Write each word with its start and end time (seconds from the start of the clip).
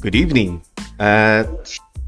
Good 0.00 0.16
evening 0.16 0.64
at 0.96 1.44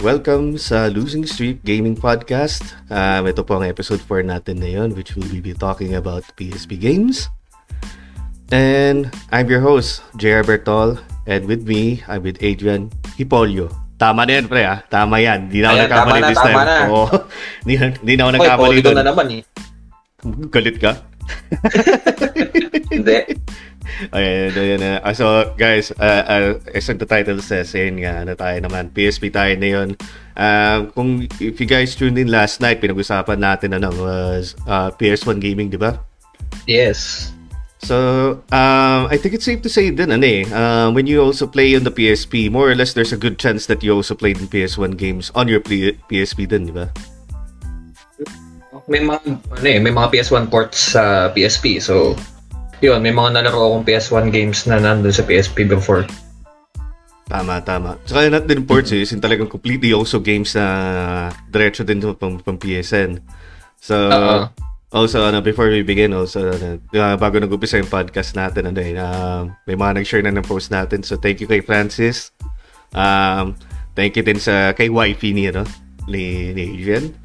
welcome 0.01 0.57
sa 0.57 0.89
Losing 0.89 1.29
Streak 1.29 1.61
Gaming 1.61 1.93
Podcast. 1.93 2.65
Um, 2.89 3.29
ito 3.29 3.45
po 3.45 3.61
ang 3.61 3.69
episode 3.69 4.01
4 4.01 4.25
natin 4.25 4.65
ngayon 4.65 4.96
which 4.96 5.12
will 5.12 5.29
be 5.29 5.53
talking 5.53 5.93
about 5.93 6.25
PSP 6.41 6.81
games. 6.81 7.29
And 8.48 9.12
I'm 9.29 9.45
your 9.52 9.61
host, 9.61 10.01
JR 10.16 10.41
Bertol. 10.41 11.05
And 11.29 11.45
with 11.45 11.69
me, 11.69 12.01
I'm 12.09 12.25
with 12.25 12.41
Adrian 12.41 12.89
Hipolio. 13.20 13.69
Tama 14.01 14.24
na 14.24 14.41
yan, 14.41 14.48
pre, 14.48 14.65
ah. 14.65 14.80
Tama 14.88 15.20
yan. 15.20 15.52
Di 15.52 15.61
na 15.61 15.77
ako 15.77 15.77
Ayan, 15.77 15.84
nagkamali 15.84 16.20
na, 16.24 16.29
this 16.33 16.41
time. 16.41 16.56
na. 16.56 16.77
Oo. 16.88 17.06
na, 17.69 17.87
di 17.93 18.12
na 18.16 18.23
ako 18.24 18.30
nagkamali 18.41 18.77
doon. 18.80 18.97
na 18.97 19.05
naman 19.05 19.27
eh. 19.37 19.43
Galit 20.48 20.80
ka? 20.80 20.97
Hindi. 22.97 23.19
Ayan, 24.10 24.51
ayan 24.56 24.78
na. 24.80 24.92
Ah, 25.05 25.14
so, 25.14 25.27
guys, 25.55 25.92
uh, 26.00 26.24
uh, 26.27 26.50
as 26.74 26.87
the 26.88 27.06
title 27.06 27.38
says, 27.38 27.70
ayun 27.77 28.02
nga, 28.02 28.27
ano 28.27 28.33
tayo 28.34 28.59
naman, 28.59 28.91
PSP 28.91 29.30
tayo 29.30 29.55
na 29.56 29.69
yun. 29.69 29.88
Um, 30.34 30.78
kung, 30.96 31.09
if 31.38 31.60
you 31.60 31.69
guys 31.69 31.95
tuned 31.95 32.19
in 32.19 32.33
last 32.33 32.59
night, 32.59 32.80
pinag-usapan 32.80 33.38
natin, 33.38 33.77
ano, 33.77 33.92
was 33.95 34.56
uh, 34.66 34.91
PS1 34.97 35.38
gaming, 35.38 35.70
di 35.70 35.78
ba? 35.78 36.00
Yes. 36.66 37.30
So, 37.83 38.38
um, 38.55 39.10
I 39.10 39.19
think 39.19 39.34
it's 39.34 39.45
safe 39.45 39.60
to 39.66 39.70
say 39.70 39.91
din, 39.91 40.14
ano 40.14 40.22
eh, 40.22 40.47
uh, 40.55 40.95
when 40.95 41.11
you 41.11 41.19
also 41.19 41.50
play 41.50 41.74
on 41.74 41.83
the 41.83 41.91
PSP, 41.91 42.47
more 42.47 42.70
or 42.70 42.78
less, 42.78 42.95
there's 42.95 43.11
a 43.11 43.19
good 43.19 43.42
chance 43.42 43.66
that 43.66 43.83
you 43.83 43.91
also 43.91 44.14
played 44.14 44.38
in 44.38 44.47
PS1 44.47 44.95
games 44.95 45.34
on 45.34 45.50
your 45.50 45.59
P- 45.59 45.98
PSP 46.06 46.47
din, 46.47 46.70
di 46.70 46.74
ba? 46.74 46.86
May 48.86 49.02
mga, 49.02 49.19
ano 49.27 49.66
eh, 49.66 49.78
may 49.83 49.91
mga 49.91 50.14
PS1 50.14 50.47
ports 50.47 50.95
sa 50.95 51.30
PSP. 51.34 51.83
So, 51.83 52.14
yun, 52.82 52.98
may 52.98 53.14
mga 53.14 53.38
nalaro 53.38 53.70
akong 53.70 53.86
PS1 53.86 54.27
games 54.34 54.66
na 54.66 54.82
nandun 54.82 55.14
sa 55.14 55.22
PSP 55.22 55.70
before. 55.70 56.02
Tama, 57.30 57.62
tama. 57.64 57.97
Saka 58.05 58.28
not 58.28 58.44
din 58.44 58.66
ports 58.66 58.92
eh, 58.92 59.06
yung 59.06 59.22
talagang 59.22 59.48
completely 59.48 59.94
also 59.94 60.20
games 60.20 60.52
na 60.52 61.33
diretso 61.48 61.86
din 61.86 62.02
pang, 62.19 62.36
pang 62.42 62.58
PSN. 62.61 63.22
So, 63.80 63.97
Oo. 64.11 64.52
also, 64.92 65.24
ano, 65.24 65.41
before 65.41 65.72
we 65.72 65.80
begin, 65.80 66.12
also, 66.12 66.52
ano, 66.52 66.77
uh, 66.92 67.16
bago 67.16 67.41
nag-upisa 67.41 67.80
yung 67.80 67.89
podcast 67.89 68.36
natin, 68.36 68.69
ano 68.69 68.78
eh, 68.84 68.98
uh, 68.98 69.48
may 69.64 69.78
mga 69.78 70.02
nag-share 70.02 70.20
na 70.27 70.34
ng 70.34 70.44
post 70.44 70.69
natin. 70.69 71.00
So, 71.00 71.17
thank 71.17 71.41
you 71.41 71.48
kay 71.48 71.64
Francis. 71.64 72.36
Um, 72.92 73.56
thank 73.96 74.19
you 74.19 74.27
din 74.27 74.36
sa, 74.36 74.77
kay 74.77 74.92
wifey 74.92 75.33
ni, 75.33 75.48
ano, 75.48 75.64
ni, 76.05 76.52
ni 76.52 76.77
Adrian. 76.77 77.17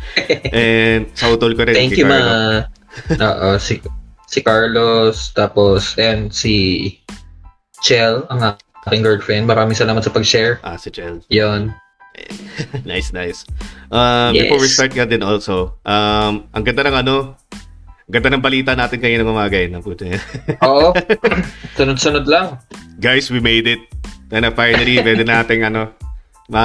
And 0.50 1.12
sa 1.14 1.30
utol 1.30 1.54
ko 1.54 1.68
rin. 1.68 1.76
Thank 1.76 2.00
you, 2.00 2.08
Carlo. 2.08 2.18
mga... 2.18 2.36
Oo, 3.30 3.48
si, 3.62 3.78
si 4.32 4.40
Carlos, 4.40 5.36
tapos, 5.36 5.92
and 6.00 6.32
si 6.32 6.96
Chel, 7.84 8.24
ang 8.32 8.56
aking 8.88 9.04
girlfriend. 9.04 9.44
Maraming 9.44 9.76
salamat 9.76 10.00
sa 10.00 10.08
pag-share. 10.08 10.56
Ah, 10.64 10.80
si 10.80 10.88
Chel. 10.88 11.20
Yun. 11.28 11.76
nice, 12.88 13.12
nice. 13.12 13.44
Um, 13.92 14.32
Yes. 14.32 14.48
Before 14.48 14.60
we 14.64 14.68
start 14.72 14.92
nga 14.96 15.04
din 15.04 15.20
also, 15.20 15.76
um, 15.84 16.48
ang 16.48 16.64
ganda 16.64 16.88
ng 16.88 16.96
ano, 17.04 17.36
ang 18.08 18.12
ganda 18.12 18.32
ng 18.32 18.42
balita 18.44 18.72
natin 18.72 18.98
kayo 18.98 19.20
ng 19.20 19.28
umaga 19.28 19.60
yun. 19.60 19.76
Ang 19.76 19.84
puto. 19.84 20.08
Oo. 20.66 20.96
Sunod-sunod 21.76 22.24
lang. 22.24 22.56
Guys, 22.96 23.28
we 23.28 23.38
made 23.38 23.68
it. 23.68 23.84
Uh, 24.32 24.48
finally, 24.56 24.96
pwede 25.04 25.28
nating 25.28 25.68
ano, 25.68 25.92
ma, 26.48 26.64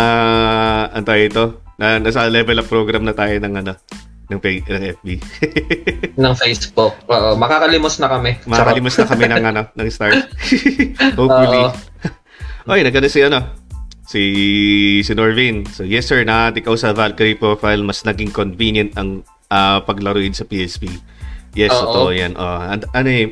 ano 0.88 1.04
tayo 1.04 1.24
ito, 1.28 1.46
na, 1.76 2.00
nasa 2.00 2.32
level 2.32 2.64
up 2.64 2.72
program 2.72 3.04
na 3.04 3.12
tayo 3.12 3.36
ng 3.44 3.54
ano, 3.60 3.76
ng, 4.28 4.40
pay, 4.44 4.60
ng 4.60 4.84
FB. 5.00 5.08
ng 6.24 6.34
Facebook. 6.36 6.94
Oo, 7.08 7.40
makakalimos 7.40 7.96
na 8.04 8.12
kami. 8.12 8.36
Makakalimos 8.44 8.94
na 9.00 9.06
kami 9.08 9.24
ng 9.32 9.46
ano, 9.48 9.62
ng 9.72 9.88
stars. 9.88 10.28
Hopefully. 11.20 11.64
Oo. 11.64 11.72
Oy, 12.72 12.84
nagkano 12.84 13.08
si 13.08 13.24
ano, 13.24 13.40
si 14.04 14.22
si 15.00 15.12
Norvin. 15.16 15.64
So 15.72 15.88
yes 15.88 16.12
sir, 16.12 16.28
nakatikaw 16.28 16.76
sa 16.76 16.92
Valkyrie 16.92 17.40
profile, 17.40 17.80
mas 17.88 18.04
naging 18.04 18.36
convenient 18.36 18.92
ang 19.00 19.24
ah, 19.48 19.80
paglaruin 19.80 20.36
sa 20.36 20.44
PSP. 20.44 20.92
Yes, 21.56 21.72
Oo. 21.72 21.82
totoo 21.88 22.10
yan. 22.12 22.36
Oh, 22.36 22.60
and, 22.68 22.84
ano 22.92 23.10
eh, 23.10 23.32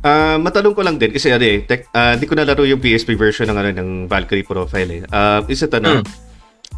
ah, 0.00 0.40
matanong 0.40 0.72
ko 0.72 0.80
lang 0.80 0.96
din 0.96 1.12
kasi 1.12 1.28
ano 1.28 1.44
eh, 1.44 1.68
tek, 1.68 1.92
ah, 1.92 2.16
hindi 2.16 2.24
ko 2.24 2.34
nalaro 2.34 2.64
yung 2.64 2.80
PSP 2.80 3.14
version 3.20 3.52
ng 3.52 3.58
ano 3.60 3.70
ng 3.76 3.90
Valkyrie 4.08 4.48
profile 4.48 4.90
eh. 4.96 5.02
Ah, 5.12 5.44
is 5.44 5.60
it 5.60 5.72
ano? 5.76 6.00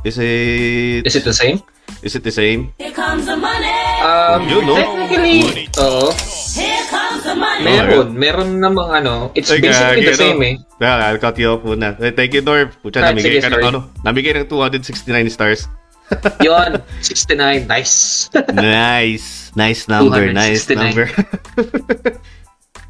Is 0.05 0.21
it 0.21 1.03
Is 1.09 1.17
it 1.17 1.25
the 1.25 1.33
same? 1.33 1.59
is 2.05 2.13
it 2.13 2.21
the 2.23 2.33
same? 2.33 2.73
Here 2.77 2.93
comes 2.93 3.25
the 3.25 3.37
money. 3.37 3.73
Um, 4.05 4.45
Yun, 4.45 4.63
no? 4.69 4.77
technically, 4.77 5.65
oo. 5.81 6.13
Here 6.53 6.85
comes 6.93 7.25
the 7.25 7.33
money. 7.33 7.65
Meron. 7.65 8.09
Meron 8.13 8.49
namang 8.61 8.89
ano. 9.01 9.33
It's 9.33 9.49
Ay, 9.49 9.65
basically 9.65 10.05
the 10.05 10.17
same 10.17 10.41
eh. 10.45 10.55
Well, 10.77 11.01
I'll 11.01 11.17
cut 11.17 11.41
you 11.41 11.57
off 11.57 11.65
muna. 11.65 11.97
Eh, 11.97 12.13
Thank 12.13 12.37
you, 12.37 12.45
Norv. 12.45 12.77
Pucha, 12.85 13.01
Ah, 13.01 13.13
namigay 13.13 13.41
sige, 13.41 13.49
ka 13.49 13.57
ng 13.57 13.65
ano? 13.65 13.81
Namigay 14.05 14.37
ng 14.37 14.49
269 14.53 15.33
stars. 15.33 15.65
Yun. 16.45 16.85
69. 17.01 17.65
Nice. 17.65 18.29
nice. 18.53 19.49
Nice 19.57 19.89
number. 19.89 20.29
Nice 20.29 20.69
269. 20.69 20.77
number. 20.77 21.07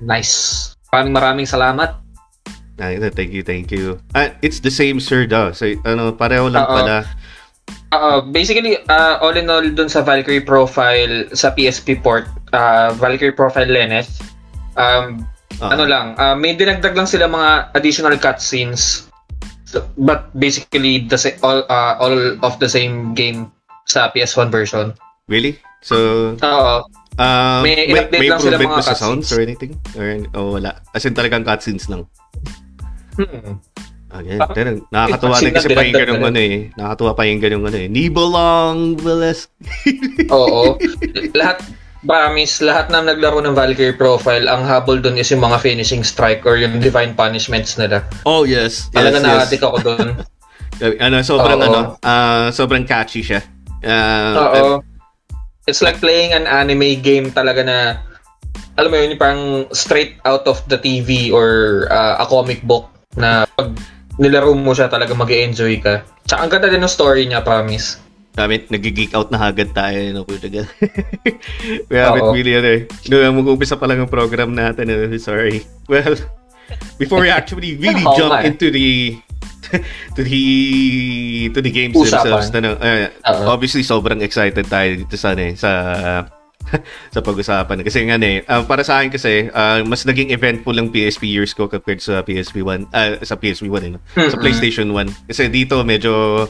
Nice. 0.02 0.74
Maraming 0.90 1.14
maraming 1.14 1.48
salamat. 1.48 2.03
Ay, 2.78 2.98
thank 3.14 3.30
you, 3.30 3.42
thank 3.46 3.70
you. 3.70 4.02
Ah, 4.18 4.34
it's 4.42 4.58
the 4.58 4.70
same, 4.70 4.98
sir, 4.98 5.30
daw. 5.30 5.54
So, 5.54 5.70
ano, 5.86 6.10
pareho 6.10 6.50
lang 6.50 6.66
Oo. 6.66 6.74
pala. 6.74 7.06
Uh, 7.94 8.18
basically, 8.34 8.74
uh, 8.90 9.22
all 9.22 9.38
in 9.38 9.46
all 9.46 9.62
dun 9.62 9.86
sa 9.86 10.02
Valkyrie 10.02 10.42
profile 10.42 11.30
sa 11.30 11.54
PSP 11.54 12.02
port, 12.02 12.26
uh, 12.50 12.90
Valkyrie 12.98 13.34
profile 13.38 13.70
Lenneth, 13.70 14.18
um, 14.74 15.22
Oo. 15.62 15.70
ano 15.70 15.86
lang, 15.86 16.18
uh, 16.18 16.34
may 16.34 16.58
dinagdag 16.58 16.98
lang 16.98 17.06
sila 17.06 17.30
mga 17.30 17.70
additional 17.78 18.18
cutscenes. 18.18 19.06
So, 19.70 19.86
but 19.94 20.34
basically, 20.34 21.06
the 21.06 21.14
sa- 21.14 21.38
all, 21.46 21.62
uh, 21.70 21.94
all 22.02 22.34
of 22.42 22.58
the 22.58 22.66
same 22.66 23.14
game 23.14 23.54
sa 23.86 24.10
PS1 24.10 24.50
version. 24.50 24.98
Really? 25.30 25.62
So, 25.78 26.34
Oo. 26.34 26.74
um, 27.22 27.60
May 27.62 27.86
may, 27.86 28.10
may 28.10 28.26
lang 28.26 28.42
sila 28.42 28.58
mga 28.58 28.66
ba 28.66 28.82
sa 28.82 28.98
sounds 28.98 29.30
or 29.30 29.38
anything? 29.38 29.78
Or, 29.94 30.18
oh, 30.34 30.58
wala. 30.58 30.82
As 30.90 31.06
in 31.06 31.14
talagang 31.14 31.46
cutscenes 31.46 31.86
lang. 31.86 32.10
Hmm. 33.18 33.60
Ah, 34.14 34.22
yan. 34.22 34.38
Ah, 34.38 34.46
Pero, 34.54 34.78
nakakatuwa 34.94 35.36
din 35.42 35.54
kasi 35.58 35.68
pakinggan 35.74 36.06
na 36.06 36.30
ano 36.30 36.38
eh. 36.38 36.70
Nakakatuwa 36.78 37.12
pakinggan 37.18 37.54
yung 37.58 37.64
ano 37.66 37.78
eh. 37.82 37.88
Nibelong 37.90 38.94
Veles. 39.02 39.50
Oo. 40.34 40.78
lahat, 41.34 41.58
promise, 42.06 42.62
lahat 42.62 42.94
na 42.94 43.02
naglaro 43.02 43.42
ng 43.42 43.58
Valkyrie 43.58 43.98
profile, 43.98 44.46
ang 44.46 44.62
habol 44.62 45.02
dun 45.02 45.18
is 45.18 45.26
yung 45.34 45.42
mga 45.42 45.58
finishing 45.58 46.06
strike 46.06 46.46
or 46.46 46.54
yung 46.54 46.78
divine 46.78 47.10
punishments 47.18 47.74
nila. 47.74 48.06
Oh, 48.22 48.46
yes. 48.46 48.86
Talaga 48.94 49.18
yes, 49.18 49.24
yes. 49.26 49.26
nakatik 49.26 49.62
ako 49.66 49.78
dun. 49.82 50.08
Ano, 50.74 51.22
sobrang 51.22 51.62
Oo. 51.62 51.66
ano, 51.70 51.80
ah, 52.02 52.50
sobrang 52.50 52.82
catchy 52.82 53.22
siya. 53.22 53.46
Ah, 53.86 54.34
Oo. 54.50 54.82
It's 55.70 55.78
like 55.78 56.02
playing 56.02 56.34
an 56.34 56.50
anime 56.50 56.98
game 56.98 57.30
talaga 57.30 57.62
na 57.62 58.02
alam 58.74 58.90
mo 58.90 58.98
yun, 58.98 59.14
yung 59.14 59.22
parang 59.22 59.42
straight 59.70 60.18
out 60.26 60.42
of 60.50 60.58
the 60.66 60.74
TV 60.74 61.30
or 61.30 61.86
uh, 61.94 62.18
a 62.18 62.26
comic 62.26 62.58
book 62.66 62.90
na 63.16 63.46
pag 63.46 63.74
nilaro 64.16 64.54
mo 64.54 64.70
siya 64.70 64.86
talaga 64.86 65.14
mag 65.14 65.30
enjoy 65.30 65.78
ka. 65.78 66.02
Tsaka 66.24 66.40
ang 66.40 66.50
ganda 66.50 66.68
din 66.70 66.82
ng 66.82 66.90
story 66.90 67.26
niya, 67.26 67.42
promise. 67.42 67.98
Damit, 68.34 68.66
nag-geek 68.66 69.14
out 69.14 69.30
na 69.30 69.46
agad 69.46 69.70
tayo. 69.70 69.94
No, 70.10 70.26
puta 70.26 70.50
ka. 70.50 70.66
We 71.86 71.94
haven't 71.94 72.34
really, 72.34 72.58
ano 72.58 72.68
eh. 72.68 72.80
No, 73.06 73.22
mag-umpisa 73.38 73.78
pa 73.78 73.86
lang 73.86 74.02
ang 74.02 74.10
program 74.10 74.58
natin. 74.58 74.90
eh. 74.90 75.14
Sorry. 75.22 75.62
Well, 75.86 76.18
before 77.00 77.22
we 77.22 77.30
actually 77.30 77.78
really 77.78 78.02
jump 78.18 78.34
eh. 78.42 78.50
into 78.50 78.74
the 78.74 79.14
to 80.14 80.20
the 80.20 80.42
to 81.50 81.58
the 81.58 81.70
games 81.70 81.94
Usapan. 81.94 82.10
themselves 82.26 82.48
na, 82.52 82.74
eh, 82.78 83.08
Oo. 83.26 83.48
obviously 83.48 83.82
sobrang 83.82 84.20
excited 84.20 84.66
tayo 84.66 84.98
dito 84.98 85.16
sa 85.16 85.32
ano 85.32 85.42
eh, 85.42 85.54
sa 85.54 85.70
sa 87.14 87.20
pag-usapan 87.22 87.82
kasi 87.82 88.04
nga 88.06 88.18
eh 88.18 88.42
ah, 88.46 88.62
para 88.66 88.82
sa 88.82 89.00
akin 89.00 89.10
kasi 89.14 89.48
ah, 89.54 89.80
mas 89.86 90.02
naging 90.04 90.34
eventful 90.34 90.74
ang 90.74 90.90
PSP 90.90 91.30
years 91.30 91.54
ko 91.54 91.66
compared 91.70 92.02
sa 92.02 92.22
PSP 92.26 92.62
1 92.62 92.90
ah, 92.90 93.18
sa 93.22 93.38
PSP 93.38 93.70
1 93.70 93.86
eh, 93.86 93.90
no? 93.94 94.00
sa. 94.14 94.38
PlayStation 94.38 94.88
1 94.90 95.30
kasi 95.30 95.48
dito 95.48 95.80
medyo 95.86 96.46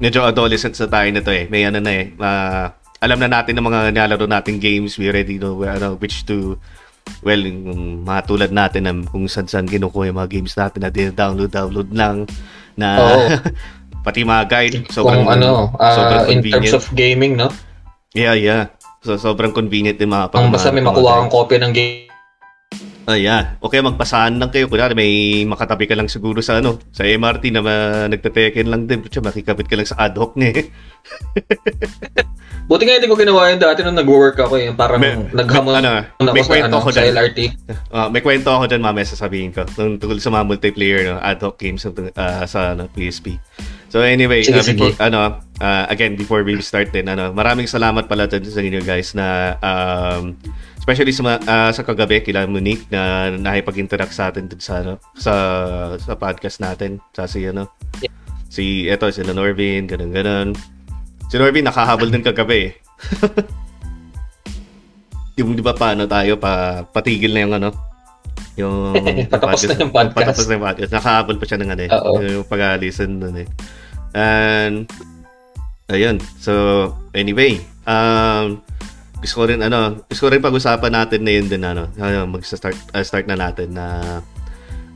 medyo 0.00 0.24
adolescent 0.24 0.74
sa 0.74 0.88
tayo 0.88 1.06
na 1.12 1.20
to 1.20 1.30
eh. 1.30 1.46
May 1.52 1.68
ano 1.68 1.78
na 1.78 1.92
eh. 1.92 2.04
ah, 2.18 2.72
alam 3.00 3.20
na 3.20 3.28
natin 3.28 3.56
ng 3.56 3.64
mga 3.64 3.80
nilalaro 3.92 4.26
nating 4.28 4.58
games. 4.60 4.96
We 5.00 5.08
already 5.08 5.40
know 5.40 5.56
where, 5.56 5.76
ano, 5.76 5.96
which 6.00 6.24
to 6.28 6.56
well, 7.24 7.40
yung 7.40 8.04
mga 8.04 8.20
tulad 8.28 8.50
natin 8.52 8.82
na 8.88 8.92
kung 9.08 9.28
saan-saan 9.28 9.68
kinukuha 9.68 10.12
yung 10.12 10.20
mga 10.20 10.32
games 10.40 10.56
natin 10.56 10.80
na 10.84 10.90
download 10.92 11.52
download 11.52 11.90
lang 11.92 12.28
na 12.76 12.88
Oo. 13.00 13.20
pati 14.06 14.24
mga 14.24 14.44
guide 14.48 14.76
sobrang 14.88 15.28
Kung 15.28 15.32
ano, 15.32 15.74
uh, 15.76 15.92
sobrang 15.92 16.24
in 16.32 16.40
terms 16.40 16.72
of 16.72 16.84
gaming, 16.96 17.36
no? 17.36 17.52
yeah, 18.16 18.32
yeah. 18.32 18.72
So 19.00 19.16
sobrang 19.16 19.56
convenient 19.56 19.96
din 19.96 20.12
mga 20.12 20.36
Ang 20.36 20.48
mga- 20.48 20.54
basta 20.54 20.68
may 20.70 20.84
makuha 20.84 21.24
kang 21.24 21.32
kopya 21.32 21.58
ng 21.64 21.72
game 21.72 22.10
Ah, 23.10 23.18
yeah. 23.18 23.58
Okay, 23.58 23.82
magpasaan 23.82 24.38
lang 24.38 24.54
kayo. 24.54 24.70
Kunwari, 24.70 24.94
may 24.94 25.10
makatabi 25.42 25.90
ka 25.90 25.98
lang 25.98 26.06
siguro 26.06 26.38
sa 26.38 26.62
ano, 26.62 26.78
sa 26.94 27.02
MRT 27.02 27.50
na 27.50 27.58
ma- 27.58 28.06
nagtateken 28.06 28.70
lang 28.70 28.86
din. 28.86 29.02
Siya, 29.02 29.18
makikabit 29.18 29.66
ka 29.66 29.74
lang 29.74 29.88
sa 29.88 29.98
ad 29.98 30.14
hoc 30.14 30.38
niya 30.38 30.54
eh. 30.54 30.66
Buti 32.70 32.86
nga 32.86 33.02
hindi 33.02 33.10
ko 33.10 33.18
ginawa 33.18 33.50
yun 33.50 33.58
dati 33.58 33.82
nung 33.82 33.98
nag-work 33.98 34.38
ako 34.38 34.54
eh. 34.62 34.70
Parang 34.70 35.02
May- 35.02 35.26
naghamon 35.26 35.82
ano, 35.82 36.06
ako 36.22 36.30
may 36.30 36.44
sa, 36.46 36.54
ano, 36.62 36.76
ako 36.78 36.88
sa 36.94 37.02
dyan. 37.02 37.14
LRT. 37.18 37.38
Ah, 37.96 38.06
may 38.06 38.22
kwento 38.22 38.46
ako 38.46 38.70
dyan 38.70 38.84
mamaya 38.84 39.02
sasabihin 39.02 39.50
ko. 39.50 39.66
Nung 39.74 39.98
tungkol 39.98 40.22
sa 40.22 40.30
mga 40.30 40.46
multiplayer 40.46 41.10
no, 41.10 41.18
ad 41.18 41.42
hoc 41.42 41.58
games 41.58 41.82
ah, 42.14 42.46
sa 42.46 42.78
ano, 42.78 42.86
PSP. 42.94 43.34
So 43.90 44.00
anyway, 44.00 44.46
Sige, 44.46 44.54
ah, 44.54 44.62
before, 44.62 44.94
sige. 44.94 45.02
ano, 45.02 45.18
ah, 45.58 45.84
again, 45.90 46.14
before 46.14 46.46
we 46.46 46.54
start 46.62 46.94
din, 46.94 47.10
ano, 47.10 47.34
maraming 47.34 47.66
salamat 47.66 48.06
pala 48.06 48.24
dyan 48.24 48.46
sa 48.46 48.62
inyo 48.62 48.80
guys 48.80 49.12
na 49.12 49.58
um, 49.58 50.38
especially 50.78 51.10
sa, 51.10 51.42
ah, 51.42 51.70
sa 51.74 51.82
kagabi 51.82 52.22
kila 52.22 52.46
Monique 52.46 52.86
na 52.86 53.34
nakipag-interact 53.34 54.14
sa 54.14 54.30
atin 54.30 54.46
dun 54.46 54.62
sa, 54.62 54.78
ano, 54.78 54.94
sa, 55.18 55.34
sa 55.98 56.14
podcast 56.14 56.62
natin. 56.62 57.02
Sa 57.10 57.26
si, 57.26 57.42
ano, 57.44 57.66
Yeah. 57.98 58.14
si, 58.46 58.86
eto, 58.86 59.10
sila 59.10 59.34
Norvin, 59.34 59.90
ganun, 59.90 60.14
ganun. 60.14 60.48
Si 61.26 61.34
Norvin, 61.34 61.66
nakahabol 61.66 62.08
din 62.08 62.22
kagabi 62.22 62.70
eh. 62.70 62.72
yung 65.40 65.56
di 65.56 65.64
ba 65.64 65.72
paano 65.72 66.04
tayo 66.04 66.36
pa 66.36 66.84
patigil 66.84 67.32
na 67.32 67.40
yung 67.48 67.54
ano 67.56 67.72
yung 68.60 68.92
Patapos 69.32 69.64
na 69.64 69.72
yung 69.80 69.88
podcast. 69.88 70.16
patapos 70.20 70.44
na 70.44 70.52
yung 70.52 70.64
podcast 70.68 70.92
nakahabol 70.92 71.36
pa 71.40 71.44
siya 71.48 71.58
ng 71.64 71.70
ano 71.72 71.80
eh 71.80 71.90
yung 72.36 72.44
pag-listen 72.44 73.16
nun 73.16 73.40
eh 73.40 73.48
and 74.14 74.90
ayun 75.90 76.18
so 76.38 76.94
anyway 77.14 77.58
um 77.86 78.62
gusto 79.20 79.44
ko 79.44 79.44
rin 79.50 79.60
ano 79.60 80.00
gusto 80.08 80.26
ko 80.26 80.30
rin 80.32 80.42
pag-usapan 80.42 80.92
natin 80.92 81.20
na 81.22 81.32
yun 81.32 81.46
din 81.46 81.62
ano 81.62 81.90
uh, 82.00 82.26
mag-start 82.26 82.76
uh, 82.96 83.04
start 83.04 83.28
na 83.28 83.36
natin 83.36 83.76
na 83.76 84.18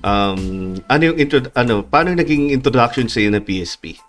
um 0.01 0.75
ano 0.89 1.03
yung 1.13 1.19
intro 1.21 1.45
ano 1.55 1.85
paano 1.85 2.17
naging 2.17 2.51
introduction 2.55 3.07
sa 3.11 3.21
ng 3.21 3.45
PSP 3.45 4.01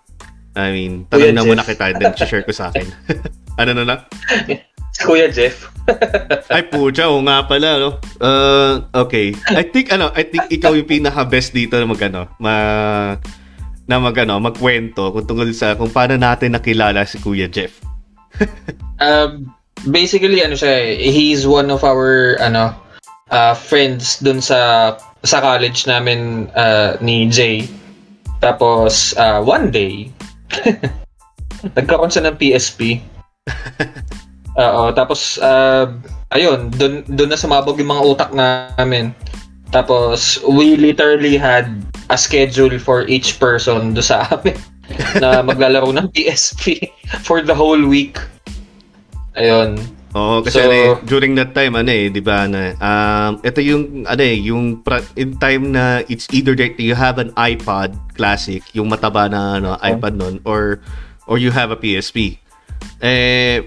I 0.56 0.72
mean, 0.72 0.92
tanong 1.12 1.36
na 1.36 1.44
Jeff. 1.44 1.48
muna 1.52 1.62
kita 1.62 1.84
then 2.00 2.16
share 2.16 2.40
ko 2.40 2.52
sa 2.56 2.72
akin. 2.72 2.88
ano 3.60 3.70
na 3.76 3.84
na? 3.84 3.96
Si 4.96 5.04
Kuya 5.04 5.28
Jeff. 5.28 5.68
Ay, 6.48 6.72
pucha, 6.72 7.04
oo 7.12 7.20
nga 7.20 7.44
pala, 7.44 7.76
no? 7.76 8.00
Uh, 8.16 8.80
okay. 8.96 9.36
I 9.52 9.68
think, 9.68 9.92
ano, 9.92 10.08
I 10.16 10.24
think 10.24 10.48
ikaw 10.48 10.72
yung 10.72 10.88
pinaka-best 10.88 11.52
dito 11.52 11.76
na 11.76 11.84
mag, 11.84 12.00
ano, 12.00 12.32
ma, 12.40 12.54
na 13.86 14.02
mag, 14.02 14.14
ano, 14.18 14.42
magkwento 14.42 15.14
kung 15.14 15.26
tungkol 15.26 15.50
sa 15.54 15.78
kung 15.78 15.90
paano 15.90 16.18
natin 16.18 16.54
nakilala 16.54 17.06
si 17.06 17.18
Kuya 17.22 17.50
Jeff. 17.50 17.74
Um, 18.96 19.52
basically, 19.92 20.40
ano 20.40 20.56
siya 20.56 20.96
he's 20.96 21.44
one 21.44 21.68
of 21.68 21.84
our, 21.84 22.40
ano, 22.40 22.72
uh, 23.28 23.52
friends 23.52 24.24
dun 24.24 24.40
sa 24.40 24.94
sa 25.26 25.42
college 25.42 25.84
namin 25.84 26.48
uh, 26.54 26.96
ni 27.02 27.26
Jay. 27.28 27.66
Tapos, 28.38 29.16
uh, 29.16 29.42
one 29.42 29.68
day, 29.72 30.08
nagkaroon 31.76 32.12
siya 32.12 32.30
ng 32.30 32.36
PSP. 32.38 33.02
Oo, 34.64 34.92
tapos, 34.96 35.36
uh, 35.42 35.92
ayun, 36.32 36.72
dun, 36.72 37.04
dun 37.04 37.28
na 37.28 37.36
sumabog 37.36 37.76
yung 37.76 37.92
mga 37.92 38.06
utak 38.06 38.30
namin. 38.32 39.12
Tapos, 39.74 40.40
we 40.46 40.78
literally 40.78 41.36
had 41.36 41.68
a 42.08 42.16
schedule 42.16 42.78
for 42.78 43.02
each 43.06 43.38
person 43.42 43.94
do 43.94 44.02
sa 44.02 44.26
amin 44.30 44.54
na 45.22 45.42
maglalaro 45.42 45.90
ng 45.90 46.06
PSP 46.14 46.90
for 47.26 47.42
the 47.42 47.54
whole 47.54 47.80
week. 47.86 48.18
Ayun. 49.34 49.76
Oo, 50.16 50.40
kasi 50.40 50.56
So- 50.56 50.64
ano 50.64 50.72
eh, 50.72 50.90
during 51.04 51.36
that 51.36 51.52
time, 51.52 51.76
ano 51.76 51.92
eh, 51.92 52.08
di 52.08 52.24
ba, 52.24 52.48
ano, 52.48 52.56
eh, 52.56 52.72
um, 52.80 53.36
ito 53.44 53.60
yung, 53.60 54.08
ano 54.08 54.22
eh, 54.24 54.36
yung 54.40 54.80
pra- 54.80 55.04
in 55.12 55.36
time 55.36 55.76
na 55.76 56.00
it's 56.08 56.24
either 56.32 56.56
that 56.56 56.80
you 56.80 56.96
have 56.96 57.20
an 57.20 57.36
iPod 57.36 57.92
Classic, 58.16 58.64
yung 58.72 58.88
mataba 58.88 59.28
na 59.28 59.60
ano, 59.60 59.76
iPad 59.84 60.16
nun, 60.16 60.40
or 60.48 60.80
or 61.28 61.36
you 61.36 61.52
have 61.52 61.68
a 61.68 61.76
PSP. 61.76 62.40
Eh, 63.04 63.60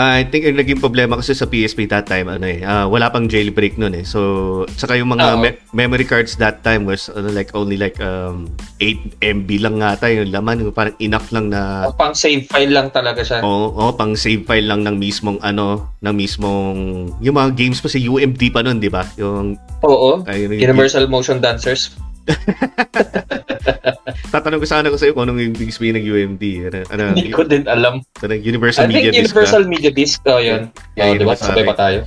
I 0.00 0.24
think 0.24 0.48
yung 0.48 0.56
naging 0.56 0.80
problema 0.80 1.20
kasi 1.20 1.36
sa 1.36 1.44
PSP 1.44 1.84
that 1.92 2.08
time, 2.08 2.32
ano 2.32 2.48
eh, 2.48 2.64
ah, 2.64 2.88
wala 2.88 3.12
pang 3.12 3.28
jailbreak 3.28 3.76
nun 3.76 3.92
eh. 3.92 4.04
So, 4.08 4.64
saka 4.80 4.96
yung 4.96 5.12
mga 5.12 5.36
me- 5.36 5.60
memory 5.76 6.08
cards 6.08 6.40
that 6.40 6.64
time 6.64 6.88
was 6.88 7.12
ano, 7.12 7.28
like 7.28 7.52
only 7.52 7.76
like 7.76 8.00
um, 8.00 8.48
8 8.80 9.20
MB 9.20 9.48
lang 9.60 9.76
nga 9.84 10.00
tayo 10.00 10.24
yung 10.24 10.32
laman, 10.32 10.64
yung 10.64 10.72
parang 10.72 10.96
enough 11.02 11.28
lang 11.36 11.52
na 11.52 11.92
Pang 12.00 12.16
save 12.16 12.48
file 12.48 12.72
lang 12.72 12.88
talaga 12.88 13.20
siya. 13.20 13.44
Oo, 13.44 13.76
oh, 13.76 13.92
pang 13.92 14.16
save 14.16 14.48
file 14.48 14.64
lang 14.64 14.88
ng 14.88 14.96
mismong 14.96 15.36
ano, 15.44 15.92
ng 16.00 16.14
mismong 16.16 16.78
yung 17.20 17.36
mga 17.36 17.52
games 17.52 17.84
pa 17.84 17.92
sa 17.92 18.00
UMD 18.00 18.40
pa 18.48 18.64
noon, 18.64 18.80
'di 18.80 18.88
ba? 18.88 19.04
Yung 19.20 19.60
Oo. 19.84 20.24
ayun 20.24 20.56
yung 20.56 20.72
Universal 20.72 21.12
Motion 21.12 21.44
Dancers. 21.44 21.92
Tatanong 24.30 24.60
ko 24.62 24.66
sana 24.68 24.86
ko 24.88 24.96
sa 24.96 25.10
iyo 25.10 25.14
kung 25.14 25.26
anong 25.26 25.40
yung 25.42 25.54
ibig 25.58 25.74
sabihin 25.74 25.98
ng 25.98 26.06
UMD. 26.06 26.44
Ano, 26.70 26.78
ano, 26.90 27.04
Hindi 27.18 27.32
ko 27.34 27.42
din 27.42 27.64
alam. 27.66 27.94
ano, 28.02 28.32
Universal 28.34 28.86
I 28.86 28.88
think 28.88 28.96
Media 28.96 29.10
Disc 29.10 29.34
Universal 29.34 29.62
ba? 29.64 29.70
Media 29.70 29.92
Disc. 29.92 30.18
Oh, 30.26 30.40
yun. 30.40 30.62
Yeah, 30.94 31.04
oh, 31.04 31.08
yun 31.14 31.18
di 31.18 31.26
ba? 31.26 31.34
ang 31.34 31.42
Sabay 31.42 31.64
pa 31.66 31.76
tayo. 31.76 31.98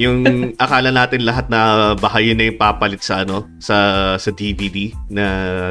Yung 0.00 0.18
akala 0.56 0.88
natin 0.88 1.28
lahat 1.28 1.52
na 1.52 1.92
baka 1.92 2.24
yun 2.24 2.40
na 2.40 2.48
yung 2.48 2.56
papalit 2.56 3.04
sa 3.04 3.20
ano, 3.20 3.44
sa 3.60 3.76
sa 4.16 4.30
DVD 4.32 4.96
na 5.12 5.24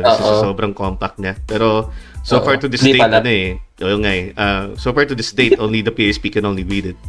kasi 0.06 0.22
sa 0.22 0.34
sobrang 0.46 0.74
compact 0.78 1.18
niya. 1.18 1.34
Pero 1.50 1.90
so 2.22 2.38
Oo. 2.38 2.46
far 2.46 2.62
to 2.62 2.70
this 2.70 2.86
Hindi 2.86 3.02
date 3.02 3.10
ano 3.10 3.30
eh. 3.30 3.58
Oo 3.82 3.98
nga 3.98 4.12
eh. 4.14 4.26
ah, 4.38 4.70
so 4.78 4.94
far 4.94 5.10
to 5.10 5.18
this 5.18 5.34
date 5.34 5.58
only 5.58 5.82
the 5.82 5.90
PSP 5.90 6.30
can 6.30 6.46
only 6.46 6.62
read 6.62 6.94
it. 6.94 7.00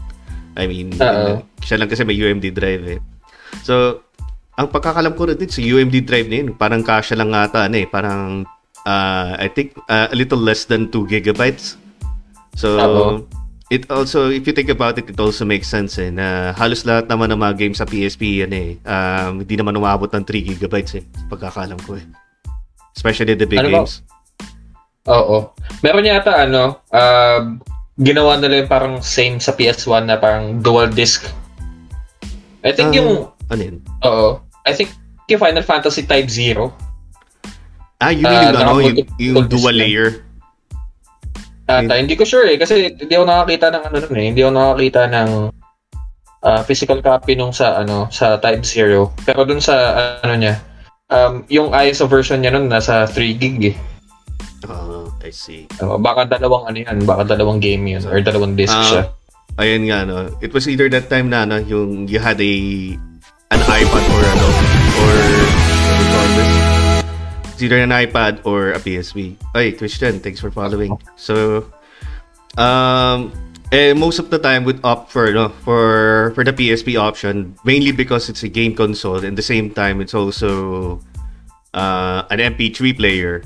I 0.56 0.65
mean, 0.65 0.97
Oo. 1.05 1.44
siya 1.61 1.77
lang 1.77 1.93
kasi 1.93 2.09
may 2.09 2.17
UMD 2.17 2.56
drive 2.56 2.85
eh. 2.88 3.00
So, 3.67 4.06
ang 4.60 4.68
pagkakalam 4.68 5.16
ko 5.16 5.24
rin 5.24 5.40
sa 5.48 5.64
UMD 5.64 6.04
drive 6.04 6.28
na 6.28 6.36
yun, 6.44 6.48
parang 6.52 6.84
kasya 6.84 7.16
lang 7.16 7.32
ata, 7.32 7.64
ano 7.64 7.80
eh, 7.80 7.88
parang, 7.88 8.44
ah, 8.84 9.32
I 9.40 9.48
think, 9.48 9.72
ah, 9.88 10.12
a 10.12 10.16
little 10.16 10.36
less 10.36 10.68
than 10.68 10.92
2 10.92 11.08
gigabytes. 11.08 11.80
So, 12.60 12.76
Oo. 12.76 13.04
it 13.72 13.88
also, 13.88 14.28
if 14.28 14.44
you 14.44 14.52
think 14.52 14.68
about 14.68 15.00
it, 15.00 15.08
it 15.08 15.16
also 15.16 15.48
makes 15.48 15.64
sense 15.64 15.96
eh, 15.96 16.12
na 16.12 16.52
halos 16.60 16.84
lahat 16.84 17.08
naman 17.08 17.32
ng 17.32 17.40
mga 17.40 17.54
games 17.56 17.80
sa 17.80 17.88
PSP, 17.88 18.44
yan 18.44 18.52
eh, 18.52 18.76
um, 18.84 19.40
hindi 19.40 19.56
naman 19.56 19.80
umabot 19.80 20.12
ng 20.12 20.28
3 20.28 20.44
gigabytes 20.52 21.00
eh, 21.00 21.04
pagkakalam 21.32 21.80
ko 21.88 21.96
eh. 21.96 22.04
Especially 22.92 23.32
the 23.32 23.48
big 23.48 23.64
Ano 23.64 23.72
ba? 23.72 23.80
games. 23.80 24.04
Oo. 25.08 25.56
Meron 25.80 26.04
yata 26.04 26.36
ano, 26.36 26.84
uh, 26.92 27.40
ginawa 27.96 28.36
nila 28.36 28.60
yung 28.60 28.68
parang 28.68 28.94
same 29.00 29.40
sa 29.40 29.56
PS1 29.56 30.04
na 30.04 30.20
parang 30.20 30.60
dual 30.60 30.92
disc. 30.92 31.24
I 32.60 32.76
think 32.76 32.92
Ah, 32.92 32.96
yung, 33.00 33.10
Ano 33.48 33.62
yun? 33.64 33.76
oo. 34.04 34.50
I 34.66 34.72
think 34.76 34.92
yung 35.30 35.40
Final 35.40 35.64
Fantasy 35.64 36.04
Type 36.04 36.28
0. 36.28 36.74
Ah, 38.00 38.10
yun 38.10 38.26
Ah, 38.26 38.50
yung, 38.50 38.56
ano, 38.56 38.72
yung, 38.80 38.96
yung 39.20 39.46
dual 39.46 39.76
layer. 39.76 40.24
Ata, 41.70 41.94
hindi 41.94 42.18
ko 42.18 42.26
sure 42.26 42.50
eh 42.50 42.58
kasi 42.58 42.98
hindi 42.98 43.14
ako 43.14 43.24
nakakita 43.30 43.66
ng 43.70 43.82
ano 43.86 43.96
nun 44.02 44.16
eh. 44.18 44.26
Hindi 44.34 44.40
ako 44.42 44.52
nakakita 44.58 45.02
ng 45.06 45.30
ah, 46.42 46.62
physical 46.66 46.98
copy 46.98 47.38
nung 47.38 47.54
sa 47.54 47.78
ano 47.78 48.10
sa 48.10 48.40
Type 48.42 48.66
0. 48.66 49.14
Pero 49.22 49.46
dun 49.46 49.62
sa 49.62 49.74
ano 50.24 50.34
niya, 50.34 50.58
um, 51.12 51.46
yung 51.46 51.70
ISO 51.70 52.10
version 52.10 52.43
niya 52.43 52.50
nun 52.50 52.67
nasa 52.67 53.06
3 53.06 53.38
gig 53.38 53.58
eh. 53.70 53.76
Ah, 54.67 55.06
I 55.22 55.31
see. 55.31 55.70
Uh, 55.79 55.94
baka 56.00 56.26
dalawang 56.26 56.67
ano 56.67 56.79
yan, 56.82 57.06
baka 57.06 57.22
dalawang 57.36 57.62
game 57.62 57.86
yun 57.86 58.02
or 58.08 58.19
dalawang 58.19 58.58
disc 58.58 58.74
Ah, 58.74 58.84
siya. 58.84 59.02
Ayun 59.60 59.86
nga, 59.93 60.08
no. 60.08 60.26
It 60.40 60.50
was 60.50 60.67
either 60.67 60.88
that 60.88 61.06
time 61.12 61.29
na, 61.29 61.44
no, 61.44 61.60
yung 61.60 62.08
you 62.08 62.19
had 62.19 62.40
a 62.40 62.52
an 63.50 63.60
iPad 63.66 64.04
or 64.14 64.22
ano, 64.22 64.48
or 65.02 65.14
what 66.14 66.22
do 66.22 66.30
this? 66.38 66.52
It's 67.52 67.62
either 67.62 67.82
an 67.82 67.90
iPad 67.90 68.46
or 68.46 68.70
a 68.70 68.78
PSP. 68.78 69.36
Ay, 69.54 69.72
Christian, 69.72 70.20
thanks 70.20 70.40
for 70.40 70.50
following. 70.50 70.96
So, 71.16 71.66
um, 72.56 73.34
eh, 73.72 73.92
most 73.92 74.19
of 74.19 74.30
the 74.30 74.38
time 74.38 74.64
would 74.64 74.78
opt 74.84 75.10
for, 75.10 75.32
no, 75.32 75.50
for, 75.66 76.32
for 76.34 76.44
the 76.44 76.52
PSP 76.52 76.98
option, 76.98 77.54
mainly 77.64 77.92
because 77.92 78.28
it's 78.28 78.42
a 78.42 78.48
game 78.48 78.74
console, 78.74 79.24
and 79.24 79.36
the 79.36 79.42
same 79.42 79.70
time, 79.70 80.00
it's 80.00 80.14
also 80.14 81.00
uh, 81.74 82.22
an 82.30 82.38
MP3 82.38 82.96
player. 82.96 83.42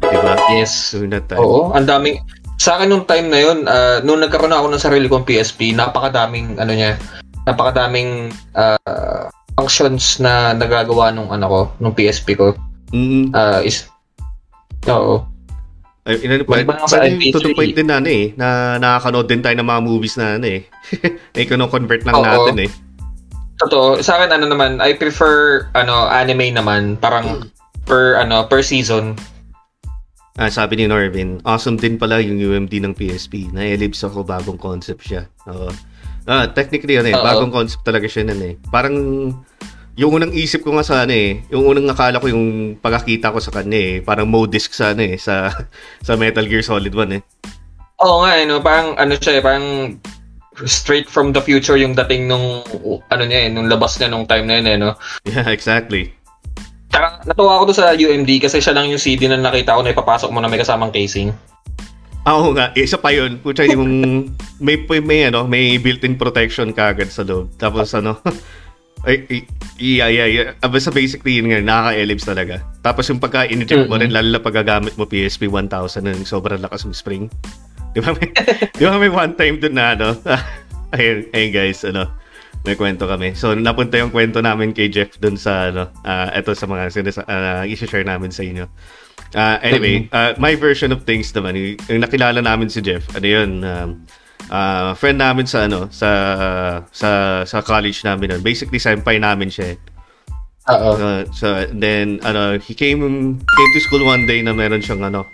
Diba? 0.00 0.38
Yes. 0.54 0.92
During 0.92 1.10
that 1.10 1.28
time. 1.28 1.42
Oo, 1.42 1.74
ang 1.74 1.84
daming 1.84 2.22
sa 2.58 2.78
akin 2.78 2.90
nung 2.90 3.06
time 3.06 3.26
na 3.26 3.38
yun, 3.42 3.66
ah, 3.66 3.98
nung 4.06 4.22
nagkaroon 4.22 4.54
ako 4.54 4.70
ng 4.70 4.82
sarili 4.82 5.06
kong 5.10 5.26
PSP, 5.26 5.74
napakadaming 5.74 6.58
ano 6.62 6.70
niya, 6.70 6.94
napakadaming 7.46 8.30
ah, 8.54 9.30
functions 9.58 10.22
na 10.22 10.54
nagagawa 10.54 11.10
nung 11.10 11.34
ano 11.34 11.46
ko, 11.50 11.60
nung 11.82 11.94
PSP 11.98 12.38
ko. 12.38 12.54
Mm, 12.94 13.34
Ah, 13.34 13.58
is 13.58 13.90
Oo. 14.86 15.26
Ay, 16.06 16.24
inano 16.24 16.46
pa, 16.46 16.56
Maliban 16.56 16.78
ako 16.78 16.86
sa 16.88 17.02
pwede 17.02 17.18
MP3. 17.18 17.34
to 17.34 17.40
the 17.42 17.52
point 17.52 17.74
din 17.74 17.88
na 17.90 17.98
ano 18.00 18.08
eh, 18.08 18.32
na 18.38 18.48
nakakanood 18.80 19.26
din 19.28 19.42
tayo 19.42 19.58
ng 19.58 19.68
mga 19.68 19.82
movies 19.82 20.14
na 20.16 20.38
ano 20.38 20.46
eh. 20.46 20.62
eh, 21.36 21.44
convert 21.44 22.06
lang 22.06 22.16
Oo. 22.16 22.24
natin 22.24 22.56
eh. 22.64 22.70
Totoo, 23.58 23.98
sa 24.00 24.16
akin 24.16 24.38
ano 24.38 24.46
naman, 24.46 24.78
I 24.78 24.94
prefer 24.94 25.66
ano 25.74 26.06
anime 26.06 26.54
naman, 26.54 26.94
parang 26.96 27.50
per 27.84 28.22
ano 28.22 28.46
per 28.46 28.62
season. 28.62 29.18
Ah, 30.38 30.46
sabi 30.46 30.78
ni 30.78 30.86
Norvin, 30.86 31.42
awesome 31.42 31.74
din 31.74 31.98
pala 31.98 32.22
yung 32.22 32.38
UMD 32.38 32.78
ng 32.78 32.94
PSP. 32.94 33.50
Na-ellipse 33.50 34.06
ako, 34.06 34.22
bagong 34.22 34.56
concept 34.56 35.02
siya. 35.02 35.26
Oo. 35.50 35.74
Ah, 36.28 36.44
technically, 36.52 37.00
ano 37.00 37.08
eh, 37.08 37.16
Oo. 37.16 37.24
bagong 37.24 37.48
concept 37.48 37.88
talaga 37.88 38.04
siya 38.04 38.28
nun 38.28 38.42
eh. 38.44 38.54
Parang, 38.68 38.94
yung 39.96 40.12
unang 40.12 40.36
isip 40.36 40.60
ko 40.60 40.76
nga 40.76 40.84
sa 40.84 41.08
ano 41.08 41.16
eh, 41.16 41.40
yung 41.48 41.64
unang 41.64 41.88
nakala 41.88 42.20
ko 42.20 42.28
yung 42.28 42.76
pagkakita 42.78 43.32
ko 43.32 43.40
sa 43.40 43.50
kanya 43.50 43.80
eh, 43.80 43.94
parang 44.04 44.28
mode 44.28 44.52
disc 44.52 44.70
sa 44.70 44.92
ano 44.92 45.02
eh, 45.08 45.16
sa, 45.16 45.50
sa 46.06 46.12
Metal 46.20 46.44
Gear 46.44 46.60
Solid 46.60 46.92
1 46.92 47.16
eh. 47.16 47.22
Oo 48.04 48.22
nga, 48.22 48.36
eh, 48.38 48.44
no? 48.44 48.60
parang 48.60 48.94
ano 49.00 49.16
siya, 49.16 49.40
eh, 49.40 49.42
parang 49.42 49.96
straight 50.68 51.08
from 51.08 51.32
the 51.32 51.40
future 51.42 51.80
yung 51.80 51.98
dating 51.98 52.30
nung 52.30 52.62
ano 53.10 53.22
niya 53.24 53.46
eh, 53.46 53.50
nung 53.50 53.66
labas 53.66 53.98
niya 53.98 54.12
nung 54.12 54.28
time 54.28 54.46
na 54.46 54.60
yun 54.60 54.66
eh, 54.68 54.76
no? 54.78 54.94
Yeah, 55.26 55.48
exactly. 55.50 56.14
Tsaka 56.92 57.24
natuwa 57.24 57.58
ako 57.58 57.72
doon 57.72 57.78
sa 57.78 57.96
UMD 57.96 58.30
kasi 58.38 58.62
siya 58.62 58.76
lang 58.78 58.86
yung 58.92 59.02
CD 59.02 59.26
na 59.26 59.40
nakita 59.40 59.74
ko 59.76 59.82
na 59.82 59.90
ipapasok 59.96 60.30
mo 60.30 60.38
na 60.38 60.46
may 60.46 60.62
kasamang 60.62 60.94
casing. 60.94 61.34
Ah, 62.28 62.36
Oo 62.36 62.52
nga, 62.52 62.76
isa 62.76 63.00
pa 63.00 63.08
yun. 63.08 63.40
Pucha, 63.40 63.64
yung 63.64 63.88
may, 64.64 64.76
may, 64.84 65.00
may, 65.00 65.20
ano, 65.32 65.48
may 65.48 65.80
built-in 65.80 66.20
protection 66.20 66.76
kagad 66.76 67.08
sa 67.08 67.24
loob. 67.24 67.48
Tapos 67.56 67.96
ano, 67.96 68.20
ay, 69.08 69.24
ay, 69.32 69.40
yeah, 69.80 70.12
yeah, 70.12 70.28
yeah. 70.28 70.48
Ah, 70.60 70.68
Basta 70.68 70.92
basically 70.92 71.40
yun 71.40 71.48
nga, 71.48 71.64
nakaka-ellipse 71.64 72.28
talaga. 72.28 72.60
Tapos 72.84 73.08
yung 73.08 73.16
pagka-inject 73.16 73.88
mo 73.88 73.96
rin, 73.96 74.12
lalo 74.12 74.28
na 74.28 74.44
pag 74.44 74.60
gagamit 74.60 74.92
mo 75.00 75.08
PSP 75.08 75.48
1000 75.48 76.04
na 76.04 76.12
yung 76.12 76.28
sobrang 76.28 76.60
lakas 76.60 76.84
ng 76.84 76.92
spring. 76.92 77.32
Di 77.96 78.04
ba 78.04 78.12
may, 78.12 78.28
di 78.76 78.84
ba 78.84 79.00
may 79.00 79.08
one 79.08 79.32
time 79.32 79.56
dun 79.56 79.72
na 79.72 79.96
ano? 79.96 80.12
ayun, 80.92 81.24
ayun 81.32 81.50
guys, 81.56 81.80
ano, 81.88 82.12
may 82.68 82.76
kwento 82.76 83.08
kami. 83.08 83.32
So, 83.32 83.56
napunta 83.56 83.96
yung 83.96 84.12
kwento 84.12 84.44
namin 84.44 84.76
kay 84.76 84.92
Jeff 84.92 85.16
dun 85.16 85.40
sa, 85.40 85.72
ano, 85.72 85.88
ah, 86.04 86.28
eto 86.36 86.52
sa 86.52 86.68
mga 86.68 86.92
sinasa, 86.92 87.24
uh, 87.24 87.64
i-share 87.64 88.04
namin 88.04 88.28
sa 88.28 88.44
inyo. 88.44 88.68
Ah, 89.36 89.60
anyway, 89.60 90.08
uh, 90.12 90.32
my 90.40 90.56
version 90.56 90.88
of 90.88 91.04
things 91.04 91.28
naman, 91.36 91.52
yung, 91.52 92.00
nakilala 92.00 92.40
namin 92.40 92.72
si 92.72 92.80
Jeff, 92.80 93.04
ano 93.12 93.26
yun, 93.28 93.60
um, 93.60 93.88
ah, 94.48 94.96
friend 94.96 95.20
namin 95.20 95.44
sa 95.44 95.68
ano 95.68 95.92
sa 95.92 96.08
sa 96.88 97.08
sa 97.44 97.58
college 97.60 98.00
namin 98.04 98.32
nun. 98.32 98.42
Basically 98.42 98.80
senpai 98.80 99.20
namin 99.20 99.52
siya. 99.52 99.76
Uh, 100.68 101.24
so 101.32 101.64
then 101.72 102.20
ano 102.28 102.60
he 102.60 102.76
came 102.76 103.00
came 103.40 103.70
to 103.72 103.80
school 103.80 104.04
one 104.04 104.28
day 104.28 104.44
na 104.44 104.52
meron 104.52 104.84
siyang 104.84 105.00
ano 105.00 105.24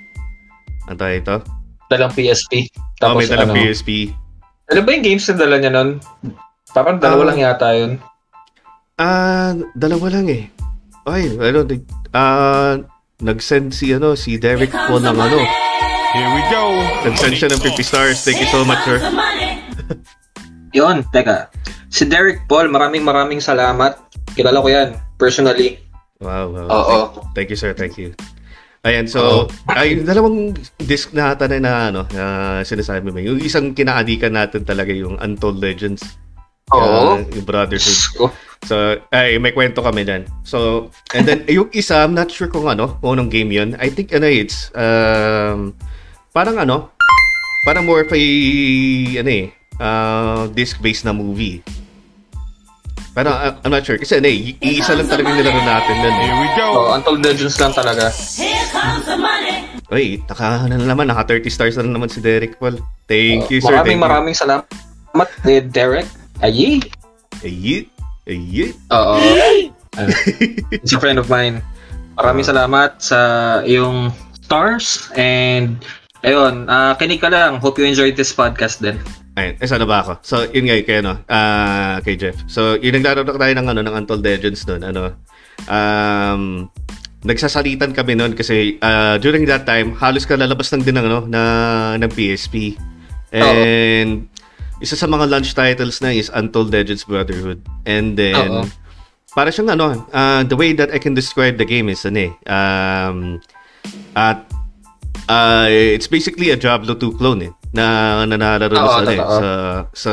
ano 0.86 1.04
ito? 1.10 1.42
Dalang 1.90 2.14
PSP. 2.14 2.70
oh, 2.70 2.98
Tapos 3.02 3.26
may 3.26 3.30
dalang 3.30 3.50
ano, 3.50 3.58
PSP. 3.58 4.14
ano 4.70 4.80
ba 4.82 4.90
yung 4.94 5.04
games 5.04 5.26
na 5.30 5.34
dala 5.34 5.56
niya 5.58 5.72
nun? 5.74 5.90
Parang 6.74 6.98
dalawa 6.98 7.30
lang 7.30 7.38
yata 7.38 7.70
yun. 7.74 7.98
Ah, 8.94 9.54
dalawa 9.74 10.06
lang 10.10 10.26
eh. 10.30 10.46
Ay, 11.04 11.34
ano, 11.34 11.66
ah, 12.14 12.78
nag-send 13.22 13.70
si 13.70 13.94
ano 13.94 14.18
si 14.18 14.40
Derek 14.40 14.74
po 14.74 14.98
ng 14.98 15.14
ano. 15.14 15.38
Here 16.14 16.30
we 16.30 16.42
go. 16.50 16.62
Nag-send 17.06 17.34
siya 17.38 17.48
ng 17.50 17.60
50 17.62 17.82
stars. 17.82 18.22
Thank 18.22 18.38
you 18.42 18.50
so 18.50 18.62
much, 18.62 18.82
sir. 18.86 19.02
Yun, 20.78 21.06
teka. 21.10 21.50
Si 21.90 22.06
Derek 22.06 22.46
Paul, 22.50 22.70
maraming 22.70 23.02
maraming 23.06 23.38
salamat. 23.38 23.98
Kilala 24.34 24.58
ko 24.62 24.68
yan, 24.70 24.88
personally. 25.18 25.78
Wow, 26.18 26.50
wow. 26.50 26.66
Oo. 26.70 26.98
Thank 27.34 27.50
you, 27.50 27.58
sir. 27.58 27.74
Thank 27.74 27.98
you. 27.98 28.14
Ayan, 28.84 29.08
so, 29.08 29.48
ay, 29.72 29.96
dalawang 30.04 30.52
disc 30.76 31.08
na 31.16 31.32
ata 31.32 31.48
na, 31.48 31.56
na 31.56 31.72
ano, 31.88 32.02
na 32.12 32.24
sinasabi 32.66 33.08
mo. 33.08 33.16
Yung 33.16 33.40
isang 33.40 33.72
kinaadikan 33.72 34.36
natin 34.36 34.60
talaga 34.66 34.92
yung 34.92 35.16
Untold 35.18 35.56
Legends. 35.56 36.04
Oo. 36.70 37.20
Yung, 37.20 37.28
yung 37.34 37.46
Brotherhood. 37.46 37.84
Diyos 37.84 38.08
ko. 38.10 38.32
So, 38.64 38.80
ay, 39.10 39.36
may 39.36 39.52
kwento 39.52 39.84
kami 39.84 40.02
dyan. 40.02 40.24
So, 40.40 40.88
and 41.12 41.28
then, 41.28 41.44
yung 41.46 41.68
isa, 41.70 42.00
I'm 42.00 42.16
not 42.16 42.32
sure 42.32 42.48
kung 42.48 42.64
ano, 42.64 42.96
kung 42.98 43.20
anong 43.20 43.28
game 43.28 43.52
yun. 43.52 43.76
I 43.76 43.92
think, 43.92 44.08
ano, 44.10 44.24
it's, 44.24 44.72
um, 44.72 45.76
parang 46.32 46.56
ano, 46.56 46.88
parang 47.62 47.84
more 47.84 48.00
of 48.00 48.08
a, 48.08 48.22
ano 49.14 49.28
eh, 49.28 49.46
uh, 49.76 50.48
disc-based 50.48 51.04
na 51.04 51.12
movie. 51.12 51.60
Pero, 53.12 53.28
uh, 53.28 53.60
I'm 53.60 53.70
not 53.70 53.84
sure. 53.84 54.00
Kasi, 54.00 54.16
ano 54.16 54.26
eh, 54.26 54.56
i- 54.56 54.80
isa 54.80 54.96
lang 54.96 55.06
talaga 55.06 55.28
yung 55.28 55.38
nilaro 55.38 55.60
natin 55.60 55.94
nun. 55.94 56.08
eh. 56.10 56.24
Here 56.24 56.38
we 56.40 56.48
go. 56.56 56.66
Oh, 56.72 56.96
Untold 56.96 57.20
Legends 57.20 57.60
lang 57.60 57.70
talaga. 57.70 58.08
Here 58.10 58.64
comes 58.72 59.04
the 59.04 59.14
money. 59.14 59.68
Uy, 59.86 60.18
naka, 60.24 60.64
ano 60.64 60.74
na 60.74 60.88
naman, 60.88 61.06
naka 61.06 61.28
30 61.28 61.46
stars 61.46 61.76
na 61.76 61.84
naman 61.84 62.08
si 62.08 62.18
Derek 62.18 62.56
Paul. 62.56 62.80
Thank 63.04 63.52
you, 63.52 63.60
sir. 63.60 63.68
maraming 63.70 64.00
Thank 64.00 64.04
maraming 64.08 64.34
salamat, 64.34 65.28
eh, 65.44 65.60
Derek. 65.60 66.08
Ayi. 66.44 66.76
you. 66.76 66.92
Ayit. 67.40 67.86
Ayit. 68.28 68.76
Oo. 68.92 69.16
Ano, 69.94 70.10
It's 70.74 70.90
a 70.90 70.98
friend 70.98 71.22
of 71.22 71.30
mine. 71.30 71.62
Maraming 72.18 72.42
salamat 72.42 72.98
sa 72.98 73.18
iyong 73.62 74.10
stars 74.42 75.06
and 75.14 75.78
ayun, 76.26 76.66
ah 76.66 76.98
kinig 76.98 77.22
ka 77.22 77.30
lang. 77.30 77.62
Hope 77.62 77.78
you 77.78 77.86
enjoyed 77.86 78.18
this 78.18 78.34
podcast 78.34 78.82
din. 78.82 78.98
Ayun, 79.38 79.54
eh, 79.54 79.66
sana 79.70 79.86
ba 79.86 80.02
ako? 80.02 80.18
So, 80.26 80.50
yun 80.50 80.66
nga, 80.66 80.82
kay, 80.82 80.98
ano, 80.98 81.22
ah, 81.30 82.02
kay 82.02 82.18
Jeff. 82.18 82.34
So, 82.50 82.74
yung 82.82 82.98
naglaro 82.98 83.22
na 83.22 83.38
tayo 83.38 83.54
ng, 83.54 83.66
ano, 83.70 83.80
ng 83.86 83.94
Untold 84.02 84.26
Legends 84.26 84.66
nun, 84.66 84.82
ano, 84.82 85.14
um, 85.70 86.66
nagsasalitan 87.22 87.94
kami 87.94 88.18
nun 88.18 88.34
kasi 88.34 88.82
ah, 88.82 89.14
during 89.22 89.46
that 89.46 89.62
time, 89.62 89.94
halos 89.94 90.26
kalalabas 90.26 90.74
lang 90.74 90.82
din 90.82 90.98
ng, 90.98 91.06
ano, 91.06 91.18
na, 91.30 91.42
ng 92.02 92.10
PSP. 92.10 92.74
And, 93.30 94.26
isa 94.84 95.00
sa 95.00 95.08
mga 95.08 95.32
launch 95.32 95.56
titles 95.56 96.04
na 96.04 96.12
is 96.12 96.28
Untold 96.36 96.68
Legends 96.68 97.08
Brotherhood. 97.08 97.64
And 97.88 98.20
then, 98.20 98.36
Oo. 98.36 98.68
para 99.32 99.48
siyang 99.48 99.72
ano, 99.72 100.04
ah, 100.12 100.44
the 100.44 100.60
way 100.60 100.76
that 100.76 100.92
I 100.92 101.00
can 101.00 101.16
describe 101.16 101.56
the 101.56 101.64
game 101.64 101.88
is, 101.88 102.04
ano 102.04 102.28
eh, 102.28 102.32
um, 102.44 103.40
at 104.12 104.44
Uh, 105.24 105.68
it's 105.96 106.04
basically 106.04 106.52
a 106.52 106.56
Diablo 106.56 106.92
2 106.92 107.16
clone 107.16 107.48
eh, 107.48 107.52
na 107.72 108.28
nanalaro 108.28 108.76
Oo, 108.76 108.88
sa, 108.92 109.00
ano, 109.00 109.12
eh, 109.12 109.20
sa 109.24 109.48
sa 109.96 110.12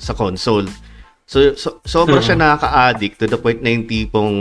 sa 0.00 0.12
console. 0.16 0.64
So, 1.28 1.52
so 1.56 1.84
sobra 1.84 2.24
siya 2.24 2.36
nakaka-addict 2.36 3.20
to 3.20 3.28
the 3.28 3.36
point 3.36 3.60
na 3.60 3.76
yung 3.76 3.84
tipong 3.84 4.36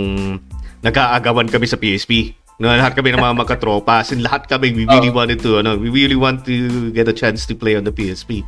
nag-aagawan 0.83 1.51
kami 1.51 1.67
sa 1.67 1.75
PSP. 1.75 2.31
No, 2.63 2.71
lahat 2.71 2.95
kami 2.95 3.11
ng 3.11 3.19
mga 3.19 3.35
magkatropa. 3.43 4.07
As 4.07 4.15
in, 4.15 4.23
lahat 4.23 4.47
kami, 4.47 4.71
we 4.71 4.87
really 4.87 5.11
Oo. 5.11 5.19
wanted 5.19 5.43
to, 5.43 5.59
ano, 5.59 5.75
we 5.75 5.91
really 5.91 6.15
want 6.15 6.47
to 6.47 6.87
get 6.95 7.11
a 7.11 7.15
chance 7.15 7.43
to 7.43 7.51
play 7.51 7.75
on 7.75 7.83
the 7.83 7.91
PSP. 7.91 8.39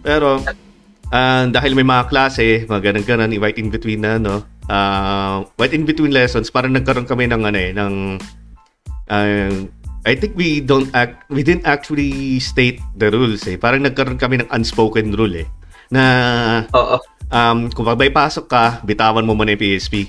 Pero, 0.00 0.40
ah, 1.12 1.44
dahil 1.48 1.72
may 1.76 1.86
mga 1.86 2.08
klase, 2.08 2.64
mga 2.66 2.92
ganun-ganun, 2.92 3.32
right 3.40 3.56
in 3.56 3.68
between 3.68 4.04
na, 4.04 4.16
no, 4.16 4.44
uh, 4.68 5.44
right 5.60 5.72
in 5.72 5.84
between 5.84 6.12
lessons, 6.14 6.48
parang 6.48 6.72
nagkaroon 6.72 7.08
kami 7.08 7.28
ng, 7.28 7.42
ano 7.44 7.58
eh, 7.58 7.70
ng, 7.74 7.94
ah, 9.10 9.52
I 10.08 10.16
think 10.16 10.32
we 10.32 10.64
don't 10.64 10.88
act, 10.96 11.28
we 11.28 11.44
didn't 11.44 11.68
actually 11.68 12.40
state 12.40 12.80
the 12.96 13.12
rules 13.12 13.44
eh. 13.44 13.60
Parang 13.60 13.84
nagkaroon 13.84 14.16
kami 14.16 14.40
ng 14.40 14.48
unspoken 14.48 15.12
rule 15.12 15.44
eh. 15.44 15.48
Na, 15.92 16.02
Oo. 16.72 16.96
um, 17.28 17.68
kung 17.68 17.84
pasok 17.84 18.48
ka, 18.48 18.64
bitawan 18.80 19.28
mo 19.28 19.36
muna 19.36 19.52
yung 19.52 19.60
PSP. 19.60 20.08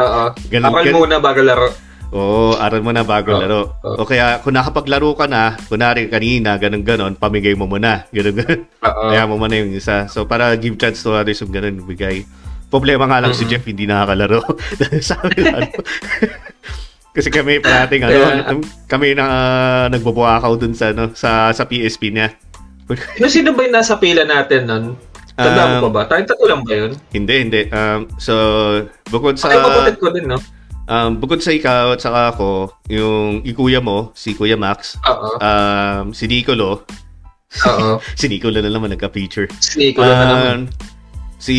Oo. 0.00 0.32
Ganun- 0.52 0.72
Aral 0.72 0.84
ganun- 0.88 1.02
muna 1.04 1.20
bago 1.20 1.44
laro. 1.44 1.68
Oo, 2.12 2.52
aral 2.54 2.84
mo 2.84 2.92
na 2.92 3.00
bago 3.02 3.32
Oo, 3.32 3.40
laro. 3.40 3.60
oo. 3.80 3.96
O 3.98 4.06
kaya, 4.06 4.36
kung 4.38 4.52
nakapaglaro 4.52 5.16
ka 5.16 5.24
na, 5.24 5.56
kunwari 5.64 6.06
kanina, 6.06 6.54
ganun-ganon, 6.54 7.16
pamigay 7.16 7.56
mo 7.56 7.64
muna. 7.64 8.04
Ganun-ganon. 8.12 8.68
Oo. 8.84 9.02
Kaya 9.08 9.24
mo 9.24 9.40
muna 9.40 9.56
yung 9.56 9.72
isa. 9.72 10.04
So, 10.06 10.22
para 10.22 10.52
give 10.54 10.76
chance 10.76 11.00
to 11.00 11.16
others 11.16 11.40
yung 11.40 11.50
ganun, 11.50 11.80
bigay. 11.82 12.28
Problema 12.68 13.04
nga 13.04 13.20
lang 13.20 13.32
si 13.32 13.44
Jeff, 13.44 13.64
hindi 13.64 13.84
nakakalaro. 13.84 14.44
Sabi 15.02 15.40
ano. 15.42 15.72
Kasi 17.12 17.28
kami 17.28 17.60
parating 17.60 18.00
ano, 18.02 18.12
Kaya- 18.12 18.44
kami 18.88 19.08
na 19.12 19.24
uh, 19.24 19.84
nagbubuakaw 19.88 20.56
dun 20.56 20.72
sa 20.72 20.92
ano, 20.92 21.12
sa 21.12 21.52
sa 21.52 21.64
PSP 21.64 22.08
niya. 22.08 22.32
Yung 23.20 23.28
sino 23.28 23.52
ba 23.52 23.64
yung 23.64 23.72
nasa 23.72 23.96
pila 23.96 24.24
natin 24.24 24.64
nun? 24.64 24.84
Tanda 25.32 25.64
Um, 25.64 25.70
mo 25.70 25.88
pa 25.88 25.90
ba? 25.92 26.02
Tayong 26.08 26.28
tatlo 26.28 26.44
lang 26.44 26.60
ba 26.60 26.72
yun? 26.72 26.92
hindi, 27.08 27.34
hindi. 27.40 27.62
Um, 27.68 28.04
so 28.16 28.32
bukod 29.08 29.36
sa 29.36 29.48
Ay, 29.48 29.92
ko 29.96 30.08
din, 30.08 30.28
no? 30.28 30.36
Um, 30.92 31.16
bukod 31.16 31.40
sa 31.40 31.56
ikaw 31.56 31.96
at 31.96 32.04
saka 32.04 32.36
ako, 32.36 32.76
yung 32.92 33.40
ikuya 33.48 33.80
mo, 33.80 34.12
si 34.12 34.36
Kuya 34.36 34.60
Max, 34.60 35.00
Oo. 35.08 35.40
um, 35.40 36.04
si 36.12 36.28
Nicolo, 36.28 36.84
Oo. 37.64 37.90
si 38.20 38.28
Nicolo 38.28 38.60
na 38.60 38.68
naman 38.68 38.92
nagka-feature. 38.92 39.48
Sige, 39.56 39.96
ko 39.96 40.04
lang 40.04 40.20
na 40.20 40.26
naman. 40.28 40.58
Um, 40.68 41.00
si 41.42 41.56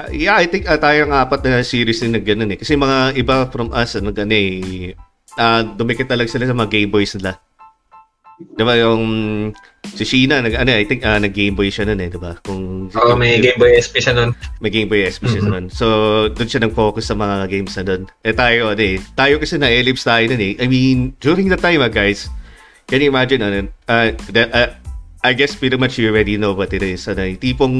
uh, 0.00 0.08
yeah, 0.08 0.40
I 0.40 0.48
think 0.48 0.64
uh, 0.64 0.80
tayong 0.80 1.12
apat 1.12 1.44
na 1.44 1.60
series 1.60 2.00
na 2.08 2.16
ganun 2.16 2.56
eh. 2.56 2.58
Kasi 2.58 2.72
mga 2.72 3.20
iba 3.20 3.44
from 3.52 3.68
us 3.76 4.00
ano 4.00 4.16
ganun 4.16 4.32
eh 4.32 4.96
ah, 5.36 5.60
dumikit 5.64 6.08
talaga 6.08 6.28
sila 6.28 6.48
sa 6.48 6.56
mga 6.56 6.72
Game 6.72 6.90
Boys 6.92 7.14
nila. 7.16 7.38
'Di 8.52 8.62
ba 8.62 8.74
yung 8.74 9.02
si 9.82 10.06
Sheena 10.06 10.38
nag 10.38 10.54
ano 10.54 10.70
I 10.70 10.86
think 10.86 11.02
ah, 11.02 11.18
nag 11.18 11.34
Game 11.34 11.54
Boy 11.54 11.70
siya 11.70 11.86
noon 11.86 12.00
eh, 12.02 12.08
'di 12.10 12.20
ba? 12.20 12.38
Kung 12.42 12.86
Oo, 12.90 13.12
may 13.14 13.38
Game 13.38 13.58
Boy 13.58 13.78
SP 13.78 13.98
siya 13.98 14.14
nun. 14.14 14.34
may 14.62 14.70
Game 14.70 14.86
Boy 14.86 15.06
SP 15.06 15.26
siya 15.28 15.42
noon. 15.42 15.66
So, 15.70 15.86
doon 16.30 16.48
siya 16.48 16.62
nag-focus 16.62 17.10
sa 17.10 17.16
mga 17.18 17.50
games 17.50 17.72
na 17.78 17.84
doon. 17.84 18.02
Eh 18.22 18.34
tayo, 18.34 18.74
ano 18.74 18.82
eh, 18.82 18.96
tayo 19.14 19.38
kasi 19.38 19.58
na 19.58 19.70
ellipse 19.70 20.06
tayo 20.06 20.26
noon 20.30 20.42
eh. 20.42 20.52
I 20.58 20.66
mean, 20.66 21.14
during 21.18 21.46
the 21.46 21.58
time 21.58 21.82
ah, 21.82 21.90
guys, 21.90 22.26
can 22.86 23.02
you 23.02 23.10
imagine 23.10 23.42
ano, 23.42 23.66
uh, 23.86 24.10
that, 24.30 24.48
uh, 24.54 24.70
I 25.22 25.32
guess 25.34 25.54
pretty 25.54 25.78
much 25.78 25.98
you 25.98 26.10
already 26.10 26.34
know 26.34 26.50
what 26.54 26.74
it 26.74 26.82
is. 26.82 27.06
Ano, 27.06 27.22
yung 27.22 27.38
tipong 27.38 27.76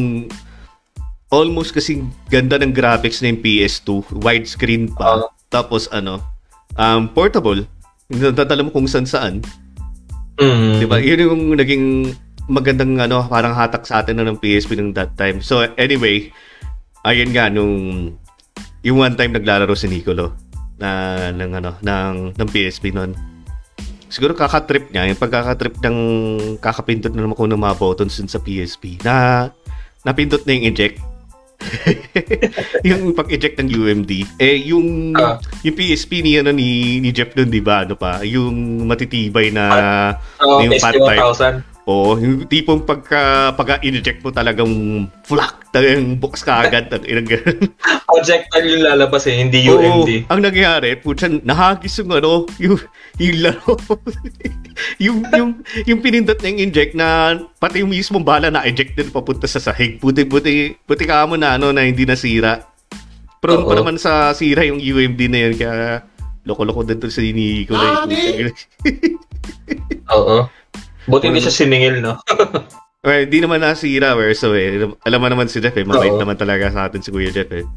almost 1.33 1.73
kasing 1.73 2.13
ganda 2.29 2.61
ng 2.61 2.77
graphics 2.77 3.25
yung 3.25 3.41
PS2, 3.41 4.21
widescreen 4.21 4.93
pa. 4.93 5.17
Oo. 5.17 5.27
Tapos 5.49 5.89
ano, 5.91 6.21
um, 6.77 7.09
portable. 7.09 7.65
Nadadala 8.13 8.63
mo 8.63 8.71
kung 8.71 8.85
saan 8.87 9.09
saan. 9.09 9.35
Mm. 10.41 10.81
Diba? 10.81 10.97
Yun 11.03 11.25
yung 11.29 11.43
naging 11.57 11.87
magandang 12.49 12.99
ano, 12.99 13.27
parang 13.29 13.55
hatak 13.55 13.85
sa 13.87 14.03
atin 14.03 14.19
na 14.19 14.27
ng 14.27 14.41
PSP 14.41 14.75
nung 14.77 14.95
that 14.97 15.15
time. 15.15 15.45
So 15.45 15.63
anyway, 15.77 16.33
ayun 17.07 17.31
nga 17.31 17.53
nung 17.53 17.75
yung 18.83 18.99
one 18.99 19.15
time 19.15 19.35
naglalaro 19.35 19.75
si 19.79 19.87
Nicolo 19.87 20.35
na 20.83 21.31
ng 21.31 21.53
ano 21.63 21.71
ng 21.79 22.15
ng 22.35 22.49
PSP 22.51 22.91
noon. 22.91 23.15
Siguro 24.13 24.37
kakatrip 24.37 24.93
niya, 24.93 25.09
yung 25.09 25.17
pagkakatrip 25.17 25.81
ng 25.81 25.99
kakapindot 26.61 27.17
na 27.17 27.25
naman 27.25 27.39
ko 27.39 27.49
ng 27.49 27.63
mga 27.63 27.79
buttons 27.81 28.21
sa 28.21 28.37
PSP 28.37 29.01
na 29.01 29.49
napindot 30.05 30.45
na 30.45 30.53
yung 30.53 30.69
eject. 30.69 31.01
yung 32.89 33.13
pag-eject 33.13 33.59
ng 33.61 33.69
UMD. 33.73 34.13
Eh, 34.39 34.69
yung, 34.69 35.13
Ah. 35.17 35.39
yung 35.63 35.75
PSP 35.75 36.23
ni, 36.23 36.39
ano, 36.39 36.51
ni, 36.53 37.01
ni 37.01 37.11
Jeff 37.11 37.33
doon, 37.33 37.49
di 37.49 37.63
ba? 37.63 37.85
Ano 37.87 37.95
pa? 37.97 38.21
Yung 38.23 38.85
matitibay 38.87 39.51
na 39.51 39.65
So, 40.39 40.61
yung 40.63 40.73
PSP 40.77 40.83
fat 40.83 40.95
type. 40.99 41.72
1000. 41.83 41.91
Oo, 41.91 42.15
yung 42.15 42.47
tipong 42.47 42.87
pagka, 42.87 43.51
pagka-inject 43.59 44.23
mo 44.23 44.31
talagang 44.31 44.71
flak, 45.27 45.67
talagang 45.75 46.15
bukas 46.15 46.47
ka 46.47 46.63
agad. 46.63 46.87
Ang 46.95 47.07
inang 47.11 47.27
ganun. 47.27 47.59
Projectile 48.11 48.67
yung 48.71 48.85
lalabas 48.87 49.27
eh, 49.27 49.35
hindi 49.43 49.67
Oo, 49.67 50.07
UMD. 50.07 50.31
ang 50.31 50.41
nangyari, 50.47 50.95
putya, 50.95 51.27
nahagis 51.43 51.99
yung 51.99 52.15
ano, 52.15 52.47
yung, 52.63 52.79
yung 53.19 53.37
laro. 53.43 53.75
yung, 55.05 55.27
yung, 55.35 55.51
yung 55.83 56.01
pinindot 56.01 56.39
na 56.39 56.49
yung 56.55 56.61
inject 56.71 56.95
na 56.95 57.39
pati 57.59 57.83
yung 57.83 57.91
mismong 57.91 58.23
bala 58.23 58.47
na 58.47 58.63
eject 58.63 58.95
din 58.95 59.11
papunta 59.11 59.51
sa 59.51 59.59
sahig. 59.59 59.99
Buti, 59.99 60.23
buti, 60.23 60.79
buti 60.87 61.05
ka 61.05 61.27
mo 61.27 61.35
na 61.35 61.59
ano, 61.59 61.75
na 61.75 61.83
hindi 61.83 62.07
nasira. 62.07 62.63
Prone 63.43 63.67
pa 63.67 63.75
naman 63.75 63.99
sa 63.99 64.31
sira 64.39 64.63
yung 64.63 64.79
UMD 64.79 65.21
na 65.27 65.39
yun, 65.51 65.55
kaya 65.59 66.07
loko-loko 66.47 66.87
din 66.87 67.03
to 67.03 67.11
si 67.11 67.35
Nico. 67.35 67.75
na 67.75 68.07
yun. 68.07 68.55
Oo. 70.15 70.47
Buti 71.13 71.29
hindi 71.29 71.45
siya 71.45 71.53
siningil, 71.53 72.01
no? 72.01 72.17
well, 73.05 73.21
hindi 73.21 73.45
naman 73.45 73.61
nasira, 73.61 74.17
where 74.17 74.33
so 74.33 74.57
eh. 74.57 74.81
Alam 75.05 75.21
mo 75.21 75.29
naman 75.29 75.53
si 75.53 75.61
Jeff 75.61 75.77
eh, 75.77 75.85
mabait 75.85 76.17
naman 76.17 76.41
talaga 76.41 76.73
sa 76.73 76.89
atin 76.89 77.05
si 77.05 77.13
Kuya 77.13 77.29
Jeff 77.29 77.53
eh. 77.53 77.69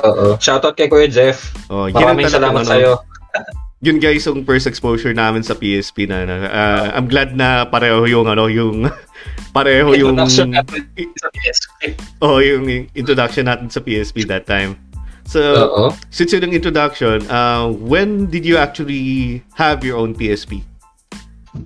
Oo. 0.00 0.40
Shoutout 0.40 0.80
kay 0.80 0.88
Kuya 0.88 1.12
Jeff. 1.12 1.52
Oh, 1.68 1.92
Maraming 1.92 2.32
salamat 2.32 2.64
ano, 2.64 2.70
sa'yo. 2.72 2.92
yun 3.84 3.96
guys 3.96 4.28
yung 4.28 4.44
first 4.44 4.68
exposure 4.68 5.16
namin 5.16 5.40
sa 5.40 5.56
PSP 5.56 6.04
na, 6.04 6.28
na 6.28 6.36
ah, 6.52 6.84
I'm 6.92 7.08
glad 7.08 7.32
na 7.32 7.64
pareho 7.64 8.04
yung 8.04 8.28
ano 8.28 8.44
yung 8.48 8.92
pareho 9.56 9.96
yung 9.96 10.20
Introduction 10.20 10.52
natin 10.52 10.80
sa 11.16 11.28
PSP. 11.32 11.80
oh 12.20 12.44
yung, 12.44 12.68
yung 12.68 12.84
introduction 12.92 13.44
natin 13.48 13.72
sa 13.72 13.80
PSP 13.80 14.28
that 14.28 14.44
time. 14.44 14.76
So 15.24 15.40
Oo. 15.40 15.84
since 16.12 16.36
yun 16.36 16.44
ang 16.44 16.52
introduction, 16.52 17.24
uh, 17.32 17.72
when 17.72 18.28
did 18.28 18.44
you 18.44 18.60
actually 18.60 19.40
have 19.56 19.80
your 19.80 19.96
own 19.96 20.12
PSP? 20.12 20.60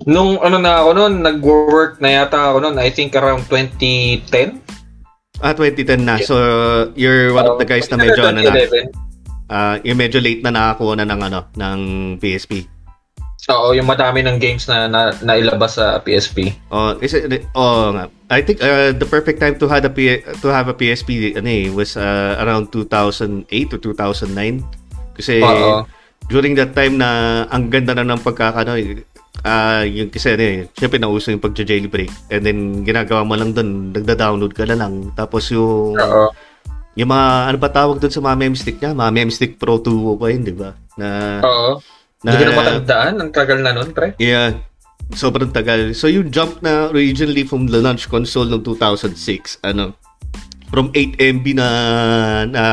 Nung 0.09 0.41
ano 0.41 0.57
na 0.57 0.81
ako 0.81 0.89
noon, 0.97 1.13
nag-work 1.21 2.01
na 2.01 2.21
yata 2.21 2.53
ako 2.53 2.57
noon, 2.65 2.75
I 2.81 2.89
think 2.89 3.13
around 3.13 3.45
2010. 3.49 4.61
Ah, 5.43 5.53
2010 5.53 6.01
na. 6.01 6.17
So 6.23 6.35
you're 6.97 7.35
one 7.35 7.45
of 7.45 7.61
the 7.61 7.67
guys 7.67 7.85
na 7.91 7.99
medyo 7.99 8.25
ano 8.25 8.41
na, 8.41 8.55
2011. 8.55 9.05
uh, 9.51 9.75
yung 9.85 9.99
medyo 9.99 10.17
late 10.23 10.41
na 10.41 10.53
nakakuha 10.53 10.97
na 10.97 11.05
ng 11.05 11.21
ano 11.21 11.39
ng 11.53 11.79
PSP. 12.17 12.65
Oo, 13.45 13.77
yung 13.77 13.85
madami 13.85 14.25
ng 14.25 14.41
games 14.41 14.65
na, 14.65 14.89
na 14.89 15.13
nailabas 15.21 15.77
sa 15.77 16.01
PSP. 16.01 16.49
Oh, 16.73 16.97
is 16.97 17.13
it, 17.13 17.45
oh, 17.53 17.93
nga. 17.93 18.09
I 18.33 18.41
think 18.41 18.57
uh, 18.57 18.89
the 18.89 19.05
perfect 19.05 19.37
time 19.37 19.61
to 19.61 19.69
have 19.69 19.85
a 19.85 19.93
P- 19.93 20.25
to 20.41 20.47
have 20.49 20.65
a 20.65 20.73
PSP 20.73 21.37
ano 21.37 21.45
eh, 21.45 21.69
was 21.69 21.93
uh, 21.93 22.41
around 22.41 22.73
2008 22.73 23.45
or 23.69 23.79
2009 23.85 24.65
kasi 25.13 25.45
Oo. 25.45 25.85
during 26.25 26.57
that 26.57 26.73
time 26.73 26.97
na 26.97 27.45
ang 27.53 27.69
ganda 27.69 27.93
na 27.93 28.01
ng 28.01 28.17
pagkakano 28.25 28.73
ah 29.43 29.83
yung 29.83 30.07
kasi 30.07 30.31
ano 30.31 30.43
eh, 30.43 30.57
syempre 30.71 31.01
nauso 31.01 31.33
yung 31.33 31.43
pagja-jailbreak 31.43 32.31
and 32.31 32.41
then 32.45 32.59
ginagawa 32.85 33.27
mo 33.27 33.35
lang 33.35 33.51
doon, 33.51 33.91
nagda-download 33.91 34.53
ka 34.55 34.63
na 34.63 34.79
lang 34.79 35.11
tapos 35.11 35.51
yung 35.51 35.97
Oo. 35.97 36.31
yung 36.95 37.09
mga 37.11 37.27
ano 37.51 37.57
ba 37.59 37.69
tawag 37.69 37.99
doon 37.99 38.13
sa 38.13 38.23
mga 38.23 38.37
memstick 38.39 38.77
niya, 38.79 38.95
mga 38.95 39.11
memstick 39.11 39.59
Pro 39.59 39.81
2 39.81 40.15
pa 40.15 40.31
yun, 40.31 40.41
di 40.47 40.55
ba? 40.55 40.71
Na 40.95 41.07
Oo. 41.43 41.83
Hindi 42.25 42.35
ko 42.41 42.45
na 42.49 42.57
matandaan. 42.57 43.13
Ang 43.21 43.31
tagal 43.35 43.59
na 43.61 43.69
nun, 43.69 43.93
pre. 43.93 44.17
Yeah. 44.17 44.57
Sobrang 45.13 45.53
tagal. 45.53 45.93
So 45.93 46.09
yung 46.09 46.33
jump 46.33 46.65
na 46.65 46.89
originally 46.89 47.45
from 47.45 47.69
the 47.69 47.77
launch 47.77 48.09
console 48.09 48.49
ng 48.49 48.65
2006, 48.65 49.61
ano, 49.61 49.93
from 50.73 50.89
8 50.97 51.21
MB 51.21 51.45
na 51.53 51.67
na 52.49 52.63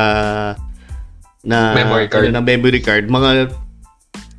na 1.45 1.57
Memory 1.75 2.07
card. 2.09 2.23
ano, 2.25 2.33
na 2.33 2.41
memory 2.41 2.81
card, 2.81 3.05
mga 3.11 3.53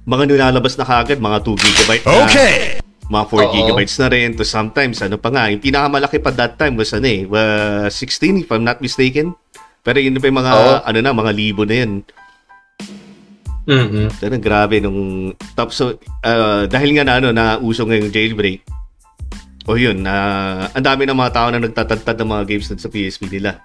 mga 0.04 0.24
nilalabas 0.28 0.76
na 0.76 0.84
kagad, 0.84 1.18
mga 1.20 1.38
2 1.40 1.56
GB 1.56 1.90
na. 2.04 2.28
Mga 3.04 3.24
4 3.28 3.36
Oo. 3.36 3.52
gigabytes 3.52 3.96
na 4.00 4.08
rin. 4.08 4.32
To 4.36 4.44
sometimes, 4.44 5.00
ano 5.00 5.16
pa 5.16 5.28
nga, 5.32 5.48
yung 5.52 5.60
pinakamalaki 5.60 6.20
pa 6.20 6.32
that 6.32 6.56
time 6.56 6.76
was 6.76 6.92
ano 6.92 7.08
eh, 7.08 7.24
uh, 7.28 7.88
16 7.88 8.44
if 8.44 8.48
I'm 8.52 8.64
not 8.64 8.80
mistaken. 8.80 9.36
Pero 9.84 10.00
yun 10.00 10.16
pa 10.16 10.28
yung 10.28 10.40
mga, 10.40 10.52
Oo. 10.52 10.74
ano 10.84 10.98
na, 11.00 11.12
mga 11.12 11.32
libo 11.32 11.64
na 11.64 11.76
yun. 11.84 11.92
mm 13.64 14.20
Pero 14.20 14.36
grabe 14.36 14.76
nung 14.76 15.32
top 15.56 15.72
so 15.72 15.96
uh, 16.20 16.68
dahil 16.68 16.92
nga 16.92 17.04
na 17.08 17.16
ano 17.16 17.32
na 17.32 17.56
uso 17.56 17.88
ngayong 17.88 18.12
jailbreak. 18.12 18.60
O 19.64 19.80
yun, 19.80 20.04
na 20.04 20.12
ang 20.76 20.84
dami 20.84 21.08
ng 21.08 21.16
mga 21.16 21.32
tao 21.32 21.48
na 21.48 21.56
nagtatantad 21.56 22.20
ng 22.20 22.28
mga 22.28 22.44
games 22.44 22.68
sa 22.68 22.88
PSP 22.92 23.32
nila. 23.32 23.64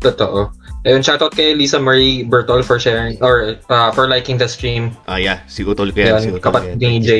Totoo. 0.00 0.48
Ayun, 0.82 0.98
shoutout 0.98 1.30
kay 1.30 1.54
Lisa 1.54 1.78
Marie 1.78 2.26
Bertol 2.26 2.66
for 2.66 2.78
sharing 2.82 3.14
or 3.22 3.54
uh, 3.70 3.94
for 3.94 4.10
liking 4.10 4.34
the 4.34 4.50
stream. 4.50 4.90
Ah, 5.06 5.14
yeah, 5.14 5.46
si 5.46 5.62
Utol 5.62 5.94
ko 5.94 6.02
yan, 6.02 6.18
si 6.18 6.26
Yan, 6.26 6.34
Utol 6.34 6.42
kapatid 6.42 6.78
ni 6.82 6.98
EJ. 6.98 7.10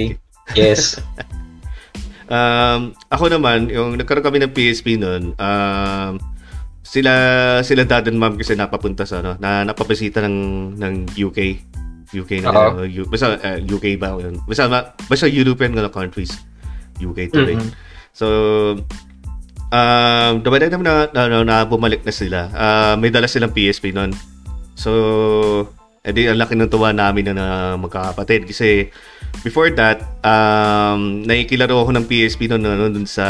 Yes. 0.58 0.98
Um, 2.32 2.96
ako 3.12 3.28
naman, 3.28 3.68
yung 3.68 4.00
nagkaroon 4.00 4.24
kami 4.24 4.40
ng 4.40 4.56
PSP 4.56 4.96
noon, 4.96 5.36
um, 5.36 6.16
sila 6.80 7.12
sila 7.60 7.84
dad 7.84 8.08
and 8.08 8.16
mom 8.16 8.40
kasi 8.40 8.56
napapunta 8.56 9.04
sa 9.04 9.20
ano, 9.20 9.36
na 9.36 9.68
napapasita 9.68 10.24
ng 10.24 10.38
ng 10.80 10.94
UK. 11.12 11.38
UK 12.12 12.40
na 12.40 12.48
Oo. 12.48 12.68
ano, 12.72 12.88
U, 12.88 13.04
basta 13.04 13.36
uh, 13.36 13.60
UK 13.60 14.00
ba 14.00 14.16
yun? 14.16 14.40
Basta 14.48 14.64
basta 14.96 15.28
European 15.28 15.76
ano, 15.76 15.92
countries. 15.92 16.32
UK 16.96 17.28
to 17.28 17.44
Mhm. 17.44 17.68
So 18.16 18.26
um 19.72 20.32
dumating 20.44 20.68
naman 20.68 20.84
na, 20.84 21.08
na, 21.10 21.22
na, 21.32 21.38
na 21.42 21.56
bumalik 21.64 22.04
na 22.04 22.12
sila. 22.12 22.52
Ah, 22.52 22.94
may 23.00 23.08
dala 23.08 23.24
silang 23.24 23.56
PSP 23.56 23.96
noon. 23.96 24.12
So 24.76 24.92
edi 26.04 26.28
ang 26.28 26.36
laki 26.36 26.58
ng 26.58 26.68
tuwa 26.68 26.92
namin 26.92 27.30
na, 27.30 27.34
na 27.34 27.46
magkakapatid 27.78 28.50
kasi 28.50 28.90
before 29.46 29.70
that 29.72 30.02
um 30.26 31.22
nakikilaro 31.22 31.86
ako 31.86 31.90
ng 31.94 32.06
PSP 32.10 32.50
noon 32.50 32.68
ano, 32.68 32.92
dun 32.92 33.06
sa 33.08 33.26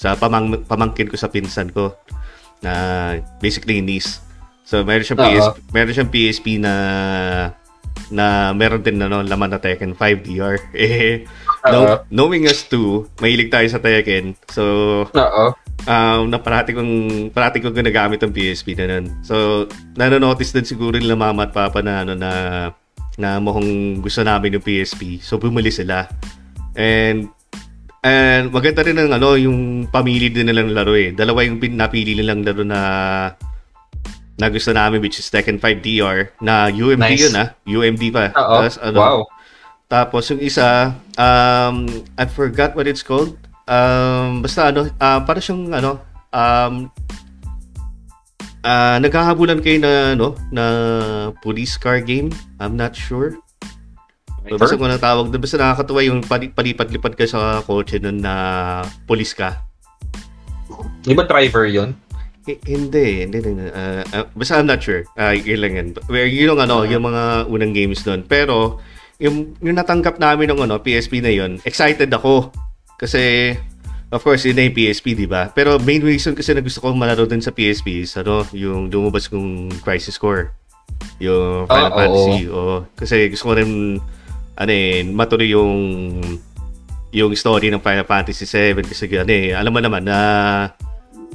sa 0.00 0.16
pamang, 0.16 0.64
pamangkin 0.64 1.12
ko 1.12 1.20
sa 1.20 1.28
pinsan 1.28 1.68
ko 1.70 1.92
na 2.64 2.72
basically 3.36 3.84
niece. 3.84 4.24
So 4.64 4.80
meron 4.80 5.04
siyang. 5.04 5.20
PSP, 5.20 5.56
meron 5.76 5.92
siyang 5.92 6.12
PSP 6.12 6.46
na 6.56 6.72
na 8.08 8.56
meron 8.56 8.80
din 8.80 8.96
ano, 8.96 9.20
laman 9.20 9.52
na 9.52 9.60
Tekken 9.60 9.92
5 9.92 10.24
DR. 10.24 10.56
Eh, 10.72 11.28
Know, 11.60 12.08
knowing 12.08 12.48
us 12.48 12.64
two, 12.64 13.04
mahilig 13.20 13.52
tayo 13.52 13.68
sa 13.68 13.76
Tekken. 13.76 14.32
So, 14.48 14.64
Oo. 15.12 15.44
um, 15.84 16.20
na 16.32 16.40
parati 16.40 16.72
kong, 16.72 17.28
parati 17.36 17.60
kong 17.60 17.76
ginagamit 17.76 18.24
ang 18.24 18.32
PSP 18.32 18.72
na 18.80 18.88
nun. 18.88 19.12
So, 19.20 19.68
nanonotice 19.92 20.56
din 20.56 20.64
siguro 20.64 20.96
nila 20.96 21.20
mama 21.20 21.44
at 21.44 21.52
papa 21.52 21.84
na, 21.84 22.00
ano, 22.00 22.16
na, 22.16 22.30
na 23.20 23.36
mukhang 23.36 24.00
gusto 24.00 24.24
namin 24.24 24.56
yung 24.56 24.64
PSP. 24.64 25.20
So, 25.20 25.36
bumili 25.36 25.68
sila. 25.68 26.08
And, 26.72 27.28
and 28.00 28.48
maganda 28.48 28.80
rin 28.80 28.96
ang 28.96 29.12
ano, 29.12 29.36
yung 29.36 29.84
pamili 29.92 30.32
din 30.32 30.48
nilang 30.48 30.72
laro 30.72 30.96
eh. 30.96 31.12
Dalawa 31.12 31.44
yung 31.44 31.60
napili 31.76 32.16
nilang 32.16 32.40
laro 32.40 32.64
na 32.64 32.80
na 34.40 34.48
gusto 34.48 34.72
namin 34.72 35.04
which 35.04 35.20
is 35.20 35.28
Tekken 35.28 35.60
5 35.60 35.84
DR 35.84 36.32
na 36.40 36.72
UMD 36.72 37.04
Nice. 37.04 37.28
yun 37.28 37.36
ah. 37.36 37.52
UMD 37.68 38.02
pa. 38.08 38.32
Oo. 38.32 38.64
Tapos, 38.64 38.80
ano, 38.80 38.96
wow. 38.96 39.20
Tapos 39.90 40.30
yung 40.30 40.38
isa, 40.38 40.94
um, 41.18 41.90
I 42.14 42.24
forgot 42.30 42.78
what 42.78 42.86
it's 42.86 43.02
called. 43.02 43.34
Um, 43.66 44.40
basta 44.40 44.70
ano, 44.70 44.86
uh, 44.86 45.20
para 45.26 45.42
siyang 45.42 45.74
ano, 45.74 45.98
um, 46.30 46.86
ah 48.60 49.00
naghahabulan 49.02 49.58
kayo 49.58 49.82
na 49.82 50.14
ano, 50.14 50.38
na 50.54 50.64
police 51.42 51.74
car 51.74 51.98
game. 51.98 52.30
I'm 52.62 52.78
not 52.78 52.94
sure. 52.94 53.34
Basta 54.46 54.74
kung 54.78 54.88
anong 54.88 55.04
tawag 55.04 55.26
doon. 55.28 55.42
Basta 55.42 55.60
nakakatuwa 55.60 56.00
yung 56.00 56.20
pali- 56.24 56.54
palipat-lipat 56.54 57.12
ka 57.14 57.24
sa 57.28 57.60
kotse 57.60 58.00
nun 58.00 58.24
na 58.24 58.34
police 59.04 59.36
ka. 59.36 59.62
Di 61.04 61.12
ba 61.12 61.28
driver 61.28 61.68
yun? 61.68 61.92
H- 62.48 62.62
hindi, 62.64 63.26
hindi, 63.28 63.38
hindi. 63.38 63.68
Uh, 63.68 64.02
uh, 64.16 64.24
basta 64.32 64.56
I'm 64.56 64.66
not 64.66 64.80
sure. 64.80 65.04
Uh, 65.14 65.36
yun 65.36 65.60
lang 65.60 65.72
yan. 65.76 65.88
Yun 66.08 66.56
yung 66.56 66.60
ano, 66.60 66.88
yung 66.88 67.04
mga 67.04 67.52
unang 67.52 67.76
games 67.76 68.00
doon. 68.00 68.24
Pero, 68.24 68.80
yung, 69.20 69.54
yung 69.60 69.76
natanggap 69.76 70.16
namin 70.16 70.50
ng 70.50 70.64
ano, 70.64 70.80
PSP 70.80 71.20
na 71.20 71.30
yun, 71.30 71.60
excited 71.68 72.08
ako. 72.08 72.48
Kasi, 72.96 73.54
of 74.08 74.20
course, 74.24 74.48
yun 74.48 74.56
na 74.56 74.64
yung 74.66 74.76
PSP, 74.76 75.12
di 75.14 75.28
ba? 75.28 75.52
Pero 75.52 75.76
main 75.78 76.00
reason 76.00 76.32
kasi 76.32 76.56
na 76.56 76.64
gusto 76.64 76.80
kong 76.80 76.96
malaro 76.96 77.28
din 77.28 77.44
sa 77.44 77.52
PSP 77.52 78.02
is, 78.02 78.16
ano, 78.16 78.48
yung 78.56 78.88
lumabas 78.88 79.28
kong 79.28 79.68
Crisis 79.84 80.16
Core. 80.16 80.56
Yung 81.20 81.68
Final 81.68 81.92
Ah, 81.92 81.96
Fantasy. 81.96 82.48
Oo. 82.48 82.88
Kasi 82.96 83.28
gusto 83.28 83.52
ko 83.52 83.52
rin, 83.60 84.00
ano 84.56 84.72
eh, 84.72 85.04
matuloy 85.04 85.52
yung 85.52 85.72
yung 87.10 87.34
story 87.34 87.74
ng 87.74 87.82
Final 87.82 88.06
Fantasy 88.06 88.46
7 88.46 88.86
kasi 88.86 89.10
ano 89.18 89.32
eh, 89.34 89.50
alam 89.50 89.74
mo 89.74 89.82
naman 89.82 90.06
na 90.06 90.18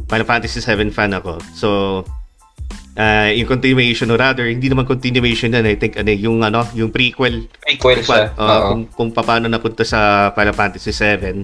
Final 0.08 0.28
Fantasy 0.28 0.64
7 0.64 0.88
fan 0.92 1.12
ako. 1.12 1.40
So, 1.52 1.70
uh, 2.96 3.30
yung 3.32 3.46
continuation 3.46 4.10
or 4.10 4.18
rather 4.18 4.48
hindi 4.48 4.68
naman 4.68 4.84
continuation 4.84 5.52
yan 5.52 5.64
I 5.64 5.76
think 5.76 5.96
ano 5.96 6.12
yung 6.12 6.42
ano 6.42 6.64
yung 6.74 6.90
prequel 6.90 7.48
Prequel 7.62 8.02
siya. 8.02 8.32
uh, 8.36 8.42
Oo. 8.42 8.68
kung, 8.72 8.82
kung 8.92 9.10
paano 9.12 9.46
napunta 9.48 9.84
sa 9.84 10.32
Final 10.32 10.56
Fantasy 10.56 10.92
7 10.92 11.44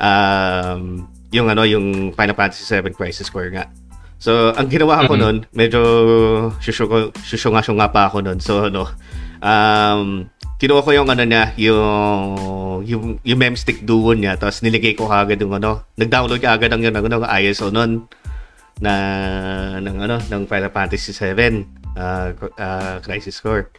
um 0.00 1.04
yung 1.34 1.50
ano 1.50 1.66
yung 1.66 2.12
Final 2.14 2.36
Fantasy 2.36 2.62
7 2.62 2.94
Crisis 2.94 3.26
Core 3.28 3.50
nga 3.50 3.66
so 4.18 4.54
ang 4.54 4.70
ginawa 4.70 5.04
ko 5.04 5.14
Mhm. 5.16 5.20
noon 5.20 5.36
medyo 5.52 5.80
syusyo 6.60 7.10
syusyo 7.20 7.50
nga 7.52 7.88
pa 7.90 8.08
ako 8.08 8.22
noon 8.22 8.38
so 8.38 8.68
ano 8.70 8.86
um 9.42 10.28
kinuha 10.56 10.80
ko 10.80 10.90
yung 10.94 11.10
ano 11.10 11.24
niya 11.26 11.50
yung 11.58 12.38
yung 12.86 13.04
yung 13.20 13.40
memstick 13.40 13.82
duo 13.82 14.14
niya 14.14 14.38
tapos 14.38 14.62
niligay 14.62 14.94
ko 14.94 15.10
kagad 15.10 15.42
yung 15.42 15.52
ano 15.52 15.82
nag-download 15.98 16.40
ka 16.40 16.54
agad 16.54 16.70
ng 16.72 16.82
yun 16.84 16.94
ng 16.94 17.26
ISO 17.42 17.68
noon 17.68 18.06
na 18.82 18.92
ng 19.78 19.96
ano 20.02 20.16
ng 20.18 20.42
Final 20.50 20.72
Fantasy 20.74 21.14
7 21.14 21.62
uh, 21.94 22.34
uh, 22.58 22.96
Crisis 23.02 23.38
Core. 23.38 23.70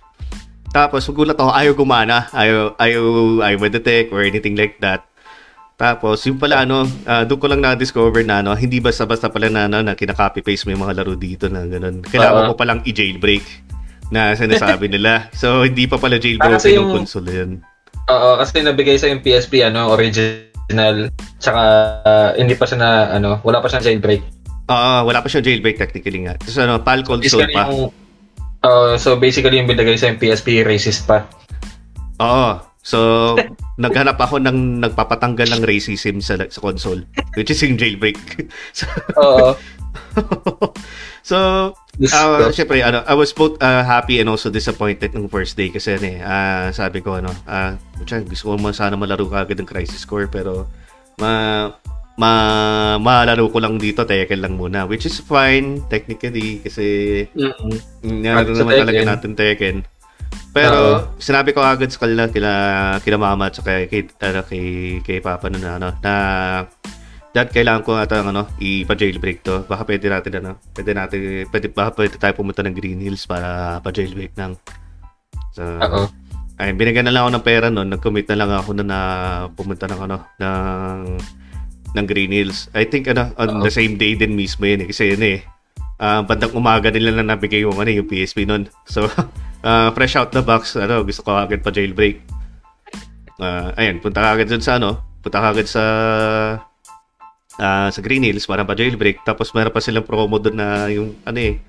Tapos 0.72 1.08
magulat 1.08 1.40
ako, 1.40 1.52
ayaw 1.56 1.74
gumana, 1.76 2.28
ayaw 2.36 2.76
ayaw 2.76 3.04
ayaw 3.48 3.58
detect 3.72 4.12
or 4.12 4.24
anything 4.24 4.60
like 4.60 4.76
that. 4.84 5.08
Tapos 5.76 6.24
yung 6.24 6.40
pala 6.40 6.64
ano, 6.64 6.88
uh, 7.04 7.24
doon 7.28 7.40
ko 7.40 7.48
lang 7.52 7.60
na-discover 7.64 8.24
na 8.24 8.40
ano, 8.40 8.56
hindi 8.56 8.80
basta-basta 8.80 9.28
pala 9.28 9.52
na 9.52 9.68
ano, 9.68 9.84
na 9.84 9.96
kinaka-copy 9.96 10.40
paste 10.40 10.68
mo 10.68 10.76
yung 10.76 10.84
mga 10.88 11.04
laro 11.04 11.16
dito 11.20 11.52
na 11.52 11.68
ganun. 11.68 12.00
Kailangan 12.04 12.48
Oo. 12.48 12.50
mo 12.52 12.60
palang 12.60 12.80
i-jailbreak 12.88 13.44
na 14.12 14.36
sinasabi 14.36 14.88
nila. 14.88 15.28
So 15.40 15.64
hindi 15.68 15.88
pa 15.88 16.00
pala 16.00 16.16
jailbroken 16.20 16.60
Kasi 16.60 16.76
yung 16.76 16.92
yung- 16.92 17.04
console 17.04 17.32
yun. 17.32 17.52
Oo, 18.06 18.38
kasi 18.38 18.62
nabigay 18.62 19.02
sa 19.02 19.10
yung 19.10 19.24
PSP 19.24 19.66
ano, 19.66 19.90
original. 19.92 21.10
Tsaka 21.42 21.62
ah, 22.06 22.30
hindi 22.38 22.54
pa 22.54 22.70
siya 22.70 22.78
na 22.80 22.90
ano, 23.16 23.40
wala 23.42 23.60
pa 23.60 23.68
siyang 23.72 23.84
jailbreak. 23.96 24.35
Oo, 24.66 24.94
wala 25.06 25.22
pa 25.22 25.30
siyang 25.30 25.46
jailbreak 25.46 25.78
technically 25.78 26.26
nga. 26.26 26.34
Tapos 26.42 26.58
ano, 26.58 26.82
PAL 26.82 27.06
console 27.06 27.50
pa. 27.54 27.70
yung 27.70 27.94
Oo, 28.66 28.98
so 28.98 29.14
basically 29.14 29.62
yung 29.62 29.70
binigay 29.70 29.94
sa 29.94 30.10
yung 30.10 30.18
PSP 30.18 30.66
racist 30.66 31.06
pa. 31.06 31.30
Oo. 32.18 32.58
So, 32.86 33.34
naghanap 33.82 34.18
ako 34.18 34.42
ng 34.42 34.82
nagpapatanggal 34.82 35.58
ng 35.58 35.62
racism 35.66 36.22
sa, 36.22 36.38
sa 36.38 36.60
console, 36.62 37.06
which 37.38 37.54
is 37.54 37.62
yung 37.62 37.78
jailbreak. 37.78 38.18
so, 38.78 38.86
Oo. 39.22 39.50
so 41.30 41.38
uh, 42.14 42.50
syempre, 42.54 42.82
ano, 42.82 43.06
I 43.06 43.14
was 43.14 43.34
both 43.34 43.62
uh, 43.62 43.86
happy 43.86 44.22
and 44.22 44.30
also 44.30 44.50
disappointed 44.50 45.14
nung 45.14 45.30
first 45.30 45.58
day 45.58 45.70
kasi 45.70 45.98
ano 45.98 46.06
eh, 46.10 46.20
ah, 46.22 46.68
sabi 46.74 47.02
ko 47.02 47.22
ano, 47.22 47.32
ah, 47.46 47.78
uh, 47.78 48.22
gusto 48.26 48.54
ko 48.54 48.58
mo 48.58 48.70
sana 48.74 48.98
malaro 48.98 49.28
ka 49.30 49.46
agad 49.46 49.60
ng 49.62 49.70
Crisis 49.70 50.04
Core 50.04 50.28
pero 50.28 50.68
ma 51.20 51.72
ma 52.16 52.96
malaro 52.96 53.52
ko 53.52 53.60
lang 53.60 53.76
dito 53.76 54.08
Tekken 54.08 54.40
lang 54.40 54.56
muna 54.56 54.88
which 54.88 55.04
is 55.04 55.20
fine 55.20 55.84
technically 55.92 56.64
kasi 56.64 56.86
Mm. 57.36 58.24
Nalaro 58.24 58.56
naman 58.56 58.74
talaga 58.88 59.02
natin 59.04 59.36
Tekken. 59.36 59.78
Pero 60.56 61.12
sinabi 61.20 61.52
ko 61.52 61.60
agad 61.60 61.92
sa 61.92 62.08
kanila 62.08 62.32
kila 62.32 62.52
kila 63.04 63.18
mama 63.20 63.52
at 63.52 63.60
saka 63.60 63.92
kay 63.92 64.08
ano, 64.24 64.42
kay 64.48 64.66
kay 65.04 65.20
papa 65.20 65.52
nun 65.52 65.60
na 65.60 65.76
ano 65.76 65.92
na 66.00 66.14
dad 67.36 67.52
kailangan 67.52 67.84
ko 67.84 68.00
ata 68.00 68.24
ano 68.24 68.48
ipa-jailbreak 68.64 69.44
to. 69.44 69.68
Baka 69.68 69.84
pwede 69.84 70.08
natin 70.08 70.40
ano, 70.40 70.52
pwede 70.72 70.92
natin 70.96 71.20
pwede 71.52 71.68
baka 71.68 72.00
pwede 72.00 72.16
tayo 72.16 72.34
pumunta 72.40 72.64
ng 72.64 72.72
Green 72.72 73.04
Hills 73.04 73.28
para 73.28 73.84
pa-jailbreak 73.84 74.40
nang. 74.40 74.56
So, 75.52 75.64
Oo. 75.64 76.08
ay 76.56 76.72
binigyan 76.72 77.12
na 77.12 77.12
lang 77.12 77.28
ako 77.28 77.32
ng 77.36 77.48
pera 77.48 77.68
noon, 77.68 77.92
nag-commit 77.92 78.28
na 78.32 78.40
lang 78.40 78.52
ako 78.56 78.72
na, 78.80 78.84
na 78.88 79.00
pumunta 79.52 79.92
ng 79.92 80.00
ano 80.08 80.18
ng 80.40 81.00
ng 81.96 82.06
Green 82.06 82.36
Hills. 82.36 82.68
I 82.76 82.84
think 82.84 83.08
ano 83.08 83.32
on 83.40 83.60
Oo. 83.60 83.64
the 83.64 83.72
same 83.72 83.96
day 83.96 84.20
din 84.20 84.36
mismo 84.36 84.68
yun 84.68 84.84
eh 84.84 84.88
kasi 84.92 85.16
yun 85.16 85.24
eh 85.24 85.40
ah 85.96 86.20
bandang 86.20 86.52
umaga 86.52 86.92
nila 86.92 87.16
na 87.16 87.24
nabigay 87.24 87.64
yung 87.64 87.80
ano 87.80 87.88
yung 87.88 88.06
PSP 88.06 88.44
noon. 88.44 88.68
So 88.84 89.08
ah, 89.66 89.90
fresh 89.92 90.16
out 90.16 90.30
the 90.32 90.46
box, 90.46 90.78
ano, 90.78 91.02
gusto 91.02 91.26
ko 91.26 91.34
agad 91.36 91.66
pa 91.66 91.74
jailbreak. 91.74 92.22
Ah, 93.42 93.74
ayun, 93.76 94.00
punta 94.00 94.22
ka 94.22 94.30
agad 94.38 94.48
dun 94.48 94.64
sa 94.64 94.78
ano, 94.78 95.02
punta 95.20 95.42
ka 95.42 95.48
agad 95.52 95.68
sa 95.68 95.84
ah, 97.58 97.90
sa 97.90 98.00
Green 98.00 98.24
Hills 98.24 98.46
para 98.46 98.64
pa 98.64 98.78
jailbreak. 98.78 99.26
Tapos 99.26 99.52
meron 99.58 99.74
pa 99.74 99.82
silang 99.82 100.06
promo 100.06 100.38
doon 100.38 100.56
na 100.56 100.88
yung 100.94 101.18
ano 101.26 101.40
eh, 101.42 101.60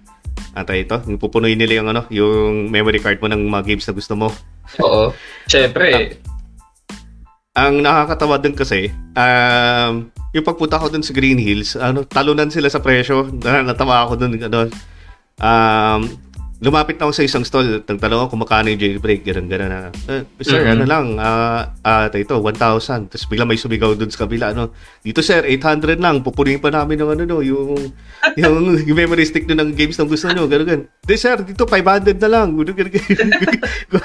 ata 0.52 0.76
ito, 0.76 1.00
yung 1.08 1.18
pupunuin 1.18 1.56
nila 1.56 1.80
yung 1.80 1.88
ano, 1.90 2.04
yung 2.12 2.68
memory 2.68 3.00
card 3.00 3.18
mo 3.18 3.32
ng 3.32 3.48
mga 3.48 3.64
games 3.64 3.88
na 3.88 3.96
gusto 3.96 4.14
mo. 4.14 4.28
Oo. 4.84 5.10
Siyempre, 5.48 6.20
Ang 7.57 7.81
nakakatawa 7.81 8.37
dun 8.37 8.53
kasi, 8.53 8.92
um, 9.16 10.12
yung 10.37 10.45
pagpunta 10.45 10.77
ko 10.77 10.92
dun 10.92 11.01
sa 11.01 11.16
Green 11.16 11.40
Hills, 11.40 11.73
ano, 11.81 12.05
talunan 12.05 12.53
sila 12.53 12.69
sa 12.69 12.85
presyo. 12.85 13.33
Na, 13.40 13.64
natawa 13.64 14.05
ako 14.05 14.12
dun, 14.21 14.37
ano, 14.37 14.69
um, 15.40 16.01
lumapit 16.61 17.01
na 17.01 17.09
ako 17.09 17.12
sa 17.16 17.25
isang 17.25 17.45
stall, 17.49 17.81
nagtanong 17.81 18.21
ako 18.21 18.37
kung 18.37 18.42
makano 18.45 18.69
yung 18.69 18.81
jailbreak, 18.81 19.25
gano'n, 19.25 19.49
gano'n 19.49 19.71
na. 19.73 19.81
Eh, 20.09 20.25
sir, 20.45 20.64
Mhm. 20.64 20.73
ano 20.73 20.85
lang, 20.85 21.07
ah, 21.16 21.73
ah, 21.81 22.09
ito, 22.09 22.37
1,000. 22.40 23.09
Tapos 23.09 23.25
bigla 23.25 23.49
may 23.49 23.57
sumigaw 23.57 23.97
dun 23.97 24.12
sa 24.12 24.29
kabila, 24.29 24.53
ano, 24.53 24.73
dito 25.01 25.25
sir, 25.25 25.40
800 25.45 25.97
lang, 25.97 26.21
pupunin 26.21 26.61
pa 26.61 26.69
namin 26.69 27.01
ng 27.01 27.09
ano, 27.12 27.23
no, 27.25 27.40
yung, 27.40 27.77
yung, 28.37 28.57
yung 28.88 28.99
memory 29.01 29.25
stick 29.25 29.49
nyo 29.49 29.57
ng 29.57 29.73
games 29.73 29.97
na 29.97 30.05
gusto 30.05 30.29
nyo, 30.29 30.45
gano'n, 30.45 30.69
gano'n. 30.69 30.85
Di 31.01 31.16
sir, 31.16 31.40
dito 31.40 31.64
500 31.64 32.21
na 32.21 32.29
lang, 32.29 32.53
gano'n, 32.53 32.77
gano'n, 32.77 32.92
gano'n. 32.92 34.05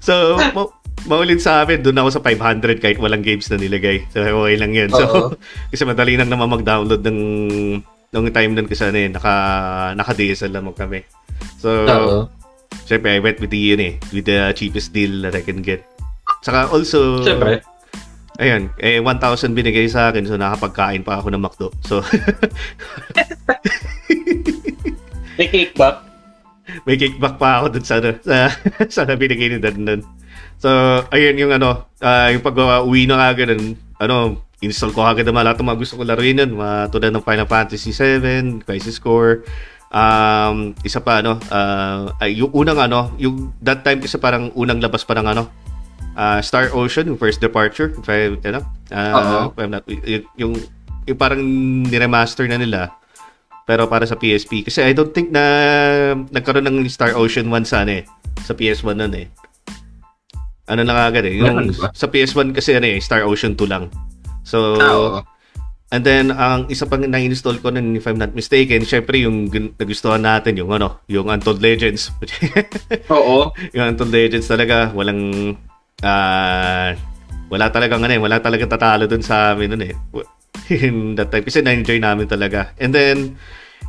so, 0.00 0.12
maulit 1.04 1.40
sa 1.40 1.62
amin, 1.64 1.80
doon 1.84 2.00
ako 2.00 2.08
sa 2.18 2.22
500 2.22 2.80
kahit 2.80 2.98
walang 3.00 3.24
games 3.24 3.48
na 3.50 3.60
nilagay. 3.60 4.04
So, 4.12 4.20
okay 4.24 4.56
lang 4.56 4.72
yun. 4.72 4.90
So, 4.90 5.04
Oo. 5.04 5.36
kasi 5.72 5.82
madali 5.84 6.16
lang 6.16 6.30
naman 6.32 6.50
mag-download 6.50 7.02
ng 7.04 7.20
ng 8.14 8.24
time 8.30 8.52
nun 8.54 8.70
kasi 8.70 8.86
ano 8.86 8.98
eh, 8.98 9.10
naka, 9.10 9.34
naka-DSL 9.98 10.54
lamang 10.54 10.76
kami. 10.78 11.02
So, 11.58 11.84
oo. 11.84 12.30
syempre, 12.86 13.18
I 13.18 13.20
went 13.20 13.42
with 13.42 13.50
the, 13.50 13.58
yun 13.58 13.82
eh, 13.82 13.98
with 14.14 14.30
the 14.30 14.54
cheapest 14.54 14.94
deal 14.94 15.26
that 15.26 15.34
I 15.34 15.42
can 15.42 15.66
get. 15.66 15.82
Saka 16.46 16.70
also, 16.70 17.26
Siyempre. 17.26 17.58
ayun, 18.38 18.70
eh, 18.78 19.02
1,000 19.02 19.50
binigay 19.50 19.90
sa 19.90 20.14
akin, 20.14 20.30
so 20.30 20.38
nakapagkain 20.38 21.02
pa 21.02 21.18
ako 21.18 21.34
ng 21.34 21.42
McDo. 21.42 21.68
So, 21.82 22.06
May 25.34 25.50
kickback. 25.50 25.96
may 26.86 26.96
kickback 26.96 27.36
pa 27.36 27.60
ako 27.60 27.66
dun 27.76 27.84
sa, 27.84 27.98
ano, 27.98 28.14
sa, 28.22 28.48
sa 28.86 29.02
na 29.04 29.18
binigay 29.18 29.50
ni 29.50 29.58
Dan 29.58 29.82
nun. 29.82 30.02
So, 30.58 30.70
ayun 31.12 31.36
yung 31.38 31.52
ano, 31.52 31.90
ah, 32.00 32.28
yung 32.32 32.44
pag-uwi 32.44 33.06
na 33.08 33.30
agad, 33.30 33.54
ano, 34.00 34.44
install 34.64 34.96
ko 34.96 35.04
agad 35.04 35.28
naman 35.28 35.44
lahat 35.44 35.60
ng 35.60 35.68
mga 35.68 35.80
gusto 35.80 35.94
ko 36.00 36.02
laruin 36.08 36.40
nun, 36.40 36.56
mga 36.56 36.88
tulad 36.88 37.12
ng 37.12 37.24
Final 37.24 37.48
Fantasy 37.48 37.92
7, 37.92 38.64
Crisis 38.64 38.96
Core, 38.96 39.44
um, 39.92 40.72
isa 40.80 41.04
pa 41.04 41.20
ano, 41.20 41.36
ay, 42.18 42.40
yung 42.40 42.50
unang 42.56 42.80
ano, 42.80 43.12
yung 43.20 43.52
that 43.60 43.84
time 43.84 44.00
kasi 44.00 44.16
parang 44.16 44.48
unang 44.56 44.80
labas 44.80 45.04
pa 45.04 45.12
ng 45.14 45.26
ano, 45.28 45.52
ah, 46.16 46.40
Star 46.40 46.72
Ocean, 46.72 47.06
yung 47.12 47.20
first 47.20 47.44
departure, 47.44 47.92
if 47.92 48.08
I, 48.08 48.32
ano, 48.48 48.64
ah, 48.90 49.12
Oo. 49.14 49.38
if 49.52 49.56
I'm 49.60 49.70
not, 49.70 49.84
y- 49.86 50.24
yung, 50.40 50.56
yung 51.04 51.18
parang 51.20 51.40
niremaster 51.84 52.48
na 52.48 52.56
nila, 52.56 52.80
pero 53.64 53.88
para 53.88 54.04
sa 54.04 54.16
PSP. 54.16 54.64
Kasi 54.64 54.84
I 54.84 54.92
don't 54.92 55.12
think 55.12 55.32
na 55.32 55.44
nagkaroon 56.28 56.68
ng 56.68 56.84
Star 56.88 57.16
Ocean 57.16 57.48
1 57.48 57.64
sa 57.64 57.84
ano 57.84 58.00
eh, 58.00 58.04
sa 58.44 58.52
PS1 58.52 58.96
nun 58.96 59.14
eh. 59.16 59.28
Ano 60.64 60.80
na 60.80 61.08
agad 61.08 61.28
eh. 61.28 61.36
Yung, 61.36 61.72
sa 61.92 62.08
PS1 62.08 62.56
kasi 62.56 62.72
ano 62.72 62.88
eh, 62.88 62.96
Star 63.00 63.28
Ocean 63.28 63.52
2 63.52 63.68
lang. 63.68 63.92
So, 64.44 64.76
oo. 64.80 65.20
and 65.92 66.02
then, 66.04 66.32
ang 66.32 66.68
isa 66.72 66.88
pang 66.88 67.04
na-install 67.04 67.60
ko 67.60 67.72
nun, 67.72 67.96
if 67.96 68.04
I'm 68.08 68.20
not 68.20 68.32
mistaken, 68.32 68.84
syempre 68.84 69.20
yung 69.24 69.48
nagustuhan 69.76 70.24
natin, 70.24 70.56
yung 70.56 70.72
ano, 70.72 71.04
yung 71.08 71.28
Untold 71.28 71.60
Legends. 71.60 72.12
Oo. 73.14 73.52
yung 73.72 73.84
Untold 73.92 74.12
Legends 74.12 74.48
talaga, 74.48 74.92
walang, 74.92 75.56
ah, 76.04 76.92
wala 77.48 77.66
talagang 77.68 78.00
ano 78.04 78.12
eh, 78.12 78.20
wala 78.20 78.40
talagang 78.40 78.72
tatalo 78.72 79.04
dun 79.04 79.24
sa 79.24 79.52
amin 79.52 79.68
nun 79.72 79.84
eh. 79.84 79.94
In 80.84 81.16
that 81.16 81.28
time, 81.28 81.44
kasi 81.44 81.60
na-enjoy 81.60 82.00
namin 82.00 82.24
talaga. 82.24 82.72
And 82.80 82.92
then, 82.92 83.36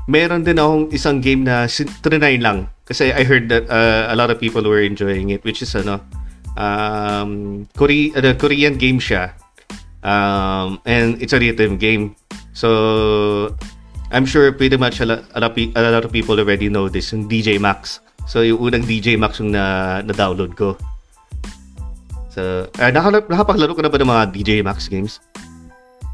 meron 0.08 0.44
din 0.44 0.60
akong 0.60 0.92
isang 0.92 1.24
game 1.24 1.48
na 1.48 1.68
sin- 1.72 1.92
trinay 2.04 2.38
lang. 2.38 2.68
Kasi 2.86 3.10
I 3.10 3.26
heard 3.26 3.50
that 3.50 3.66
uh, 3.66 4.12
a 4.12 4.16
lot 4.16 4.30
of 4.30 4.38
people 4.38 4.62
were 4.62 4.84
enjoying 4.84 5.34
it, 5.34 5.42
which 5.42 5.64
is 5.66 5.74
ano, 5.74 6.04
um, 6.58 7.64
Kore- 7.76 8.12
uh, 8.16 8.34
Korean 8.36 8.76
game 8.76 9.00
siya. 9.00 9.32
Um, 10.06 10.80
and 10.86 11.18
it's 11.22 11.34
a 11.34 11.40
rhythm 11.40 11.78
game. 11.78 12.16
So, 12.54 13.56
I'm 14.12 14.26
sure 14.26 14.52
pretty 14.54 14.78
much 14.78 15.02
a 15.02 15.06
lot, 15.06 15.26
a 15.34 15.40
lot, 15.42 15.56
pe- 15.56 15.74
a 15.76 15.82
lot 15.82 16.06
of 16.06 16.12
people 16.12 16.40
already 16.40 16.70
know 16.70 16.88
this, 16.88 17.12
yung 17.12 17.28
DJ 17.28 17.60
Max. 17.60 18.00
So, 18.30 18.42
yung 18.42 18.62
unang 18.62 18.86
DJ 18.86 19.18
Max 19.18 19.40
yung 19.42 19.52
na, 19.52 20.00
na-download 20.06 20.56
ko. 20.56 20.78
So, 22.30 22.70
uh, 22.70 22.92
nakala- 22.92 23.26
nakapaglaro 23.26 23.74
ka 23.74 23.82
na 23.82 23.90
ba 23.90 23.98
ng 23.98 24.10
mga 24.12 24.24
DJ 24.32 24.52
Max 24.62 24.88
games? 24.88 25.20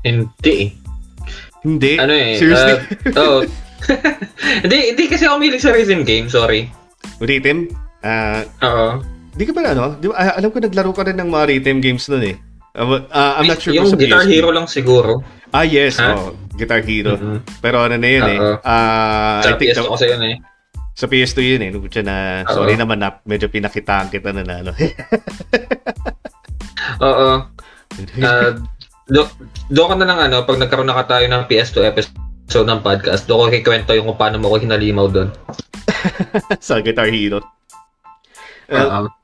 Hindi. 0.05 0.73
Hindi. 1.61 1.93
Ano 1.99 2.13
eh. 2.15 2.39
Seriously? 2.39 2.73
uh, 3.13 3.21
Oo. 3.21 3.37
Hindi, 4.61 4.93
hindi 4.93 5.09
kasi 5.09 5.25
ako 5.25 5.41
milig 5.41 5.65
sa 5.65 5.73
rhythm 5.73 6.05
game, 6.05 6.29
sorry. 6.29 6.69
rhythm? 7.17 7.65
Ah, 8.05 8.45
Oo. 8.61 9.01
Di 9.35 9.43
ka 9.47 9.51
ba 9.55 9.61
ano? 9.71 9.95
Di 9.97 10.07
ba, 10.11 10.15
ah, 10.15 10.33
alam 10.37 10.49
ko 10.51 10.59
naglaro 10.59 10.91
ka 10.91 11.07
rin 11.07 11.17
ng 11.19 11.29
mga 11.31 11.45
rhythm 11.47 11.79
games 11.79 12.05
nun 12.11 12.23
eh. 12.27 12.35
Uh, 12.71 13.03
uh, 13.11 13.35
I'm 13.35 13.51
not 13.51 13.59
sure 13.59 13.75
yung 13.75 13.91
sa 13.91 13.99
Guitar 13.99 14.23
PSP. 14.23 14.31
Hero 14.31 14.49
lang 14.55 14.67
siguro. 14.67 15.19
Ah, 15.51 15.67
yes. 15.67 15.99
Ha? 15.99 16.15
Oh. 16.15 16.31
Guitar 16.55 16.79
Hero. 16.83 17.19
Mhm. 17.19 17.59
Pero 17.59 17.83
ano 17.83 17.95
na 17.99 18.07
yun 18.07 18.25
eh. 18.27 18.39
Oo. 18.39 18.55
Ah, 18.63 19.43
I 19.43 19.43
Sa 19.43 19.49
think 19.59 19.75
PS2 19.75 19.83
the- 19.83 19.91
kasi 19.91 20.05
yun 20.07 20.23
eh. 20.23 20.35
sa 20.91 21.05
PS2 21.07 21.39
yun 21.43 21.61
eh. 21.67 21.69
Nung 21.71 21.87
na, 22.03 22.15
Oo. 22.47 22.53
sorry 22.55 22.75
naman 22.79 22.99
na, 22.99 23.19
medyo 23.27 23.51
pinakitaan 23.51 24.07
kita 24.07 24.31
na 24.31 24.43
na 24.47 24.55
ano. 24.63 24.71
Oo. 27.07 27.29
Uh, 28.19 28.49
do, 29.11 29.27
do 29.67 29.81
ko 29.83 29.93
na 29.99 30.07
lang 30.07 30.19
ano, 30.31 30.47
pag 30.47 30.59
nagkaroon 30.59 30.87
na 30.87 30.95
ka 31.03 31.19
tayo 31.19 31.25
ng 31.27 31.43
PS2 31.51 31.91
episode 31.91 32.67
ng 32.67 32.79
podcast, 32.79 33.27
do 33.27 33.35
ko 33.35 33.51
kikwento 33.51 33.91
yung 33.91 34.07
kung 34.11 34.19
paano 34.19 34.39
mo 34.39 34.55
ko 34.55 34.63
hinalimaw 34.63 35.11
doon. 35.11 35.27
sa 36.63 36.79
Guitar 36.79 37.11
Hero. 37.11 37.43
Well, 38.71 38.87
Oo. 38.87 39.20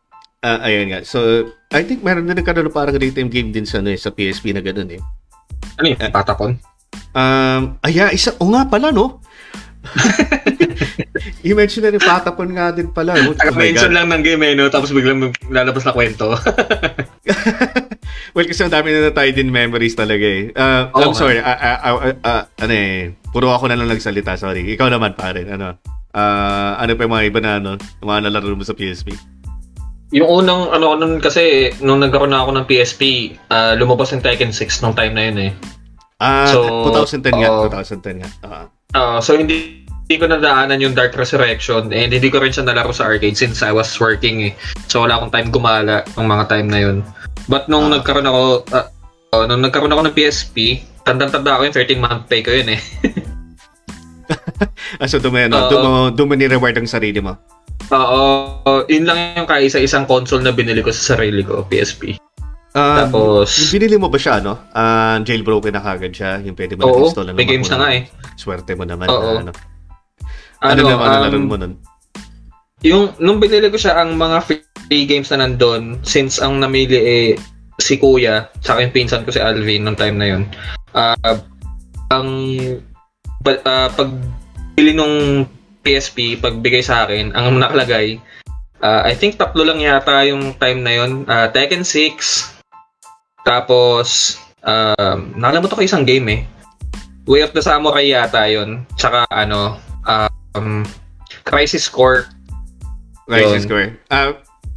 Ah, 0.47 0.59
ayun 0.63 0.87
nga. 0.87 1.03
So, 1.03 1.51
I 1.75 1.83
think 1.83 1.99
meron 1.99 2.23
din 2.23 2.39
nagkaroon 2.39 2.71
ng 2.71 2.75
parang 2.75 2.95
rhythm 2.95 3.27
game 3.27 3.51
din 3.51 3.67
sa, 3.67 3.83
ano, 3.83 3.91
eh, 3.91 3.99
sa 3.99 4.15
PSP 4.15 4.55
na 4.55 4.63
ganun 4.63 4.87
eh. 4.95 5.01
ano 5.75 5.85
yun? 5.91 5.99
Patapon? 6.15 6.55
Um, 7.11 7.75
aya, 7.83 8.15
isa, 8.15 8.31
o 8.39 8.47
nga 8.55 8.63
pala, 8.63 8.95
no? 8.95 9.19
I-mention 11.47 11.83
na 11.85 11.91
ni 11.93 12.01
Patapon 12.01 12.49
nga 12.55 12.71
din 12.71 12.91
pala. 12.91 13.15
Oh, 13.23 13.33
God. 13.35 13.91
lang 13.91 14.07
ng 14.11 14.23
game 14.23 14.43
eh, 14.51 14.53
no? 14.55 14.67
Tapos 14.67 14.91
biglang 14.91 15.31
lalabas 15.47 15.83
na 15.87 15.95
kwento. 15.95 16.35
well, 18.35 18.47
kasi 18.47 18.61
ang 18.67 18.73
dami 18.73 18.91
na 18.91 19.13
tayo 19.13 19.31
din 19.31 19.51
memories 19.51 19.95
talaga 19.95 20.23
eh. 20.23 20.51
Uh, 20.51 20.91
Oo 20.91 21.11
I'm 21.11 21.15
sorry. 21.15 21.39
ah, 21.39 21.55
ah, 21.55 21.77
ah, 21.83 21.95
ah, 22.23 22.43
ano 22.63 22.73
eh, 22.73 23.15
puro 23.31 23.51
ako 23.51 23.71
na 23.71 23.77
lang 23.79 23.87
nagsalita. 23.87 24.35
Sorry. 24.35 24.75
Ikaw 24.75 24.87
naman, 24.91 25.15
pare. 25.15 25.47
Ano? 25.47 25.79
Ah, 26.11 26.79
ano 26.81 26.97
pa 26.97 27.05
yung 27.05 27.13
mga 27.13 27.27
iba 27.29 27.39
na, 27.39 27.51
ano, 27.61 27.71
yung 28.01 28.09
mga 28.09 28.21
nalaro 28.27 28.55
mo 28.57 28.65
sa 28.65 28.75
PSP? 28.75 29.36
Yung 30.09 30.29
unang 30.39 30.71
ano 30.71 30.95
nun 30.95 31.19
kasi, 31.19 31.71
nung 31.79 31.99
nagkaroon 31.99 32.31
na 32.31 32.41
ako 32.41 32.51
ng 32.53 32.65
PSP, 32.65 33.01
ah, 33.49 33.75
lumabas 33.75 34.11
yung 34.11 34.23
Tekken 34.23 34.51
6 34.51 34.79
nung 34.79 34.95
time 34.95 35.11
na 35.11 35.23
yun 35.25 35.37
eh. 35.39 35.51
Ah, 36.17 36.49
So, 36.49 36.63
2010 36.89 37.29
nga. 37.35 37.49
oo. 37.51 37.67
2010 37.69 38.21
nga. 38.23 38.29
Ah. 38.41 38.65
Ah, 38.91 39.19
so 39.19 39.35
hindi, 39.35 39.83
hindi 40.07 40.15
ko 40.15 40.25
nadaanan 40.25 40.79
yung 40.79 40.95
Dark 40.95 41.11
Resurrection 41.13 41.91
and 41.91 42.09
hindi 42.09 42.31
ko 42.31 42.39
rin 42.39 42.49
siya 42.49 42.63
nalaro 42.63 42.95
sa 42.95 43.05
arcade 43.05 43.35
since 43.35 43.59
I 43.59 43.75
was 43.75 43.91
working 43.99 44.47
eh. 44.47 44.53
So 44.87 45.03
wala 45.03 45.19
akong 45.19 45.29
time 45.29 45.49
gumala 45.51 46.07
ng 46.15 46.23
mga 46.25 46.45
time 46.47 46.67
na 46.67 46.79
yun. 46.79 46.97
But 47.45 47.67
nung 47.67 47.91
Ah. 47.91 47.99
nagkaroon 47.99 48.25
ako 48.25 48.41
ah, 48.71 48.87
oh, 49.35 49.43
nung 49.43 49.61
nagkaroon 49.61 49.91
ako 49.91 50.07
ng 50.07 50.15
PSP, 50.15 50.55
tandang-tanda 51.03 51.59
ako 51.59 51.67
yung 51.67 51.75
13 51.75 51.99
month 51.99 52.23
pay 52.25 52.39
ko 52.39 52.51
yun 52.51 52.71
eh. 52.71 52.81
Ah, 54.97 55.05
so, 55.05 55.19
dumi, 55.19 55.45
ano, 55.45 55.67
Oo. 55.67 55.69
dumi, 55.69 55.89
dumi 56.15 56.33
ni-reward 56.37 56.75
ang 56.75 56.87
sarili 56.89 57.19
mo. 57.19 57.35
Oo, 57.87 58.83
yun 58.91 59.07
lang 59.07 59.39
yung 59.39 59.47
kaisa-isang 59.47 60.03
console 60.03 60.43
na 60.43 60.51
binili 60.51 60.83
ko 60.83 60.91
sa 60.91 61.15
sarili 61.15 61.39
ko, 61.43 61.63
PSP. 61.63 62.19
Ah, 62.75 63.07
Tapos, 63.07 63.47
yung 63.47 63.73
binili 63.79 63.95
mo 63.95 64.11
ba 64.11 64.19
siya, 64.19 64.43
no? 64.43 64.59
Ah, 64.75 65.17
jailbroken 65.23 65.73
na 65.73 65.81
kagad 65.81 66.13
siya. 66.13 66.43
Yung 66.43 66.53
pwede 66.53 66.75
mo 66.75 66.85
oo, 66.85 67.07
na-install 67.07 67.31
na 67.31 67.33
may 67.33 67.47
games 67.47 67.71
na 67.71 67.77
nga 67.79 67.89
eh. 67.95 68.01
Swerte 68.35 68.75
mo 68.75 68.83
naman. 68.83 69.07
Oo. 69.07 69.39
Na, 69.39 69.49
ano. 69.49 69.51
Ano, 70.61 70.81
naman 70.83 71.31
um, 71.31 71.47
mo 71.47 71.55
nun? 71.55 71.73
Yung, 72.85 73.15
nung 73.17 73.39
binili 73.41 73.71
ko 73.73 73.77
siya, 73.79 73.97
ang 73.97 74.13
mga 74.19 74.37
free 74.45 75.05
games 75.09 75.31
na 75.33 75.47
nandun, 75.47 75.97
since 76.05 76.37
ang 76.37 76.61
namili 76.61 76.97
eh, 76.99 77.29
si 77.81 77.97
Kuya, 77.97 78.49
tsaka 78.61 78.83
yung 78.85 78.93
pinsan 78.93 79.23
ko 79.25 79.33
si 79.33 79.41
Alvin 79.41 79.85
nung 79.85 79.97
time 79.97 80.17
na 80.17 80.27
yun, 80.27 80.43
ah, 80.93 81.17
ang 82.13 82.29
pa- 83.41 83.63
ah, 83.65 83.89
pag 83.89 84.09
bili 84.77 84.93
nung 84.93 85.45
PSP, 85.87 86.35
pagbigay 86.43 86.83
sa 86.83 87.07
akin, 87.07 87.31
ang 87.31 87.63
nakalagay, 87.63 88.19
ah, 88.83 89.07
I 89.07 89.15
think 89.15 89.39
tatlo 89.39 89.63
lang 89.63 89.79
yata 89.79 90.27
yung 90.27 90.51
time 90.59 90.83
na 90.83 90.93
yun, 90.99 91.23
Ah, 91.31 91.47
Tekken 91.47 91.87
6, 91.87 92.51
tapos, 93.47 94.35
um, 94.67 95.31
nakalimutan 95.39 95.79
ko 95.79 95.83
isang 95.87 96.03
game 96.03 96.27
eh. 96.27 96.41
Way 97.23 97.47
of 97.47 97.55
the 97.55 97.63
Samurai 97.63 98.11
yata 98.11 98.43
yun. 98.51 98.83
Tsaka 98.99 99.23
ano, 99.31 99.79
um, 100.03 100.83
Crisis 101.47 101.87
Core. 101.87 102.27
Crisis 103.27 103.63
yun. 103.63 103.71
Core. 103.71 103.89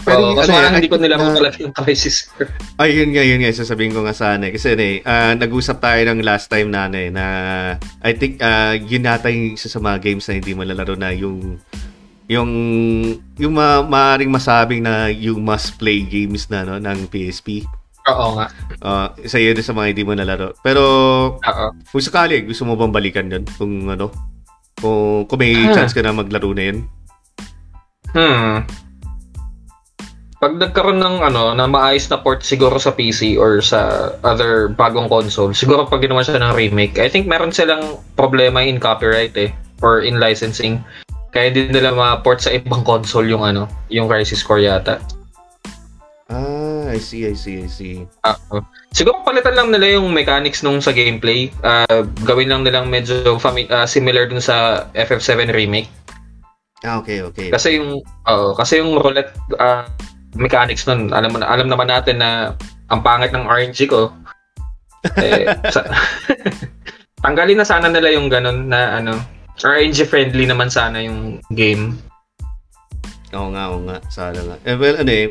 Ah, 0.00 0.16
Oo, 0.16 0.32
kasi 0.32 0.48
ano 0.50 0.74
hindi 0.74 0.88
ko 0.88 0.96
nilaro 0.96 1.20
na- 1.22 1.36
talaga 1.36 1.56
yung 1.60 1.74
Crisis 1.74 2.24
Core. 2.26 2.48
Ay, 2.76 2.96
yun 2.96 3.12
nga, 3.12 3.20
yun 3.20 3.38
nga. 3.38 3.52
Sasabihin 3.52 3.92
ko 3.92 4.00
nga 4.00 4.12
sana 4.12 4.48
eh. 4.48 4.52
Kasi 4.52 4.72
eh, 4.72 5.04
ah, 5.04 5.34
nag-usap 5.34 5.76
tayo 5.78 6.00
ng 6.00 6.20
last 6.20 6.48
time 6.48 6.68
na, 6.68 6.88
ano 6.88 6.96
eh, 6.96 7.10
na 7.10 7.24
I 8.00 8.12
think 8.12 8.40
ah, 8.40 8.72
yun 8.72 9.02
nata 9.02 9.28
yung 9.28 9.54
isa 9.54 9.68
sa 9.68 9.76
mga 9.76 10.00
games 10.00 10.24
na 10.24 10.34
hindi 10.34 10.52
mo 10.52 10.62
lalaro 10.62 10.94
na 10.94 11.10
yung 11.10 11.60
yung 12.30 12.50
yung 13.34 13.52
ma 13.52 13.82
maaring 13.82 14.30
masabing 14.30 14.80
na 14.80 15.10
yung 15.10 15.42
must 15.42 15.74
play 15.76 16.00
games 16.00 16.46
na 16.46 16.62
no 16.62 16.78
ng 16.78 17.10
PSP. 17.10 17.66
Oo 18.06 18.38
nga. 18.38 18.46
Ah, 18.80 19.12
isa 19.18 19.36
yun 19.36 19.58
sa 19.58 19.74
mga 19.74 19.92
hindi 19.92 20.02
mo 20.02 20.14
nalaro. 20.14 20.56
Pero 20.60 20.82
Oo. 21.36 21.66
kung 21.84 22.00
sakali, 22.00 22.40
gusto 22.42 22.64
mo 22.64 22.72
bang 22.72 22.94
balikan 22.94 23.28
yun? 23.28 23.44
Kung 23.50 23.84
ano? 23.84 24.08
Kung, 24.74 25.26
kung 25.26 25.38
may 25.38 25.52
Ah. 25.52 25.74
chance 25.74 25.92
ka 25.92 26.00
na 26.00 26.14
maglaro 26.14 26.54
na 26.54 26.64
yun? 26.64 26.78
Hmm. 28.10 28.64
Pag 30.40 30.56
nagkaroon 30.56 31.04
ng 31.04 31.20
ano, 31.20 31.52
na 31.52 31.68
maayos 31.68 32.08
na 32.08 32.16
port 32.16 32.40
siguro 32.40 32.80
sa 32.80 32.96
PC 32.96 33.36
or 33.36 33.60
sa 33.60 34.08
other 34.24 34.72
bagong 34.72 35.04
console, 35.04 35.52
siguro 35.52 35.84
pag 35.84 36.00
ginawa 36.00 36.24
siya 36.24 36.40
ng 36.40 36.56
remake, 36.56 36.96
I 36.96 37.12
think 37.12 37.28
meron 37.28 37.52
silang 37.52 38.00
problema 38.16 38.64
in 38.64 38.80
copyright 38.80 39.36
eh, 39.36 39.52
or 39.84 40.00
in 40.00 40.16
licensing. 40.16 40.80
Kaya 41.36 41.52
hindi 41.52 41.68
nila 41.68 41.92
ma-port 41.92 42.40
sa 42.40 42.56
ibang 42.56 42.80
console 42.88 43.28
yung 43.28 43.44
ano, 43.44 43.68
yung 43.92 44.08
Crisis 44.08 44.40
Core 44.40 44.64
yata. 44.64 44.96
Ah, 46.32 46.88
I 46.88 46.96
see, 46.96 47.28
I 47.28 47.36
see, 47.36 47.60
I 47.60 47.68
see. 47.68 48.08
Ah, 48.24 48.40
oh. 48.48 48.64
siguro 48.96 49.20
palitan 49.20 49.52
lang 49.52 49.68
nila 49.68 50.00
yung 50.00 50.08
mechanics 50.08 50.64
nung 50.64 50.80
sa 50.80 50.96
gameplay. 50.96 51.52
Ah, 51.60 52.08
gawin 52.24 52.48
lang 52.48 52.64
nilang 52.64 52.88
medyo 52.88 53.36
fami- 53.36 53.68
ah, 53.68 53.84
similar 53.84 54.24
dun 54.24 54.40
sa 54.40 54.88
FF7 54.96 55.52
remake. 55.52 55.92
Ah, 56.80 56.96
okay, 56.96 57.20
okay. 57.20 57.52
Kasi 57.52 57.76
yung 57.76 58.00
oo, 58.00 58.48
kasi 58.56 58.80
yung 58.80 58.96
roulette 58.96 59.36
ah, 59.60 59.84
mechanics 60.34 60.86
nun, 60.86 61.10
alam 61.10 61.30
mo 61.34 61.38
na, 61.42 61.50
alam 61.50 61.66
naman 61.66 61.90
natin 61.90 62.22
na 62.22 62.54
ang 62.90 63.00
pangit 63.02 63.30
ng 63.34 63.46
RNG 63.46 63.90
ko. 63.90 64.10
eh, 65.18 65.48
sa, 65.74 65.86
tanggalin 67.24 67.58
na 67.60 67.66
sana 67.66 67.88
nila 67.88 68.12
yung 68.14 68.28
ganun 68.30 68.70
na 68.70 69.00
ano, 69.00 69.18
RNG 69.60 70.08
friendly 70.08 70.48
naman 70.48 70.72
sana 70.72 71.04
yung 71.04 71.42
game. 71.52 71.98
Oo 73.30 73.48
nga, 73.54 73.64
oo 73.70 73.80
nga. 73.86 73.98
Sana 74.10 74.40
nga. 74.42 74.56
Eh, 74.66 74.74
well, 74.74 74.96
ano 74.98 75.10
eh, 75.12 75.30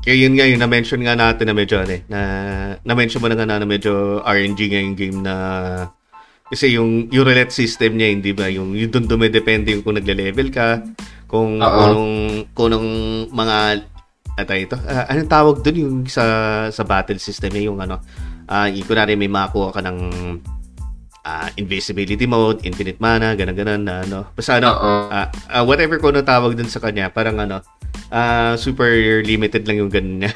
kaya 0.00 0.16
yun 0.16 0.34
nga, 0.34 0.48
yung 0.48 0.62
na-mention 0.64 1.04
nga 1.04 1.14
natin 1.14 1.52
na 1.52 1.54
medyo, 1.54 1.76
ano 1.78 1.92
eh, 1.92 2.02
na, 2.08 2.20
na-mention 2.82 3.20
mo 3.20 3.28
na 3.28 3.36
nga 3.36 3.46
na, 3.46 3.60
na 3.60 3.68
medyo 3.68 4.24
RNG 4.24 4.60
nga 4.72 4.80
yung 4.80 4.96
game 4.96 5.18
na, 5.20 5.34
kasi 6.50 6.74
yung, 6.74 7.06
yung 7.12 7.22
roulette 7.22 7.54
system 7.54 7.94
niya, 7.94 8.10
hindi 8.10 8.32
ba, 8.32 8.48
yung, 8.48 8.74
yung 8.74 8.90
doon 8.90 9.06
dumidepende 9.06 9.70
yung 9.76 9.84
kung 9.84 10.00
nagle-level 10.00 10.48
ka, 10.50 10.82
kung, 11.30 11.62
Oo. 11.62 11.80
kung, 11.86 12.10
kung 12.58 12.86
mga, 13.30 13.86
ata 14.34 14.54
ito, 14.58 14.74
ah, 14.82 15.06
anong 15.06 15.30
tawag 15.30 15.56
doon 15.62 15.78
yung 15.78 15.96
sa, 16.10 16.24
sa 16.74 16.82
battle 16.82 17.22
system 17.22 17.54
niya, 17.54 17.70
yung 17.70 17.78
ano, 17.78 18.02
ah, 18.50 18.66
yung 18.66 18.82
kunwari 18.82 19.14
may 19.14 19.30
makakuha 19.30 19.70
ka 19.70 19.80
ng, 19.86 19.98
ah, 21.22 21.48
invisibility 21.54 22.26
mode, 22.26 22.66
infinite 22.66 22.98
mana, 22.98 23.38
ganun-ganun 23.38 23.86
na 23.86 24.02
ano. 24.02 24.26
Basta 24.34 24.58
ano, 24.58 24.74
ah, 24.74 25.30
ah, 25.30 25.62
whatever 25.62 26.02
ko 26.02 26.10
na 26.10 26.26
tawag 26.26 26.58
dun 26.58 26.66
sa 26.66 26.82
kanya, 26.82 27.14
parang 27.14 27.38
ano, 27.38 27.62
ah, 28.10 28.58
super 28.58 29.22
limited 29.22 29.62
lang 29.70 29.86
yung 29.86 29.92
ganun 29.92 30.26
niya. 30.26 30.34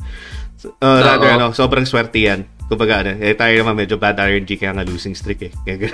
so, 0.60 0.72
uh, 0.80 1.04
rather, 1.04 1.30
Oo. 1.30 1.36
ano, 1.36 1.46
sobrang 1.52 1.84
swerte 1.84 2.16
yan. 2.16 2.48
Kumbaga, 2.70 3.02
ano, 3.02 3.18
eh, 3.18 3.34
tayo 3.34 3.50
naman 3.58 3.74
medyo 3.74 3.98
bad 3.98 4.14
RNG 4.14 4.54
kaya 4.54 4.70
nga 4.70 4.86
losing 4.86 5.18
streak 5.18 5.50
eh. 5.50 5.52
Kaya. 5.66 5.90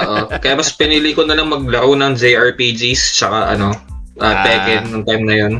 Oo. 0.00 0.32
Kaya 0.32 0.56
mas 0.56 0.72
pinili 0.72 1.12
ko 1.12 1.28
na 1.28 1.36
lang 1.36 1.52
maglaro 1.52 1.92
ng 1.92 2.16
JRPGs 2.16 3.20
tsaka 3.20 3.52
ano, 3.52 3.76
Ah. 4.16 4.32
ah, 4.32 4.44
Tekken 4.48 4.82
nung 4.88 5.04
time 5.04 5.24
na 5.28 5.34
yun. 5.36 5.52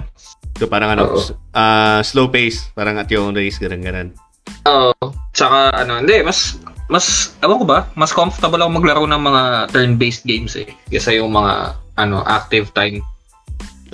so, 0.57 0.65
parang 0.65 0.97
ano, 0.97 1.13
ah, 1.53 2.01
slow 2.01 2.33
pace, 2.33 2.73
parang 2.73 2.97
at 2.97 3.13
own 3.13 3.37
race, 3.37 3.61
ganun, 3.61 3.85
ganun. 3.85 4.09
Oo. 4.65 4.97
Tsaka 5.37 5.77
ano, 5.77 6.01
hindi, 6.01 6.25
mas 6.25 6.57
mas 6.89 7.37
ewan 7.45 7.61
ko 7.61 7.67
ba, 7.69 7.79
mas 7.93 8.17
comfortable 8.17 8.63
ako 8.63 8.71
maglaro 8.81 9.05
ng 9.05 9.23
mga 9.23 9.43
turn-based 9.75 10.25
games 10.25 10.57
eh 10.57 10.71
kaysa 10.89 11.19
yung 11.19 11.35
mga 11.37 11.77
ano, 12.01 12.25
active 12.25 12.73
time. 12.73 13.05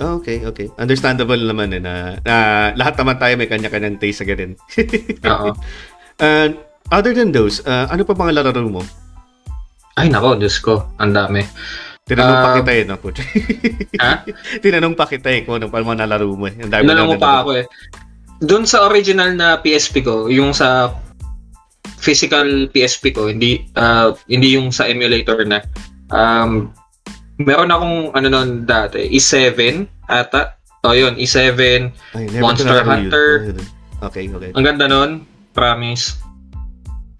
Oh, 0.01 0.17
okay, 0.17 0.41
okay. 0.41 0.73
Understandable 0.81 1.37
naman 1.37 1.69
eh 1.69 1.81
na, 1.81 2.17
na 2.25 2.35
lahat 2.73 2.97
naman 2.97 3.19
tayo 3.21 3.33
may 3.37 3.45
kanya-kanyang 3.45 4.01
taste 4.01 4.23
sa 4.23 4.25
ganun. 4.25 4.57
Oo. 5.21 5.53
And 6.23 6.55
other 6.87 7.11
than 7.11 7.35
those, 7.35 7.59
ah, 7.67 7.91
ano 7.91 8.07
pa 8.07 8.15
mga 8.15 8.39
laro 8.39 8.63
mo? 8.71 8.79
Ay 9.99 10.07
nako, 10.09 10.39
Diyos 10.39 10.57
ko, 10.63 10.89
ang 10.97 11.11
dami. 11.11 11.43
Tinanong 12.03 12.39
pa 12.43 12.49
Ah, 12.51 12.55
kita 12.59 12.71
eh, 12.75 12.83
no? 12.83 12.95
Pucha. 12.99 13.23
Ha? 14.03 14.11
Tinanong 14.59 14.95
pa 14.95 15.05
kita 15.07 15.29
eh 15.31 15.47
kung 15.47 15.59
ano 15.61 15.71
pa 15.71 15.79
mga 15.79 16.03
nalaro 16.03 16.27
mo 16.35 16.51
eh. 16.51 16.55
Ang 16.59 16.71
dami 16.71 16.91
na 16.91 17.07
mo 17.07 17.15
pa 17.15 17.43
ako 17.45 17.63
eh. 17.63 17.65
Doon 18.43 18.67
sa 18.67 18.83
original 18.83 19.31
na 19.39 19.63
PSP 19.63 20.03
ko, 20.03 20.27
yung 20.27 20.51
sa 20.51 20.91
physical 22.03 22.67
PSP 22.67 23.15
ko, 23.15 23.31
hindi 23.31 23.63
ah, 23.79 24.11
hindi 24.27 24.59
yung 24.59 24.75
sa 24.75 24.83
emulator 24.91 25.47
na. 25.47 25.63
Um, 26.11 26.75
meron 27.39 27.71
akong 27.71 28.11
ano 28.11 28.27
noon 28.27 28.49
dati, 28.67 29.07
E7 29.07 29.87
ata. 30.11 30.59
O 30.83 30.91
yun, 30.91 31.15
E7. 31.15 31.39
Ay, 32.19 32.27
Monster 32.43 32.67
nalaro 32.67 32.83
yun. 32.83 32.91
Hunter. 33.07 33.27
Okay, 34.03 34.27
okay. 34.27 34.51
Ang 34.51 34.65
ganda 34.67 34.91
nun, 34.91 35.23
promise. 35.53 36.17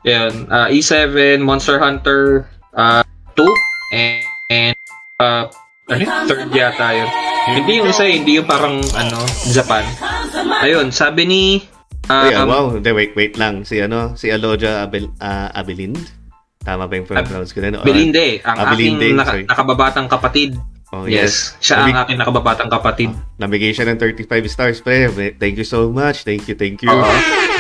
Yan, 0.04 0.52
uh, 0.52 0.68
E7, 0.68 1.40
Monster 1.40 1.80
Hunter 1.80 2.50
uh, 2.76 3.06
2, 3.40 3.48
and, 3.96 4.28
and 4.52 4.78
uh, 5.24 5.48
ano? 5.88 6.04
Third 6.28 6.52
yata 6.52 6.92
yun. 6.92 7.10
Hindi 7.44 7.72
yung 7.80 7.88
isa, 7.88 8.04
eh, 8.04 8.20
hindi 8.20 8.40
yung 8.40 8.48
parang, 8.48 8.84
ano, 8.96 9.20
Japan. 9.52 9.84
Ayun, 10.60 10.92
sabi 10.92 11.24
ni, 11.24 11.44
um, 12.12 12.24
Ay, 12.28 12.36
ah, 12.36 12.44
wow. 12.44 12.76
Hindi, 12.76 12.90
wait, 12.92 13.14
wait 13.16 13.36
lang. 13.40 13.64
Si 13.64 13.80
ano, 13.80 14.16
si 14.20 14.28
Aloja 14.28 14.84
Abel, 14.84 15.12
ah, 15.24 15.52
Abelind? 15.56 16.00
Tama 16.64 16.88
ba 16.88 16.94
yung 16.96 17.08
pronounce 17.08 17.52
ko 17.52 17.60
na? 17.60 17.84
Belinde, 17.84 18.40
ang 18.48 18.56
Ah, 18.56 18.72
Belinde, 18.72 19.12
aking 19.12 19.20
naka, 19.20 19.32
sorry. 19.36 19.46
nakababatang 19.48 20.08
kapatid. 20.08 20.56
Oh, 20.94 21.10
yes. 21.10 21.58
siya 21.58 21.82
ang 21.82 21.90
Nabig- 21.90 22.02
aking 22.06 22.18
nakababatang 22.22 22.70
kapatid. 22.70 23.10
Namigay 23.36 23.74
siya 23.74 23.90
ng 23.90 23.98
35 23.98 24.30
stars, 24.46 24.78
pre. 24.78 25.10
Thank 25.34 25.58
you 25.58 25.66
so 25.66 25.90
much. 25.90 26.22
Thank 26.22 26.46
you, 26.46 26.54
thank 26.54 26.80
you. 26.80 26.88
Oo. 26.88 27.02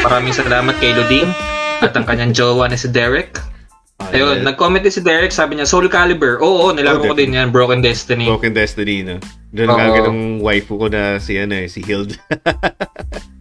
Maraming 0.02 0.30
salamat 0.32 0.78
kay 0.78 0.93
Luding 0.93 1.34
at 1.82 1.91
ang 1.91 2.06
kanyang 2.06 2.30
jowa 2.30 2.69
na 2.69 2.78
si 2.78 2.86
Derek. 2.88 3.41
Ah, 3.98 4.10
Ayun, 4.10 4.41
yeah. 4.41 4.46
nag-comment 4.46 4.82
din 4.82 4.91
si 4.91 5.02
Derek, 5.02 5.30
sabi 5.30 5.56
niya, 5.56 5.65
Soul 5.65 5.86
Calibur. 5.88 6.38
Oo, 6.39 6.69
nilaro 6.69 7.02
Oh, 7.02 7.10
ko 7.10 7.13
din 7.13 7.34
yan, 7.34 7.50
Broken 7.50 7.82
Destiny. 7.82 8.26
Broken 8.26 8.52
Destiny, 8.52 9.02
no? 9.02 9.17
Doon 9.50 9.69
Oo. 9.69 9.78
kagad 9.78 10.06
ng 10.08 10.22
waifu 10.39 10.78
ko 10.78 10.86
na 10.88 11.17
si, 11.17 11.34
ano 11.36 11.54
eh, 11.56 11.65
si 11.65 11.82
Hild. 11.82 12.13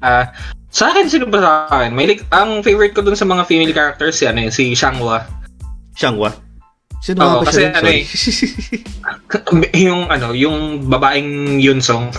Ah, 0.03 0.35
sa 0.67 0.91
akin, 0.91 1.07
sino 1.07 1.31
ba 1.31 1.39
sa 1.39 1.51
akin? 1.71 1.95
May, 1.95 2.11
like, 2.11 2.27
ang 2.29 2.59
favorite 2.61 2.91
ko 2.91 3.07
dun 3.07 3.15
sa 3.15 3.23
mga 3.23 3.47
female 3.47 3.71
characters, 3.71 4.19
si, 4.19 4.27
ano, 4.27 4.43
yun, 4.43 4.51
si 4.51 4.75
Shangwa. 4.75 5.23
Shanghua. 5.95 6.35
Nga 7.03 7.19
ba 7.19 7.43
kasi 7.43 7.61
siya? 7.61 7.71
ano 7.75 7.83
Sorry. 7.83 8.03
yung, 9.87 10.03
ano, 10.07 10.27
yung 10.33 10.59
babaeng 10.87 11.59
Yunsong. 11.59 12.15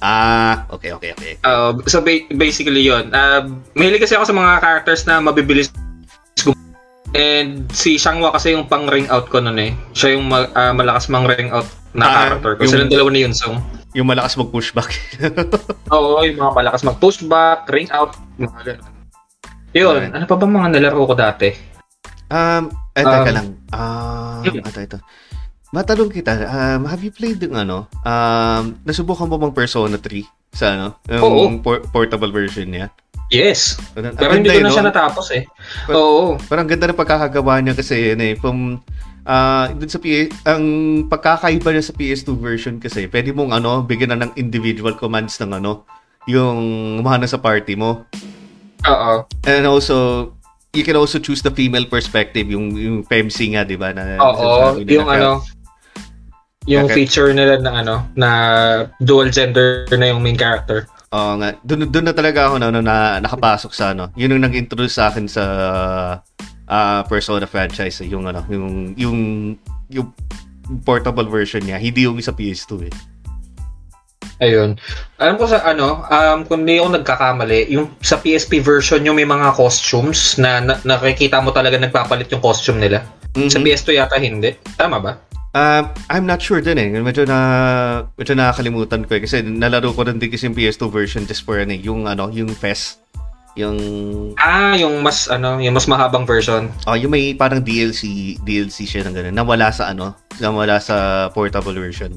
ah, 0.00 0.68
okay, 0.68 0.92
okay, 0.92 1.16
okay. 1.16 1.32
Uh, 1.40 1.72
so, 1.86 1.98
ba- 1.98 2.28
basically 2.30 2.82
yon 2.82 3.08
Uh, 3.08 3.48
mahilig 3.72 4.04
kasi 4.04 4.12
ako 4.12 4.28
sa 4.28 4.36
mga 4.36 4.60
characters 4.60 5.02
na 5.06 5.18
mabibilis 5.18 5.72
And 7.12 7.68
si 7.68 8.00
Shangwa 8.00 8.32
kasi 8.32 8.56
yung 8.56 8.72
pang 8.72 8.88
ring 8.88 9.04
out 9.12 9.28
ko 9.28 9.36
nun 9.36 9.60
eh. 9.60 9.76
Siya 9.92 10.16
yung 10.16 10.32
ma- 10.32 10.48
ah, 10.52 10.72
malakas 10.72 11.12
mang 11.12 11.28
ring 11.28 11.52
out 11.52 11.68
na 11.92 12.08
Ah, 12.08 12.12
character 12.32 12.56
ko. 12.56 12.60
yung- 12.64 12.72
Silang 12.72 12.88
dalawa 12.88 13.08
ni 13.12 13.20
Yunsong. 13.20 13.56
Yung 13.92 14.08
malakas 14.08 14.40
mag-pushback. 14.40 14.88
Oo, 15.92 16.24
yung 16.24 16.40
mga 16.40 16.52
malakas 16.56 16.80
mag-push 16.80 17.28
back, 17.28 17.68
ring 17.68 17.92
out, 17.92 18.16
mga 18.40 18.60
ganun. 18.64 18.92
Yun, 19.72 19.92
Alright. 20.00 20.12
ano 20.16 20.24
pa 20.24 20.36
ba 20.36 20.46
mga 20.46 20.68
nalaro 20.72 21.04
ko 21.04 21.12
dati? 21.12 21.52
um, 22.32 22.72
eh, 22.92 23.02
teka 23.02 23.24
Um, 23.24 23.34
lang. 23.34 23.48
Um, 23.70 24.40
yun. 24.44 24.54
ito, 24.60 24.80
ito. 24.80 24.98
Matanong 25.70 26.10
kita, 26.10 26.32
um, 26.44 26.84
have 26.84 27.00
you 27.00 27.08
played 27.08 27.40
yung 27.40 27.56
ano, 27.56 27.88
um, 27.98 28.76
nasubukan 28.84 29.24
mo 29.24 29.40
bang 29.40 29.52
Persona 29.52 29.96
3 29.96 30.20
sa 30.52 30.66
ano? 30.70 30.86
Oo. 31.10 31.48
Yung 31.48 31.60
por- 31.60 31.80
portable 31.88 32.28
version 32.28 32.68
niya? 32.68 32.92
Yes, 33.32 33.80
Ang 33.96 34.12
pero 34.12 34.36
hindi 34.36 34.52
ko 34.52 34.60
na 34.60 34.68
yun, 34.68 34.70
siya 34.70 34.84
no? 34.84 34.92
natapos 34.92 35.32
eh. 35.32 35.48
But- 35.88 35.96
Oo, 35.96 36.36
Parang 36.44 36.68
ganda 36.68 36.84
ng 36.84 37.00
pagkakagawa 37.00 37.64
niya 37.64 37.72
kasi 37.72 38.12
yun 38.12 38.20
eh, 38.20 38.36
from 38.36 38.84
ah 39.22 39.70
dun 39.70 39.88
sa 39.88 39.96
PS, 39.96 40.28
ang 40.44 40.64
pagkakaiba 41.08 41.72
niya 41.72 41.80
sa 41.80 41.94
PS2 41.94 42.28
version 42.36 42.76
kasi, 42.76 43.08
pwede 43.08 43.32
mong 43.32 43.56
ano, 43.56 43.80
bigyan 43.80 44.12
na 44.12 44.28
ng 44.28 44.36
individual 44.36 44.92
commands 44.92 45.40
ng 45.40 45.48
ano, 45.54 45.88
yung 46.28 46.58
umahana 47.00 47.24
sa 47.24 47.40
party 47.40 47.72
mo. 47.72 48.04
oo. 48.84 49.12
And 49.42 49.64
also, 49.64 50.28
you 50.72 50.84
can 50.84 50.96
also 50.96 51.20
choose 51.20 51.44
the 51.44 51.52
female 51.52 51.84
perspective, 51.84 52.48
yung, 52.48 52.72
yung 52.72 53.04
PEMC 53.04 53.52
nga, 53.52 53.62
di 53.64 53.76
ba? 53.76 53.92
Na, 53.92 54.16
Oo, 54.24 54.80
yung 54.80 55.04
ano, 55.08 55.44
yung 56.64 56.88
Okay. 56.88 57.04
feature 57.04 57.36
nila 57.36 57.60
na 57.60 57.84
ano, 57.84 57.94
na 58.16 58.28
dual 59.04 59.28
gender 59.28 59.84
na 59.92 60.08
yung 60.08 60.24
main 60.24 60.38
character. 60.38 60.88
Oo 61.12 61.36
nga. 61.36 61.52
Doon, 61.60 61.92
doon 61.92 62.06
na 62.08 62.14
talaga 62.16 62.48
ako 62.48 62.54
na, 62.56 62.72
na 62.72 63.20
nakapasok 63.20 63.72
sa 63.76 63.92
ano. 63.92 64.08
Yun 64.16 64.40
yung 64.40 64.44
nag-introduce 64.48 64.96
sa 64.96 65.12
akin 65.12 65.28
sa 65.28 65.44
ah, 66.64 67.04
Persona 67.04 67.44
franchise. 67.44 68.00
eh, 68.00 68.08
Yung 68.08 68.24
ano, 68.24 68.40
yung, 68.48 68.96
yung, 68.96 69.18
yung 69.92 70.08
portable 70.88 71.28
version 71.28 71.60
niya. 71.60 71.76
Hindi 71.76 72.08
yung 72.08 72.16
sa 72.24 72.32
PS2 72.32 72.88
eh. 72.88 72.94
Ayun. 74.42 74.74
Alam 75.16 75.38
ko 75.38 75.46
sa 75.46 75.62
ano, 75.62 76.02
um, 76.02 76.38
kung 76.42 76.66
di 76.66 76.76
ako 76.76 76.98
nagkakamali, 76.98 77.70
yung 77.70 77.94
sa 78.02 78.18
PSP 78.18 78.58
version 78.58 78.98
yung 79.00 79.14
may 79.14 79.24
mga 79.24 79.54
costumes 79.54 80.34
na, 80.34 80.58
na 80.58 80.74
nakikita 80.82 81.38
mo 81.38 81.54
talaga 81.54 81.78
nagpapalit 81.78 82.26
yung 82.28 82.42
costume 82.42 82.82
nila. 82.82 83.06
Sa 83.46 83.56
Mhm. 83.56 83.64
PS2 83.64 83.88
yata 83.94 84.18
hindi. 84.18 84.50
Tama 84.74 84.98
ba? 84.98 85.12
Um, 85.52 85.84
I'm 86.08 86.24
not 86.24 86.40
sure 86.40 86.58
din 86.58 86.74
eh. 86.74 86.88
Medyo 86.90 87.22
na 87.22 87.38
medyo 88.16 88.34
nakakalimutan 88.34 89.04
ko 89.04 89.14
eh 89.14 89.22
kasi 89.22 89.44
nalaro 89.44 89.92
ko 89.92 90.02
rin 90.02 90.18
din 90.18 90.32
kasi 90.32 90.48
yung 90.48 90.56
PS2 90.56 90.88
version 90.88 91.22
just 91.22 91.44
for 91.44 91.60
ano, 91.60 91.70
eh, 91.70 91.80
yung 91.80 92.08
ano, 92.08 92.26
yung 92.28 92.50
FES. 92.50 92.98
Yung 93.52 93.76
Ah, 94.40 94.72
yung 94.74 95.04
mas 95.04 95.28
ano, 95.28 95.60
yung 95.60 95.76
mas 95.76 95.84
mahabang 95.84 96.24
version. 96.24 96.72
oh, 96.88 96.96
yung 96.96 97.12
may 97.12 97.36
parang 97.36 97.60
DLC 97.60 98.34
DLC 98.40 98.88
siya 98.88 99.04
ng 99.04 99.12
ganun. 99.12 99.36
Nawala 99.36 99.68
sa 99.68 99.92
ano, 99.92 100.16
nawala 100.40 100.80
sa 100.80 101.28
portable 101.30 101.76
version. 101.76 102.16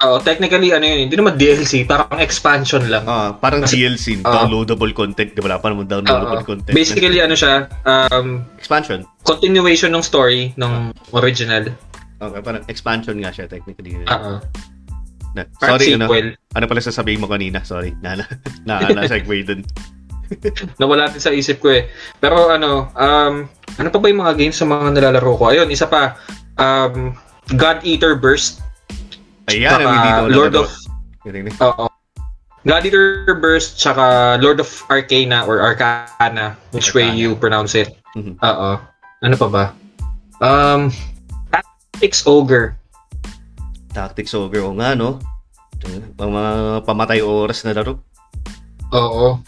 Oo, 0.00 0.16
technically 0.24 0.72
ano 0.72 0.80
yun, 0.80 0.98
hindi 1.04 1.12
naman 1.12 1.36
DLC, 1.36 1.84
parang 1.84 2.16
expansion 2.16 2.88
lang. 2.88 3.04
Ah, 3.04 3.36
parang 3.36 3.68
DLC, 3.68 4.16
Oo. 4.16 4.24
downloadable 4.24 4.96
content, 4.96 5.36
di 5.36 5.44
ba? 5.44 5.52
Wala 5.52 5.60
pa 5.60 5.68
naman 5.68 5.84
downloadable 5.84 6.40
Oo. 6.40 6.48
content. 6.48 6.72
Basically 6.72 7.20
ano 7.20 7.36
siya, 7.36 7.68
um, 7.84 8.40
expansion. 8.56 9.04
continuation 9.28 9.92
ng 9.92 10.00
story 10.00 10.56
ng 10.56 10.96
original. 11.12 11.68
Okay, 12.16 12.40
parang 12.40 12.64
expansion 12.64 13.16
nga 13.20 13.28
siya 13.28 13.44
technically. 13.44 14.00
Oo. 14.00 14.40
Na- 15.36 15.46
Part 15.60 15.78
sorry, 15.78 15.94
ano, 15.94 16.08
ano 16.56 16.64
pala 16.64 16.80
sasabihin 16.80 17.20
mo 17.20 17.28
kanina? 17.28 17.60
Sorry, 17.60 17.92
na 18.00 18.16
na 18.16 18.24
na, 18.64 18.80
na 18.90 19.04
segue 19.04 19.44
dun. 19.48 19.60
Nawala 20.80 21.12
din 21.12 21.20
sa 21.20 21.28
isip 21.28 21.60
ko 21.60 21.68
eh. 21.70 21.92
Pero 22.16 22.48
ano, 22.48 22.88
um, 22.94 23.34
ano 23.76 23.88
pa 23.92 23.98
ba 24.00 24.06
yung 24.08 24.24
mga 24.24 24.34
games 24.38 24.56
sa 24.56 24.64
mga 24.64 24.96
nilalaro 24.96 25.32
ko? 25.36 25.44
Ayun, 25.52 25.68
isa 25.68 25.84
pa, 25.84 26.16
um, 26.56 27.12
God 27.52 27.84
Eater 27.84 28.16
Burst. 28.16 28.64
Ayan, 29.48 29.72
ang 29.72 29.80
tsaka 29.80 29.88
hindi 29.88 30.10
ko 30.10 30.24
Lord 30.28 30.54
of, 30.58 30.68
oo. 31.64 31.86
God 32.68 32.84
Eater 32.84 33.32
Burst, 33.40 33.80
tsaka 33.80 34.36
Lord 34.44 34.60
of 34.60 34.68
Arcana 34.92 35.48
or 35.48 35.64
Arcana, 35.64 36.60
which 36.76 36.92
way 36.92 37.08
Arcana. 37.08 37.16
you 37.16 37.28
pronounce 37.32 37.72
it. 37.72 37.96
Mhm. 38.12 38.36
Oo. 38.36 38.70
Ano 39.24 39.34
pa 39.40 39.48
ba? 39.48 39.64
Um, 40.44 40.92
Tactics 41.48 42.28
Ogre. 42.28 42.76
Tactics 43.96 44.36
Ogre, 44.36 44.60
o 44.60 44.76
nga, 44.76 44.92
no? 44.92 45.16
Ang 46.20 46.32
mga 46.36 46.84
pamatay 46.84 47.24
oras 47.24 47.64
na 47.64 47.72
laro. 47.72 48.04
Oo. 48.92 49.40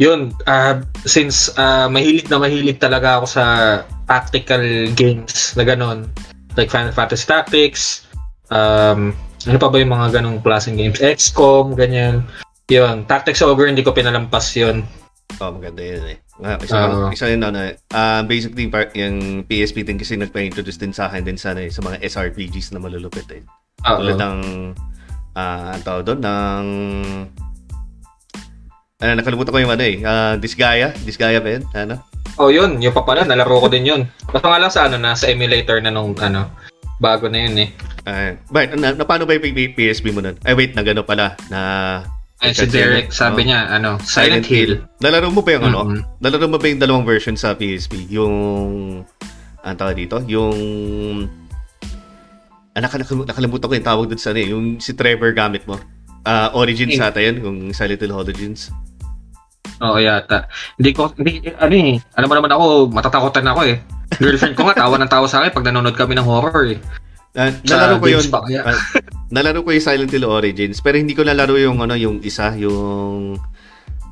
Yun, 0.00 0.32
ah, 0.48 0.80
since 1.04 1.52
ah, 1.60 1.90
mahilig 1.90 2.30
na 2.32 2.40
mahilig 2.40 2.80
talaga 2.80 3.20
ako 3.20 3.26
sa 3.28 3.44
tactical 4.08 4.62
games 4.96 5.52
na 5.58 5.66
ganon, 5.68 6.08
like 6.56 6.72
Final 6.72 6.94
Fantasy 6.94 7.28
Tactics, 7.28 8.07
um, 8.52 9.14
ano 9.46 9.56
pa 9.56 9.68
ba 9.70 9.76
yung 9.80 9.92
mga 9.94 10.20
ganong 10.20 10.42
klaseng 10.42 10.76
games? 10.76 11.00
XCOM, 11.00 11.78
ganyan. 11.78 12.26
Yun, 12.68 13.08
Tactics 13.08 13.40
Ogre, 13.40 13.72
hindi 13.72 13.80
ko 13.80 13.96
pinalampas 13.96 14.52
yun. 14.52 14.84
Oh, 15.40 15.52
maganda 15.54 15.80
yun 15.80 16.04
eh. 16.04 16.18
Nga, 16.38 16.52
isa, 16.64 16.76
Oo. 16.88 17.08
isa 17.12 17.26
yun, 17.30 17.42
ano, 17.44 17.58
eh. 17.64 17.72
Ah, 17.94 18.20
basically, 18.24 18.68
par- 18.68 18.92
yung 18.92 19.44
PSP 19.46 19.86
din 19.86 19.96
kasi 20.00 20.18
nagpa-introduce 20.18 20.80
din 20.80 20.92
sa 20.92 21.08
akin 21.08 21.24
din 21.24 21.38
sa, 21.40 21.56
ano, 21.56 21.64
eh, 21.64 21.70
sa 21.72 21.80
mga 21.80 22.00
SRPGs 22.04 22.74
na 22.74 22.82
malulupit 22.82 23.28
eh. 23.32 23.42
Oo. 23.88 23.98
Tulad 24.02 24.18
ng, 24.20 24.38
ah, 25.38 25.76
ang 25.76 25.82
tawag 25.84 26.04
doon, 26.04 26.20
ng, 26.20 26.66
ano, 28.98 29.10
nakalimutan 29.14 29.52
ko 29.54 29.60
yung 29.62 29.72
ano 29.72 29.84
eh, 29.86 29.96
ah, 30.02 30.34
Disgaea, 30.34 30.90
Disgaea 31.06 31.38
ba 31.38 31.50
yun? 31.54 31.64
Ano? 31.72 31.94
Oh, 32.38 32.50
yun, 32.50 32.78
yung 32.82 32.94
pa 32.94 33.02
pala, 33.02 33.26
nalaro 33.26 33.62
ko 33.62 33.68
din 33.70 33.86
yun. 33.86 34.02
Basta 34.30 34.46
nga 34.46 34.58
lang 34.62 34.72
sa 34.74 34.86
ano, 34.86 34.98
na 34.98 35.14
sa 35.14 35.30
emulator 35.30 35.78
na 35.82 35.90
nung 35.90 36.14
ano, 36.18 36.50
bago 36.98 37.30
na 37.30 37.46
yun 37.46 37.56
eh. 37.62 37.68
Ah, 38.08 38.32
bakit, 38.48 38.80
na, 38.80 38.96
na, 38.96 39.04
paano 39.04 39.28
ba 39.28 39.36
yung 39.36 39.44
P- 39.44 39.76
PSP 39.76 40.16
mo 40.16 40.24
nun? 40.24 40.32
Ay, 40.40 40.56
wait, 40.56 40.72
nagano 40.72 41.04
pala, 41.04 41.36
na, 41.52 41.60
Ay, 42.40 42.56
si 42.56 42.64
Derek, 42.64 43.12
sabi 43.12 43.44
niya, 43.44 43.68
ano, 43.68 44.00
Silent, 44.00 44.48
Hill. 44.48 44.80
Nalaro 45.04 45.28
mo 45.28 45.44
ba 45.44 45.52
yung 45.52 45.64
ano? 45.68 45.78
Mhm. 45.92 46.00
Nalaro 46.24 46.48
mo 46.48 46.56
ba 46.56 46.66
yung 46.72 46.80
dalawang 46.80 47.04
version 47.04 47.36
sa 47.36 47.52
PSP? 47.52 48.08
Yung, 48.08 48.32
ang 49.60 49.76
tawag 49.76 50.00
dito? 50.00 50.24
Yung, 50.24 50.56
ah, 52.72 52.80
nakal- 52.80 53.28
nakalimutan 53.28 53.68
ko 53.68 53.74
yung 53.76 53.88
tawag 53.92 54.06
doon 54.08 54.22
sa 54.22 54.32
ano 54.32 54.40
eh, 54.40 54.48
yung 54.56 54.64
si 54.80 54.96
Trevor 54.96 55.36
gamit 55.36 55.68
mo. 55.68 55.76
Ah, 56.24 56.48
Origins 56.56 56.96
Eh. 56.96 57.04
ata 57.04 57.20
yun, 57.20 57.44
yung 57.44 57.56
Silent 57.76 58.00
Hill 58.00 58.16
Origins. 58.16 58.72
Oo, 59.84 60.00
yata. 60.00 60.48
Hindi 60.80 60.90
ko, 60.96 61.12
hindi, 61.20 61.44
ano 61.60 61.74
eh, 61.76 62.00
alam 62.16 62.28
mo 62.32 62.34
naman 62.40 62.52
ako, 62.56 62.64
matatakotan 62.88 63.46
ako 63.52 63.60
eh. 63.68 63.76
Girlfriend 64.16 64.56
ko 64.56 64.64
nga, 64.64 64.80
tawa 64.80 64.96
ng 64.96 65.12
tawa 65.12 65.26
sa 65.28 65.44
akin 65.44 65.52
pag 65.52 65.66
nanonood 65.68 65.98
kami 65.98 66.16
ng 66.16 66.24
horror 66.24 66.72
eh. 66.72 66.80
Sa 67.32 67.52
nalaro 67.64 67.98
ko 67.98 68.06
yun. 68.06 68.18
games 68.18 68.28
pa 68.28 68.40
kaya? 68.42 68.60
ah, 68.64 68.78
nalaro 69.28 69.60
ko 69.60 69.70
yung 69.70 69.84
Silent 69.84 70.10
Hill 70.10 70.24
Origins, 70.24 70.80
pero 70.80 70.96
hindi 70.96 71.12
ko 71.12 71.22
nalaro 71.22 71.54
yung 71.54 71.78
ano, 71.78 71.94
yung 71.94 72.18
isa, 72.20 72.52
yung 72.54 73.36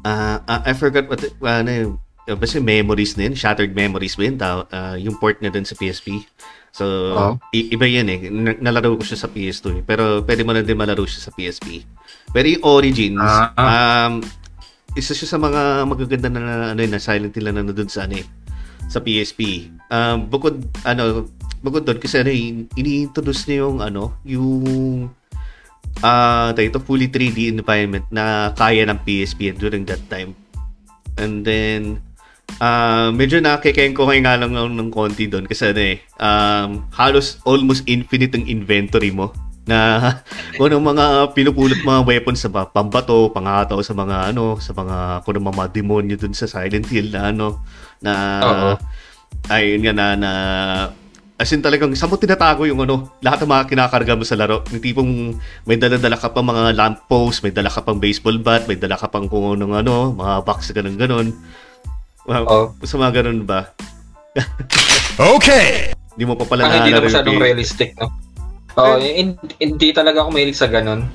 ah 0.02 0.38
ah, 0.42 0.60
I 0.62 0.72
forgot 0.72 1.06
what 1.06 1.20
it- 1.20 1.34
ano 1.40 1.70
yun. 1.70 1.90
Uh, 2.26 2.34
basta 2.34 2.58
memories 2.58 3.14
na 3.14 3.30
yun, 3.30 3.34
Shattered 3.34 3.70
Memories 3.70 4.18
ba 4.18 4.22
yun, 4.24 4.36
ah, 4.38 4.94
yung 4.94 5.14
port 5.14 5.38
na 5.38 5.48
dun 5.48 5.62
sa 5.62 5.74
PSP. 5.74 6.26
So, 6.74 6.84
Oo. 7.14 7.32
i- 7.50 7.72
iba 7.72 7.86
yan 7.86 8.04
eh. 8.06 8.18
Na- 8.28 8.58
nalaro 8.60 8.98
ko 8.98 9.06
siya 9.06 9.16
sa 9.16 9.30
PS2 9.30 9.80
eh. 9.80 9.82
Pero 9.82 10.20
pwede 10.20 10.42
mo 10.42 10.52
na 10.52 10.60
din 10.60 10.76
malaro 10.76 11.08
siya 11.08 11.22
sa 11.22 11.32
PSP. 11.32 11.86
Pero 12.28 12.46
yung 12.46 12.60
Origins, 12.62 13.16
Ah. 13.16 13.48
um, 13.56 14.20
isa 14.92 15.14
siya 15.14 15.24
sa 15.24 15.38
mga 15.38 15.60
magaganda 15.86 16.28
na, 16.28 16.42
ano 16.72 16.80
na 16.82 17.00
Silent 17.00 17.32
Hill 17.32 17.46
na 17.46 17.62
nandun 17.62 17.86
sa 17.86 18.04
ano 18.04 18.18
eh, 18.18 18.26
sa 18.86 19.00
PSP. 19.00 19.72
Um, 19.90 20.26
bukod, 20.26 20.62
ano, 20.82 21.30
bukod 21.62 21.86
doon, 21.86 21.98
kasi 22.02 22.22
ano, 22.22 22.30
in- 22.30 22.70
ini-introduce 22.74 23.46
niya 23.46 23.66
yung, 23.66 23.78
ano, 23.82 24.18
yung, 24.26 24.64
uh, 26.02 26.50
ito, 26.56 26.78
fully 26.82 27.08
3D 27.08 27.50
environment 27.52 28.06
na 28.10 28.52
kaya 28.54 28.84
ng 28.86 29.00
PSP 29.06 29.54
during 29.54 29.86
that 29.86 30.02
time. 30.10 30.34
And 31.16 31.46
then, 31.46 32.04
uh, 32.60 33.08
medyo 33.12 33.40
nakikengko 33.40 34.08
kayo 34.08 34.20
nga 34.22 34.38
lang 34.38 34.52
ng, 34.54 34.90
konti 34.92 35.28
doon 35.28 35.48
kasi 35.48 35.72
ano 35.72 35.82
eh, 35.82 35.96
um, 36.20 36.86
halos 36.94 37.40
almost 37.44 37.84
infinite 37.88 38.32
ang 38.36 38.46
inventory 38.46 39.12
mo 39.12 39.32
na 39.66 39.98
kung 40.54 40.70
anong 40.70 40.94
mga 40.94 41.06
pinupulot 41.34 41.80
mga 41.82 42.06
weapons 42.06 42.46
sa 42.46 42.50
pambato, 42.70 43.34
pangataw 43.34 43.82
sa 43.82 43.92
mga 43.98 44.30
ano, 44.32 44.62
sa 44.62 44.70
mga 44.70 45.26
kung 45.26 45.42
mga 45.42 45.74
demonyo 45.74 46.14
dun 46.14 46.32
sa 46.32 46.46
Silent 46.46 46.86
Hill 46.86 47.10
na 47.10 47.34
ano, 47.34 47.66
na 47.98 48.12
Oo. 49.46 49.54
ayun 49.54 49.82
nga 49.82 49.94
na, 49.94 50.06
na 50.18 50.30
as 51.36 51.52
in 51.52 51.60
talagang 51.60 51.92
saan 51.92 52.08
mo 52.08 52.16
tinatago 52.16 52.64
yung 52.64 52.80
ano, 52.80 53.12
lahat 53.20 53.44
ng 53.44 53.52
mga 53.52 53.64
kinakarga 53.68 54.12
mo 54.16 54.24
sa 54.24 54.40
laro. 54.40 54.64
Yung 54.72 54.80
tipong 54.80 55.12
may 55.68 55.76
dala-dala 55.76 56.16
ka 56.16 56.32
pa 56.32 56.40
mga 56.40 56.72
lamppost, 56.72 57.44
may 57.44 57.52
dala 57.52 57.68
ka 57.68 57.84
pang 57.84 58.00
baseball 58.00 58.40
bat, 58.40 58.64
may 58.64 58.80
dala 58.80 58.96
ka 58.96 59.06
pang 59.12 59.28
kung 59.28 59.52
anong 59.52 59.76
ano, 59.76 60.16
mga 60.16 60.34
box 60.48 60.72
ganun 60.72 60.96
ganon. 60.96 61.28
Wow, 62.26 62.44
Oo. 62.48 62.64
sa 62.82 62.96
mga 62.98 63.22
ganun 63.22 63.44
ba? 63.44 63.70
Okay. 65.16 65.96
Hindi 66.12 66.24
mo 66.28 66.36
pa 66.36 66.44
pala 66.44 66.68
Ang 66.68 66.84
hindi 66.84 66.92
na 66.92 67.00
masyadong 67.00 67.40
realistic, 67.40 67.96
no? 67.96 68.12
Oo, 68.76 69.00
hin- 69.00 69.40
hindi 69.56 69.88
talaga 69.96 70.20
ako 70.20 70.28
mahilig 70.28 70.60
sa 70.60 70.68
ganun. 70.68 71.08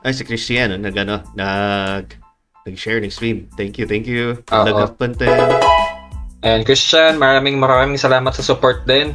Ay, 0.00 0.16
si 0.16 0.24
Cristiano, 0.24 0.80
nag, 0.80 0.96
ano, 0.96 1.20
nag, 1.36 2.16
nag-share 2.64 3.04
ng 3.04 3.12
stream. 3.12 3.52
Thank 3.52 3.76
you, 3.76 3.84
thank 3.84 4.08
you. 4.08 4.40
Oo. 4.48 4.64
Nag-content. 4.64 5.60
And 6.40 6.64
Christian, 6.64 7.20
maraming 7.20 7.60
maraming 7.60 8.00
salamat 8.00 8.32
sa 8.32 8.40
support 8.40 8.88
din. 8.88 9.12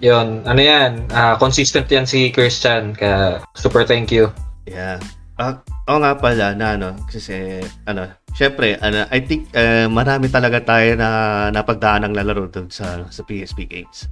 Yon, 0.00 0.42
ano 0.48 0.60
yan, 0.60 1.06
ah, 1.12 1.36
consistent 1.36 1.86
yan 1.92 2.08
si 2.08 2.32
Christian, 2.32 2.96
kaya 2.96 3.44
super 3.54 3.84
thank 3.84 4.08
you. 4.08 4.32
Yeah. 4.64 4.98
Ah, 5.36 5.60
oo 5.88 6.00
nga 6.00 6.12
pala 6.16 6.52
na 6.52 6.76
ano 6.76 6.88
kasi 7.08 7.64
ano, 7.88 8.08
syempre 8.36 8.76
ano, 8.80 9.08
I 9.08 9.20
think 9.24 9.48
eh, 9.56 9.88
marami 9.88 10.28
talaga 10.28 10.60
tayo 10.60 10.96
na 10.96 11.08
napagdaan 11.48 12.08
ng 12.08 12.16
lalaro 12.16 12.48
doon 12.48 12.68
sa 12.68 13.04
sa 13.08 13.24
PSP 13.24 13.64
games. 13.68 14.08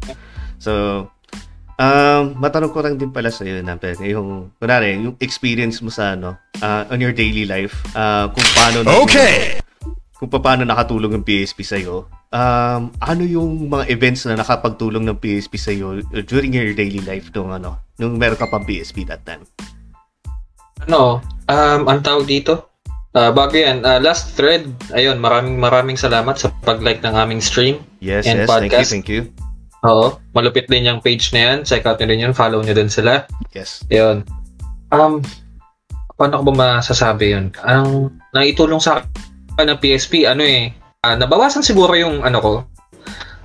So, 0.60 1.04
um, 1.80 2.22
matanong 2.36 2.72
ko 2.72 2.80
lang 2.84 2.96
din 2.96 3.12
pala 3.12 3.32
sa 3.32 3.44
iyo 3.44 3.60
na 3.64 3.76
yung 4.04 4.52
kunwari, 4.60 4.98
yung 4.98 5.16
experience 5.20 5.80
mo 5.80 5.88
sa 5.88 6.16
ano, 6.16 6.36
ah, 6.60 6.84
on 6.92 7.00
your 7.00 7.16
daily 7.16 7.48
life, 7.48 7.76
ah, 7.96 8.28
kung 8.28 8.48
paano 8.52 8.76
Okay. 9.08 9.60
kung 10.18 10.28
paano 10.28 10.68
nakatulong 10.68 11.16
yung 11.16 11.24
PSP 11.24 11.64
sa 11.64 11.80
iyo. 11.80 12.08
Um, 12.28 12.92
ano 13.00 13.24
yung 13.24 13.72
mga 13.72 13.88
events 13.88 14.28
na 14.28 14.36
nakapagtulong 14.36 15.00
ng 15.00 15.16
PSP 15.16 15.52
sa 15.56 15.72
iyo 15.72 16.04
during 16.28 16.52
your 16.52 16.76
daily 16.76 17.00
life 17.00 17.32
nung 17.32 17.48
ano, 17.48 17.80
nung 17.96 18.20
meron 18.20 18.36
ka 18.36 18.44
pang 18.52 18.64
PSP 18.68 19.08
that 19.08 19.24
time? 19.24 19.48
Ano, 20.84 21.24
um, 21.48 21.80
ang 21.88 22.00
tawag 22.04 22.28
dito? 22.28 22.68
Ah, 23.16 23.32
bago 23.32 23.56
yan, 23.56 23.82
ah, 23.88 23.96
last 23.98 24.36
thread, 24.36 24.68
ayun, 24.92 25.16
maraming 25.18 25.56
maraming 25.56 25.96
salamat 25.96 26.36
sa 26.36 26.52
pag-like 26.62 27.00
ng 27.00 27.16
aming 27.16 27.40
stream. 27.40 27.80
Yes, 28.04 28.28
And 28.28 28.44
yes, 28.44 28.46
thank 28.46 28.70
you, 28.70 28.78
podcast. 28.78 28.90
thank 28.92 29.08
you. 29.08 29.22
Oo, 29.82 30.20
malupit 30.36 30.68
din 30.68 30.86
yung 30.86 31.00
page 31.00 31.34
na 31.34 31.40
yan. 31.40 31.58
Check 31.64 31.88
out 31.88 31.98
nyo 31.98 32.06
din 32.06 32.28
yun, 32.28 32.34
follow 32.36 32.60
nyo 32.62 32.74
din 32.76 32.92
sila. 32.92 33.24
Yes. 33.56 33.82
Yun. 33.88 34.22
Um, 34.92 35.24
paano 36.14 36.42
ko 36.42 36.44
ba 36.50 36.54
masasabi 36.78 37.32
yun? 37.34 37.50
Ang 37.64 38.12
naitulong 38.30 38.82
sa 38.82 39.02
akin 39.02 39.66
ng 39.72 39.80
PSP, 39.82 40.28
ano 40.28 40.46
eh, 40.46 40.74
ah, 41.06 41.14
nabawasan 41.14 41.62
siguro 41.62 41.94
yung 41.94 42.26
ano 42.26 42.38
ko, 42.42 42.52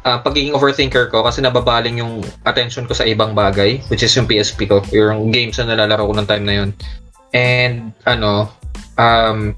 ah, 0.05 0.19
pagiging 0.21 0.57
overthinker 0.57 1.09
ko 1.13 1.21
kasi 1.21 1.41
nababaling 1.41 2.01
yung 2.01 2.25
attention 2.47 2.89
ko 2.89 2.93
sa 2.97 3.05
ibang 3.05 3.37
bagay, 3.37 3.81
which 3.93 4.01
is 4.01 4.13
yung 4.17 4.25
PSP 4.25 4.65
ko, 4.65 4.81
yung 4.89 5.29
games 5.29 5.57
na 5.61 5.73
nalalaro 5.73 6.09
ko 6.09 6.13
ng 6.17 6.29
time 6.29 6.45
na 6.45 6.55
yun. 6.63 6.69
And, 7.33 7.93
ano, 8.05 8.49
um, 8.97 9.57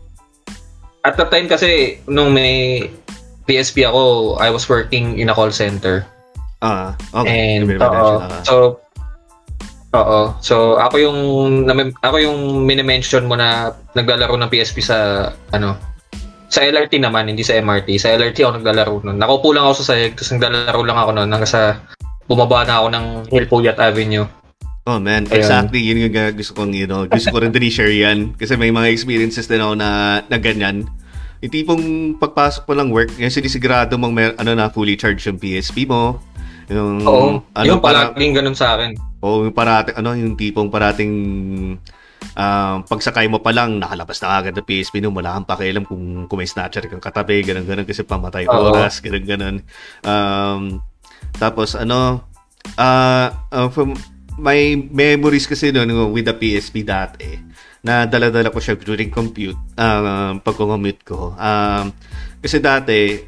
at 1.05 1.15
the 1.15 1.27
time 1.27 1.47
kasi, 1.47 2.01
nung 2.07 2.33
may 2.33 2.87
PSP 3.45 3.85
ako, 3.85 4.35
I 4.41 4.49
was 4.49 4.65
working 4.65 5.21
in 5.21 5.29
a 5.29 5.35
call 5.37 5.53
center. 5.53 6.03
Ah, 6.65 6.97
okay. 7.13 7.61
And 7.61 7.77
ka. 7.77 8.41
So 8.41 8.81
Oo. 9.95 10.35
So 10.43 10.75
ako 10.75 10.95
yung 10.99 11.19
ako 12.03 12.17
yung 12.19 12.67
mini-mention 12.67 13.29
mo 13.29 13.39
na 13.39 13.71
naglalaro 13.95 14.35
ng 14.35 14.51
PSP 14.51 14.83
sa 14.83 15.29
ano 15.55 15.94
sa 16.55 16.63
LRT 16.63 17.03
naman, 17.03 17.27
hindi 17.27 17.43
sa 17.43 17.59
MRT. 17.59 17.99
Sa 17.99 18.15
LRT 18.15 18.47
ako 18.47 18.51
naglalaro 18.63 18.95
noon. 19.03 19.19
Nakaupo 19.19 19.51
lang 19.51 19.67
ako 19.67 19.83
sa 19.83 19.91
sahig, 19.91 20.15
tapos 20.15 20.31
naglalaro 20.39 20.81
lang 20.87 20.95
ako 20.95 21.09
noon 21.11 21.29
hanggang 21.35 21.51
sa 21.51 21.83
bumaba 22.31 22.63
na 22.63 22.79
ako 22.79 22.87
ng 22.95 23.05
Hillpuyat 23.27 23.77
Avenue. 23.83 24.23
Oh 24.85 25.01
man, 25.01 25.27
Ayun. 25.27 25.35
exactly. 25.35 25.81
Yun 25.83 26.07
yung 26.07 26.15
gusto 26.37 26.55
kong, 26.55 26.71
you 26.71 26.87
know, 26.87 27.03
gusto 27.09 27.33
ko 27.33 27.43
rin 27.43 27.51
din 27.51 27.67
i-share 27.67 27.91
yan. 27.91 28.37
Kasi 28.39 28.55
may 28.55 28.71
mga 28.71 28.87
experiences 28.87 29.51
din 29.51 29.59
ako 29.59 29.75
na, 29.75 30.21
na 30.31 30.37
ganyan. 30.39 30.87
Yung 31.43 31.51
tipong 31.51 31.83
pagpasok 32.21 32.63
mo 32.69 32.73
lang 32.77 32.89
work, 32.93 33.11
yung 33.19 33.33
sinisigurado 33.33 33.99
mong 33.99 34.13
mer- 34.13 34.37
ano 34.39 34.55
na 34.55 34.71
fully 34.71 34.95
charged 34.95 35.27
yung 35.27 35.41
PSP 35.41 35.89
mo. 35.89 36.23
Yung, 36.71 37.03
Oo. 37.03 37.43
ano, 37.51 37.65
yung 37.65 37.83
para, 37.83 38.15
palaging 38.15 38.33
ganun 38.39 38.57
sa 38.57 38.77
akin. 38.77 38.95
o 39.21 39.43
yung 39.49 39.53
parating, 39.53 39.97
ano, 39.97 40.09
yung 40.15 40.33
tipong 40.37 40.69
parating 40.71 41.13
um, 42.35 42.83
pagsakay 42.85 43.27
mo 43.29 43.39
pa 43.39 43.51
lang, 43.55 43.79
nakalabas 43.79 44.19
na 44.21 44.39
agad 44.39 44.53
ng 44.55 44.67
PSP 44.67 44.99
nung 44.99 45.15
wala 45.15 45.35
kang 45.39 45.47
pakialam 45.47 45.83
kung, 45.87 46.25
kung 46.27 46.39
may 46.39 46.49
snatcher 46.49 46.85
kang 46.87 47.03
katabi, 47.03 47.41
ganun 47.43 47.65
ganun 47.67 47.87
kasi 47.87 48.03
pamatay 48.03 48.45
Oo. 48.47 48.75
oras, 48.75 48.99
ganun 48.99 49.25
ganun. 49.25 49.55
Um, 50.03 50.61
tapos 51.37 51.75
ano, 51.75 52.23
ah 52.75 53.31
uh, 53.53 53.69
from 53.69 53.93
my 54.35 54.75
memories 54.91 55.47
kasi 55.47 55.71
noon 55.71 56.11
with 56.11 56.27
the 56.27 56.35
PSP 56.35 56.83
dati, 56.83 57.39
na 57.85 58.09
dala-dala 58.09 58.49
ko 58.49 58.57
siya 58.57 58.75
during 58.81 59.13
compute, 59.13 59.57
um, 59.77 60.41
pag 60.41 60.55
commute 60.57 61.05
ko. 61.05 61.37
Um, 61.37 61.93
kasi 62.41 62.57
dati, 62.57 63.21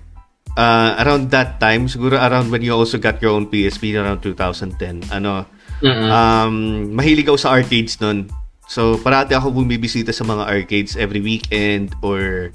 uh, 0.58 0.98
around 0.98 1.30
that 1.30 1.62
time, 1.62 1.86
siguro 1.86 2.18
around 2.18 2.50
when 2.50 2.66
you 2.66 2.74
also 2.74 2.98
got 2.98 3.22
your 3.22 3.38
own 3.38 3.46
PSP 3.48 3.94
around 3.94 4.26
2010, 4.26 5.14
ano, 5.14 5.46
Mm-mm. 5.78 6.10
um, 6.10 6.54
mahilig 6.98 7.30
ako 7.30 7.38
sa 7.38 7.54
arcades 7.54 8.02
nun. 8.02 8.26
So, 8.68 9.00
parati 9.00 9.32
ako 9.32 9.64
bumibisita 9.64 10.12
sa 10.12 10.28
mga 10.28 10.44
arcades 10.44 11.00
every 11.00 11.24
weekend 11.24 11.96
or 12.04 12.52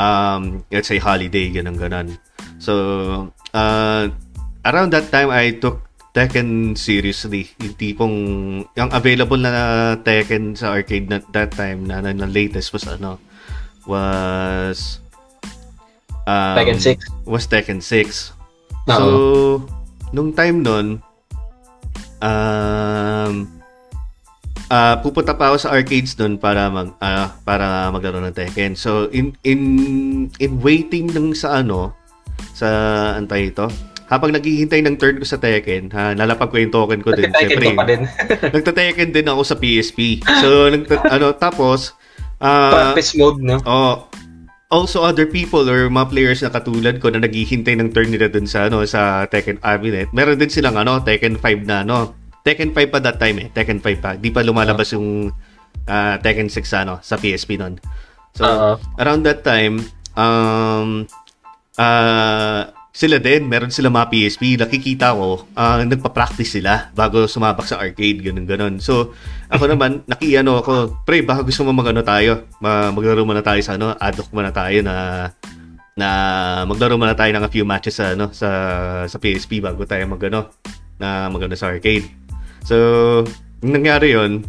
um, 0.00 0.64
let's 0.72 0.88
say 0.88 0.96
holiday, 0.96 1.52
ganun 1.52 1.76
ganon. 1.76 2.16
So, 2.56 2.72
uh, 3.52 4.08
around 4.64 4.90
that 4.96 5.12
time, 5.12 5.28
I 5.28 5.56
took 5.56 5.84
Tekken 6.10 6.74
seriously. 6.74 7.52
Yung 7.62 7.74
tipong, 7.78 8.16
yung 8.74 8.90
available 8.90 9.38
na 9.38 9.94
Tekken 10.00 10.58
sa 10.58 10.74
arcade 10.74 11.06
na 11.06 11.22
that 11.30 11.54
time 11.54 11.86
na, 11.86 12.02
na, 12.02 12.10
na 12.10 12.26
latest 12.26 12.74
was 12.74 12.88
ano, 12.88 13.20
was 13.86 14.98
um, 16.26 16.56
Tekken 16.58 16.80
6. 16.82 17.28
was 17.28 17.44
Tekken 17.46 17.78
6. 17.78 18.34
Oo. 18.90 18.96
So, 18.96 19.04
nung 20.10 20.34
time 20.34 20.66
nun, 20.66 20.86
um, 22.18 23.59
ah 24.70 24.96
pupunta 25.02 25.34
pa 25.34 25.50
ako 25.50 25.66
sa 25.66 25.74
arcades 25.74 26.14
nun 26.16 26.38
para 26.38 26.70
mag 26.70 26.94
ah, 27.02 27.34
para 27.42 27.90
maglaro 27.90 28.22
ng 28.22 28.32
Tekken. 28.32 28.78
So 28.78 29.10
in 29.10 29.34
in 29.42 29.60
in 30.38 30.62
waiting 30.62 31.10
ng 31.10 31.34
sa 31.34 31.60
ano 31.60 31.92
sa 32.54 32.68
antay 33.18 33.50
ito. 33.50 33.66
Habang 34.10 34.34
naghihintay 34.34 34.82
ng 34.82 34.98
turn 34.98 35.22
ko 35.22 35.26
sa 35.26 35.38
Tekken, 35.38 35.86
ha, 35.94 36.10
nalapag 36.18 36.50
ko 36.50 36.58
yung 36.58 36.74
token 36.74 36.98
ko 36.98 37.14
din. 37.14 37.30
Siyempre, 37.30 37.70
ko 37.70 37.78
pa 37.78 37.86
din. 37.86 38.02
nagta-Tekken 38.58 39.14
din 39.14 39.30
ako 39.30 39.42
sa 39.46 39.54
PSP. 39.54 40.18
So, 40.42 40.66
nagta- 40.66 41.06
ano, 41.14 41.30
tapos, 41.30 41.94
ah, 42.42 42.90
Practice 42.90 43.14
mode, 43.14 43.38
no? 43.38 43.62
Oh, 43.62 44.10
also 44.70 45.02
other 45.02 45.26
people 45.26 45.66
or 45.66 45.90
mga 45.90 46.10
players 46.10 46.40
na 46.42 46.50
katulad 46.50 47.02
ko 47.02 47.10
na 47.10 47.22
naghihintay 47.22 47.74
ng 47.78 47.90
turn 47.94 48.10
nila 48.10 48.30
dun 48.30 48.46
sa 48.46 48.70
ano 48.70 48.86
sa 48.86 49.26
Tekken 49.26 49.58
Amulet. 49.66 50.10
Meron 50.14 50.38
din 50.38 50.50
silang 50.50 50.78
ano 50.78 51.02
Tekken 51.02 51.38
5 51.38 51.66
na 51.66 51.82
ano. 51.82 52.14
Tekken 52.40 52.72
5 52.72 52.92
pa 52.92 52.98
that 53.04 53.20
time 53.20 53.36
eh. 53.44 53.48
Tekken 53.52 53.84
5 53.84 54.00
pa. 54.00 54.10
Di 54.16 54.32
pa 54.32 54.40
lumalabas 54.40 54.92
yung 54.96 55.28
ah, 55.88 56.16
Tekken 56.20 56.48
6 56.48 56.60
ano 56.80 56.98
sa 57.04 57.20
PSP 57.20 57.60
noon. 57.60 57.76
So 58.36 58.46
Oo. 58.46 58.70
around 58.96 59.26
that 59.26 59.42
time 59.42 59.82
um 60.14 61.04
ah 61.78 62.70
sila 62.90 63.22
din, 63.22 63.46
meron 63.46 63.70
sila 63.70 63.86
mga 63.86 64.10
PSP, 64.10 64.58
nakikita 64.58 65.14
ko, 65.14 65.46
ah, 65.54 65.78
nagpa-practice 65.86 66.58
sila 66.58 66.90
bago 66.90 67.30
sumabak 67.30 67.62
sa 67.62 67.78
arcade, 67.78 68.18
ganun 68.18 68.44
ganon. 68.50 68.74
So, 68.82 69.14
ako 69.46 69.64
naman, 69.72 70.02
nakiano 70.10 70.58
ako, 70.58 71.00
pre, 71.06 71.22
baka 71.22 71.46
gusto 71.46 71.62
mo 71.62 71.70
magano 71.70 72.02
tayo, 72.02 72.50
ma- 72.58 72.90
maglaro 72.90 73.22
muna 73.22 73.46
tayo 73.46 73.62
sa 73.62 73.78
ano, 73.78 73.94
adok 73.94 74.34
muna 74.34 74.50
tayo 74.50 74.82
na 74.82 74.94
na 75.94 76.08
maglaro 76.64 76.96
muna 76.96 77.14
tayo 77.14 77.30
ng 77.34 77.44
a 77.44 77.50
few 77.52 77.66
matches 77.66 78.00
sa 78.00 78.16
ano 78.16 78.32
sa 78.32 78.48
sa 79.04 79.18
PSP 79.20 79.60
bago 79.60 79.84
tayo 79.84 80.06
magano 80.08 80.48
na 80.96 81.28
magano 81.28 81.52
sa 81.56 81.72
arcade. 81.72 82.08
So, 82.64 82.76
nangyari 83.60 84.16
yon 84.16 84.44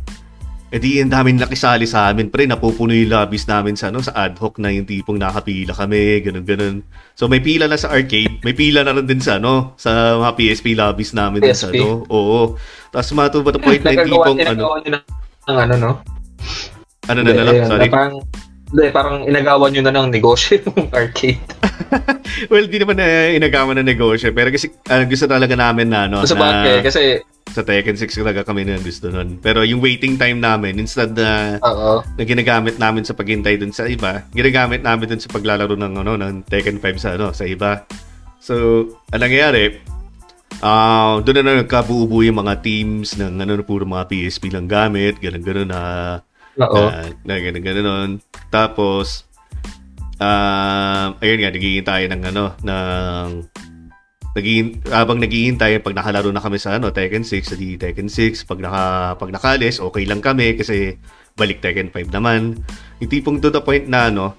Eh 0.71 0.79
di, 0.79 1.03
ang 1.03 1.11
daming 1.11 1.35
nakisali 1.35 1.83
sa 1.83 2.15
amin, 2.15 2.31
pre. 2.31 2.47
Napupuno 2.47 2.95
yung 2.95 3.11
lobbies 3.11 3.43
namin 3.43 3.75
sa, 3.75 3.91
ano, 3.91 3.99
sa 3.99 4.15
ad 4.15 4.39
hoc 4.39 4.55
na 4.55 4.71
yung 4.71 4.87
tipong 4.87 5.19
nakapila 5.19 5.75
kami, 5.75 6.23
ganun, 6.23 6.47
ganun. 6.47 6.75
So, 7.11 7.27
may 7.27 7.43
pila 7.43 7.67
na 7.67 7.75
sa 7.75 7.91
arcade, 7.91 8.39
may 8.47 8.55
pila 8.55 8.87
na 8.87 8.95
rin 8.95 9.03
din 9.03 9.19
sa, 9.19 9.35
ano, 9.35 9.75
sa 9.75 10.15
mga 10.15 10.31
PSP 10.39 10.71
lobbies 10.79 11.11
namin 11.11 11.43
din 11.43 11.51
sa, 11.51 11.67
PSP. 11.67 11.83
ano. 11.83 12.07
Oo. 12.07 12.55
Tapos, 12.87 13.11
mato 13.11 13.43
ba 13.43 13.51
the 13.51 13.59
point 13.59 13.83
na 13.83 13.99
yung 13.99 14.07
tipong, 14.15 14.39
ano, 14.39 14.79
ng 14.79 15.57
ano, 15.59 15.73
no? 15.75 15.91
ano 17.09 17.19
na 17.19 17.31
na 17.35 17.51
sorry. 17.67 17.89
na 17.89 17.91
parang, 17.91 18.15
hindi, 18.71 18.87
parang 18.89 19.27
inagawa 19.27 19.67
nyo 19.67 19.81
na 19.83 19.91
ng 19.91 20.09
negosyo 20.09 20.63
yung 20.63 20.87
arcade. 20.95 21.43
Well, 22.51 22.71
di 22.71 22.79
naman 22.79 22.97
na 22.97 23.35
inagawa 23.35 23.75
na 23.75 23.83
negosyo, 23.83 24.31
pero 24.31 24.47
kasi, 24.47 24.71
ah, 24.87 25.03
gusto 25.03 25.27
talaga 25.27 25.53
namin 25.59 25.91
na, 25.91 26.07
ano, 26.07 26.23
Sa 26.23 26.39
na, 26.39 26.41
bagay, 26.41 26.79
kasi, 26.79 27.19
sa 27.51 27.67
Tekken 27.67 27.99
6 27.99 28.23
talaga 28.23 28.47
kami 28.47 28.63
na 28.63 28.79
gusto 28.79 29.11
nun. 29.11 29.35
Pero 29.43 29.67
yung 29.67 29.83
waiting 29.83 30.15
time 30.15 30.39
namin, 30.39 30.79
instead 30.79 31.11
na, 31.11 31.59
oo. 31.59 31.99
na 31.99 32.23
ginagamit 32.23 32.79
namin 32.79 33.03
sa 33.03 33.11
paghintay 33.11 33.59
dun 33.59 33.75
sa 33.75 33.91
iba, 33.91 34.23
ginagamit 34.31 34.79
namin 34.81 35.11
dun 35.11 35.21
sa 35.21 35.27
paglalaro 35.27 35.75
ng 35.75 35.93
ano 35.99 36.15
ng 36.15 36.47
Tekken 36.47 36.79
5 36.79 37.03
sa 37.03 37.09
ano 37.19 37.35
sa 37.35 37.43
iba. 37.43 37.83
So, 38.39 38.87
ang 39.11 39.21
nangyayari, 39.27 39.83
ah 40.63 41.19
doon 41.19 41.43
na 41.43 41.59
nagkabuo-buo 41.63 42.23
yung 42.23 42.39
mga 42.39 42.63
teams 42.63 43.17
ng 43.19 43.39
ano 43.41 43.59
puro 43.65 43.83
mga 43.83 44.07
PSP 44.07 44.53
lang 44.53 44.69
gamit, 44.69 45.19
ganun 45.19 45.43
ganun 45.43 45.69
na 45.69 45.81
Oo. 46.59 46.91
na, 46.91 47.07
na 47.23 47.35
ganun 47.39 47.63
ganun 47.63 47.85
nun. 47.85 48.11
Tapos 48.51 49.29
ah 50.21 51.17
ayun 51.17 51.41
nga 51.41 51.49
nagiging 51.49 51.87
tayo 51.87 52.05
ng 52.05 52.21
ano 52.29 52.43
ng 52.61 53.29
naging 54.37 54.79
habang 54.93 55.19
naghihintay 55.19 55.81
pag 55.83 55.97
nakalaro 55.97 56.29
na 56.31 56.39
kami 56.39 56.61
sa 56.61 56.77
ano 56.77 56.93
Tekken 56.93 57.25
6 57.25 57.57
di 57.57 57.75
Tekken 57.75 58.07
6 58.07 58.47
pag 58.47 58.61
naka 58.61 58.83
pag 59.19 59.33
nakalis 59.33 59.81
okay 59.81 60.05
lang 60.07 60.23
kami 60.23 60.55
kasi 60.55 60.95
balik 61.35 61.59
Tekken 61.59 61.89
5 61.89 62.15
naman 62.15 62.55
yung 63.03 63.11
tipong 63.11 63.41
to 63.43 63.51
the 63.51 63.59
point 63.59 63.89
na 63.89 64.07
ano 64.13 64.37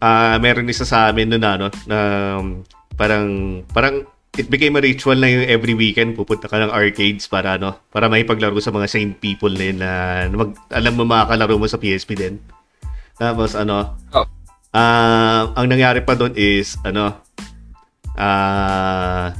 ah 0.00 0.38
meron 0.40 0.70
isa 0.70 0.86
sa 0.86 1.10
amin 1.12 1.34
noon 1.34 1.44
ano 1.44 1.66
na 1.90 1.98
um, 2.38 2.62
parang 2.96 3.60
parang 3.74 4.06
it 4.34 4.50
became 4.50 4.74
a 4.74 4.82
ritual 4.82 5.14
na 5.14 5.30
yung 5.30 5.46
every 5.46 5.74
weekend 5.74 6.18
pupunta 6.18 6.50
ka 6.50 6.58
ng 6.58 6.72
arcades 6.74 7.30
para 7.30 7.54
ano 7.54 7.78
para 7.94 8.10
may 8.10 8.26
paglaro 8.26 8.58
sa 8.58 8.74
mga 8.74 8.90
same 8.90 9.14
people 9.14 9.50
na 9.50 9.64
yun 9.64 9.78
na, 9.78 9.90
mag, 10.30 10.50
alam 10.74 10.92
mo 10.98 11.06
makakalaro 11.06 11.54
mo 11.54 11.66
sa 11.70 11.78
PSP 11.78 12.18
din 12.18 12.34
tapos 13.14 13.54
ano 13.54 13.94
Oh. 14.10 14.26
ah 14.74 15.54
ang 15.54 15.70
nangyari 15.70 16.02
pa 16.02 16.18
doon 16.18 16.34
is 16.34 16.74
ano 16.82 17.14
ah 18.18 19.30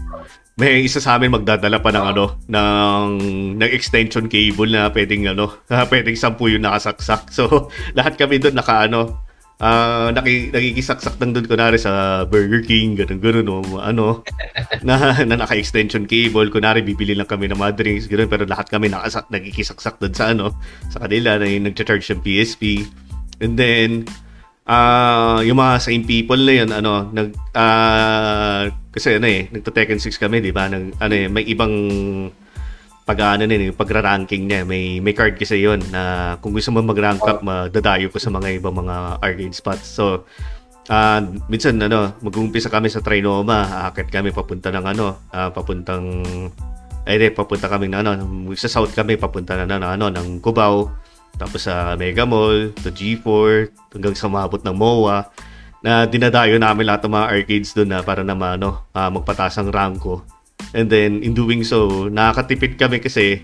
may 0.55 0.87
isa 0.87 1.03
sa 1.03 1.19
amin 1.19 1.35
magdadala 1.35 1.83
pa 1.83 1.91
ng 1.91 2.05
ano 2.15 2.39
ng 2.47 3.07
ng 3.59 3.71
extension 3.75 4.31
cable 4.31 4.71
na 4.71 4.87
pwedeng 4.95 5.27
ano 5.27 5.59
pwedeng 5.91 6.15
sampu 6.15 6.55
yung 6.55 6.63
nakasaksak 6.63 7.35
so 7.35 7.67
lahat 7.99 8.15
kami 8.15 8.39
doon 8.39 8.55
naka 8.55 8.87
ano 8.87 9.24
ah 9.63 10.11
naki, 10.11 10.51
nakikisaksak 10.51 11.15
lang 11.23 11.31
doon 11.31 11.47
kunari 11.47 11.79
sa 11.79 12.25
Burger 12.27 12.67
King 12.67 12.99
ganun 12.99 13.23
ganun 13.23 13.47
o 13.51 13.57
ano? 13.79 14.27
Na, 14.87 15.23
na 15.23 15.39
naka-extension 15.39 16.11
cable 16.11 16.51
kunari 16.51 16.83
bibili 16.83 17.15
lang 17.15 17.31
kami 17.31 17.47
ng 17.47 17.59
mga 17.59 17.79
drinks 17.79 18.11
ganun 18.11 18.27
pero 18.27 18.45
lahat 18.45 18.67
kami 18.67 18.91
nakasak 18.91 19.31
nagkikisaksak 19.31 19.97
doon 20.03 20.15
sa 20.15 20.35
ano 20.35 20.53
sa 20.91 21.07
kanila 21.07 21.39
na 21.39 21.47
yung 21.47 21.71
nagcha-charge 21.71 22.05
ng 22.11 22.21
PSP 22.27 22.83
and 23.41 23.55
then 23.55 24.03
ah 24.67 25.45
yung 25.45 25.61
mga 25.61 25.77
same 25.79 26.03
people 26.09 26.41
na 26.41 26.55
yun 26.65 26.71
ano 26.73 27.07
nag 27.13 27.37
ah 27.55 28.67
kasi 28.95 29.19
ano 29.19 29.27
eh 29.27 29.51
nagto 29.51 29.75
Tekken 29.75 29.99
6 29.99 30.23
kami 30.23 30.39
di 30.39 30.55
ba? 30.55 30.71
Nag 30.71 31.03
ano 31.03 31.15
eh 31.15 31.27
may 31.27 31.43
ibang 31.51 31.75
pag 33.05 33.37
ano 33.37 33.45
din 33.45 33.71
yung 33.71 33.79
pagra-ranking 33.79 34.49
niya. 34.49 34.65
May 34.65 34.99
may 34.99 35.13
card 35.13 35.37
kasi 35.37 35.61
yon 35.61 35.81
na 35.93 36.35
kung 36.41 36.57
gusto 36.57 36.73
mo 36.73 36.81
mag-rank 36.81 37.21
up 37.25 37.45
madadayo 37.45 38.09
ko 38.09 38.17
sa 38.17 38.33
mga 38.33 38.61
ibang 38.61 38.75
mga 38.75 39.21
arcade 39.21 39.57
spots. 39.57 39.89
So 39.89 40.25
ah 40.89 41.21
minsan 41.49 41.81
ano 41.81 42.17
mag-uumpisa 42.21 42.69
kami 42.69 42.93
sa 42.93 43.01
Trinoma 43.01 43.89
aakit 43.89 44.13
kami 44.13 44.37
papunta 44.37 44.69
ng 44.69 44.85
ano 44.85 45.17
ah, 45.33 45.49
papuntang 45.49 46.21
ay 47.09 47.17
di, 47.17 47.33
papunta 47.33 47.73
kami 47.73 47.89
na 47.89 48.05
ano 48.05 48.21
sa 48.53 48.69
south 48.69 48.93
kami 48.93 49.17
papunta 49.17 49.57
na 49.57 49.65
ng 49.65 49.81
ano 49.81 50.13
ng 50.13 50.45
Cubao 50.45 51.05
tapos 51.35 51.67
sa 51.67 51.99
Mega 51.99 52.23
Mall, 52.23 52.71
to 52.79 52.95
G4, 52.95 53.71
hanggang 53.91 54.15
sa 54.15 54.31
umabot 54.31 54.63
ng 54.63 54.75
MOA, 54.75 55.27
na 55.85 56.09
dinadayo 56.09 56.57
namin 56.57 56.89
lahat 56.89 57.05
ng 57.05 57.13
mga 57.13 57.29
arcades 57.29 57.71
doon 57.77 57.91
na 57.91 58.01
para 58.01 58.23
naman 58.25 58.57
ano, 58.63 58.87
ah, 58.95 59.11
magpataas 59.11 59.61
ang 59.61 59.69
ranko. 59.69 60.25
And 60.75 60.91
then, 60.91 61.23
in 61.23 61.33
doing 61.33 61.63
so, 61.63 62.11
nakakatipid 62.11 62.75
kami 62.75 62.99
kasi 62.99 63.41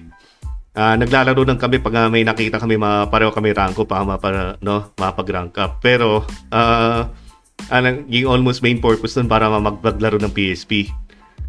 ah, 0.74 0.98
naglalaro 0.98 1.46
lang 1.46 1.62
kami 1.62 1.78
pag 1.78 1.94
ah, 1.94 2.08
may 2.10 2.26
nakita 2.26 2.58
kami 2.58 2.74
mga 2.74 3.06
pareho 3.06 3.30
kami 3.30 3.54
ranko 3.54 3.86
pa 3.86 4.02
ma- 4.02 4.18
para 4.18 4.58
no, 4.58 4.90
mapag-rank 4.98 5.54
up. 5.56 5.78
Pero, 5.78 6.26
ah, 6.50 7.06
anong, 7.70 8.10
yung 8.10 8.26
almost 8.28 8.60
main 8.60 8.82
purpose 8.82 9.14
nun 9.14 9.30
para 9.30 9.46
ma- 9.46 9.62
maglaro 9.62 10.18
ng 10.18 10.34
PSP. 10.34 10.90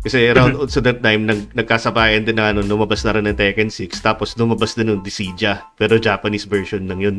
Kasi 0.02 0.34
around 0.34 0.58
also 0.58 0.82
that 0.82 0.98
time, 1.02 1.30
nag, 1.30 1.54
nagkasabayan 1.54 2.26
din 2.26 2.38
na 2.38 2.50
ano, 2.50 2.66
lumabas 2.66 3.06
na 3.06 3.14
rin 3.14 3.26
ng 3.30 3.38
Tekken 3.38 3.70
6, 3.70 4.02
tapos 4.02 4.34
lumabas 4.34 4.74
din 4.74 4.90
ng 4.90 5.06
Dissidia, 5.06 5.62
pero 5.78 6.02
Japanese 6.02 6.50
version 6.50 6.86
lang 6.90 7.02
yun. 7.02 7.18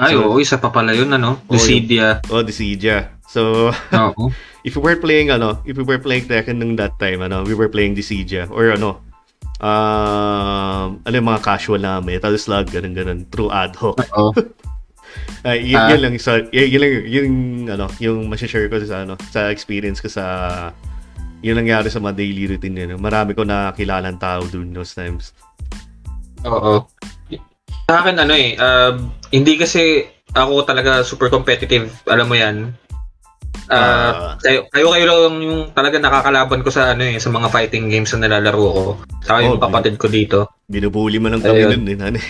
Ay, 0.00 0.16
So- 0.16 0.32
oo, 0.32 0.36
isa 0.40 0.56
pa 0.56 0.72
pala 0.72 0.92
yun, 0.96 1.08
ano? 1.12 1.40
Oo, 1.48 1.56
Lucidia. 1.56 2.24
Oh, 2.32 2.40
Dissidia. 2.40 3.19
So, 3.30 3.70
Oo. 3.94 4.34
if 4.66 4.74
we 4.74 4.82
were 4.82 4.98
playing, 4.98 5.30
ano, 5.30 5.62
if 5.62 5.78
we 5.78 5.86
were 5.86 6.02
playing 6.02 6.26
Tekken 6.26 6.58
nung 6.58 6.74
that 6.74 6.98
time, 6.98 7.22
ano, 7.22 7.46
we 7.46 7.54
were 7.54 7.70
playing 7.70 7.94
Dissidia, 7.94 8.50
or 8.50 8.74
ano, 8.74 8.98
um, 9.62 10.98
ano 11.06 11.14
yung 11.14 11.30
mga 11.30 11.42
casual 11.46 11.78
na 11.78 12.02
Metal 12.02 12.34
Slug, 12.34 12.66
ganun 12.74 12.92
ganun, 12.98 13.22
through 13.30 13.54
ad 13.54 13.78
hoc. 13.78 14.02
Oo. 14.18 14.34
Ay, 15.46 15.72
yun, 15.74 15.80
Ah. 15.80 15.88
yun 15.94 16.00
lang, 16.02 16.14
sa, 16.18 16.42
yun, 16.50 16.66
yun 16.70 16.80
lang, 16.82 16.92
yung, 17.06 17.30
ano, 17.70 17.86
yung 18.02 18.18
masashare 18.26 18.66
ko 18.66 18.82
sa, 18.82 19.06
ano, 19.06 19.14
sa 19.30 19.48
experience 19.54 20.02
ko 20.02 20.10
sa, 20.10 20.24
yun 21.40 21.56
nangyari 21.56 21.88
sa 21.88 22.02
mga 22.02 22.18
daily 22.18 22.44
routine 22.50 22.76
yun. 22.76 22.98
Marami 23.00 23.32
ko 23.32 23.46
nakilalang 23.46 24.18
tao 24.20 24.42
during 24.50 24.74
those 24.74 24.92
times. 24.92 25.32
Oo. 26.44 26.84
Sa 27.88 27.94
akin, 28.04 28.22
ano 28.22 28.34
eh, 28.34 28.54
um, 28.60 29.10
hindi 29.34 29.54
kasi 29.58 30.04
ako 30.34 30.62
talaga 30.62 31.02
super 31.02 31.26
competitive, 31.26 31.90
alam 32.06 32.26
mo 32.30 32.36
yan. 32.38 32.70
Ah. 33.70 33.78
Ah, 33.78 34.34
kayo, 34.42 34.66
kayo 34.74 34.90
kayo 34.90 35.06
lang 35.06 35.38
yung 35.46 35.70
talaga 35.70 36.02
nakakalaban 36.02 36.66
ko 36.66 36.74
sa 36.74 36.90
ano 36.90 37.06
eh, 37.06 37.22
sa 37.22 37.30
mga 37.30 37.54
fighting 37.54 37.86
games 37.86 38.10
na 38.18 38.26
nilalaro 38.26 38.58
ko. 38.58 38.98
Yung 39.38 39.56
Oh, 39.56 39.62
kapatid 39.62 39.94
ko 39.94 40.10
dito. 40.10 40.50
Binubuli 40.66 41.22
mo 41.22 41.30
lang 41.30 41.38
kami 41.38 41.70
nun, 41.70 41.86
eh, 41.86 41.94
nani. 41.94 42.18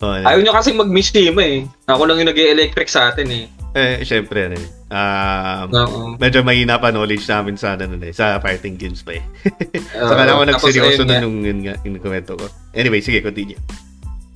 oh, 0.00 0.16
Ayaw 0.24 0.40
nyo 0.40 0.56
kasi 0.56 0.72
mag-mishima 0.72 1.44
eh. 1.44 1.68
Ako 1.84 2.08
lang 2.08 2.24
yung 2.24 2.32
nag 2.32 2.40
electric 2.40 2.88
sa 2.88 3.12
atin 3.12 3.28
eh. 3.28 3.44
eh, 3.76 4.00
syempre, 4.08 4.48
ano 4.48 4.56
eh. 4.56 4.68
Um, 4.86 5.66
Oo. 5.74 5.98
medyo 6.16 6.40
mahina 6.40 6.80
pa 6.80 6.88
knowledge 6.88 7.28
namin 7.28 7.60
sa, 7.60 7.76
ano, 7.76 8.00
eh, 8.00 8.16
sa 8.16 8.40
fighting 8.40 8.80
games 8.80 9.04
pa 9.04 9.20
eh. 9.20 9.24
Saka 10.08 10.22
na 10.24 10.32
ako 10.32 10.48
Tapos 10.48 10.64
nagseryoso 10.64 11.04
nun 11.04 11.20
nung 11.20 11.44
yun 11.44 11.60
nga, 11.60 11.76
yung 11.84 12.00
ko. 12.00 12.48
Anyway, 12.72 13.04
sige, 13.04 13.20
continue. 13.20 13.60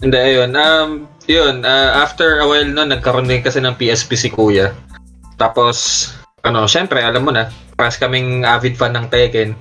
Hindi, 0.01 0.16
ayun. 0.16 0.51
Um, 0.57 1.05
yun, 1.31 1.62
ah, 1.62 2.03
after 2.03 2.43
a 2.43 2.47
while 2.47 2.66
no, 2.66 2.83
nagkaroon 2.83 3.31
din 3.31 3.41
kasi 3.41 3.62
ng 3.62 3.78
PSP 3.78 4.11
si 4.18 4.28
Kuya. 4.35 4.74
Tapos, 5.39 6.11
ano, 6.43 6.66
syempre, 6.66 7.01
alam 7.01 7.22
mo 7.22 7.31
na, 7.31 7.49
pas 7.78 7.95
kaming 7.95 8.43
avid 8.43 8.74
fan 8.74 8.93
ng 8.99 9.07
Tekken. 9.09 9.55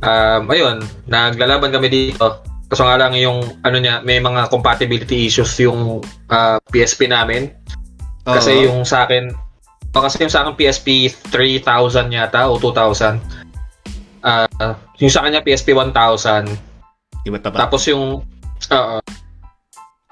Um, 0.00 0.50
ayun, 0.50 0.80
naglalaban 1.06 1.70
kami 1.70 1.92
dito. 1.92 2.42
Kaso 2.72 2.88
nga 2.88 2.96
lang 2.98 3.12
yung, 3.14 3.44
ano 3.62 3.76
niya, 3.78 4.00
may 4.02 4.18
mga 4.18 4.48
compatibility 4.48 5.28
issues 5.28 5.52
yung 5.60 6.00
ah, 6.32 6.56
PSP 6.72 7.06
namin. 7.06 7.52
Kasi 8.24 8.64
Oo. 8.64 8.72
yung 8.72 8.80
sa 8.88 9.04
akin, 9.04 9.30
o 9.94 10.02
kasi 10.02 10.24
yung 10.24 10.32
sa 10.32 10.42
akin 10.42 10.56
PSP 10.58 11.12
3000 11.30 12.10
yata 12.10 12.48
o 12.50 12.58
2000. 12.58 13.20
Ah, 14.24 14.48
yung 14.98 15.12
sa 15.12 15.22
kanya 15.22 15.44
PSP 15.44 15.76
1000. 15.76 16.48
Yung 17.28 17.34
mataba. 17.36 17.68
Tapos 17.68 17.84
yung 17.86 18.24
oo. 18.72 18.96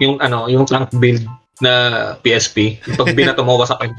Yung 0.03 0.18
ano, 0.18 0.50
yung 0.50 0.66
tank 0.66 0.90
build 0.98 1.22
na 1.62 1.72
PSP. 2.20 2.82
Pag 2.98 3.14
binato 3.18 3.46
mo 3.46 3.55
wasak 3.57 3.78
yung 3.86 3.96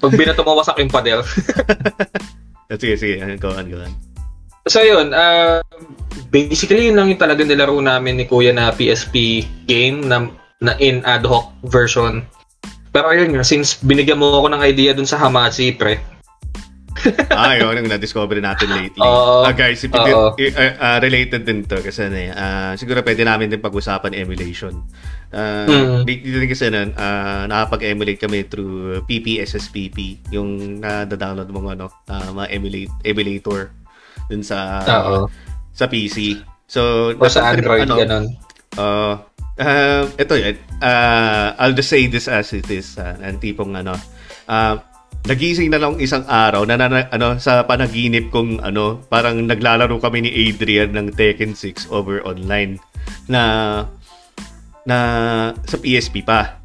pag 0.00 0.12
binato 0.16 0.40
mo 0.40 0.56
wasak 0.56 0.80
yung 0.80 0.92
padel. 0.92 1.20
Ah, 2.64 2.80
sige, 2.80 2.96
sige. 2.96 3.20
Go 3.44 3.52
on, 3.52 3.68
go 3.68 3.76
on. 3.76 3.92
So 4.64 4.80
yun, 4.80 5.12
uh, 5.12 5.60
basically 6.32 6.88
yun 6.88 6.96
lang 6.96 7.12
yung 7.12 7.20
talaga 7.20 7.44
nilaro 7.44 7.76
namin 7.76 8.16
ni 8.16 8.24
Kuya 8.24 8.56
na 8.56 8.72
PSP 8.72 9.44
game 9.68 10.08
na, 10.08 10.32
na 10.64 10.72
in 10.80 11.04
ad 11.04 11.28
hoc 11.28 11.52
version. 11.68 12.24
Pero 12.88 13.12
ayun 13.12 13.36
nga, 13.36 13.44
since 13.44 13.76
binigyan 13.84 14.16
mo 14.16 14.32
ako 14.40 14.56
ng 14.56 14.64
idea 14.64 14.96
dun 14.96 15.04
sa 15.04 15.20
Hamachi, 15.20 15.76
pre. 15.76 16.00
Ah, 17.30 17.54
yun, 17.54 17.84
yung 17.84 17.90
na-discover 17.90 18.38
natin 18.40 18.68
lately. 18.72 19.02
Oo. 19.02 19.44
Ah, 19.44 19.52
guys, 19.52 19.82
if 19.82 19.90
did- 19.90 20.54
eh, 20.54 20.74
ah, 20.76 20.98
related 20.98 21.44
din 21.44 21.64
to 21.64 21.78
kasi 21.80 22.08
ano 22.08 22.16
ah, 22.32 22.72
siguro 22.74 23.00
pwede 23.00 23.22
namin 23.22 23.50
din 23.50 23.60
pag-usapan 23.60 24.14
emulation. 24.14 24.84
Uh, 25.34 25.66
Mm. 25.66 25.98
Dito 26.06 26.30
din 26.30 26.46
kasi 26.46 26.70
nun, 26.70 26.94
ah, 26.94 27.44
nakapag-emulate 27.50 28.22
kami 28.22 28.46
through 28.46 29.02
PPSSPP, 29.04 30.30
yung 30.30 30.78
na-download 30.78 31.50
mong 31.50 31.68
ano, 31.74 31.86
ah, 32.06 32.30
mga 32.30 32.48
emulate, 32.54 32.92
emulator 33.02 33.74
dun 34.30 34.46
sa 34.46 34.78
Oo. 34.86 35.26
sa 35.74 35.90
PC. 35.90 36.38
So, 36.64 37.12
Or 37.18 37.28
sa 37.28 37.50
Android, 37.50 37.84
ano, 37.84 37.98
ganun. 37.98 38.24
Uh, 38.74 39.18
uh, 39.58 40.06
ito 40.16 40.34
yun. 40.34 40.54
Uh, 40.80 41.54
I'll 41.58 41.74
just 41.74 41.90
say 41.90 42.06
this 42.06 42.26
as 42.26 42.50
it 42.54 42.66
is. 42.70 42.94
Uh, 42.98 43.14
ang 43.20 43.38
tipong 43.38 43.74
ano. 43.74 43.94
Uh, 44.46 44.78
nagising 45.24 45.72
na 45.72 45.80
lang 45.80 45.96
isang 45.96 46.24
araw 46.28 46.68
na, 46.68 46.76
na 46.76 47.08
ano 47.08 47.40
sa 47.40 47.64
panaginip 47.64 48.28
kong 48.28 48.60
ano 48.60 49.00
parang 49.08 49.40
naglalaro 49.48 49.96
kami 49.96 50.28
ni 50.28 50.30
Adrian 50.48 50.92
ng 50.92 51.16
Tekken 51.16 51.56
6 51.56 51.88
over 51.88 52.20
online 52.28 52.76
na 53.24 53.42
na 54.84 54.98
sa 55.64 55.80
PSP 55.80 56.20
pa. 56.28 56.60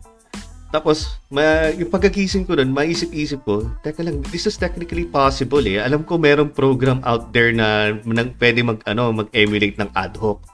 Tapos, 0.69 1.17
ma, 1.33 1.73
yung 1.73 1.89
pagkagising 1.89 2.45
ko 2.45 2.53
nun, 2.53 2.69
maisip-isip 2.69 3.41
ko, 3.41 3.65
teka 3.81 4.05
lang, 4.05 4.21
this 4.29 4.45
is 4.45 4.53
technically 4.53 5.01
possible 5.01 5.65
eh. 5.65 5.81
Alam 5.81 6.05
ko 6.05 6.21
merong 6.21 6.53
program 6.53 7.01
out 7.01 7.33
there 7.33 7.49
na, 7.49 7.97
na 8.05 8.29
pwede 8.37 8.61
mag, 8.61 8.77
ano, 8.85 9.09
mag-emulate 9.09 9.81
ng 9.81 9.89
ad 9.97 10.13
hoc 10.21 10.45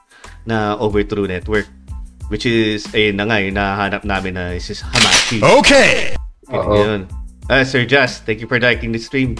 na 0.48 0.72
over 0.80 1.04
True 1.04 1.28
Network. 1.28 1.68
Which 2.32 2.48
is, 2.48 2.88
ayun 2.96 3.20
na 3.20 3.28
nga, 3.28 3.36
yung 3.44 3.60
nahanap 3.60 4.02
namin 4.08 4.40
na 4.40 4.56
is 4.56 4.80
Hamachi. 4.80 5.44
Okay. 5.44 6.16
Oo. 6.48 7.04
Ah, 7.46 7.62
Sir 7.62 7.86
Jazz, 7.86 8.18
thank 8.26 8.42
you 8.42 8.48
for 8.50 8.58
liking 8.58 8.90
the 8.90 8.98
stream. 8.98 9.38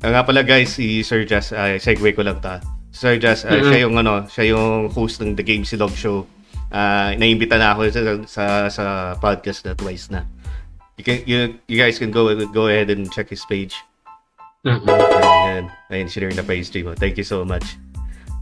Ah, 0.00 0.12
nga 0.12 0.22
pala 0.24 0.40
guys, 0.40 0.76
si 0.76 1.04
Sir 1.04 1.24
Jazz, 1.28 1.52
uh, 1.52 1.76
segue 1.76 2.16
ko 2.16 2.24
lang 2.24 2.40
ta. 2.40 2.60
Sir 2.88 3.20
Jazz, 3.20 3.44
ah, 3.44 3.52
Mhm. 3.52 3.64
siya 3.68 3.78
yung 3.84 3.94
ano, 3.98 4.24
siya 4.24 4.44
yung 4.56 4.88
host 4.88 5.20
ng 5.20 5.36
The 5.36 5.44
Game 5.44 5.64
Silog 5.64 5.92
Show. 5.92 6.24
Ah, 6.72 7.12
naimbita 7.14 7.60
na 7.60 7.76
ako 7.76 7.80
sa, 7.92 8.00
sa 8.26 8.44
sa 8.72 8.84
podcast 9.20 9.62
na 9.68 9.76
twice 9.76 10.08
na. 10.08 10.24
You 10.96 11.04
can 11.04 11.18
you, 11.26 11.38
you 11.66 11.76
guys 11.76 11.98
can 11.98 12.14
go 12.14 12.30
go 12.54 12.70
ahead 12.70 12.88
and 12.88 13.10
check 13.10 13.28
his 13.28 13.42
page. 13.44 13.74
Mm-mm. 14.64 14.88
Ayan, 14.88 15.68
ayun, 15.92 16.08
share 16.08 16.32
na 16.32 16.40
pa 16.40 16.56
yung 16.56 16.64
stream 16.64 16.88
mo. 16.88 16.96
Thank 16.96 17.20
you 17.20 17.26
so 17.26 17.44
much. 17.44 17.76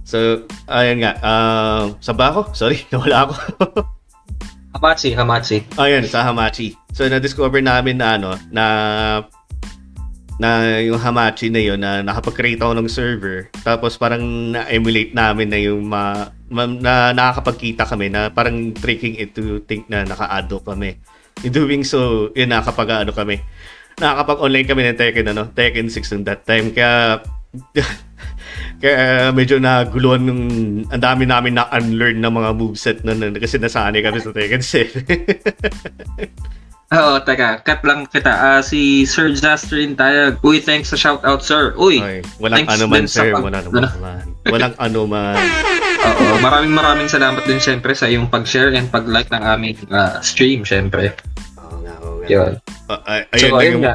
So, 0.06 0.46
ayun 0.70 1.02
nga. 1.02 1.18
Um, 1.18 1.98
sa 1.98 2.14
ba 2.14 2.30
ako? 2.30 2.54
Sorry, 2.54 2.86
nawala 2.94 3.26
ako. 3.26 3.34
Hamachi, 4.72 5.12
Hamachi. 5.12 5.58
Ayun, 5.76 6.04
sa 6.08 6.24
Hamachi. 6.24 6.72
So, 6.96 7.04
na-discover 7.04 7.60
namin 7.60 8.00
na 8.00 8.16
ano, 8.16 8.30
na 8.48 8.64
na 10.40 10.80
yung 10.82 10.98
Hamachi 10.98 11.52
na 11.52 11.62
yun, 11.62 11.78
na 11.78 12.00
nakapag-create 12.02 12.58
ako 12.58 12.72
ng 12.74 12.88
server. 12.88 13.46
Tapos 13.62 13.94
parang 14.00 14.50
na-emulate 14.50 15.14
namin 15.14 15.48
na 15.52 15.60
yung 15.60 15.86
ma, 15.86 16.32
ma, 16.50 16.66
na 16.66 17.14
nakakapagkita 17.14 17.86
kami 17.86 18.10
na 18.10 18.32
parang 18.32 18.74
tricking 18.74 19.14
it 19.20 19.36
to 19.36 19.62
think 19.70 19.86
na 19.86 20.02
naka-addo 20.02 20.58
kami. 20.64 20.98
In 21.46 21.52
doing 21.52 21.86
so, 21.86 22.32
yun 22.34 22.50
nakakapag 22.50 23.06
ano 23.06 23.12
kami. 23.14 23.38
Nakakapag-online 24.00 24.66
kami 24.66 24.82
ng 24.88 24.98
Tekken, 24.98 25.26
ano, 25.30 25.52
Tekken 25.52 25.86
6 25.92 26.00
ng 26.16 26.24
that 26.26 26.42
time. 26.48 26.72
Kaya 26.72 27.22
kaya 28.82 28.98
medyo 29.30 29.56
naguluhan 29.56 30.26
ng 30.26 30.40
ang 30.90 30.98
dami 31.00 31.22
namin 31.22 31.54
na 31.54 31.70
unlearn 31.70 32.18
ng 32.18 32.34
mga 32.34 32.50
moveset 32.52 32.98
na, 33.00 33.14
na 33.14 33.30
kasi 33.32 33.56
nasanay 33.56 34.02
kami 34.02 34.18
sa 34.18 34.34
Tekken 34.34 34.58
7. 34.58 35.06
Oo, 36.92 37.16
teka, 37.24 37.64
cut 37.64 37.80
lang 37.88 38.04
kita. 38.04 38.28
Ah, 38.28 38.60
si 38.60 39.08
Sir 39.08 39.32
Justrin 39.32 39.96
tayo. 39.96 40.36
Uy, 40.44 40.60
thanks 40.60 40.92
sa 40.92 40.98
shoutout, 40.98 41.40
sir. 41.40 41.72
Uy, 41.72 42.04
Ay, 42.04 42.20
walang 42.36 42.68
ano 42.68 42.84
man, 42.84 43.08
sir. 43.08 43.32
pag- 43.32 43.40
Wala 43.40 43.64
naman. 43.64 43.82
man. 43.96 44.24
Walang 44.44 44.74
ano 44.84 45.00
man. 45.08 45.40
oo, 46.02 46.36
maraming 46.44 46.74
maraming 46.74 47.08
salamat 47.08 47.48
din 47.48 47.56
syempre 47.56 47.96
sa 47.96 48.04
iyong 48.04 48.28
pag-share 48.28 48.76
and 48.76 48.92
pag-like 48.92 49.32
ng 49.32 49.40
aming 49.40 49.72
ah, 49.88 50.20
stream, 50.20 50.68
syempre. 50.68 51.16
Oo 51.56 51.80
nga, 51.80 51.94
oo 52.04 52.20
nga. 52.20 52.26
Yun. 52.28 52.52
Ah, 52.92 53.00
ay, 53.08 53.20
So, 53.40 53.48
ayun 53.48 53.48
lang 53.48 53.56
ayun 53.56 53.72
yung, 53.72 53.84
nga. 53.88 53.94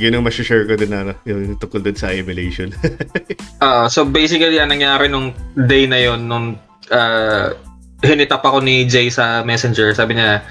Yun 0.00 0.16
yung 0.16 0.24
masashare 0.24 0.64
ko 0.64 0.74
din 0.76 0.92
na, 0.92 1.12
yung 1.28 1.56
tukol 1.60 1.84
din 1.84 1.96
sa 1.96 2.12
emulation. 2.12 2.72
Ah, 3.62 3.86
so 3.86 4.02
basically, 4.02 4.58
ang 4.58 4.74
nangyari 4.74 5.06
nung 5.06 5.30
day 5.54 5.86
na 5.86 5.94
yon 5.94 6.26
nung 6.26 6.58
ah, 6.90 7.54
hinitap 8.02 8.42
ako 8.42 8.58
ni 8.58 8.90
Jay 8.90 9.06
sa 9.06 9.46
Messenger, 9.46 9.94
sabi 9.94 10.18
niya, 10.18 10.42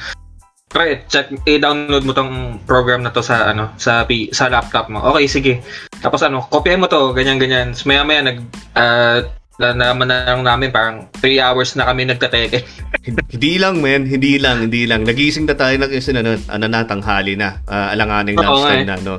Pre, 0.72 1.04
check, 1.12 1.28
i-download 1.44 2.08
mo 2.08 2.16
tong 2.16 2.64
program 2.64 3.04
na 3.04 3.12
to 3.12 3.20
sa 3.20 3.52
ano, 3.52 3.76
sa 3.76 4.08
sa 4.32 4.48
laptop 4.48 4.88
mo. 4.88 5.04
Okay, 5.12 5.28
sige. 5.28 5.54
Tapos 6.00 6.24
ano, 6.24 6.48
kopyahin 6.48 6.80
mo 6.80 6.88
to, 6.88 7.12
ganyan 7.12 7.36
ganyan. 7.36 7.76
So, 7.76 7.92
maya 7.92 8.08
maya 8.08 8.24
nag 8.24 8.40
ah, 8.80 9.20
na 9.62 9.78
naman 9.78 10.10
na 10.10 10.26
lang 10.26 10.42
namin 10.42 10.74
parang 10.74 11.06
3 11.22 11.38
hours 11.38 11.78
na 11.78 11.86
kami 11.86 12.10
nagtateke. 12.10 12.66
hindi 13.38 13.62
lang, 13.62 13.80
man. 13.80 14.10
Hindi 14.10 14.42
lang, 14.42 14.66
hindi 14.66 14.90
lang. 14.90 15.06
Nagising 15.06 15.46
na 15.46 15.54
tayo 15.54 15.78
ng 15.78 15.92
isa 15.94 16.12
na, 16.18 16.36
ano 16.50 16.66
na, 16.66 16.82
tanghali 16.82 17.38
na. 17.38 17.62
Uh, 17.70 17.94
alanganing 17.94 18.36
Oo 18.36 18.44
lunchtime 18.44 18.90
nga 18.90 18.98
na, 18.98 19.06
no. 19.06 19.16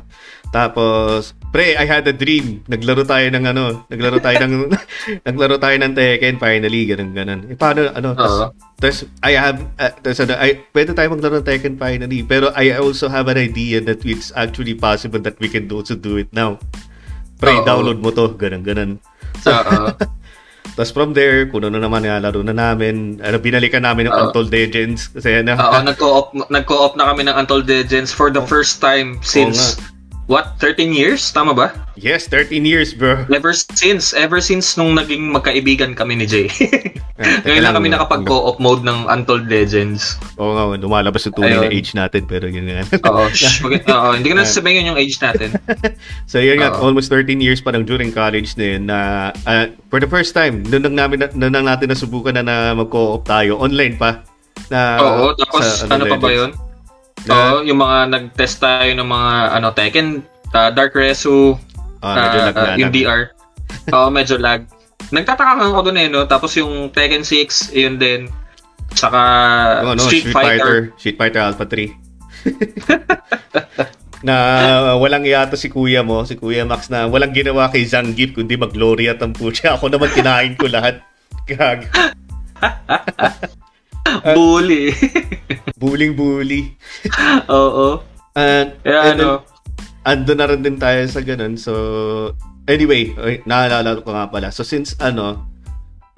Tapos, 0.52 1.32
pre, 1.48 1.72
I 1.80 1.88
had 1.88 2.04
a 2.04 2.12
dream. 2.12 2.60
Naglaro 2.68 3.08
tayo 3.08 3.24
ng 3.32 3.44
ano, 3.48 3.88
naglaro 3.88 4.20
tayo 4.20 4.36
ng, 4.44 4.68
naglaro 5.26 5.56
tayo 5.56 5.76
ng 5.80 5.96
Tekken 5.96 6.36
finally, 6.36 6.84
ganun, 6.84 7.16
ganun. 7.16 7.40
Eh, 7.48 7.56
paano, 7.56 7.88
ano, 7.88 8.12
Oo. 8.12 8.52
tas, 8.76 9.08
I 9.24 9.32
have, 9.32 9.64
uh, 9.80 9.88
tas, 10.04 10.20
ano, 10.20 10.36
I, 10.36 10.60
pwede 10.76 10.92
tayo 10.92 11.08
maglaro 11.16 11.40
ng 11.40 11.48
Tekken 11.48 11.80
finally, 11.80 12.20
pero 12.20 12.52
I 12.52 12.76
also 12.76 13.08
have 13.08 13.32
an 13.32 13.40
idea 13.40 13.80
that 13.80 14.04
it's 14.04 14.28
actually 14.36 14.76
possible 14.76 15.24
that 15.24 15.40
we 15.40 15.48
can 15.48 15.64
also 15.72 15.96
do 15.96 16.20
it 16.20 16.28
now. 16.36 16.60
Pre, 17.40 17.56
Oo. 17.56 17.64
download 17.64 18.04
mo 18.04 18.12
to, 18.12 18.36
ganun, 18.36 18.60
ganun. 18.60 18.90
Oo. 19.48 19.88
Tapos 20.72 20.90
from 20.90 21.12
there, 21.12 21.44
kung 21.52 21.68
ano 21.68 21.76
naman 21.76 22.04
laro 22.04 22.40
na 22.40 22.56
namin, 22.56 23.20
ano, 23.20 23.36
binalikan 23.36 23.84
namin 23.84 24.08
ng 24.08 24.14
Oo. 24.14 24.22
Untold 24.28 24.48
Legends. 24.48 25.12
Kasi 25.12 25.44
ano, 25.44 25.52
Oo, 25.56 25.78
nag-co-op 25.84 26.26
nag-co-op 26.48 26.96
na 26.96 27.12
kami 27.12 27.28
ng 27.28 27.34
Untold 27.36 27.68
Legends 27.68 28.10
for 28.10 28.32
the 28.32 28.40
first 28.48 28.80
time 28.80 29.20
since 29.20 29.76
what 30.30 30.54
13 30.58 30.94
years 30.94 31.30
tama 31.30 31.50
ba 31.52 31.74
yes, 31.98 32.24
13 32.30 32.62
years, 32.64 32.94
bro. 32.94 33.26
ever 33.28 33.52
since 33.52 34.14
ever 34.14 34.38
since 34.40 34.78
nung 34.78 34.94
naging 34.94 35.28
magkaibigan 35.30 35.92
kami 35.92 36.18
ni 36.18 36.26
Jay 36.26 36.46
Ah, 37.22 37.38
ngayon 37.46 37.62
lang 37.62 37.76
kami 37.76 37.86
nakapag 37.92 38.26
co-op 38.26 38.58
mode 38.58 38.82
ng 38.82 39.06
Untold 39.06 39.46
Legends 39.46 40.18
Oo 40.40 40.56
nga, 40.56 40.64
lumalabas 40.74 41.22
yung 41.22 41.36
tunay 41.36 41.54
na 41.54 41.68
Ayun. 41.68 41.76
age 41.78 41.90
natin, 41.94 42.22
pero 42.26 42.50
yun 42.50 42.66
nga. 42.66 42.82
oo 43.12 43.22
shh, 43.30 43.62
wag- 43.62 43.84
oo 43.86 44.10
hindi 44.16 44.32
ko 44.32 44.34
na 44.34 44.42
sasabihin 44.42 44.90
yung 44.90 44.98
age 44.98 45.20
natin 45.22 45.54
so 46.30 46.42
yun 46.42 46.58
nga, 46.58 46.74
Oo. 46.74 46.90
almost 46.90 47.12
13 47.12 47.38
years 47.38 47.62
pa 47.62 47.70
lang 47.70 47.86
during 47.86 48.10
college 48.10 48.56
na 48.58 48.64
yun 48.64 48.82
na 48.88 48.98
ah, 49.46 49.70
for 49.86 50.02
the 50.02 50.08
first 50.08 50.34
time, 50.34 50.66
noon 50.66 50.82
lang 50.82 50.96
namin, 50.98 51.30
noon 51.36 51.52
lang 51.52 51.68
natin 51.68 51.92
nasubukan 51.92 52.34
na, 52.34 52.42
na 52.42 52.56
mag-co-op 52.74 53.22
tayo, 53.22 53.54
online 53.60 53.94
pa. 53.94 54.24
Na, 54.66 54.98
oo 54.98 55.36
tapos 55.36 55.84
sa 55.84 55.92
ano 55.92 56.08
pa 56.08 56.16
ba 56.16 56.26
Legends. 56.26 56.56
yun 56.58 56.71
Oo 57.30 57.62
yung 57.62 57.78
mga 57.78 57.98
nag-test 58.10 58.58
tayo 58.58 58.90
ng 58.90 59.06
mga 59.06 59.30
ano 59.54 59.68
Tekken 59.70 60.08
uh, 60.50 60.70
Dark 60.74 60.94
Resu 60.96 61.54
medyo 62.02 62.38
Ah, 62.42 62.46
lag 62.50 62.56
na. 62.56 62.74
yung 62.78 62.92
DR. 62.92 63.30
Oo, 63.94 64.08
medyo 64.10 64.34
lag. 64.36 64.66
Nagtataka 65.14 65.54
ka 65.58 65.64
ako 65.70 65.80
doon 65.86 65.98
eh, 66.02 66.08
no? 66.10 66.26
Tapos 66.26 66.50
yung 66.58 66.90
Tekken 66.90 67.22
6, 67.22 67.70
yun 67.76 67.96
din. 67.98 68.26
Saka 68.92 69.20
Yung 69.86 69.92
ano, 69.96 70.02
Street, 70.02 70.28
Fighter. 70.34 70.92
Street 70.98 71.16
Fighter 71.16 71.40
Alpha 71.40 71.64
3. 71.64 71.88
na 74.26 74.34
walang 75.02 75.26
yata 75.26 75.58
si 75.58 75.66
kuya 75.66 76.06
mo, 76.06 76.22
si 76.22 76.38
Kuya 76.38 76.62
Max 76.62 76.86
na 76.86 77.10
walang 77.10 77.34
ginawa 77.34 77.66
kay 77.66 77.82
Zangief 77.82 78.30
kundi 78.38 78.54
mag-glory 78.54 79.10
at 79.10 79.18
ang 79.18 79.34
pucha. 79.34 79.74
Ako 79.74 79.90
naman 79.90 80.10
kinain 80.14 80.54
ko 80.54 80.70
lahat. 80.70 81.02
Gag. 81.50 81.90
Bully. 84.36 84.92
Bullying 85.78 86.14
bully. 86.14 86.74
Oo. 87.50 88.02
And, 88.34 88.74
Kaya 88.82 89.00
and 89.12 89.18
ano, 89.20 89.28
ando 90.02 90.32
na 90.34 90.46
rin 90.50 90.62
din 90.62 90.78
tayo 90.78 91.02
sa 91.06 91.22
ganun. 91.22 91.54
So, 91.58 91.72
anyway, 92.66 93.14
ay, 93.18 93.42
naalala 93.46 94.02
ko 94.02 94.10
nga 94.14 94.26
pala. 94.30 94.48
So, 94.50 94.66
since 94.66 94.98
ano, 94.98 95.46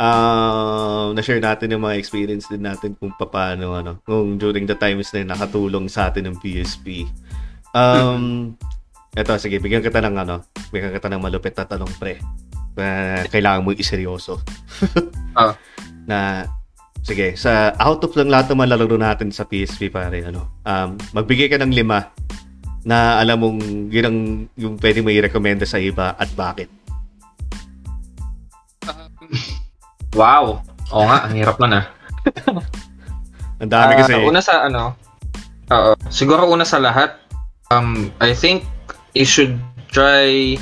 uh, 0.00 1.12
na-share 1.12 1.42
natin 1.42 1.74
yung 1.74 1.84
mga 1.84 1.98
experience 2.00 2.48
din 2.48 2.64
natin 2.64 2.96
kung 2.96 3.12
paano, 3.18 3.76
ano, 3.76 4.00
kung 4.04 4.40
during 4.40 4.64
the 4.64 4.76
times 4.76 5.12
na 5.12 5.24
yun, 5.24 5.30
nakatulong 5.30 5.86
sa 5.90 6.08
atin 6.10 6.32
ng 6.32 6.36
PSP. 6.40 7.08
Um, 7.74 8.54
eto, 9.18 9.36
sige, 9.36 9.60
bigyan 9.60 9.84
kita 9.84 10.00
ng 10.00 10.16
ano, 10.16 10.44
bigyan 10.72 10.94
kita 10.94 11.10
ng 11.12 11.22
malupit 11.22 11.54
na 11.54 11.68
tanong, 11.68 11.92
pre. 12.00 12.18
Na 12.74 13.22
kailangan 13.30 13.62
mo 13.62 13.70
iseryoso. 13.70 14.42
Ah. 15.34 15.54
Na, 16.06 16.46
sige, 17.04 17.36
sa 17.36 17.76
out 17.76 18.00
of 18.00 18.16
lang 18.16 18.32
lahat 18.32 18.48
ng 18.50 18.58
mga 18.64 18.70
lalaro 18.74 18.96
natin 18.96 19.28
sa 19.28 19.44
PSP, 19.44 19.92
pare, 19.92 20.24
ano, 20.24 20.48
um, 20.64 20.96
magbigay 21.12 21.52
ka 21.52 21.60
ng 21.60 21.70
lima 21.76 22.08
na 22.84 23.20
alam 23.20 23.40
mong 23.40 23.60
yun 23.92 24.04
ang 24.08 24.18
yung 24.56 24.74
pwede 24.80 25.04
mo 25.04 25.12
i-recommenda 25.12 25.68
sa 25.68 25.76
iba 25.76 26.16
at 26.16 26.32
bakit. 26.32 26.72
wow. 30.18 30.64
Oo 30.92 31.04
nga, 31.04 31.28
ang 31.28 31.34
hirap 31.36 31.56
na 31.60 31.68
na. 31.68 31.80
Ang 33.62 33.70
dami 33.70 33.92
kasi. 34.02 34.18
Ah, 34.18 34.26
una 34.26 34.42
sa 34.42 34.66
ano, 34.66 34.98
oo. 35.70 35.92
Siguro 36.10 36.44
una 36.50 36.66
sa 36.66 36.82
lahat, 36.82 37.16
um, 37.70 38.10
I 38.18 38.34
think 38.34 38.66
you 39.14 39.24
should 39.24 39.56
try 39.94 40.58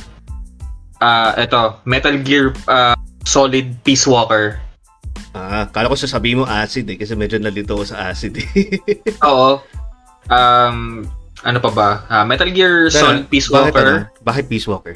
ah 1.00 1.34
ito, 1.40 1.80
Metal 1.88 2.14
Gear 2.20 2.52
ah, 2.68 2.94
Solid 3.24 3.74
Peace 3.82 4.04
Walker. 4.04 4.60
Ah, 5.32 5.64
kala 5.68 5.88
ko 5.88 5.96
sasabihin 5.96 6.40
mo 6.40 6.46
acid 6.46 6.88
eh 6.88 6.96
kasi 6.96 7.12
medyo 7.12 7.36
nalito 7.36 7.74
ako 7.74 7.84
sa 7.88 8.08
acid 8.08 8.36
eh. 8.38 8.48
Oo. 9.28 9.60
Um, 10.30 11.02
ano 11.42 11.58
pa 11.58 11.70
ba? 11.72 11.88
Ah, 12.06 12.24
Metal 12.24 12.48
Gear 12.48 12.88
Solid 12.88 13.26
Peace 13.26 13.50
Bakit 13.50 13.72
Walker. 13.74 13.88
ano? 13.88 14.22
Bakit 14.22 14.44
Peace 14.46 14.68
Walker? 14.68 14.94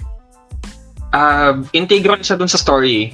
Ah, 1.10 1.56
integral 1.72 2.20
siya 2.20 2.36
dun 2.36 2.50
sa 2.50 2.60
story. 2.60 3.10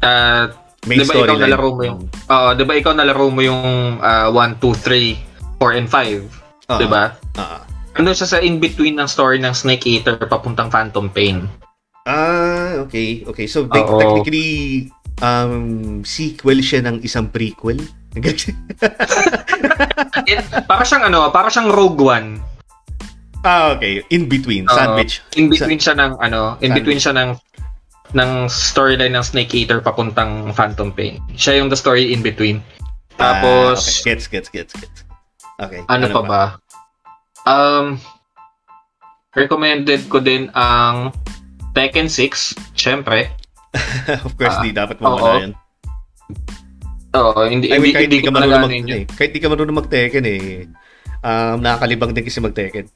Ah, 0.00 0.50
Main 0.84 1.00
Di 1.00 1.08
ba 1.08 1.16
ikaw 1.16 1.24
storyline. 1.32 1.48
nalaro 1.48 1.68
mo 1.72 1.82
yung 1.82 2.00
Oo, 2.28 2.48
'di 2.52 2.64
ba 2.68 2.72
ikaw 2.76 2.92
nalaro 2.92 3.26
mo 3.32 3.40
yung 3.40 3.64
ah, 4.04 4.28
1 4.28 4.60
2 4.60 4.68
3 4.84 5.56
4 5.56 5.78
and 5.80 5.88
5, 5.88 6.28
Oo. 6.68 6.76
'di 6.76 6.86
ba? 6.92 7.04
Oo. 7.40 7.58
Ano 7.94 8.10
siya 8.12 8.28
sa 8.28 8.38
in 8.42 8.60
between 8.60 9.00
ng 9.00 9.08
story 9.08 9.40
ng 9.40 9.54
Snake 9.56 9.86
Eater 9.86 10.18
papuntang 10.20 10.68
Phantom 10.68 11.08
Pain. 11.08 11.46
Ah, 12.04 12.84
okay. 12.84 13.24
Okay. 13.24 13.46
So, 13.48 13.64
Oo. 13.64 13.96
technically, 13.96 14.90
um, 15.22 16.00
sequel 16.02 16.58
siya 16.64 16.82
ng 16.82 17.04
isang 17.04 17.28
prequel. 17.30 17.78
Para 20.70 20.82
siyang 20.86 21.10
ano, 21.10 21.34
para 21.34 21.50
siyang 21.50 21.70
Rogue 21.74 21.98
One. 21.98 22.38
ah, 23.42 23.74
okay. 23.74 24.06
In 24.14 24.30
between. 24.30 24.64
Oo. 24.70 24.74
Sandwich. 24.78 25.20
In 25.36 25.50
between 25.50 25.82
siya 25.82 25.98
ng 25.98 26.16
ano, 26.22 26.56
in 26.62 26.70
Sandwich. 26.70 26.78
between 26.80 27.00
siya 27.02 27.12
ng 27.12 27.30
ng 28.14 28.46
storyline 28.46 29.18
ng 29.18 29.24
Snake 29.26 29.52
Eater 29.52 29.82
papuntang 29.82 30.54
Phantom 30.54 30.94
Pain. 30.94 31.18
Siya 31.34 31.58
yung 31.58 31.68
the 31.68 31.76
story 31.76 32.14
in 32.14 32.22
between. 32.22 32.62
Ah, 33.18 33.42
Tapos 33.42 33.82
okay. 33.82 34.14
Gets, 34.14 34.30
gets, 34.30 34.48
gets, 34.48 34.72
gets. 34.78 35.02
Okay. 35.58 35.82
ano, 35.90 36.06
pa 36.10 36.22
ba? 36.22 36.42
Um 37.44 37.98
recommended 39.34 40.06
ko 40.06 40.22
din 40.22 40.48
ang 40.54 41.10
Tekken 41.74 42.06
6, 42.06 42.54
syempre. 42.78 43.34
of 44.26 44.32
course, 44.38 44.56
Ah, 44.58 44.62
di 44.62 44.70
dapat 44.70 44.96
oo. 45.00 45.04
mawala 45.04 45.30
yan. 45.42 45.52
Oo, 47.14 47.46
hindi 47.46 47.70
I 47.70 47.78
mean, 47.78 47.90
hindi, 47.90 47.94
kahit 47.94 48.06
hindi 48.10 48.18
di 48.18 48.24
ko 48.26 48.30
ka 48.30 48.34
marunong 48.34 48.62
mag, 48.66 48.74
eh, 48.90 49.02
kahit 49.06 49.30
di 49.30 49.40
ka 49.42 49.48
marunong 49.50 49.78
mag-Tekken 49.78 50.24
eh, 50.26 50.42
um, 51.22 51.56
nakakalibang 51.62 52.10
din 52.10 52.26
kasi 52.26 52.42
mag-Tekken. 52.42 52.86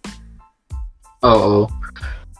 Oo. 1.23 1.71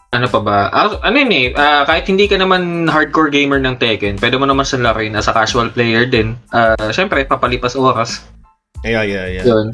Ano 0.09 0.25
pa 0.25 0.39
ba? 0.41 0.57
Ah, 0.73 0.89
ano 1.05 1.15
yun 1.21 1.31
eh, 1.31 1.45
ah, 1.55 1.85
kahit 1.85 2.09
hindi 2.09 2.25
ka 2.27 2.35
naman 2.35 2.89
hardcore 2.89 3.31
gamer 3.31 3.61
ng 3.63 3.79
Tekken, 3.79 4.19
pwede 4.19 4.35
mo 4.35 4.43
naman 4.43 4.65
siyang 4.67 4.91
laruin 4.91 5.15
as 5.15 5.29
a 5.29 5.33
casual 5.33 5.69
player 5.71 6.03
din. 6.03 6.35
Ah, 6.51 6.75
Siyempre, 6.91 7.23
papalipas 7.23 7.77
oras. 7.77 8.25
Yeah, 8.83 9.03
yeah, 9.05 9.27
yeah. 9.29 9.45
Yun. 9.45 9.71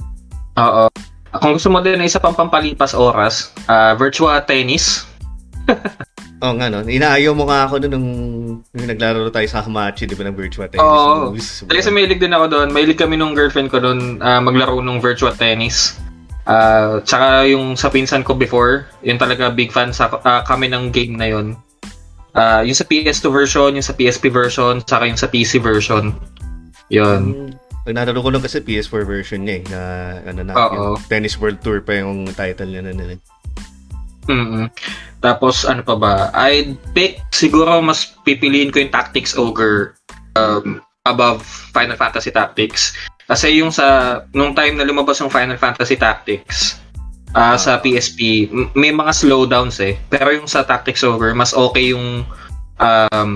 Oo. 0.57 0.89
Kung 1.41 1.57
gusto 1.57 1.67
mo 1.67 1.81
din 1.81 1.99
ng 1.99 2.07
isa 2.07 2.19
pang 2.21 2.35
pampalipas 2.37 2.93
oras, 2.93 3.49
ah, 3.65 3.97
Virtua 3.97 4.45
Tennis. 4.45 5.09
Oo 6.43 6.53
nga, 6.59 6.67
no? 6.67 6.83
Inaayaw 6.83 7.31
mo 7.31 7.47
nga 7.47 7.63
ako 7.63 7.79
nun 7.87 7.91
nung, 7.95 8.09
nung 8.75 8.87
naglaro 8.91 9.31
tayo 9.31 9.47
sa 9.47 9.63
Hamachi, 9.63 10.03
di 10.03 10.19
ba, 10.19 10.27
ng 10.27 10.35
virtual 10.35 10.67
tennis. 10.67 10.83
Oo. 10.83 11.31
moves. 11.31 11.63
Kasi 11.63 11.87
mahilig 11.95 12.19
din 12.19 12.35
ako 12.35 12.45
doon. 12.51 12.67
Mahilig 12.75 12.99
kami 12.99 13.15
nung 13.15 13.31
girlfriend 13.31 13.71
ko 13.71 13.79
doon 13.79 14.19
ah, 14.19 14.43
maglaro 14.43 14.83
nung 14.83 14.99
Virtua 14.99 15.31
Tennis. 15.31 15.95
Ah, 16.45 16.99
tsaka 17.01 17.47
yung 17.49 17.73
sa 17.73 17.89
pinsan 17.89 18.21
ko 18.21 18.35
before, 18.35 18.85
yun 19.01 19.17
talaga 19.17 19.49
big 19.49 19.71
fan 19.71 19.95
sa 19.95 20.11
ah, 20.27 20.43
kami 20.43 20.67
ng 20.69 20.91
game 20.91 21.15
na 21.15 21.31
yun. 21.31 21.55
Ah, 22.35 22.61
yung 22.61 22.75
sa 22.75 22.83
PS2 22.83 23.31
version, 23.31 23.71
yung 23.73 23.85
sa 23.87 23.95
PSP 23.95 24.27
version, 24.27 24.83
tsaka 24.83 25.07
yung 25.07 25.17
sa 25.17 25.31
PC 25.31 25.57
version. 25.63 26.11
Yun. 26.91 27.21
Mm, 27.31 27.51
Ang 27.85 27.95
nalaro 27.95 28.19
ko 28.19 28.29
lang 28.33 28.41
kasi 28.41 28.59
PS4 28.65 29.05
version 29.05 29.45
niya 29.45 29.55
eh, 29.61 29.63
na 29.69 29.79
ano 30.25 30.41
na, 30.41 30.53
Oo. 30.57 30.73
yung 30.73 30.85
Tennis 31.05 31.37
World 31.37 31.61
Tour 31.61 31.79
pa 31.85 31.95
yung 31.97 32.25
title 32.33 32.69
niya 32.69 32.81
na 32.81 32.93
nun. 32.93 33.17
Mm 34.27 34.65
Tapos 35.25 35.65
ano 35.65 35.81
pa 35.81 35.95
ba? 35.97 36.15
I'd 36.37 36.77
pick 36.93 37.17
siguro 37.33 37.81
mas 37.81 38.13
pipiliin 38.21 38.69
ko 38.69 38.77
yung 38.77 38.93
Tactics 38.93 39.33
Ogre 39.33 39.97
um, 40.37 40.77
above 41.09 41.41
Final 41.73 41.97
Fantasy 41.97 42.29
Tactics. 42.29 42.93
Kasi 43.25 43.57
yung 43.57 43.73
sa 43.73 44.21
nung 44.37 44.53
time 44.53 44.77
na 44.77 44.85
lumabas 44.85 45.17
yung 45.17 45.33
Final 45.33 45.57
Fantasy 45.57 45.97
Tactics 45.97 46.77
ah, 47.33 47.57
sa 47.57 47.81
PSP, 47.81 48.49
may 48.77 48.93
mga 48.93 49.11
slowdowns 49.17 49.81
eh. 49.81 49.97
Pero 50.13 50.29
yung 50.29 50.45
sa 50.45 50.61
Tactics 50.61 51.01
Ogre, 51.01 51.33
mas 51.33 51.57
okay 51.57 51.89
yung 51.89 52.21
um, 52.77 53.31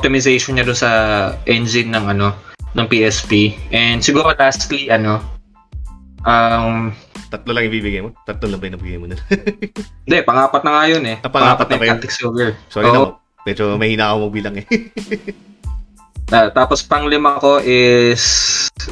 optimization 0.00 0.56
niya 0.56 0.64
doon 0.64 0.80
sa 0.80 0.90
engine 1.44 1.92
ng 1.92 2.04
ano 2.16 2.32
ng 2.74 2.86
PSP. 2.88 3.54
And 3.70 4.00
siguro 4.00 4.32
lastly 4.32 4.88
ano 4.88 5.33
um 6.24 6.92
Tatlo 7.34 7.50
lang 7.50 7.66
ibibigay 7.66 7.98
mo? 7.98 8.14
Tatlo 8.22 8.46
lang 8.46 8.62
ba 8.62 8.70
yung 8.70 8.76
nabigay 8.78 8.98
mo 9.02 9.06
nun? 9.10 9.18
Hindi, 10.06 10.18
pangapat 10.22 10.62
na 10.62 10.70
nga 10.70 10.84
yun 10.86 11.02
eh. 11.02 11.18
Ah, 11.18 11.32
pangapat 11.34 11.66
na 11.66 11.74
yung 11.74 11.82
ba 11.82 11.86
yun? 11.90 11.98
Ogre. 12.30 12.50
Sorry 12.70 12.86
Oo. 12.86 12.94
na, 12.94 13.18
medyo 13.42 13.64
mahina 13.74 14.14
ako 14.14 14.30
magbilang 14.30 14.56
eh. 14.62 14.66
Ah, 16.32 16.48
tapos 16.48 16.80
pang 16.80 17.04
lima 17.04 17.36
ko 17.36 17.60
is 17.60 18.24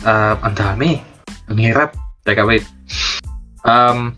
ah, 0.04 0.36
ang 0.44 0.52
dami. 0.52 1.00
Ang 1.48 1.58
hirap. 1.64 1.96
Teka, 2.28 2.44
wait. 2.44 2.60
Um, 3.64 4.12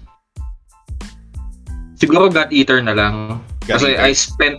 siguro 1.94 2.26
God 2.26 2.50
Eater 2.50 2.82
na 2.82 2.90
lang. 2.90 3.38
God 3.70 3.78
Kasi 3.78 3.94
Eater. 3.94 4.02
I 4.02 4.10
spent 4.18 4.56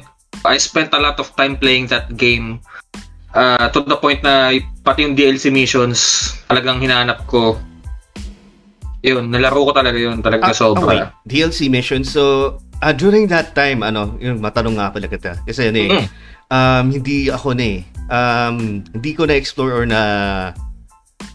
I 0.47 0.56
spent 0.56 0.95
a 0.95 1.03
lot 1.03 1.20
of 1.20 1.36
time 1.36 1.60
playing 1.60 1.91
that 1.91 2.16
game 2.16 2.64
uh, 3.36 3.68
to 3.76 3.84
the 3.84 3.99
point 3.99 4.24
na 4.24 4.56
pati 4.88 5.03
yung 5.03 5.20
DLC 5.20 5.51
missions 5.51 6.32
talagang 6.47 6.80
hinanap 6.80 7.28
ko. 7.28 7.60
Yun, 9.06 9.30
nalaro 9.30 9.62
ko 9.62 9.72
talaga 9.72 9.93
yun. 9.93 10.18
Talaga 10.20 10.49
Ah, 10.49 10.56
sobra. 10.56 10.82
okay. 10.82 10.99
DLC 11.24 11.70
mission. 11.70 12.01
So, 12.01 12.58
ah, 12.82 12.89
during 12.89 13.30
that 13.30 13.53
time, 13.53 13.82
ano, 13.82 14.18
yung 14.18 14.41
matanong 14.41 14.76
nga 14.76 14.89
pala 14.89 15.06
kita. 15.06 15.45
Kasi 15.45 15.70
ano 15.70 15.78
eh, 15.78 15.89
Mm. 15.93 16.08
um, 16.49 16.86
hindi 16.89 17.30
ako 17.30 17.53
na 17.53 17.66
eh. 17.70 17.80
Um, 18.06 18.56
hindi 18.84 19.12
ko 19.14 19.26
na-explore 19.26 19.72
or 19.72 19.86
na 19.86 20.01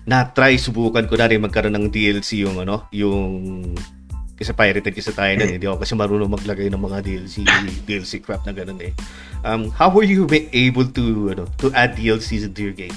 na-try, 0.02 0.58
subukan 0.58 1.06
ko 1.06 1.14
na 1.14 1.26
rin 1.26 1.38
magkaroon 1.38 1.74
ng 1.76 1.86
DLC 1.88 2.42
yung 2.42 2.58
ano, 2.58 2.90
yung 2.90 3.74
kasi 4.34 4.56
pirated 4.56 4.96
kasi 4.96 5.12
tayo 5.12 5.36
nun, 5.36 5.46
eh. 5.46 5.54
hindi 5.60 5.68
ako 5.68 5.84
kasi 5.84 5.92
marunong 5.92 6.32
maglagay 6.32 6.72
ng 6.72 6.80
mga 6.80 6.98
DLC 7.04 7.44
DLC 7.86 8.12
crap 8.18 8.40
na 8.42 8.56
ganun 8.56 8.80
eh. 8.80 8.96
Um, 9.44 9.68
how 9.70 9.92
were 9.92 10.02
you 10.02 10.24
able 10.50 10.88
to 10.88 11.04
ano, 11.30 11.44
to 11.60 11.68
add 11.72 11.92
DLCs 11.94 12.48
into 12.48 12.64
your 12.64 12.72
game? 12.72 12.94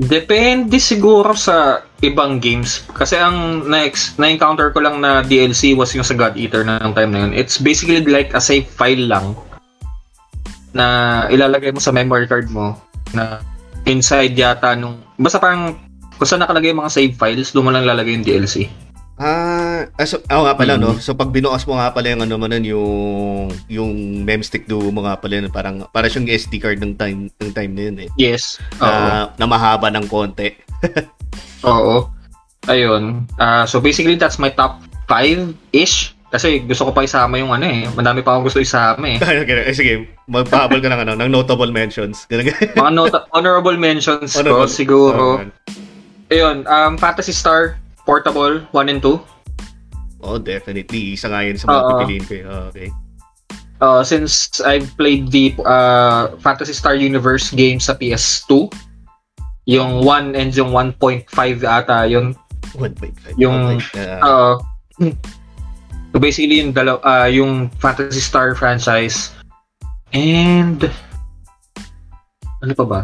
Depende 0.00 0.80
siguro 0.80 1.36
sa 1.36 1.84
ibang 2.00 2.40
games. 2.40 2.84
Kasi 2.96 3.20
ang 3.20 3.68
next 3.68 4.16
na-encounter 4.16 4.72
ko 4.72 4.80
lang 4.80 5.04
na 5.04 5.20
DLC 5.20 5.76
was 5.76 5.92
yung 5.92 6.06
sa 6.06 6.16
God 6.16 6.34
Eater 6.36 6.64
na 6.64 6.80
ng 6.80 6.96
time 6.96 7.12
na 7.12 7.20
yun. 7.28 7.32
It's 7.36 7.60
basically 7.60 8.00
like 8.08 8.32
a 8.32 8.40
save 8.40 8.66
file 8.72 9.04
lang 9.04 9.36
na 10.72 11.28
ilalagay 11.28 11.76
mo 11.76 11.80
sa 11.84 11.92
memory 11.92 12.24
card 12.24 12.48
mo 12.48 12.80
na 13.12 13.44
inside 13.84 14.32
yata 14.32 14.72
nung 14.72 15.04
basta 15.20 15.36
parang 15.36 15.76
kung 16.16 16.28
saan 16.28 16.40
nakalagay 16.40 16.72
yung 16.72 16.80
mga 16.80 16.94
save 16.94 17.14
files, 17.18 17.52
doon 17.52 17.66
mo 17.68 17.70
lang 17.74 17.84
lalagay 17.84 18.16
yung 18.16 18.24
DLC. 18.24 18.70
Ah, 19.20 19.84
ah 20.00 20.06
so, 20.08 20.24
ako 20.24 20.42
nga 20.48 20.56
pala, 20.56 20.72
no? 20.80 20.96
Mhm. 20.96 21.00
So, 21.04 21.12
pag 21.12 21.28
binukas 21.28 21.68
mo 21.68 21.76
nga 21.76 21.92
pala 21.92 22.12
yung 22.12 22.24
ano 22.24 22.34
mo 22.40 22.46
nun, 22.48 22.64
yung, 22.64 23.52
yung 23.68 23.90
memstick 24.24 24.64
do 24.64 24.80
mo 24.88 25.04
nga 25.04 25.20
pala 25.20 25.38
yun, 25.38 25.52
parang, 25.52 25.84
para 25.92 26.08
siyang 26.08 26.32
SD 26.32 26.62
card 26.62 26.80
ng 26.80 26.96
time, 26.96 27.28
ng 27.28 27.52
time 27.52 27.72
na 27.76 27.82
yun 27.88 27.96
eh. 28.08 28.08
Yes. 28.16 28.56
Na, 28.80 29.28
na 29.36 29.44
mahaba 29.44 29.92
ng 29.92 30.08
konti. 30.08 30.56
Oo. 31.68 32.08
Ayun. 32.70 33.26
Ah, 33.36 33.68
so 33.68 33.82
basically 33.82 34.16
that's 34.16 34.40
my 34.40 34.48
top 34.48 34.80
5-ish. 35.10 36.16
Kasi 36.32 36.64
gusto 36.64 36.88
ko 36.88 36.96
pa 36.96 37.04
isama 37.04 37.36
yung 37.36 37.52
ano 37.52 37.68
eh. 37.68 37.84
Madami 37.92 38.24
pa 38.24 38.32
akong 38.32 38.48
gusto 38.48 38.64
isama 38.64 39.04
eh. 39.04 39.20
okay, 39.44 39.68
eh, 39.68 39.76
sige, 39.76 40.08
magpahabol 40.24 40.80
ka 40.80 40.88
ng, 40.88 41.00
ano, 41.04 41.12
ng 41.20 41.28
notable 41.28 41.68
mentions. 41.68 42.24
Mga 42.32 42.92
nota- 42.96 43.28
honorable 43.36 43.76
mentions 43.76 44.32
ko 44.32 44.40
Honorable. 44.40 44.72
siguro. 44.72 45.22
Oh, 45.44 45.44
Ayun, 46.32 46.64
um, 46.64 46.96
Fantasy 46.96 47.36
Star 47.36 47.76
Portable 48.04 48.60
1 48.70 48.88
and 48.88 49.00
2. 49.00 49.20
oh, 50.22 50.38
definitely. 50.38 51.14
Isa 51.14 51.26
nga 51.28 51.42
yun 51.42 51.58
sa 51.58 51.66
mga 51.66 51.78
Oo. 51.78 51.88
pipiliin 51.98 52.24
ko. 52.24 52.34
Oh, 52.46 52.64
okay. 52.70 52.88
Uh, 53.82 54.02
since 54.06 54.62
I've 54.62 54.86
played 54.94 55.34
the 55.34 55.50
uh, 55.66 56.38
Fantasy 56.38 56.70
Star 56.72 56.94
Universe 56.94 57.50
game 57.50 57.82
sa 57.82 57.98
PS2, 57.98 58.70
yung 59.66 60.06
1 60.06 60.38
and 60.38 60.54
yung 60.54 60.70
1.5 60.70 61.26
ata, 61.62 62.06
yun. 62.06 62.34
1.5. 62.78 63.34
Yung- 63.38 63.82
Uh, 64.22 64.54
so 66.12 66.20
basically 66.20 66.62
yung 66.62 66.70
dalaw 66.70 67.02
uh, 67.02 67.26
yung 67.26 67.66
Fantasy 67.82 68.20
Star 68.20 68.54
franchise 68.54 69.32
and 70.12 70.86
ano 72.62 72.72
pa 72.76 72.84
ba? 72.86 73.00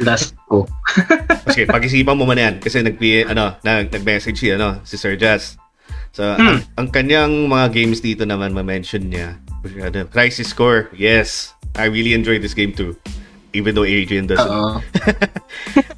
Last 0.00 0.36
ko. 0.48 0.64
Sige, 1.52 1.68
pag-isipan 1.68 2.16
mo 2.16 2.24
man 2.24 2.40
yan. 2.40 2.54
Kasi 2.60 2.80
nag 2.80 2.96
ano, 3.28 3.56
nag, 3.60 3.92
nag-message 3.92 4.38
si, 4.38 4.48
ano, 4.52 4.80
si 4.82 4.96
Sir 4.96 5.16
Jazz. 5.16 5.60
So, 6.16 6.24
ang, 6.24 6.64
ang 6.80 6.88
kanyang 6.88 7.44
mga 7.48 7.76
games 7.76 8.00
dito 8.00 8.24
naman 8.24 8.56
ma-mention 8.56 9.12
niya. 9.12 9.36
Ano, 9.84 10.08
Crisis 10.08 10.56
Core, 10.56 10.88
yes. 10.96 11.52
I 11.76 11.92
really 11.92 12.16
enjoyed 12.16 12.40
this 12.40 12.56
game 12.56 12.72
too. 12.72 12.96
Even 13.52 13.76
though 13.76 13.84
Adrian 13.84 14.24
doesn't. 14.24 14.48
Oo. 14.48 14.80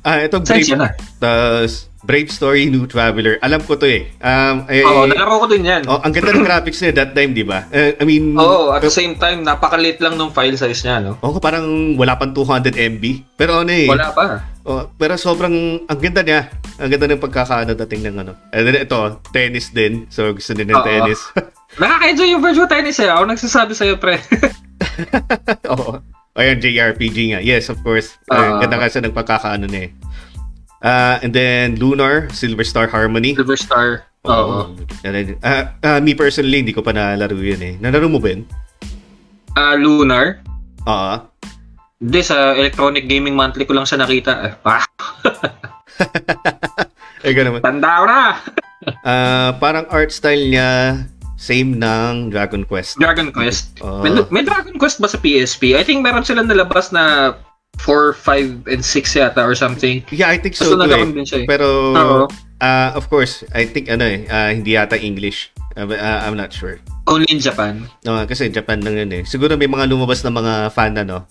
Ah, 0.07 0.25
itong 0.25 0.41
Brave, 0.47 0.73
tas 1.21 1.88
Brave 2.09 2.33
Story 2.33 2.65
New 2.67 2.89
Traveler. 2.89 3.37
Alam 3.39 3.61
ko 3.61 3.77
to 3.77 3.85
eh. 3.85 4.09
Um, 4.19 4.65
eh, 4.67 4.81
Oo, 4.81 5.05
nalaro 5.05 5.45
ko 5.45 5.47
din 5.47 5.61
yan. 5.63 5.85
oh, 5.85 6.01
ang 6.01 6.09
ganda 6.09 6.33
ng 6.33 6.41
graphics 6.41 6.81
niya 6.81 6.97
that 6.97 7.13
time, 7.13 7.37
di 7.37 7.45
ba? 7.45 7.69
Eh, 7.69 8.01
I 8.01 8.05
mean, 8.09 8.33
Oo, 8.33 8.73
at 8.73 8.81
the 8.81 8.89
same 8.89 9.13
time, 9.15 9.45
napakaliit 9.45 10.01
lang 10.01 10.17
nung 10.17 10.33
file 10.33 10.57
size 10.57 10.81
niya, 10.81 11.05
no? 11.05 11.21
oh, 11.21 11.37
parang 11.37 11.69
wala 11.95 12.17
pang 12.17 12.33
200 12.33 12.73
MB. 12.73 13.05
Pero 13.37 13.61
ano 13.61 13.69
eh. 13.69 13.85
Wala 13.85 14.09
pa. 14.09 14.41
Oh, 14.65 14.89
pero 14.97 15.21
sobrang 15.21 15.85
ang 15.85 16.01
ganda 16.01 16.25
niya. 16.25 16.49
Ang 16.77 16.89
ganda 16.89 17.13
ng 17.13 17.21
pagkakaano 17.21 17.77
dating 17.77 18.09
ng 18.09 18.17
ano. 18.19 18.33
And 18.53 18.65
then 18.65 18.81
ito, 18.81 18.97
tennis 19.29 19.69
din. 19.69 20.09
So 20.09 20.33
gusto 20.33 20.57
din 20.57 20.73
ng 20.73 20.81
Oo. 20.81 20.85
tennis. 20.85 21.21
Nakaka-enjoy 21.81 22.33
yung 22.33 22.41
virtual 22.41 22.65
tennis 22.67 22.97
eh. 22.97 23.09
Ako 23.09 23.29
nagsasabi 23.29 23.77
sa'yo, 23.77 24.01
pre. 24.01 24.17
Oo. 25.73 26.01
Ayan, 26.39 26.57
JRPG 26.57 27.35
nga. 27.35 27.41
Yes, 27.43 27.67
of 27.67 27.83
course. 27.83 28.15
Uh, 28.31 28.57
Ah. 28.57 28.61
ganda 28.63 28.79
kasi 28.79 29.03
ng 29.03 29.13
pagkakaano 29.13 29.67
na 29.67 29.85
eh. 29.85 29.91
Ah, 30.79 31.19
and 31.23 31.35
then 31.35 31.75
Lunar, 31.77 32.31
Silver 32.31 32.63
Star 32.63 32.87
Harmony. 32.87 33.35
Silver 33.35 33.59
Star. 33.59 34.07
Oo. 34.27 34.75
And 35.03 35.13
then, 35.15 35.27
ah, 35.43 35.75
ah, 35.83 35.99
me 35.99 36.15
personally, 36.15 36.63
hindi 36.63 36.75
ko 36.75 36.83
pa 36.83 36.95
nalaro 36.95 37.39
yun 37.39 37.63
eh. 37.63 37.75
Nalaro 37.79 38.07
mo 38.07 38.23
ba 38.23 38.35
yun? 38.35 38.43
Ah, 39.59 39.75
Lunar. 39.75 40.39
Oo. 40.87 41.15
Hindi, 41.99 42.21
sa 42.23 42.55
Electronic 42.55 43.11
Gaming 43.11 43.35
Monthly 43.35 43.67
ko 43.67 43.75
lang 43.75 43.87
siya 43.87 44.07
nakita. 44.07 44.55
Ah, 44.63 44.87
eh, 47.27 47.33
ganun 47.35 47.59
naman. 47.59 47.63
tanda 47.63 47.91
ko 48.03 48.07
na! 48.07 48.23
Ah, 49.05 49.53
parang 49.59 49.85
art 49.91 50.15
style 50.15 50.49
niya, 50.49 51.03
same 51.37 51.77
ng 51.77 52.33
Dragon 52.33 52.65
Quest. 52.65 52.97
Dragon 52.97 53.29
Quest. 53.29 53.77
Oo. 53.85 54.01
May, 54.01 54.15
may 54.33 54.43
Dragon 54.47 54.73
Quest 54.81 55.03
ba 55.03 55.11
sa 55.11 55.21
PSP? 55.21 55.77
I 55.77 55.85
think 55.85 56.01
meron 56.01 56.25
silang 56.25 56.49
nalabas 56.49 56.89
na 56.89 57.37
4, 57.79 58.13
5, 58.13 58.67
and 58.69 58.83
6 58.85 59.15
yata 59.15 59.41
or 59.43 59.55
something. 59.55 60.03
Yeah, 60.11 60.29
I 60.29 60.39
think 60.39 60.59
so 60.59 60.75
too 60.75 60.83
eh. 60.83 61.25
siya 61.25 61.39
eh. 61.43 61.47
Pero, 61.47 61.67
ah, 62.61 62.91
of 62.99 63.07
course, 63.09 63.47
I 63.55 63.65
think 63.65 63.89
ano 63.89 64.05
eh, 64.05 64.27
ah, 64.29 64.51
hindi 64.51 64.75
yata 64.75 64.99
English. 64.99 65.55
But, 65.79 66.03
ah, 66.03 66.27
I'm 66.27 66.35
not 66.35 66.51
sure. 66.51 66.83
Only 67.07 67.31
in 67.31 67.39
Japan. 67.39 67.87
No, 68.03 68.19
kasi 68.27 68.51
Japan 68.51 68.83
lang 68.83 68.99
yun 68.99 69.11
eh. 69.15 69.23
Siguro 69.23 69.55
may 69.55 69.71
mga 69.71 69.87
lumabas 69.87 70.27
na 70.27 70.35
mga 70.35 70.75
fan 70.75 70.99
ano, 70.99 71.25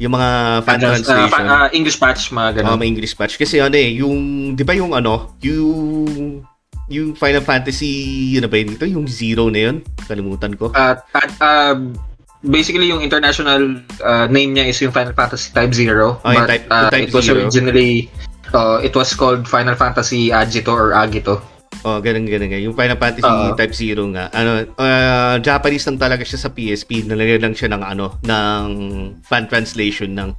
yung 0.00 0.16
mga 0.16 0.28
fan 0.64 0.78
Just, 0.80 1.04
translation. 1.04 1.44
ah, 1.44 1.68
pa- 1.68 1.68
ah, 1.68 1.68
English 1.76 1.98
patch, 2.00 2.32
mga 2.32 2.48
Oh, 2.48 2.56
ganun. 2.56 2.78
may 2.80 2.88
English 2.88 3.12
patch. 3.18 3.36
Kasi 3.36 3.60
ano 3.60 3.76
eh, 3.76 4.00
yung, 4.00 4.16
di 4.56 4.64
ba 4.64 4.72
yung 4.72 4.96
ano, 4.96 5.36
yung, 5.44 6.40
yung 6.88 7.12
Final 7.18 7.44
Fantasy, 7.44 7.90
yun 8.32 8.46
na 8.46 8.48
ba 8.48 8.56
yun 8.56 8.72
dito? 8.72 8.88
Yung 8.88 9.04
Zero 9.04 9.52
na 9.52 9.68
yun? 9.68 9.76
Kalimutan 10.08 10.56
ko. 10.56 10.72
At, 10.72 11.04
at, 11.12 11.30
ah, 11.44 11.76
basically, 12.42 12.88
yung 12.88 13.00
international 13.00 13.80
ah, 14.00 14.26
name 14.26 14.56
niya 14.56 14.68
is 14.68 14.80
yung 14.80 14.92
Final 14.92 15.12
Fantasy 15.12 15.52
Type 15.52 15.72
Zero. 15.72 16.20
Oh, 16.20 16.32
but 16.32 16.46
Type- 16.46 16.66
yung 16.66 16.90
Type 16.90 17.08
it 17.08 17.14
was 17.14 17.24
Zero. 17.24 17.36
originally, 17.44 18.10
uh, 18.52 18.80
it 18.80 18.94
was 18.94 19.12
called 19.12 19.46
Final 19.46 19.74
Fantasy 19.74 20.30
Agito 20.30 20.72
or 20.72 20.92
Agito. 20.92 21.40
Oh, 21.80 21.96
ganun 21.96 22.28
ganun 22.28 22.52
nga. 22.52 22.60
Yung 22.60 22.76
Final 22.76 22.98
Fantasy 23.00 23.24
Oo. 23.24 23.56
Type 23.56 23.72
Zero 23.72 24.04
nga. 24.12 24.28
Ano, 24.32 24.68
ah, 24.76 25.40
Japanese 25.40 25.88
lang 25.88 25.96
talaga 25.96 26.24
siya 26.24 26.36
sa 26.36 26.52
PSP. 26.52 27.08
Nalagyan 27.08 27.40
lang 27.40 27.54
siya 27.56 27.72
ng 27.72 27.80
ano, 27.80 28.20
ng 28.20 28.66
fan 29.24 29.48
translation 29.48 30.12
ng 30.12 30.30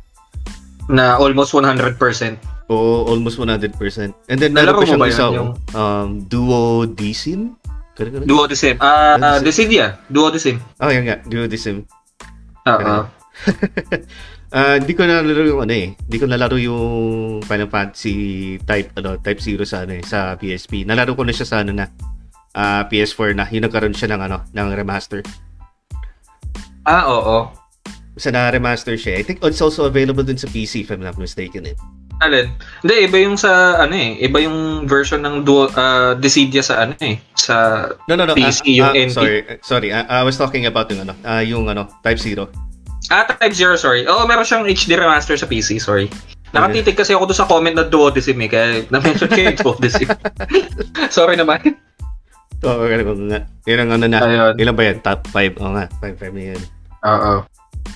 Na 0.92 1.16
almost 1.18 1.56
100%. 1.56 1.98
o 2.68 3.06
almost 3.08 3.40
100%. 3.40 3.74
And 4.30 4.38
then 4.38 4.54
Nalaro 4.54 4.80
mo 4.80 4.86
siyang 4.86 5.02
ba 5.02 5.10
yun, 5.10 5.16
isa, 5.16 5.26
yung- 5.34 5.56
um, 5.74 6.10
Duo 6.28 6.86
Disin? 7.92 7.98
Ganun 7.98 8.12
ganun. 8.14 8.28
Duodecim. 8.28 8.76
Ah, 8.80 9.16
Ano 9.16 9.26
uh, 9.26 9.38
si- 9.38 9.46
Decidia. 9.46 9.86
Duodecim. 10.08 10.58
Oh, 10.80 10.88
yan 10.88 11.04
nga. 11.04 11.18
Duo 11.24 11.46
Disim. 11.46 11.84
Oo. 12.66 12.96
Ah, 14.52 14.76
hindi 14.78 14.94
ko 14.98 15.04
nalaro 15.04 15.44
yung 15.44 15.62
ano 15.64 15.74
eh. 15.74 15.96
Hindi 15.96 16.18
ko 16.18 16.26
nalaro 16.28 16.56
yung 16.56 16.88
Final 17.44 17.68
Fantasy 17.68 18.16
type 18.62 18.92
ano, 18.96 19.16
type 19.18 19.40
0 19.40 19.64
sa 19.64 19.84
ano 19.84 19.96
eh, 19.96 20.04
sa 20.04 20.36
PSP. 20.36 20.84
Nalaro 20.84 21.16
ko 21.16 21.24
na 21.24 21.32
siya 21.32 21.48
sa 21.48 21.58
ano 21.64 21.72
na 21.72 21.88
ah, 22.54 22.84
PS4 22.86 23.36
na. 23.36 23.48
Yung 23.48 23.64
nagkaroon 23.64 23.96
siya 23.96 24.12
ng 24.12 24.22
ano, 24.22 24.38
ng 24.48 24.68
remaster. 24.72 25.24
Ah, 26.84 27.08
oo. 27.08 27.48
Sa 28.16 28.28
na 28.30 28.52
remaster 28.52 29.00
siya. 29.00 29.16
I 29.16 29.24
think 29.24 29.40
it's 29.42 29.64
also 29.64 29.88
available 29.88 30.24
din 30.24 30.36
sa 30.36 30.48
PC 30.48 30.84
if 30.84 30.92
I'm 30.92 31.00
not 31.00 31.16
mistaken 31.16 31.64
eh. 31.68 31.76
Alin? 32.22 32.54
Hindi, 32.86 32.96
iba 33.10 33.18
yung 33.18 33.36
sa, 33.36 33.82
ano 33.82 33.98
eh, 33.98 34.22
iba 34.22 34.38
yung 34.38 34.86
version 34.86 35.26
ng 35.26 35.42
Duo, 35.42 35.68
uh, 35.74 36.14
Decidia 36.22 36.62
sa, 36.62 36.86
ano 36.86 36.94
eh, 37.02 37.18
sa, 37.34 37.90
No, 38.06 38.14
no, 38.14 38.30
no. 38.30 38.38
PC, 38.38 38.78
ah, 38.78 38.94
yung 38.94 38.94
ah, 38.94 39.06
NT. 39.10 39.16
sorry, 39.18 39.38
sorry. 39.66 39.90
Ah, 39.90 40.06
I 40.08 40.22
was 40.22 40.38
talking 40.38 40.70
about 40.70 40.86
yung 40.94 41.02
ano, 41.10 41.18
ah, 41.26 41.42
yung 41.42 41.66
ano, 41.66 41.90
type 42.06 42.22
0. 42.22 42.46
ah, 43.10 43.26
Type 43.26 43.58
Zero, 43.58 43.74
sorry. 43.76 44.06
Oo, 44.06 44.30
meron 44.30 44.46
siyang 44.46 44.70
HD 44.70 44.96
remaster 44.96 45.34
sa 45.36 45.50
PC, 45.50 45.82
sorry. 45.82 46.08
Nakatitig 46.52 47.00
kasi 47.00 47.16
ako 47.16 47.32
doon 47.32 47.40
sa 47.40 47.48
comment 47.48 47.76
na 47.76 47.88
Duodecim 47.88 48.38
eh, 48.44 48.50
kaya 48.52 48.68
na-mention 48.94 49.28
ko 49.32 49.40
yung 49.40 49.58
Duodecim. 49.58 50.08
sorry 51.16 51.36
naman. 51.40 51.60
Oo, 52.62 52.86
oh, 52.86 53.18
nga. 53.26 53.42
Yun 53.66 53.80
ang 53.82 53.92
ano 53.98 54.06
na. 54.06 54.20
Ayun. 54.22 54.54
Ilan 54.62 54.76
ba 54.78 54.84
yan? 54.86 54.98
Top 55.02 55.26
5? 55.34 55.58
Oo 55.58 55.74
nga, 55.74 55.86
5 55.98 56.14
5 56.22 56.38
na 56.38 56.44
yun. 56.54 56.62
Oo. 57.02 57.34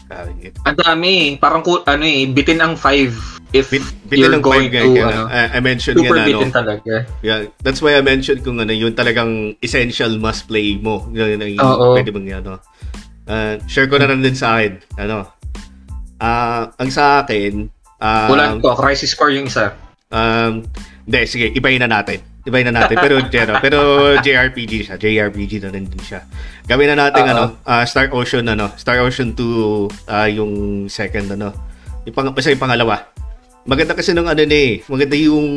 Ah. 0.05 0.29
Ang 0.69 0.77
dami. 0.77 1.13
Parang, 1.41 1.65
ano 1.65 2.03
eh, 2.05 2.29
bitin 2.29 2.61
ang 2.61 2.77
5 2.77 3.35
if 3.55 3.71
Bit, 3.71 3.81
you're 4.11 4.29
bitin 4.29 4.43
5 4.43 4.45
going 4.45 4.69
nga. 4.69 4.81
to, 4.83 4.91
kaya, 4.93 5.05
ano, 5.07 5.23
ah, 5.31 5.47
I 5.49 5.59
mentioned 5.63 5.97
nga 5.97 6.03
super 6.05 6.17
na 6.17 6.21
ano, 6.21 6.29
bitin 6.29 6.51
talaga. 6.51 6.93
Yeah, 7.23 7.39
that's 7.63 7.81
why 7.81 7.95
I 7.97 8.03
mentioned 8.03 8.43
kung 8.43 8.59
ano, 8.59 8.73
yun 8.75 8.93
talagang 8.93 9.55
essential 9.63 10.11
must 10.19 10.45
play 10.45 10.77
mo. 10.77 11.07
Yun, 11.09 11.39
yun, 11.41 11.57
Oo. 11.57 11.95
pwede 11.97 12.11
mong 12.11 12.27
ano. 12.45 12.53
Uh, 13.25 13.57
share 13.65 13.89
ko 13.89 13.97
na 13.97 14.05
lang 14.05 14.21
din 14.21 14.37
sa 14.37 14.59
akin. 14.59 14.77
Ano? 15.01 15.25
Ah, 16.21 16.69
ang 16.77 16.91
sa 16.93 17.25
akin, 17.25 17.65
um, 17.97 18.29
Wala 18.29 18.59
ko, 18.61 18.77
Crisis 18.77 19.17
Core 19.17 19.33
yung 19.39 19.49
isa. 19.49 19.73
um, 20.13 20.61
hindi, 21.05 21.19
sige, 21.25 21.49
ibayin 21.53 21.81
na 21.81 22.01
natin. 22.01 22.21
Ibayin 22.45 22.69
na 22.69 22.85
natin. 22.85 22.95
Pero, 23.01 23.15
pero, 23.25 23.51
pero 23.57 23.79
JRPG 24.21 24.73
siya. 24.85 24.95
JRPG 25.01 25.65
na 25.65 25.73
rin 25.73 25.89
din 25.89 26.01
siya. 26.01 26.21
Gawin 26.69 26.93
na 26.93 27.09
natin, 27.09 27.25
Oo. 27.25 27.31
ano, 27.33 27.43
ah, 27.65 27.81
Star 27.89 28.13
Ocean, 28.13 28.45
ano, 28.45 28.69
Star 28.77 29.01
Ocean 29.01 29.33
2, 29.33 29.89
ah, 30.05 30.29
yung 30.29 30.85
second, 30.85 31.33
ano, 31.33 31.49
yung, 32.05 32.13
pang, 32.13 32.29
basta 32.29 32.53
yung 32.53 32.61
pangalawa. 32.61 33.09
Maganda 33.65 33.97
kasi 33.97 34.13
nung 34.13 34.29
ano 34.29 34.45
na 34.45 34.53
eh, 34.53 34.85
maganda 34.85 35.17
yung 35.17 35.47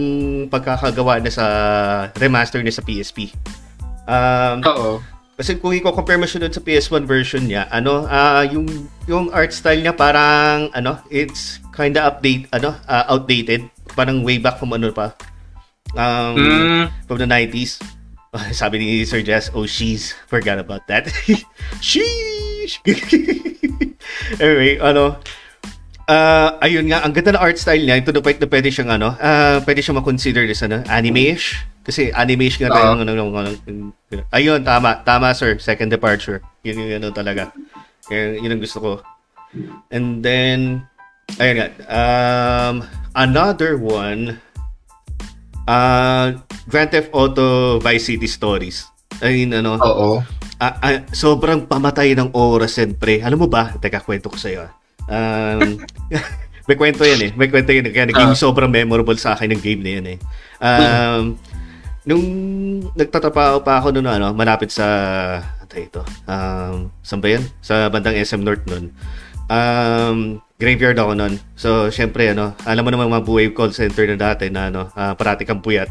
pagkakagawa 0.48 1.20
na 1.20 1.28
sa 1.28 1.44
remaster 2.16 2.64
niya 2.64 2.80
sa 2.80 2.84
PSP. 2.84 3.28
Um, 4.08 4.64
Oo. 4.64 4.90
kasi 5.36 5.60
kung 5.60 5.76
i-compare 5.76 6.16
mo 6.16 6.24
siya 6.24 6.48
sa 6.48 6.64
PS1 6.64 7.04
version 7.04 7.44
niya, 7.44 7.68
ano, 7.68 8.08
ah 8.08 8.40
yung 8.48 8.64
yung 9.04 9.28
art 9.28 9.52
style 9.52 9.84
niya 9.84 9.92
parang 9.92 10.72
ano, 10.72 10.96
it's 11.12 11.60
kinda 11.76 12.08
update 12.08 12.48
ano, 12.48 12.72
ah, 12.88 13.04
outdated, 13.12 13.68
parang 13.92 14.24
way 14.24 14.40
back 14.40 14.56
from 14.56 14.72
ano 14.72 14.88
pa. 14.88 15.12
Um, 15.96 16.36
Mm, 16.36 16.84
from 17.06 17.18
the 17.18 17.28
90s. 17.28 17.80
Sabi 18.52 18.76
ni 18.78 18.88
Sir 19.08 19.24
Jess, 19.24 19.48
oh 19.56 19.64
she's, 19.64 20.12
forgot 20.28 20.60
about 20.60 20.84
that. 20.88 21.08
Sheesh! 21.84 22.76
anyway, 24.42 24.76
ano, 24.78 25.16
ah 26.08 26.60
ayun 26.60 26.88
nga, 26.88 27.04
ang 27.04 27.12
ganda 27.12 27.36
ng 27.36 27.40
art 27.40 27.56
style 27.56 27.80
niya, 27.80 28.04
to 28.04 28.12
the 28.12 28.20
point 28.20 28.36
na 28.40 28.48
pwede 28.48 28.68
siyang 28.68 28.92
ano, 28.92 29.16
ah 29.16 29.60
pwede 29.64 29.80
siyang 29.80 30.00
ma-consider 30.00 30.44
as 30.44 30.60
ano, 30.60 30.84
anime-ish. 30.88 31.56
Kasi 31.84 32.12
anime-ish 32.12 32.60
nga 32.60 32.68
tayo 32.68 32.92
Oo. 32.92 33.00
ng 33.00 33.02
ano, 33.08 33.12
ng- 33.16 33.32
ng- 33.64 33.92
ng- 34.12 34.28
ayun, 34.28 34.60
tama, 34.60 35.00
tama 35.04 35.32
sir, 35.32 35.56
second 35.56 35.88
departure. 35.88 36.44
Yun 36.64 36.84
yung 36.84 36.92
ano 37.00 37.08
talaga. 37.12 37.48
Yun, 38.12 38.44
yun 38.44 38.52
ang 38.52 38.60
gusto 38.60 38.78
ko. 38.80 38.92
And 39.88 40.20
then, 40.20 40.84
ayun 41.40 41.64
nga, 41.64 41.68
um, 41.88 42.84
another 43.16 43.80
one, 43.80 44.36
uh, 45.68 46.26
Grand 46.64 46.88
Theft 46.88 47.12
Auto 47.12 47.76
Vice 47.78 48.08
City 48.08 48.26
Stories. 48.26 48.88
Ayun, 49.20 49.52
ano, 49.52 49.76
oo. 49.76 50.10
Ah, 50.58 50.74
ah, 50.82 50.98
sobrang 51.14 51.68
pamatay 51.68 52.18
ng 52.18 52.34
oras 52.34 52.80
yan, 52.80 52.98
pre. 52.98 53.22
Alam 53.22 53.46
mo 53.46 53.48
ba? 53.50 53.76
Teka, 53.78 54.02
kwento 54.02 54.32
ko 54.32 54.38
sa'yo. 54.40 54.66
Um, 55.06 55.78
may 56.68 56.76
kwento 56.76 57.06
yan 57.06 57.20
eh. 57.22 57.30
May 57.38 57.46
kwento 57.46 57.70
yan. 57.70 57.86
Kaya 57.94 58.10
naging 58.10 58.34
Ah. 58.34 58.38
sobrang 58.38 58.66
memorable 58.70 59.14
sa 59.14 59.38
akin 59.38 59.54
ng 59.54 59.62
game 59.62 59.80
na 59.84 59.90
yan 59.98 60.06
eh. 60.16 60.18
Um, 60.58 61.24
nung 62.02 62.24
nagtatrabaho 62.96 63.62
pa 63.62 63.78
ako 63.78 63.94
noon, 63.94 64.08
ano, 64.10 64.34
malapit 64.34 64.74
sa, 64.74 64.86
ano 65.62 65.72
ito, 65.78 66.02
um, 66.26 66.90
saan 67.06 67.20
ba 67.22 67.28
yan? 67.38 67.44
Sa 67.62 67.86
bandang 67.92 68.18
SM 68.18 68.42
North 68.42 68.66
noon. 68.66 68.90
Um, 69.46 70.42
graveyard 70.58 70.98
ako 70.98 71.14
noon. 71.14 71.34
So, 71.54 71.86
syempre, 71.88 72.34
ano, 72.34 72.52
alam 72.66 72.82
mo 72.82 72.90
naman 72.90 73.14
mga 73.14 73.24
buhay 73.24 73.46
call 73.54 73.70
center 73.70 74.10
na 74.10 74.18
dati 74.18 74.50
na, 74.50 74.68
ano, 74.68 74.90
ah, 74.98 75.14
parati 75.14 75.46
kang 75.46 75.62
puyat. 75.62 75.86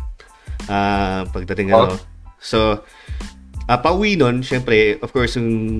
Ah, 0.67 1.23
pagdating, 1.31 1.71
Oh. 1.71 1.87
ano. 1.87 1.95
So, 2.37 2.83
Ah, 3.67 3.83
pauwi 3.83 4.15
nun, 4.15 4.47
syempre, 4.47 4.95
of 5.03 5.11
course, 5.11 5.35
yung, 5.35 5.75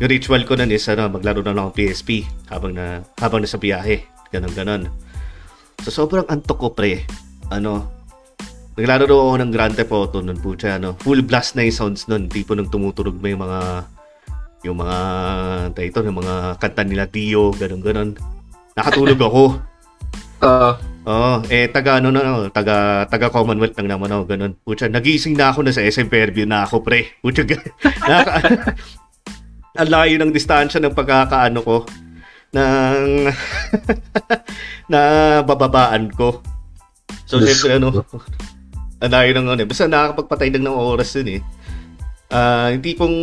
yung 0.00 0.08
ritual 0.08 0.48
ko 0.48 0.56
nun 0.56 0.72
is, 0.72 0.88
ano, 0.88 1.12
maglaro 1.12 1.44
na 1.44 1.52
lang 1.52 1.68
ako 1.68 1.76
PSP 1.76 2.24
habang 2.48 2.72
na, 2.72 3.04
habang 3.20 3.44
nasa 3.44 3.60
biyahe. 3.60 4.00
Ganon, 4.32 4.48
ganon. 4.56 4.82
So, 5.84 5.92
sobrang 5.92 6.24
antok 6.32 6.56
ko, 6.56 6.68
pre. 6.72 7.04
Ano, 7.52 7.92
naglalaro 8.80 9.12
ako 9.12 9.34
ng 9.44 9.52
Grand 9.52 9.76
Theft 9.76 9.92
Auto 9.92 10.24
nun, 10.24 10.40
putya, 10.40 10.80
ano, 10.80 10.96
full 11.04 11.20
blast 11.20 11.52
na 11.52 11.68
yung 11.68 11.76
sounds 11.76 12.08
nun. 12.08 12.32
Tipo 12.32 12.56
nung 12.56 12.72
tumutunog 12.72 13.20
yung 13.20 13.44
mga, 13.44 13.84
yung 14.62 14.78
mga, 14.78 14.98
ito, 15.74 16.00
yung 16.02 16.18
mga 16.22 16.58
kanta 16.62 16.82
nila 16.86 17.10
Dio, 17.10 17.50
ganon, 17.54 17.82
ganon. 17.82 18.10
Nakatulog 18.78 19.20
ako. 19.20 19.42
Oo. 20.46 20.70
Oo, 21.02 21.42
eh 21.50 21.66
taga 21.66 21.98
ano 21.98 22.14
na 22.14 22.22
ano, 22.22 22.46
taga 22.54 23.02
taga 23.10 23.26
Commonwealth 23.26 23.74
lang 23.74 23.90
naman 23.90 24.14
ako, 24.14 24.22
ganun. 24.22 24.54
Putya, 24.62 24.86
nagising 24.86 25.34
na 25.34 25.50
ako 25.50 25.66
na 25.66 25.74
sa 25.74 25.82
SM 25.82 26.06
Fairview 26.06 26.46
na 26.46 26.62
ako, 26.62 26.78
pre. 26.86 27.10
Putya, 27.22 27.42
naka, 28.06 28.38
ang 29.82 29.90
layo 29.90 30.14
ng 30.22 30.30
distansya 30.30 30.78
ng 30.78 30.94
pagkakaano 30.94 31.58
ko 31.66 31.82
ng 32.54 33.26
na 34.92 35.00
bababaan 35.42 36.06
ko. 36.14 36.38
So, 37.26 37.42
Diyos 37.42 37.66
siyempre, 37.66 37.82
ano, 37.82 38.06
ang 39.02 39.10
layo 39.10 39.30
ng 39.34 39.46
ano, 39.50 39.60
eh. 39.64 39.66
basta 39.66 39.90
nakakapagpatay 39.90 40.48
lang 40.54 40.70
ng 40.70 40.78
oras 40.78 41.10
yun 41.18 41.28
eh. 41.34 41.40
Ah, 42.30 42.70
hindi 42.70 42.94
pong 42.94 43.16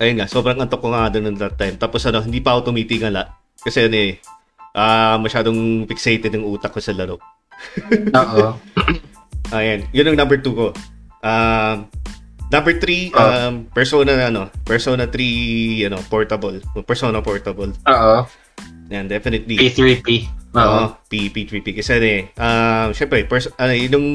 ayun 0.00 0.16
nga, 0.20 0.28
sobrang 0.30 0.60
antok 0.60 0.80
ko 0.80 0.88
nga 0.92 1.12
doon 1.12 1.32
ng 1.32 1.38
that 1.40 1.56
time. 1.58 1.76
Tapos 1.76 2.04
ano, 2.08 2.24
hindi 2.24 2.40
pa 2.40 2.56
ako 2.56 2.72
tumitingala. 2.72 3.36
Kasi 3.60 3.88
ano 3.90 3.96
eh, 3.96 4.12
ah 4.72 5.20
masyadong 5.20 5.84
fixated 5.84 6.32
yung 6.32 6.48
utak 6.48 6.72
ko 6.72 6.80
sa 6.80 6.96
laro. 6.96 7.20
Oo. 8.22 8.56
Ayan, 9.52 9.84
yun 9.92 10.08
ang 10.08 10.16
number 10.16 10.40
2 10.40 10.48
ko. 10.48 10.72
Um, 11.20 11.86
number 12.48 12.74
3, 12.80 13.12
um, 13.12 13.54
Persona 13.68 14.32
ano, 14.32 14.48
Persona 14.64 15.04
3 15.06 15.88
ano, 15.92 16.00
portable. 16.08 16.64
Persona 16.88 17.20
portable. 17.20 17.76
Oo. 17.84 18.16
Yan, 18.88 19.08
definitely. 19.08 19.56
P3P. 19.56 20.08
Oo. 20.56 20.96
P, 21.08 21.32
P3P. 21.32 21.80
Kasi 21.80 21.90
ano 21.96 22.06
eh, 22.08 22.22
um, 22.36 22.88
syempre, 22.92 23.24
pers- 23.24 23.52
ano, 23.56 23.72
yung 23.72 24.06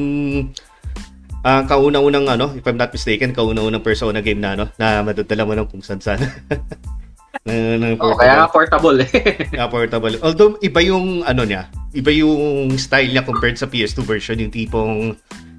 ah 1.46 1.62
kauna-unang 1.66 2.26
ano, 2.26 2.54
if 2.54 2.64
I'm 2.66 2.78
not 2.78 2.90
mistaken, 2.90 3.34
kauna-unang 3.34 3.84
Persona 3.84 4.22
game 4.22 4.42
na 4.42 4.58
ano, 4.58 4.70
na 4.80 5.02
madadala 5.02 5.46
mo 5.46 5.52
ng 5.54 5.68
kung 5.70 5.82
saan-saan. 5.82 6.18
na, 7.46 7.52
na, 7.78 7.86
Oo, 7.98 8.18
kaya 8.18 8.40
nga 8.42 8.48
portable 8.50 8.98
eh. 9.04 9.10
Yeah, 9.56 9.70
portable. 9.70 10.18
Although, 10.24 10.58
iba 10.64 10.80
yung 10.82 11.22
ano 11.22 11.42
niya. 11.46 11.70
Iba 11.94 12.10
yung 12.10 12.74
style 12.74 13.14
niya 13.14 13.22
compared 13.22 13.56
sa 13.60 13.70
PS2 13.70 14.02
version. 14.02 14.38
Yung 14.42 14.52
tipong 14.52 15.14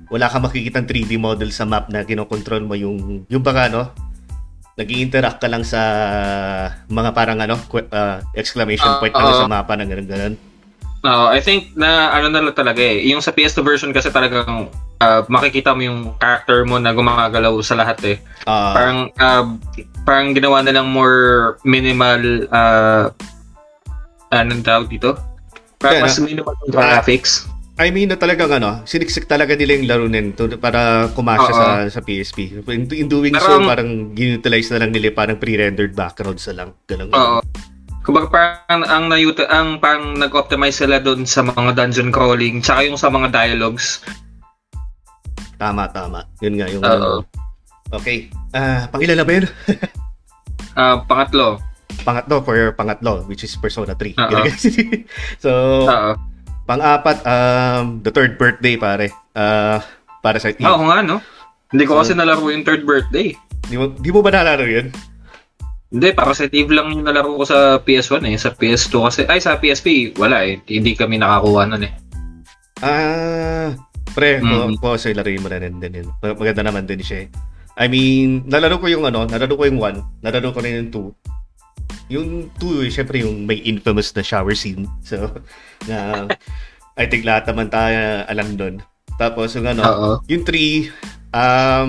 wala 0.10 0.26
ka 0.26 0.42
makikitang 0.42 0.90
3D 0.90 1.22
model 1.22 1.54
sa 1.54 1.70
map 1.70 1.88
na 1.94 2.02
kinokontrol 2.02 2.66
mo 2.66 2.74
yung 2.74 3.30
yung 3.30 3.46
baka 3.46 3.70
no 3.70 3.94
nag 4.74 4.90
interact 4.90 5.38
ka 5.38 5.48
lang 5.52 5.62
sa 5.62 5.82
mga 6.90 7.14
parang 7.14 7.38
ano 7.38 7.60
uh, 7.60 8.18
exclamation 8.34 8.90
point 8.98 9.14
na 9.14 9.22
lang 9.22 9.36
oo. 9.38 9.44
sa 9.46 9.52
mapa 9.52 9.76
na 9.78 9.86
ganun 9.86 10.08
ganun. 10.08 10.36
No, 11.00 11.32
I 11.32 11.40
think 11.44 11.76
na 11.80 12.12
ano 12.16 12.28
na 12.32 12.44
lang 12.44 12.56
talaga 12.56 12.80
eh. 12.80 13.04
Yung 13.12 13.24
sa 13.24 13.32
PS2 13.36 13.60
version 13.64 13.92
kasi 13.92 14.08
talagang 14.08 14.72
ah, 15.00 15.24
makikita 15.28 15.74
mo 15.74 15.82
yung 15.84 16.00
character 16.20 16.64
mo 16.68 16.78
na 16.78 16.92
gumagalaw 16.92 17.56
sa 17.64 17.76
lahat 17.80 18.00
eh. 18.06 18.18
Ah, 18.46 18.76
parang 18.76 19.00
ah, 19.20 19.44
parang 20.04 20.28
ginawa 20.36 20.64
na 20.64 20.76
lang 20.76 20.88
more 20.92 21.58
minimal 21.64 22.48
uh, 22.52 23.12
anong 24.32 24.64
tawag 24.64 24.88
dito? 24.92 25.16
Parang 25.80 26.04
Yeah, 26.04 26.06
mas 26.06 26.20
minimal 26.20 26.54
yung 26.68 26.72
graphics. 26.76 27.48
I 27.80 27.96
mean 27.96 28.12
na 28.12 28.20
talagang 28.20 28.52
ano, 28.52 28.84
siniksik 28.84 29.32
talaga 29.32 29.56
nila 29.56 29.80
yung 29.80 29.88
laro 29.88 30.06
nito 30.12 30.52
para 30.60 31.08
kumasya 31.16 31.54
sa 31.56 31.68
sa 31.88 32.02
PSP. 32.04 32.60
In, 32.68 32.84
in 32.92 33.08
doing 33.08 33.32
Pero 33.32 33.48
so, 33.48 33.56
ang- 33.56 33.72
parang 33.72 34.12
ginutilize 34.12 34.68
na 34.76 34.84
lang 34.84 34.92
nila 34.92 35.16
parang 35.16 35.40
pre-rendered 35.40 35.96
backgrounds 35.96 36.44
na 36.52 36.54
lang. 36.60 36.70
Ganun. 36.92 37.08
Oo. 37.16 37.40
Kumbaga 38.04 38.28
parang 38.28 38.84
ang 38.84 39.04
nayuta 39.08 39.48
ang 39.48 39.80
parang 39.80 40.12
nag-optimize 40.20 40.76
sila 40.76 41.00
doon 41.00 41.24
sa 41.24 41.40
mga 41.40 41.72
dungeon 41.80 42.12
crawling 42.12 42.60
tsaka 42.60 42.84
yung 42.84 43.00
sa 43.00 43.08
mga 43.08 43.32
dialogues. 43.32 44.04
Tama, 45.60 45.92
tama. 45.92 46.24
Yun 46.40 46.56
nga 46.56 46.68
yung 46.72 46.82
Oo. 46.82 46.90
ano. 46.90 47.08
Okay. 47.92 48.32
Ah, 48.56 48.88
pang 48.88 49.04
ilan 49.04 49.20
na 49.20 49.26
ba 49.28 49.34
yun? 49.36 49.46
Ah, 50.80 51.04
pangatlo. 51.04 51.60
pangatlo 52.08 52.40
for 52.40 52.56
your 52.56 52.72
pangatlo 52.72 53.28
which 53.28 53.44
is 53.44 53.52
Persona 53.60 53.92
3. 54.00 54.16
Oo. 54.16 54.48
so, 55.44 55.50
Oo. 55.84 56.12
pang-apat 56.64 57.20
um 57.28 58.00
the 58.00 58.12
third 58.14 58.40
birthday 58.40 58.80
pare. 58.80 59.12
Ah, 59.36 59.84
para 60.24 60.40
sa 60.40 60.56
team. 60.56 60.64
Oo 60.64 60.88
nga 60.88 61.04
no. 61.04 61.20
Hindi 61.70 61.84
ko 61.84 62.00
So- 62.00 62.00
kasi 62.02 62.12
nalaro 62.16 62.48
yung 62.48 62.64
third 62.64 62.88
birthday. 62.88 63.36
Di 63.68 63.76
mo 63.76 63.92
di 63.92 64.08
mo 64.08 64.24
ba 64.24 64.32
nalaro 64.32 64.64
'yun? 64.64 64.88
Hindi, 65.90 66.14
para 66.14 66.38
sa 66.38 66.46
TV 66.46 66.70
lang 66.70 66.94
yung 66.94 67.02
nalaro 67.04 67.34
ko 67.34 67.44
sa 67.44 67.82
PS1 67.82 68.22
eh. 68.30 68.38
Sa 68.38 68.54
PS2 68.54 68.94
kasi, 69.10 69.22
ay 69.26 69.42
sa 69.42 69.58
PSP, 69.58 70.14
wala 70.22 70.46
eh. 70.46 70.62
Hindi 70.64 70.94
kami 70.94 71.18
nakakuha 71.18 71.66
nun 71.66 71.82
eh. 71.82 71.94
Ah, 72.80 73.74
pre, 74.14 74.40
Mm. 74.42 74.78
ko 74.80 74.96
sa 74.98 75.12
laro 75.14 75.30
mo 75.40 75.48
na 75.50 75.60
din 75.60 75.78
din. 75.80 76.08
Maganda 76.22 76.64
naman 76.66 76.86
din 76.86 77.02
siya. 77.04 77.26
eh. 77.26 77.30
I 77.80 77.88
mean, 77.88 78.44
nalaro 78.50 78.76
ko 78.82 78.92
yung 78.92 79.08
ano, 79.08 79.24
nalaro 79.24 79.56
ko 79.56 79.64
yung 79.64 79.80
1, 79.80 80.04
nalaro 80.20 80.52
ko 80.52 80.60
rin 80.60 80.84
yung 80.84 80.92
2. 80.92 82.12
Yung 82.12 82.28
2, 82.60 82.84
eh, 82.84 82.92
syempre 82.92 83.24
yung 83.24 83.46
may 83.48 83.62
infamous 83.64 84.12
na 84.12 84.26
shower 84.26 84.56
scene. 84.58 84.84
So, 85.10 85.32
na 85.88 86.28
I 87.00 87.08
think 87.08 87.24
lahat 87.24 87.48
naman 87.48 87.72
tayo 87.72 88.28
alam 88.28 88.60
doon. 88.60 88.76
Tapos 89.16 89.56
yung 89.56 89.68
ano, 89.68 89.84
Oo. 89.84 90.10
Yung 90.28 90.44
3, 90.44 90.92
um, 91.32 91.88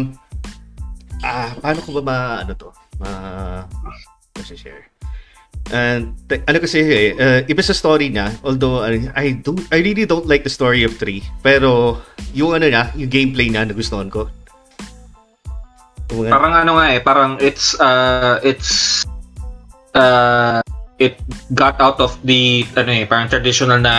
ah, 1.27 1.51
paano 1.59 1.79
ko 1.83 1.91
ba 1.99 2.03
ma, 2.03 2.17
ano 2.47 2.53
to, 2.55 2.71
ma, 3.03 3.11
share 4.41 4.90
And, 5.71 6.19
te- 6.27 6.43
ano 6.51 6.59
kasi 6.59 6.83
eh, 6.83 7.09
uh, 7.15 7.41
iba 7.47 7.63
sa 7.63 7.71
story 7.71 8.11
niya, 8.11 8.35
although 8.43 8.83
I, 8.83 9.07
I 9.15 9.27
don't, 9.39 9.63
I 9.71 9.79
really 9.83 10.03
don't 10.03 10.27
like 10.27 10.43
the 10.43 10.51
story 10.51 10.83
of 10.83 10.99
3, 10.99 11.23
pero 11.47 12.03
yung 12.35 12.59
ano 12.59 12.67
niya, 12.67 12.91
yung 12.99 13.11
gameplay 13.11 13.47
niya, 13.47 13.67
nagustuhan 13.67 14.11
ko. 14.11 14.27
Mga- 16.11 16.35
Parang 16.35 16.55
ano 16.59 16.73
nga 16.79 16.87
eh, 16.91 16.99
parang 16.99 17.33
it's, 17.39 17.79
uh, 17.79 18.43
it's, 18.43 19.03
uh, 19.95 20.59
it 20.99 21.23
got 21.55 21.79
out 21.79 22.03
of 22.03 22.19
the, 22.27 22.67
ano 22.75 22.91
eh, 22.91 23.05
parang 23.07 23.31
traditional 23.31 23.79
na 23.79 23.95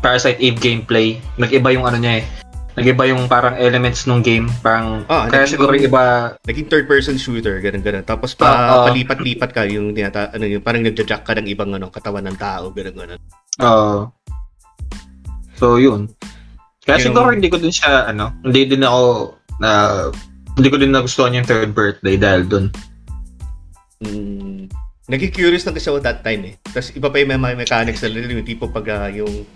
Parasite 0.00 0.40
Eve 0.40 0.56
gameplay. 0.58 1.20
Nag-iba 1.36 1.68
yung 1.76 1.84
ano 1.84 2.00
niya 2.00 2.20
eh. 2.20 2.24
Nag-iba 2.74 3.06
yung 3.06 3.30
parang 3.30 3.54
elements 3.54 4.02
ng 4.04 4.18
game. 4.18 4.50
Parang, 4.58 5.06
Ah, 5.06 5.30
kaya 5.30 5.46
siguro 5.46 5.78
iba, 5.78 6.34
naging 6.42 6.66
third 6.66 6.90
person 6.90 7.14
shooter, 7.14 7.62
ganun 7.62 7.86
ganun. 7.86 8.02
Tapos 8.02 8.34
pa 8.34 8.50
Ah, 8.50 8.58
ah. 8.58 8.84
palipat-lipat 8.90 9.50
ka 9.54 9.62
yung 9.70 9.94
tinata, 9.94 10.34
ano 10.34 10.42
yung 10.42 10.58
parang 10.58 10.82
nagja-jack 10.82 11.22
ka 11.22 11.38
ng 11.38 11.46
ibang 11.46 11.70
ano 11.70 11.86
katawan 11.88 12.26
ng 12.26 12.34
tao, 12.34 12.74
ganun 12.74 12.94
ganun. 12.98 13.20
uh, 13.62 14.10
so 15.54 15.78
yun. 15.78 16.10
Kaya 16.82 16.98
Yung- 16.98 17.14
siguro 17.14 17.30
hindi 17.30 17.46
ko 17.46 17.62
din 17.62 17.70
siya, 17.70 18.10
ano, 18.10 18.34
hindi 18.42 18.66
din 18.66 18.82
ako, 18.82 19.02
na, 19.62 19.70
hindi 20.58 20.68
ko 20.68 20.76
din 20.76 20.90
nagustuhan 20.90 21.32
yung 21.32 21.46
third 21.46 21.70
birthday 21.72 22.18
dahil 22.18 22.42
dun. 22.44 22.66
Mm, 24.02 24.66
naging 25.06 25.32
curious 25.32 25.62
lang 25.62 25.78
kasi 25.78 25.88
ako 25.88 26.02
that 26.02 26.20
time 26.20 26.42
eh. 26.50 26.54
Tapos 26.66 26.90
iba 26.90 27.08
pa 27.08 27.22
yung 27.22 27.38
mga 27.38 27.54
mechanics 27.56 28.02
na 28.02 28.10
yung 28.10 28.42
tipo 28.44 28.66
pag 28.68 28.84
ah, 28.90 29.08
yung 29.08 29.46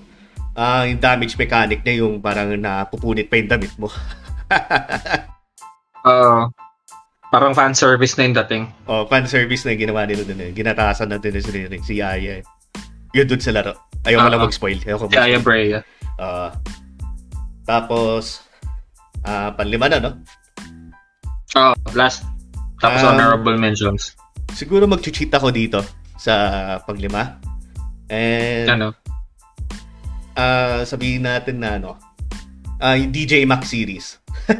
yung 0.59 0.99
damage 0.99 1.39
mechanic 1.39 1.81
niya 1.83 2.03
yung 2.03 2.19
parang 2.19 2.51
napupunit 2.55 3.31
pa 3.31 3.39
yung 3.39 3.51
damit 3.51 3.73
mo. 3.79 3.89
Uh, 5.99 6.47
parang 7.29 7.53
fan 7.53 7.75
service 7.75 8.17
na 8.17 8.25
yung 8.25 8.37
dating. 8.39 8.65
oh, 8.87 9.05
fan 9.05 9.27
service 9.27 9.67
na 9.67 9.75
yung 9.75 9.91
ginawa 9.91 10.07
nila 10.09 10.25
dun 10.25 10.41
eh. 10.41 10.55
Ginatasan 10.55 11.11
natin 11.11 11.35
na 11.37 11.41
si, 11.43 11.51
si 11.85 11.95
Aya 12.01 12.41
eh. 12.41 12.43
Yun 13.13 13.27
dun 13.29 13.43
sa 13.43 13.53
laro. 13.53 13.75
Ayaw 14.07 14.17
ko 14.17 14.25
Ah, 14.25 14.31
lang 14.31 14.41
ah. 14.41 14.47
mag-spoil. 14.47 14.79
Ayaw 14.87 14.97
ko 14.97 15.05
Si 15.11 15.19
Aya 15.19 15.37
mag-spoil. 15.37 15.43
Brea. 15.45 15.81
Ah, 16.17 16.51
tapos, 17.63 18.41
ah 19.23 19.53
panlima 19.53 19.91
na, 19.91 20.01
no? 20.01 20.11
Oh, 21.57 21.75
last. 21.93 22.25
Tapos 22.79 23.03
Um, 23.03 23.13
honorable 23.13 23.59
mentions. 23.59 24.15
Siguro 24.55 24.87
mag-cheat 24.87 25.29
ako 25.29 25.51
dito 25.51 25.83
sa 26.17 26.33
panglima. 26.87 27.37
And, 28.09 28.71
Ano? 28.71 28.89
Ah 30.39 30.87
sabihin 30.87 31.27
natin 31.27 31.59
na 31.59 31.77
ano, 31.77 31.99
ah 32.79 32.95
yung 32.95 33.11
DJ 33.11 33.43
Max 33.43 33.69
series. 33.69 34.23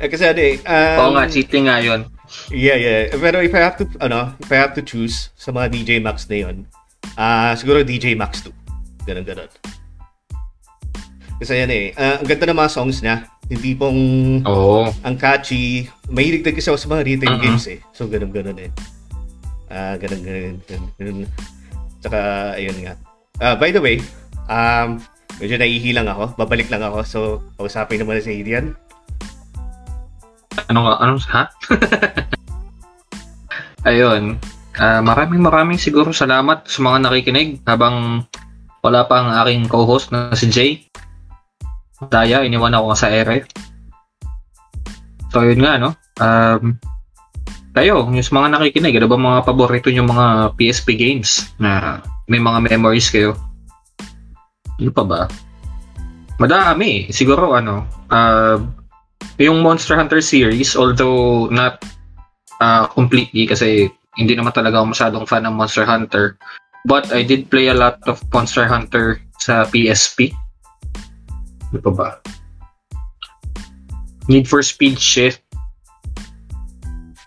eh, 0.00 0.08
kasi 0.08 0.24
ano 0.24 0.40
eh, 0.40 0.56
um, 0.64 0.98
Oo 1.04 1.10
nga, 1.14 1.28
cheating 1.28 1.68
nga 1.68 1.78
yun. 1.78 2.08
yeah, 2.48 2.74
yeah. 2.74 3.12
Pero 3.12 3.38
if 3.38 3.52
I 3.52 3.60
have 3.60 3.76
to, 3.76 3.84
ano, 4.00 4.32
if 4.40 4.48
I 4.48 4.58
have 4.58 4.72
to 4.74 4.82
choose 4.82 5.30
sa 5.36 5.52
mga 5.52 5.68
DJ 5.70 5.90
Max 6.00 6.26
na 6.26 6.48
yun, 6.48 6.64
ah 7.14 7.52
siguro 7.52 7.84
DJ 7.84 8.16
Max 8.16 8.40
2. 8.40 8.50
Ganun, 9.06 9.22
ganun. 9.22 9.52
Kasi 11.36 11.60
yan 11.60 11.68
eh, 11.68 11.92
ah, 11.94 12.16
ang 12.16 12.26
ganda 12.26 12.48
ng 12.48 12.56
mga 12.56 12.72
songs 12.72 13.04
niya. 13.04 13.28
Yung 13.46 13.62
tipong, 13.62 13.98
Oo. 14.42 14.90
ang 15.04 15.14
catchy. 15.14 15.86
Mahilig 16.10 16.42
din 16.42 16.56
kasi 16.56 16.66
ako 16.66 16.80
sa 16.80 16.90
mga 16.90 17.02
retail 17.06 17.36
Mhm. 17.36 17.42
games 17.44 17.66
eh. 17.70 17.78
So, 17.94 18.08
ganun, 18.10 18.32
ganun 18.34 18.58
eh. 18.58 18.72
Ah, 19.68 19.94
ganun, 20.00 20.24
ganun, 20.24 20.56
ganun, 20.66 20.90
ganun. 20.96 21.18
Tsaka, 22.02 22.18
ayun 22.58 22.74
nga. 22.82 22.96
Ah, 23.36 23.52
by 23.52 23.68
the 23.68 23.82
way, 23.82 24.00
um, 24.48 24.96
medyo 25.36 25.60
naihilang 25.60 26.08
ako. 26.08 26.32
Babalik 26.40 26.72
lang 26.72 26.80
ako. 26.80 26.98
So, 27.04 27.18
kausapin 27.60 28.00
naman 28.00 28.24
si 28.24 28.40
Adrian. 28.40 28.72
Ano 30.72 30.88
nga, 30.88 30.94
ano, 31.04 31.20
ha? 31.20 31.52
Ayun. 33.88 34.40
Ah, 34.76 35.00
maraming 35.04 35.40
maraming 35.40 35.80
siguro 35.80 36.12
salamat 36.12 36.68
sa 36.68 36.80
mga 36.84 37.08
nakikinig 37.08 37.64
habang 37.64 38.28
wala 38.80 39.04
pa 39.04 39.20
ang 39.20 39.28
aking 39.44 39.68
co-host 39.68 40.12
na 40.12 40.32
si 40.32 40.48
Jay. 40.48 40.70
Daya, 42.08 42.44
iniwan 42.44 42.76
ako 42.76 42.96
sa 42.96 43.08
ere. 43.08 43.44
So, 45.32 45.44
yun 45.44 45.60
nga, 45.60 45.80
no? 45.80 45.96
Um, 46.20 46.76
kayo, 47.76 48.08
yung 48.08 48.16
mga 48.16 48.48
nakikinig, 48.56 48.96
ano 48.96 49.08
ba 49.12 49.20
mga 49.20 49.40
paborito 49.44 49.92
yung 49.92 50.08
mga 50.08 50.56
PSP 50.56 50.96
games 50.96 51.52
na 51.60 52.00
may 52.26 52.42
mga 52.42 52.70
memories 52.70 53.08
kayo? 53.10 53.38
Ano 54.76 54.90
pa 54.92 55.04
ba? 55.06 55.20
Madami. 56.36 57.08
Siguro, 57.08 57.56
ano, 57.56 57.86
uh, 58.12 58.60
yung 59.40 59.62
Monster 59.62 59.96
Hunter 59.96 60.20
series, 60.20 60.76
although 60.76 61.48
not 61.48 61.80
uh, 62.60 62.88
completely 62.88 63.44
kasi 63.44 63.88
hindi 64.16 64.32
naman 64.32 64.52
talaga 64.52 64.80
ako 64.80 64.86
masyadong 64.96 65.24
fan 65.28 65.44
ng 65.44 65.56
Monster 65.56 65.84
Hunter. 65.84 66.40
But 66.86 67.12
I 67.12 67.26
did 67.26 67.50
play 67.50 67.68
a 67.68 67.76
lot 67.76 68.00
of 68.08 68.22
Monster 68.32 68.64
Hunter 68.64 69.20
sa 69.42 69.66
PSP. 69.68 70.32
Ano 71.74 71.80
pa 71.82 71.92
ba? 71.92 72.08
Need 74.30 74.48
for 74.48 74.62
Speed 74.62 74.98
Shift. 74.98 75.42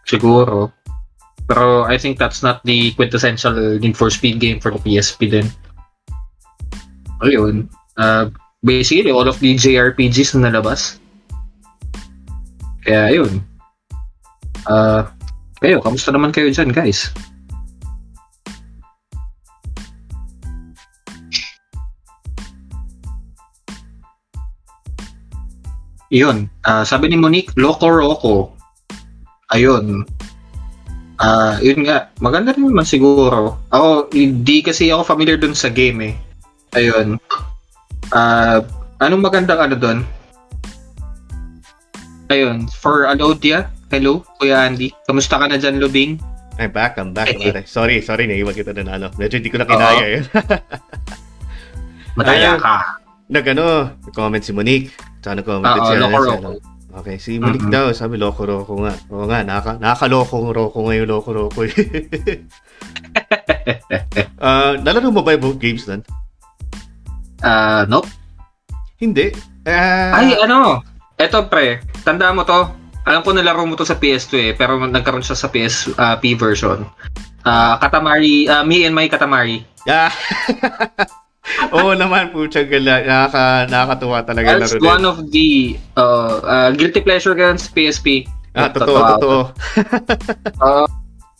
Siguro. 0.07 0.73
Pero 1.49 1.89
I 1.89 1.97
think 1.97 2.21
that's 2.21 2.45
not 2.45 2.61
the 2.61 2.93
quintessential 2.93 3.81
Need 3.81 3.97
for 3.97 4.13
Speed 4.13 4.37
game 4.37 4.61
for 4.61 4.69
PSP 4.69 5.33
din. 5.33 5.49
Ayun. 7.25 7.65
Uh, 7.97 8.29
basically, 8.61 9.09
all 9.09 9.25
of 9.25 9.41
the 9.41 9.57
JRPGs 9.57 10.37
na 10.37 10.53
nalabas. 10.53 11.01
Kaya 12.85 13.17
ayun. 13.17 13.41
Uh, 14.69 15.09
kayo, 15.57 15.81
kamusta 15.81 16.13
naman 16.13 16.29
kayo 16.29 16.53
dyan, 16.53 16.69
guys? 16.69 17.09
Yun. 26.09 26.49
ah 26.65 26.81
sabi 26.81 27.09
ni 27.09 27.17
Monique, 27.17 27.53
Loco 27.57 27.85
Roco. 27.89 28.57
Ayun. 29.53 30.05
Ah, 31.19 31.59
yun 31.59 31.83
nga. 31.83 32.07
Maganda 32.23 32.55
rin 32.55 32.63
naman 32.63 32.87
siguro. 32.87 33.59
Ako, 33.75 34.07
hindi 34.15 34.63
kasi 34.63 34.87
ako 34.87 35.03
familiar 35.03 35.35
dun 35.35 35.51
sa 35.51 35.67
game 35.67 35.99
eh. 36.11 36.15
Ayun. 36.79 37.19
Ah, 38.15 38.63
anong 39.03 39.27
magandang 39.27 39.59
ano 39.59 39.75
dun? 39.75 39.99
Ayun. 42.31 42.71
For 42.71 43.03
Alodia, 43.11 43.67
hello, 43.91 44.23
Kuya 44.39 44.63
Andy. 44.63 44.95
Kamusta 45.03 45.35
ka 45.35 45.51
na 45.51 45.59
dyan, 45.59 45.83
Lubing? 45.83 46.23
I'm 46.59 46.71
back, 46.71 46.95
I'm 46.95 47.11
back. 47.11 47.35
Eh, 47.35 47.51
eh. 47.51 47.63
Sorry, 47.67 47.99
sorry, 47.99 48.27
naiwan 48.27 48.55
kita 48.55 48.71
na 48.79 48.95
ano. 48.95 49.07
Medyo 49.19 49.43
hindi 49.43 49.51
ko 49.51 49.59
na 49.59 49.67
kinaya 49.67 50.05
yun. 50.07 50.25
Mataya 52.19 52.59
ka. 52.59 52.99
Nag 53.31 53.45
ano, 53.55 53.95
comment 54.15 54.43
si 54.43 54.51
Monique. 54.55 54.91
Tsaka 55.19 55.39
nag-comment 55.43 55.67
din 55.67 55.83
si 55.83 55.95
Roco. 55.99 56.78
Okay, 56.89 57.21
si 57.21 57.37
Monique 57.37 57.69
Mhm. 57.69 57.73
daw, 57.73 57.85
sabi 57.93 58.17
Loco 58.17 58.41
Roco 58.43 58.73
nga. 58.81 58.97
Oo 59.13 59.29
nga, 59.29 59.45
nakaka 59.45 59.77
nakakaloko 59.77 60.49
Roco 60.49 60.89
ngayon, 60.89 61.05
Loco 61.05 61.29
Roco. 61.29 61.61
eh. 61.61 61.71
Ah, 64.39 64.73
nalaro 64.79 65.11
mo 65.11 65.21
ba 65.21 65.35
yung 65.35 65.59
games 65.59 65.85
nun? 65.85 66.01
Ah, 67.43 67.85
nope. 67.85 68.07
Hindi. 68.97 69.29
Ah, 69.67 70.17
Ay, 70.17 70.33
ano? 70.35 70.81
Eto, 71.15 71.45
pre. 71.45 71.83
Tanda 72.01 72.33
mo 72.33 72.41
to. 72.41 72.65
Alam 73.05 73.21
ko 73.21 73.29
nalaro 73.31 73.67
mo 73.67 73.75
to 73.75 73.85
sa 73.85 73.95
PS2 73.95 74.33
eh, 74.41 74.53
pero 74.55 74.79
nagkaroon 74.79 75.21
siya 75.21 75.37
sa 75.37 75.51
PSP 75.51 76.33
version. 76.33 76.87
Ah, 77.43 77.77
Katamari, 77.77 78.47
ah, 78.47 78.63
Me 78.65 78.83
and 78.83 78.95
My 78.95 79.05
Katamari. 79.05 79.61
ah. 79.91 80.09
Oo 81.75 81.93
naman, 81.97 82.31
pucha 82.31 82.63
gala. 82.65 83.03
Nakaka, 83.03 83.43
nakakatuwa 83.69 84.17
talaga 84.25 84.47
That's 84.57 84.73
laro 84.75 84.79
din. 84.79 84.89
one 84.89 85.03
of 85.05 85.17
the 85.33 85.49
uh, 85.97 86.35
uh, 86.45 86.69
guilty 86.73 87.01
pleasure 87.01 87.35
sa 87.35 87.69
PSP. 87.73 88.29
Ah, 88.53 88.69
totoo, 88.69 88.99
totoo. 89.17 89.39
Uh, 90.59 90.83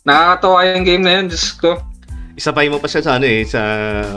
nakakatawa 0.08 0.64
yung 0.72 0.86
game 0.86 1.02
na 1.04 1.20
yun, 1.20 1.26
Diyos 1.28 1.52
ko. 1.60 1.76
Isabay 2.40 2.72
mo 2.72 2.80
pa 2.80 2.88
siya 2.88 3.04
sa 3.04 3.12
ano 3.20 3.26
eh, 3.28 3.44
sa, 3.44 3.60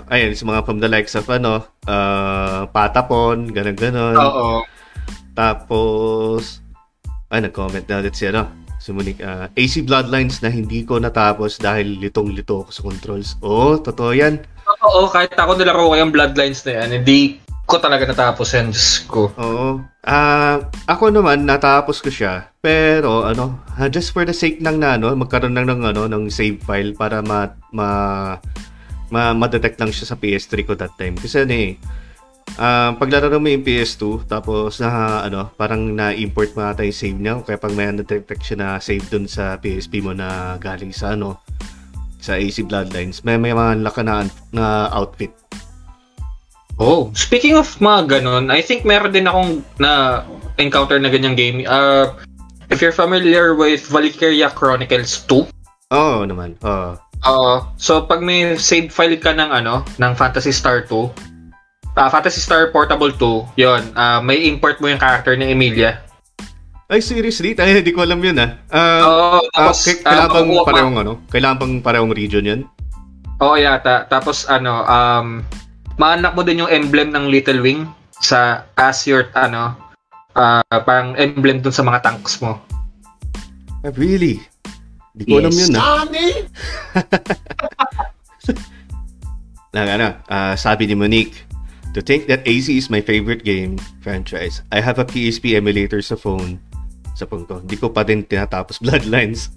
ayun, 0.07 0.31
sa 0.31 0.47
mga 0.47 0.63
from 0.63 0.79
the 0.79 0.87
likes 0.87 1.11
of 1.19 1.27
ano, 1.27 1.67
uh, 1.91 2.63
Patapon, 2.71 3.51
ganun 3.51 3.75
ganon 3.75 4.15
Oo. 4.15 4.63
Tapos, 5.35 6.63
ay, 7.33 7.43
nag-comment 7.43 7.83
na 7.89 7.99
ulit 7.99 8.15
si 8.15 8.29
ano, 8.29 8.47
si 8.79 8.95
Monique, 8.95 9.23
ah, 9.25 9.49
AC 9.51 9.83
Bloodlines 9.83 10.39
na 10.39 10.53
hindi 10.53 10.85
ko 10.87 11.01
natapos 11.01 11.59
dahil 11.59 11.99
litong-lito 11.99 12.63
ako 12.63 12.69
sa 12.71 12.81
controls. 12.85 13.29
Oo, 13.43 13.81
totoo 13.81 14.11
yan. 14.15 14.39
Oo, 14.83 15.07
kahit 15.07 15.31
ako 15.33 15.55
nilaro 15.55 15.87
ko 15.87 15.95
yung 15.95 16.11
Bloodlines 16.11 16.61
na 16.67 16.83
yan, 16.83 16.89
hindi 17.01 17.39
ko 17.63 17.79
talaga 17.79 18.03
natapos 18.03 18.47
yan, 18.51 18.75
Diyos 18.75 19.07
ko. 19.07 19.31
Oo. 19.39 19.79
Ah, 20.03 20.59
ako 20.83 21.15
naman 21.15 21.47
natapos 21.47 22.03
ko 22.03 22.11
siya. 22.11 22.51
Pero 22.59 23.23
ano, 23.23 23.63
ah, 23.79 23.87
just 23.87 24.11
for 24.11 24.27
the 24.27 24.35
sake 24.35 24.59
ng 24.59 24.83
na, 24.83 24.99
ano, 24.99 25.15
magkaroon 25.15 25.55
lang 25.55 25.71
ng 25.71 25.81
ano 25.87 26.11
ng 26.11 26.27
save 26.27 26.59
file 26.59 26.91
para 26.91 27.23
ma 27.23 27.47
ma 27.71 27.87
ma 29.07 29.31
ma-detect 29.31 29.79
lang 29.79 29.95
siya 29.95 30.11
sa 30.11 30.19
PS3 30.19 30.67
ko 30.67 30.75
that 30.75 30.91
time. 30.99 31.15
Kasi 31.15 31.47
ano 31.47 31.55
eh, 31.55 31.79
ah, 32.59 32.91
paglaro 32.99 33.39
mo 33.39 33.47
yung 33.47 33.63
PS2, 33.63 34.27
tapos 34.27 34.83
na 34.83 35.23
ano, 35.23 35.47
parang 35.55 35.95
na-import 35.95 36.51
mo 36.59 36.67
ata 36.67 36.83
yung 36.83 36.99
save 36.99 37.19
niya. 37.19 37.39
Kaya 37.39 37.55
pag 37.55 37.71
may 37.71 37.87
na-detect 37.87 38.43
siya 38.43 38.57
na 38.59 38.69
save 38.83 39.07
dun 39.07 39.31
sa 39.31 39.55
PSP 39.55 40.03
mo 40.03 40.11
na 40.11 40.59
galing 40.59 40.91
sa 40.91 41.15
ano, 41.15 41.39
sa 42.23 42.39
AC 42.39 42.63
Bloodlines, 42.63 43.27
may 43.27 43.35
may 43.35 43.51
mga 43.51 43.83
laka 43.83 43.99
na, 43.99 44.23
outfit. 44.95 45.35
Oh, 46.79 47.11
speaking 47.11 47.59
of 47.59 47.67
mga 47.83 48.23
ganun, 48.23 48.47
I 48.47 48.63
think 48.63 48.87
meron 48.87 49.11
din 49.11 49.27
akong 49.27 49.59
na 49.77 50.23
encounter 50.55 50.97
na 50.97 51.11
ganyang 51.11 51.35
game. 51.35 51.67
Uh, 51.67 52.15
if 52.71 52.79
you're 52.79 52.95
familiar 52.95 53.53
with 53.53 53.83
Valkyria 53.91 54.49
Chronicles 54.49 55.21
2, 55.27 55.51
Oo 55.93 56.25
naman. 56.25 56.57
Oo. 56.65 56.97
uh, 56.97 57.57
so 57.77 58.01
pag 58.07 58.23
may 58.25 58.57
save 58.57 58.89
file 58.89 59.19
ka 59.19 59.35
ng 59.35 59.51
ano, 59.53 59.85
ng 60.01 60.13
Phantasy 60.17 60.49
Star 60.49 60.81
2, 60.87 61.93
ah 61.93 62.09
Phantasy 62.09 62.41
Star 62.41 62.73
Portable 62.73 63.13
2, 63.13 63.59
yon 63.61 63.83
uh, 63.93 64.17
may 64.23 64.49
import 64.49 64.81
mo 64.81 64.89
yung 64.89 64.97
character 64.97 65.37
ni 65.37 65.53
Emilia. 65.53 66.01
Ay, 66.85 66.99
seriously? 66.99 67.55
Tayo, 67.55 67.71
hindi 67.71 67.89
ko 67.89 68.03
alam 68.03 68.19
yun 68.19 68.37
ah. 68.37 68.59
Ah, 68.67 69.01
Oo, 69.01 69.39
Ah, 69.49 69.71
tapos, 69.71 69.79
ah, 69.87 69.95
kailangan 70.03 70.29
bang 70.29 70.49
pa- 70.51 70.65
parehong 70.67 70.97
ano? 70.99 71.13
Kailangan 71.31 71.57
bang 71.57 71.73
parehong 71.79 72.13
region 72.13 72.43
yan? 72.45 72.61
Oo, 73.39 73.55
yata. 73.55 74.05
Tapos 74.05 74.45
ano, 74.45 74.83
um, 74.83 75.27
maanak 75.95 76.35
mo 76.35 76.43
din 76.43 76.61
yung 76.61 76.71
emblem 76.71 77.09
ng 77.09 77.27
Little 77.27 77.59
Wing 77.59 77.87
sa 78.13 78.67
as 78.75 79.03
your 79.03 79.31
ano, 79.33 79.73
ah, 80.33 80.59
parang 80.83 81.15
emblem 81.15 81.59
dun 81.59 81.73
sa 81.73 81.81
mga 81.81 82.03
tanks 82.03 82.39
mo. 82.39 82.59
Really? 83.95 84.39
Hindi 85.13 85.23
ko 85.23 85.35
alam 85.39 85.51
Yes. 85.51 85.61
yun 85.61 85.71
ah. 85.75 86.03
Lang 89.73 89.87
ano, 89.95 90.07
ah, 90.27 90.53
sabi 90.53 90.85
ni 90.85 90.95
Monique, 90.95 91.47
To 91.93 92.01
think 92.01 92.25
that 92.25 92.41
AC 92.41 92.73
is 92.73 92.89
my 92.89 93.05
favorite 93.05 93.45
game 93.45 93.77
franchise. 94.01 94.65
I 94.73 94.81
have 94.81 94.97
a 94.97 95.05
PSP 95.05 95.53
emulator 95.53 96.01
sa 96.01 96.17
phone. 96.17 96.57
Sa 97.13 97.25
phone 97.25 97.45
ko. 97.45 97.61
Hindi 97.61 97.77
ko 97.77 97.89
pa 97.89 98.01
din 98.01 98.25
tinatapos 98.25 98.79
Bloodlines. 98.83 99.53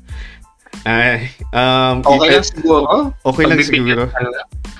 Ay, 0.84 1.32
um, 1.56 2.04
Okay 2.04 2.28
lang 2.30 2.44
if- 2.44 2.52
siguro. 2.52 3.10
Okay 3.24 3.44
lang 3.48 3.58
siguro. 3.64 4.02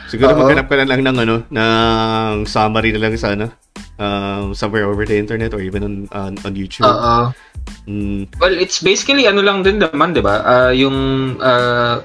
Siguro 0.07 0.31
Oo. 0.37 0.41
maghanap 0.45 0.67
ka 0.69 0.77
na 0.79 0.87
lang 0.87 1.01
ng 1.03 1.17
ano, 1.19 1.37
ng 1.49 2.45
summary 2.45 2.93
na 2.93 3.01
lang 3.01 3.17
sa 3.17 3.33
ano, 3.33 3.49
um, 3.97 4.53
somewhere 4.53 4.85
over 4.87 5.03
the 5.03 5.17
internet 5.17 5.51
or 5.51 5.59
even 5.59 5.83
on 5.83 5.95
on, 6.13 6.33
on 6.45 6.53
YouTube. 6.55 6.87
Oo. 6.87 7.33
Mm, 7.89 8.31
Well, 8.39 8.55
it's 8.55 8.79
basically 8.79 9.27
ano 9.27 9.43
lang 9.43 9.67
din 9.67 9.83
naman, 9.83 10.15
'di 10.15 10.23
ba? 10.23 10.43
Ah, 10.45 10.71
yung 10.71 10.95
ah, 11.41 12.05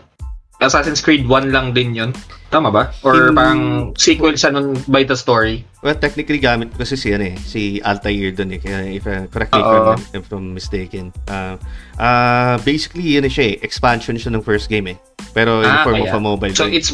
Assassin's 0.61 1.01
Creed 1.01 1.25
1 1.25 1.49
lang 1.49 1.73
din 1.73 1.91
'yon. 1.91 2.11
Tama 2.47 2.69
ba? 2.69 2.91
Or 3.01 3.15
Yung- 3.15 3.33
parang 3.33 3.61
sequel 3.95 4.35
siya 4.35 4.51
nun 4.51 4.75
by 4.85 5.01
the 5.01 5.15
story. 5.15 5.63
well, 5.79 5.95
technically 5.95 6.37
gamit 6.37 6.69
kasi 6.71 6.93
si 6.93 7.09
ano 7.09 7.25
eh, 7.25 7.35
si 7.35 7.79
Altair 7.79 8.29
doon 8.31 8.53
eh. 8.53 8.59
Kaya 8.59 8.77
if 8.87 9.03
uh, 9.03 9.25
correct 9.27 9.51
me 9.51 9.59
if. 9.59 9.65
I'm, 9.65 10.01
if 10.13 10.25
I'm 10.29 10.47
mistaken. 10.51 11.05
Uh, 11.25 11.55
uh, 11.95 12.61
basically 12.61 13.07
yun 13.09 13.23
eh 13.23 13.31
siya 13.31 13.45
eh, 13.49 13.61
expansion 13.61 14.13
siya 14.13 14.29
ng 14.31 14.41
first 14.41 14.67
game 14.67 14.93
eh. 14.93 14.97
Pero 15.31 15.59
in 15.59 15.67
Ah, 15.67 15.81
form 15.81 15.97
of 15.97 16.07
kaya. 16.07 16.15
a 16.15 16.21
mobile 16.21 16.53
So 16.53 16.67
game. 16.67 16.77
it's 16.77 16.91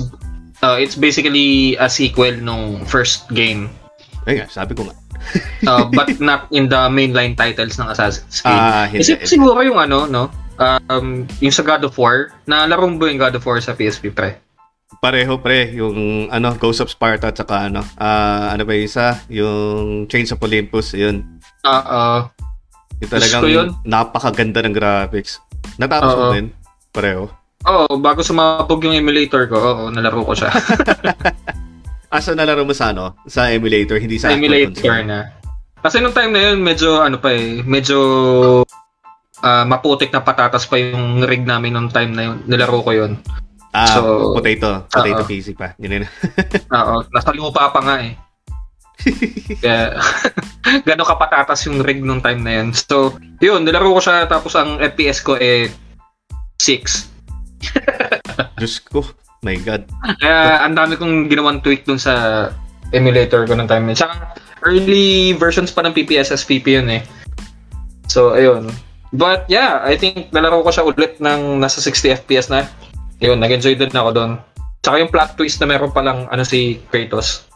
uh, 0.62 0.78
it's 0.78 0.96
basically 0.96 1.76
a 1.76 1.90
sequel 1.90 2.38
nung 2.38 2.86
first 2.86 3.28
game. 3.30 3.68
Ay 4.24 4.40
nga, 4.40 4.48
sabi 4.48 4.72
ko 4.72 4.86
nga. 4.86 4.96
Uh, 5.66 5.90
but 5.90 6.08
not 6.22 6.46
in 6.50 6.70
the 6.70 6.82
mainline 6.88 7.34
titles 7.34 7.76
ng 7.76 7.90
Assassin's 7.90 8.40
Creed. 8.40 8.54
Ah, 8.54 8.86
hindi. 8.86 9.02
Kasi 9.02 9.26
siguro 9.26 9.60
yung 9.60 9.76
ano, 9.76 10.06
no? 10.06 10.30
Um, 10.58 11.30
yung 11.38 11.54
sa 11.54 11.62
God 11.62 11.86
of 11.86 11.94
War, 12.02 12.34
nalaro 12.50 12.90
mo 12.90 12.98
ba 12.98 13.10
yung 13.14 13.22
God 13.22 13.38
of 13.38 13.46
War 13.46 13.62
sa 13.62 13.78
PSP 13.78 14.10
pre? 14.10 14.42
Pareho 14.98 15.38
pre, 15.38 15.78
yung 15.78 16.28
ano, 16.34 16.58
Ghost 16.58 16.82
of 16.82 16.90
Sparta 16.90 17.30
at 17.30 17.38
saka 17.38 17.70
ano, 17.70 17.86
ah, 18.02 18.50
ano 18.56 18.66
ba 18.66 18.74
yung 18.74 18.88
isa? 18.90 19.22
Yung 19.30 20.10
Chains 20.10 20.34
of 20.34 20.42
Olympus, 20.42 20.98
yun. 20.98 21.22
Ah, 21.62 21.84
ah, 21.86 22.20
Yung 22.98 23.12
talagang 23.12 23.44
yun. 23.46 23.68
napakaganda 23.86 24.66
ng 24.66 24.74
graphics. 24.74 25.38
Natapos 25.78 26.12
mo 26.18 26.24
Oo. 26.32 26.34
din? 26.34 26.50
Pareho. 26.90 27.30
Oo, 27.68 28.00
bago 28.02 28.26
sumabog 28.26 28.82
yung 28.82 28.98
emulator 28.98 29.46
ko, 29.46 29.58
oo, 29.60 29.84
nalaro 29.94 30.26
ko 30.26 30.34
siya. 30.34 30.50
Asa 32.16 32.34
nalaro 32.34 32.64
mo 32.64 32.74
sa 32.74 32.96
ano? 32.96 33.20
Sa 33.28 33.52
emulator, 33.52 34.00
hindi 34.00 34.18
sa 34.18 34.34
emulator 34.34 35.04
na. 35.04 35.36
Kasi 35.84 36.02
nung 36.02 36.16
time 36.16 36.34
na 36.34 36.42
yun, 36.50 36.64
medyo 36.64 37.04
ano 37.04 37.22
pa 37.22 37.36
eh, 37.36 37.62
medyo 37.62 37.98
ah, 39.44 39.66
maputik 39.68 40.14
na 40.14 40.24
patatas 40.24 40.66
pa 40.66 40.80
yung 40.80 41.26
rig 41.26 41.44
namin 41.44 41.74
nung 41.74 41.92
time 41.92 42.14
na 42.14 42.24
yun. 42.32 42.38
Nilaro 42.48 42.82
ko 42.82 42.92
yun. 42.94 43.20
Ah, 43.76 44.00
So, 44.00 44.34
potato. 44.34 44.88
Potato 44.90 45.22
oo. 45.22 45.30
PC 45.30 45.54
pa. 45.54 45.78
Yun 45.78 46.02
yun. 46.02 46.06
Oo, 46.78 47.06
nasa 47.14 47.30
lupa 47.36 47.70
pa 47.70 47.82
nga 47.84 47.96
eh. 48.02 48.16
Kaya, 49.62 49.94
gano'n 50.88 51.06
kapatatas 51.06 51.70
yung 51.70 51.86
rig 51.86 52.02
nung 52.02 52.24
time 52.24 52.42
na 52.42 52.62
yun. 52.62 52.74
So, 52.74 53.14
yun, 53.38 53.68
nilaro 53.68 53.94
ko 53.94 54.02
siya 54.02 54.26
tapos 54.26 54.58
ang 54.58 54.82
FPS 54.82 55.22
ko 55.22 55.38
eh 55.38 55.70
6. 56.58 58.58
Diyos 58.58 58.82
ko. 58.90 59.06
My 59.46 59.54
God. 59.62 59.86
Kaya 60.18 60.66
ang 60.66 60.74
dami 60.74 60.98
kong 60.98 61.30
ginawang 61.30 61.62
tweak 61.62 61.86
dun 61.86 62.02
sa 62.02 62.50
emulator 62.90 63.46
ko 63.46 63.54
ng 63.54 63.70
time 63.70 63.86
na 63.86 63.94
yun. 63.94 64.00
Tsaka, 64.02 64.16
early 64.66 65.38
versions 65.38 65.70
pa 65.70 65.86
ng 65.86 65.94
PPS 65.94 66.34
SPP 66.34 66.82
yun 66.82 66.90
eh. 66.90 67.06
So, 68.10 68.34
ayun. 68.34 68.74
But 69.10 69.48
yeah, 69.48 69.80
I 69.82 69.96
think 69.96 70.32
nalaro 70.32 70.62
ko 70.62 70.70
siya 70.70 70.84
ulit 70.84 71.18
ng 71.18 71.58
nasa 71.58 71.80
60 71.80 72.26
FPS 72.26 72.52
na. 72.52 72.68
Yun, 73.18 73.40
nag-enjoy 73.40 73.76
din 73.76 73.90
ako 73.90 74.10
doon. 74.12 74.32
Tsaka 74.84 75.00
yung 75.00 75.12
plot 75.12 75.36
twist 75.36 75.58
na 75.58 75.68
meron 75.68 75.92
palang 75.92 76.28
ano 76.28 76.44
si 76.44 76.80
Kratos. 76.88 77.48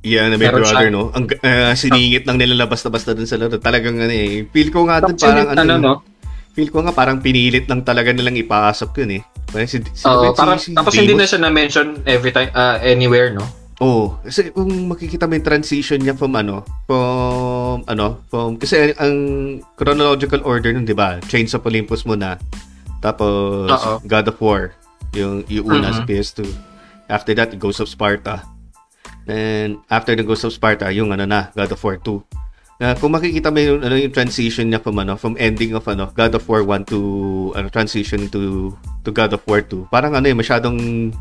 Yeah, 0.00 0.32
na 0.32 0.40
may 0.40 0.48
Meron 0.48 0.64
brother, 0.64 0.88
siya. 0.88 0.94
no? 0.96 1.12
Ang 1.12 1.28
uh, 1.28 1.76
siningit 1.76 2.24
lang 2.24 2.40
nila 2.40 2.64
labas 2.64 2.80
na 2.80 2.88
basta 2.88 3.12
dun 3.12 3.28
sa 3.28 3.36
laro. 3.36 3.60
Talagang 3.60 4.00
ano 4.00 4.08
eh. 4.08 4.48
Feel 4.48 4.72
ko 4.72 4.88
nga 4.88 5.04
dun 5.04 5.12
parang 5.12 5.52
ano, 5.52 5.60
ano, 5.60 5.74
no? 5.76 5.94
Feel 6.56 6.72
ko 6.72 6.80
nga 6.80 6.96
parang 6.96 7.20
pinilit 7.20 7.68
lang 7.68 7.84
talaga 7.84 8.08
nilang 8.08 8.40
ipasok 8.40 8.96
yun 9.04 9.20
eh. 9.20 9.22
Parang 9.44 9.68
si, 9.68 9.76
si, 9.92 10.04
Oo, 10.08 10.32
si- 10.32 10.38
parang, 10.40 10.56
si 10.56 10.72
tapos 10.72 10.96
hindi 10.96 11.12
na 11.12 11.20
Deimos- 11.20 11.30
siya 11.30 11.40
na-mention 11.44 11.86
every 12.08 12.32
time, 12.32 12.48
uh, 12.56 12.80
anywhere, 12.80 13.28
no? 13.28 13.44
Oo. 13.80 14.20
kasi 14.20 14.52
kung 14.52 14.68
makikita 14.92 15.24
mo 15.24 15.40
yung 15.40 15.48
transition 15.48 15.96
niya 15.96 16.12
from 16.12 16.36
ano, 16.36 16.60
from 16.84 17.80
ano, 17.88 18.20
from, 18.28 18.60
kasi 18.60 18.92
ang 19.00 19.16
chronological 19.74 20.44
order 20.44 20.76
nun, 20.76 20.84
di 20.84 20.92
ba? 20.92 21.16
Chains 21.32 21.56
of 21.56 21.64
Olympus 21.64 22.04
muna. 22.04 22.36
Tapos, 23.00 23.72
Oo. 23.72 23.92
God 24.04 24.28
of 24.28 24.36
War. 24.44 24.76
Yung, 25.16 25.42
yung 25.48 25.64
una 25.64 25.96
sa 25.96 26.04
Mhm. 26.04 26.08
PS2. 26.12 26.44
After 27.08 27.32
that, 27.32 27.56
Ghost 27.56 27.80
of 27.80 27.88
Sparta. 27.88 28.44
Then, 29.24 29.80
after 29.88 30.12
the 30.12 30.22
Ghost 30.22 30.44
of 30.44 30.52
Sparta, 30.52 30.92
yung 30.92 31.10
ano 31.10 31.24
na, 31.24 31.48
God 31.56 31.72
of 31.72 31.80
War 31.80 31.96
2. 31.96 32.20
Na 32.80 32.96
kung 32.96 33.12
makikita 33.12 33.52
mo 33.52 33.60
yung, 33.60 33.80
ano, 33.80 33.96
yung 33.96 34.12
transition 34.12 34.68
niya 34.68 34.80
from 34.80 34.96
ano, 34.96 35.16
from 35.16 35.36
ending 35.40 35.72
of 35.72 35.84
ano, 35.84 36.08
God 36.12 36.36
of 36.36 36.44
War 36.48 36.64
1 36.64 36.84
to 36.88 36.98
ano, 37.52 37.68
transition 37.68 38.28
to 38.28 38.72
to 39.04 39.12
God 39.12 39.36
of 39.36 39.44
War 39.44 39.60
2. 39.60 39.88
Parang 39.88 40.16
ano 40.16 40.24
eh, 40.24 40.36
masyadong 40.36 41.12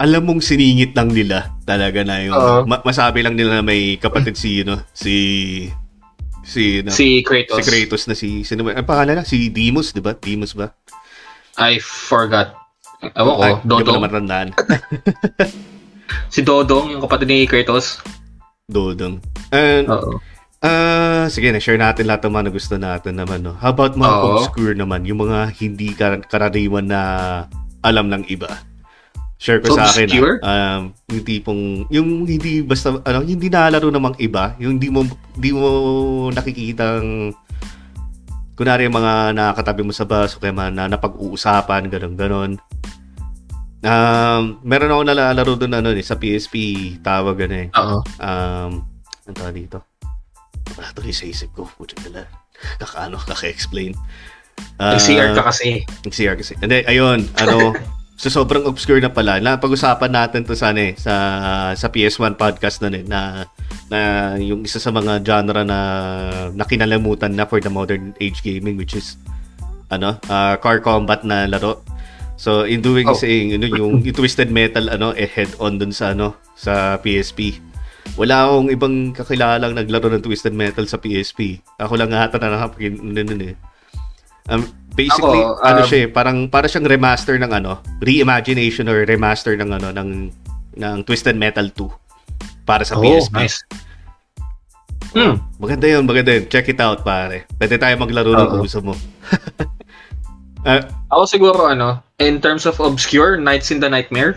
alam 0.00 0.24
mong 0.24 0.40
siningit 0.40 0.96
lang 0.96 1.12
nila 1.12 1.52
talaga 1.62 2.00
na 2.00 2.24
yung 2.24 2.32
ma- 2.64 2.80
masabi 2.80 3.20
lang 3.20 3.36
nila 3.36 3.54
na 3.54 3.62
may 3.62 3.94
kapatid 3.94 4.32
si 4.32 4.64
ano 4.64 4.80
si 4.90 5.14
si 6.40 6.80
ano, 6.80 6.88
Si 6.88 7.20
Kratos. 7.20 7.56
si 7.56 7.62
Kratos 7.62 8.02
na 8.06 8.14
si 8.14 8.28
sino 8.42 8.64
ba 8.64 8.72
ang 8.72 8.88
pangalan 8.88 9.20
na 9.20 9.24
si 9.24 9.46
Deimos 9.46 9.92
di 9.92 10.00
ba 10.00 10.12
Deimos 10.12 10.52
ba 10.52 10.72
I 11.60 11.76
forgot. 11.78 12.56
Ewan 13.12 13.34
ko, 13.34 13.42
Ay, 13.42 13.52
Dodong. 13.62 13.96
naman 13.96 14.10
tandaan 14.10 14.48
Si 16.32 16.40
Dodong, 16.40 16.90
yung 16.90 17.02
kapatid 17.02 17.28
ni 17.28 17.44
Kratos. 17.44 18.00
Dodong 18.66 19.18
and 19.50 19.84
Oo. 19.86 20.16
ah 20.60 21.26
sige 21.26 21.50
na 21.50 21.58
share 21.58 21.76
natin 21.76 22.06
lahat 22.06 22.22
ng 22.22 22.32
mga 22.32 22.44
na 22.44 22.52
gusto 22.52 22.74
natin 22.76 23.14
naman 23.16 23.40
no 23.40 23.52
how 23.52 23.68
about 23.68 23.92
mga 23.94 24.08
Oo. 24.14 24.26
obscure 24.38 24.72
naman 24.72 25.02
yung 25.02 25.20
mga 25.20 25.50
hindi 25.56 25.90
kar- 25.90 26.22
karaniwan 26.22 26.86
na 26.86 27.00
alam 27.80 28.06
ng 28.06 28.24
iba 28.26 28.46
share 29.40 29.64
ko 29.64 29.72
sa 29.72 29.88
akin 29.88 30.04
Obscure? 30.12 30.36
ah, 30.44 30.84
um, 30.84 30.92
yung 31.08 31.24
tipong 31.24 31.62
yung 31.88 32.08
hindi 32.28 32.60
basta 32.60 33.00
ano 33.00 33.24
hindi 33.24 33.48
nalaro 33.48 33.88
namang 33.88 34.12
iba 34.20 34.52
yung 34.60 34.76
hindi 34.76 34.92
mo 34.92 35.00
hindi 35.08 35.50
mo 35.56 35.68
nakikitang 36.28 37.32
kunwari 38.52 38.84
yung 38.84 39.00
mga 39.00 39.32
nakakatabi 39.32 39.80
mo 39.80 39.96
sa 39.96 40.04
bus 40.04 40.36
o 40.36 40.44
kaya 40.44 40.52
mga 40.52 40.76
na 40.76 40.84
napag-uusapan 40.92 41.88
ganun 41.88 42.14
ganon 42.20 42.50
um, 43.80 44.60
meron 44.60 44.92
ako 44.92 45.02
nalalaro 45.08 45.56
doon 45.56 45.72
ano 45.72 45.96
eh, 45.96 46.04
sa 46.04 46.20
PSP 46.20 46.54
tawag 47.00 47.48
ano 47.48 47.56
eh 47.56 47.68
Oo. 47.72 47.98
um, 48.20 48.72
ano 49.24 49.32
tawag 49.32 49.56
dito 49.56 49.80
wala 50.76 50.92
tuloy 50.92 51.16
sa 51.16 51.24
isip 51.24 51.48
ko 51.56 51.64
puto 51.64 51.96
nila 52.04 52.28
kakaano 52.76 53.16
kaka-explain 53.16 53.96
Ah, 54.76 54.96
Nag-CR 54.96 55.32
ka 55.32 55.48
kasi. 55.48 55.88
CR 56.04 56.36
kasi. 56.36 56.52
Hindi, 56.60 56.84
ayun, 56.84 57.24
ano, 57.40 57.72
so 58.20 58.28
sobrang 58.28 58.68
obscure 58.68 59.00
na 59.00 59.08
pala. 59.08 59.40
Na 59.40 59.56
pag-usapan 59.56 60.12
natin 60.12 60.44
to 60.44 60.52
sana 60.52 60.92
eh, 60.92 60.94
sa 61.00 61.14
sa 61.72 61.88
PS1 61.88 62.36
podcast 62.36 62.84
na 62.84 62.92
eh, 62.92 63.00
na 63.08 63.48
na 63.88 64.00
yung 64.36 64.60
isa 64.68 64.76
sa 64.76 64.92
mga 64.92 65.24
genre 65.24 65.64
na 65.64 65.78
nakinalamutan 66.52 67.32
na 67.32 67.48
for 67.48 67.64
the 67.64 67.72
modern 67.72 68.12
age 68.20 68.44
gaming 68.44 68.76
which 68.76 68.92
is 68.92 69.16
ano, 69.88 70.20
ah, 70.28 70.60
car 70.60 70.84
combat 70.84 71.24
na 71.24 71.48
laro. 71.48 71.80
So 72.36 72.68
in 72.68 72.84
doing 72.84 73.08
Oh. 73.08 73.16
saying, 73.16 73.56
ano, 73.56 73.72
yung, 73.72 74.04
yung 74.04 74.16
Twisted 74.20 74.52
Metal 74.52 74.84
ano, 74.92 75.16
eh, 75.16 75.24
head 75.24 75.56
on 75.56 75.80
dun 75.80 75.92
sa 75.96 76.12
ano, 76.12 76.36
sa 76.60 77.00
PSP. 77.00 77.56
Wala 78.20 78.48
akong 78.48 78.68
ibang 78.68 79.16
kakilalang 79.16 79.72
naglaro 79.72 80.12
ng 80.12 80.20
Twisted 80.20 80.52
Metal 80.52 80.84
sa 80.84 81.00
PSP. 81.00 81.56
Ako 81.80 81.96
lang 81.96 82.12
ata 82.12 82.36
na 82.36 82.52
nakapagin 82.52 83.00
nun 83.00 83.40
eh. 83.40 83.56
Um, 84.48 84.64
basically, 85.00 85.40
Ako, 85.40 85.64
ano 85.64 85.80
um, 85.80 85.88
siya, 85.88 85.98
eh, 86.04 86.06
parang 86.12 86.38
para 86.52 86.68
siyang 86.68 86.84
remaster 86.84 87.40
ng 87.40 87.48
ano, 87.48 87.80
reimagination 88.04 88.84
or 88.92 89.08
remaster 89.08 89.56
ng 89.56 89.70
ano 89.72 89.88
ng 89.96 90.10
ng 90.76 90.96
Twisted 91.08 91.40
Metal 91.40 91.64
2 91.72 91.88
para 92.68 92.84
sa 92.84 93.00
Oh, 93.00 93.02
PSP. 93.02 93.32
nice. 93.32 93.56
Hmm. 95.10 95.42
Maganda 95.58 95.90
'yun, 95.90 96.04
maganda 96.06 96.36
'yun. 96.36 96.46
Check 96.46 96.70
it 96.70 96.78
out, 96.78 97.02
pare. 97.02 97.48
Pwede 97.58 97.80
tayo 97.80 97.96
maglaro 97.98 98.30
ng 98.36 98.60
uso 98.60 98.84
mo. 98.84 98.94
Ah, 100.60 100.84
Ako 101.08 101.24
siguro 101.24 101.72
ano, 101.72 102.04
in 102.20 102.36
terms 102.36 102.68
of 102.68 102.76
obscure, 102.84 103.40
Nights 103.40 103.72
in 103.72 103.80
the 103.80 103.88
Nightmare. 103.88 104.36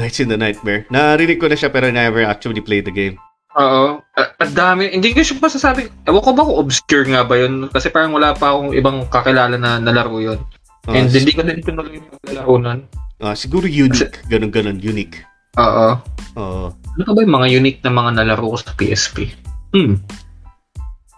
Nights 0.00 0.16
in 0.16 0.32
the 0.32 0.40
Nightmare. 0.40 0.88
Narinig 0.88 1.36
ko 1.36 1.44
na 1.44 1.60
siya 1.60 1.68
pero 1.68 1.92
never 1.92 2.24
actually 2.24 2.64
played 2.64 2.88
the 2.88 2.94
game. 2.94 3.20
Oo. 3.56 4.04
Uh, 4.04 4.28
ang 4.38 4.52
dami. 4.52 4.92
Hindi 4.92 5.16
ko 5.16 5.24
siya 5.24 5.40
masasabi. 5.40 5.88
Ewan 6.04 6.20
ko 6.20 6.30
ba 6.36 6.44
kung 6.44 6.60
obscure 6.60 7.08
nga 7.08 7.24
ba 7.24 7.40
yun? 7.40 7.72
Kasi 7.72 7.88
parang 7.88 8.12
wala 8.12 8.36
pa 8.36 8.52
akong 8.52 8.76
ibang 8.76 9.08
kakilala 9.08 9.56
na 9.56 9.80
nalaro 9.80 10.20
yun. 10.20 10.38
Ah, 10.84 10.96
And 10.96 11.08
hindi 11.08 11.32
ko 11.32 11.40
din 11.40 11.64
tinuloy 11.64 11.96
yung 12.00 12.08
laro 12.28 12.54
nun. 12.56 12.80
ah, 13.18 13.34
siguro 13.34 13.64
unique, 13.64 14.20
ganun 14.28 14.52
ganun, 14.52 14.78
unique. 14.78 15.24
Oo. 15.56 15.96
Oo. 16.36 16.64
Ano 16.70 17.02
ka 17.02 17.12
ba 17.12 17.24
yung 17.24 17.34
mga 17.34 17.48
unique 17.50 17.80
na 17.82 17.90
mga 17.90 18.10
nalaro 18.20 18.52
ko 18.52 18.56
sa 18.60 18.76
PSP? 18.76 19.32
Hmm. 19.72 19.96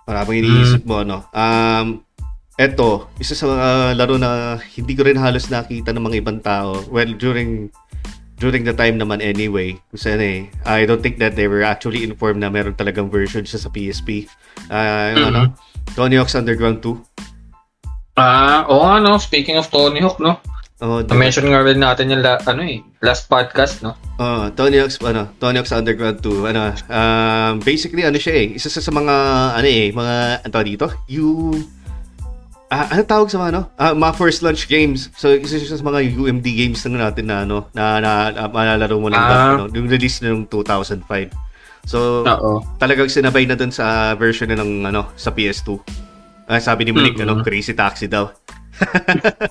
Parang 0.07 0.33
iniisip 0.33 0.83
mo, 0.83 1.05
ano. 1.05 1.23
Um, 1.31 2.03
eto, 2.57 3.07
isa 3.21 3.39
sa 3.39 3.47
mga 3.47 3.69
laro 3.95 4.19
na 4.19 4.59
hindi 4.75 4.97
ko 4.97 5.07
rin 5.07 5.15
halos 5.15 5.47
nakita 5.47 5.95
ng 5.95 6.03
mga 6.03 6.19
ibang 6.19 6.41
tao. 6.41 6.83
Well, 6.91 7.15
during 7.15 7.71
during 8.41 8.65
the 8.65 8.73
time 8.73 8.97
naman 8.97 9.21
anyway. 9.21 9.77
Kasi 9.93 10.17
ano 10.17 10.25
eh, 10.25 10.41
I 10.65 10.89
don't 10.89 11.05
think 11.05 11.21
that 11.21 11.37
they 11.37 11.47
were 11.47 11.63
actually 11.63 12.03
informed 12.03 12.41
na 12.41 12.49
meron 12.49 12.75
talagang 12.75 13.13
version 13.13 13.45
siya 13.45 13.61
sa 13.61 13.69
PSP. 13.69 14.25
Ah, 14.73 15.13
yung 15.13 15.31
ano, 15.31 15.43
Tony 15.93 16.17
Hawk's 16.17 16.35
Underground 16.35 16.81
2. 16.81 16.97
Ah, 18.17 18.65
oo 18.67 18.83
nga 18.89 18.99
no. 18.99 19.21
Speaking 19.21 19.61
of 19.61 19.69
Tony 19.69 20.01
Hawk, 20.01 20.19
no? 20.19 20.41
Oh, 20.81 21.05
Na-mention 21.05 21.45
nga 21.53 21.61
rin 21.61 21.77
natin 21.77 22.09
yung 22.09 22.25
la- 22.25 22.41
ano 22.49 22.65
eh, 22.65 22.81
last 23.05 23.29
podcast, 23.29 23.85
no? 23.85 23.93
Oh, 24.17 24.49
Tony 24.57 24.81
Hawk's 24.81 24.97
ano, 25.05 25.29
Tony 25.37 25.61
Hawk's 25.61 25.77
Underground 25.77 26.25
2. 26.25 26.49
Ano, 26.49 26.73
um, 26.89 27.61
basically 27.61 28.01
ano 28.09 28.17
siya 28.17 28.35
eh, 28.41 28.57
isa 28.57 28.73
sa, 28.73 28.81
sa 28.81 28.89
mga 28.89 29.15
ano 29.61 29.69
eh, 29.69 29.93
mga 29.93 30.17
ano 30.49 30.57
dito, 30.65 30.89
you 31.05 31.53
Ah, 32.71 32.87
ano 32.89 33.03
tawag 33.03 33.27
sa 33.27 33.43
mga 33.43 33.51
ano? 33.51 33.63
Ah, 33.75 33.91
mga 33.91 34.15
first 34.15 34.47
launch 34.47 34.71
games. 34.71 35.11
So, 35.19 35.35
isa 35.35 35.59
siya 35.59 35.75
sa 35.75 35.83
mga 35.83 36.07
UMD 36.15 36.47
games 36.47 36.79
na 36.87 37.11
natin 37.11 37.27
na 37.27 37.43
ano, 37.43 37.67
na, 37.75 37.99
na, 37.99 38.11
na 38.31 38.43
malalaro 38.47 38.95
mo 38.97 39.11
lang 39.11 39.19
Ah. 39.19 39.59
ano, 39.59 39.67
yung 39.69 39.91
release 39.91 40.23
na 40.23 40.31
ng 40.31 40.47
2005. 40.47 41.35
So, 41.83 42.23
Oo. 42.23 42.63
talagang 42.79 43.11
sinabay 43.11 43.43
na 43.43 43.59
dun 43.59 43.75
sa 43.75 44.15
version 44.15 44.47
na 44.47 44.57
ng 44.57 44.87
ano, 44.87 45.11
sa 45.19 45.35
PS2. 45.35 45.83
Ah, 46.47 46.63
sabi 46.63 46.87
ni 46.87 46.95
Malik, 46.95 47.19
Mhm. 47.19 47.27
ano, 47.27 47.33
Crazy 47.43 47.75
Taxi 47.75 48.07
daw. 48.07 48.31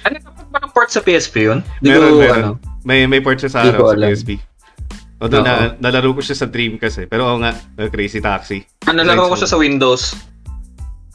Ano 0.00 0.16
dapat 0.16 0.48
ba 0.48 0.58
ng 0.64 0.72
port 0.72 0.88
sa 0.88 1.04
PSP 1.04 1.44
yun? 1.44 1.60
Di 1.76 1.92
Meron, 1.92 2.08
ko, 2.08 2.16
meron. 2.16 2.36
ano. 2.38 2.50
May 2.80 3.04
may 3.04 3.20
port 3.20 3.36
siya 3.36 3.52
sa, 3.52 3.60
ano, 3.62 3.84
sa. 3.84 4.00
PSP. 4.00 4.40
Although 5.20 5.44
Oo. 5.44 5.48
na, 5.48 5.76
nalaro 5.76 6.16
ko 6.16 6.24
siya 6.24 6.32
sa 6.32 6.48
Dreamcast 6.48 7.04
eh. 7.04 7.06
Pero 7.06 7.28
oo 7.28 7.36
nga, 7.36 7.52
Crazy 7.92 8.16
Taxi. 8.16 8.64
Ah, 8.84 8.96
nalaro 8.96 9.28
ko 9.28 9.36
siya 9.36 9.48
sa 9.48 9.60
Windows. 9.60 10.16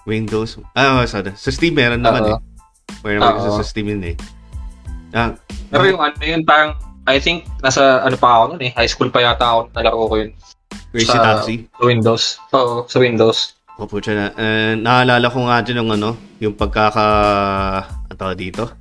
Windows. 0.06 0.62
Ah, 0.78 1.02
oh, 1.02 1.06
sorry. 1.06 1.34
Sa 1.36 1.50
Steam 1.50 1.74
meron 1.74 2.02
naman 2.02 2.22
Oo. 2.24 2.30
eh. 2.38 2.40
Meron 3.02 3.20
naman 3.22 3.36
kasi 3.42 3.50
sa 3.62 3.66
Steam 3.66 3.90
yun 3.90 4.02
eh. 4.06 4.16
Ah, 5.12 5.34
Pero 5.70 5.84
yung 5.90 6.02
ano 6.02 6.22
yun, 6.22 6.46
parang, 6.46 6.78
I 7.10 7.18
think, 7.18 7.46
nasa, 7.60 8.06
ano 8.06 8.16
pa 8.16 8.42
ako 8.42 8.44
nun 8.56 8.62
eh, 8.66 8.72
high 8.78 8.90
school 8.90 9.10
pa 9.10 9.22
yata 9.22 9.46
ako, 9.46 9.60
nalaro 9.74 10.06
ko 10.06 10.16
yun. 10.22 10.32
Crazy 10.94 11.10
sa- 11.10 11.24
Taxi. 11.24 11.56
Sa 11.74 11.84
Windows. 11.84 12.24
Oo, 12.54 12.86
sa 12.88 12.98
Windows. 13.02 13.38
Opo, 13.76 14.00
siya 14.00 14.14
na. 14.16 14.26
Eh, 14.40 14.74
naalala 14.80 15.28
ko 15.28 15.44
nga 15.52 15.60
dyan 15.60 15.84
yung 15.84 15.92
ano, 16.00 16.10
yung 16.40 16.56
pagkaka, 16.56 17.06
ang 18.08 18.18
tawag 18.18 18.40
dito? 18.40 18.72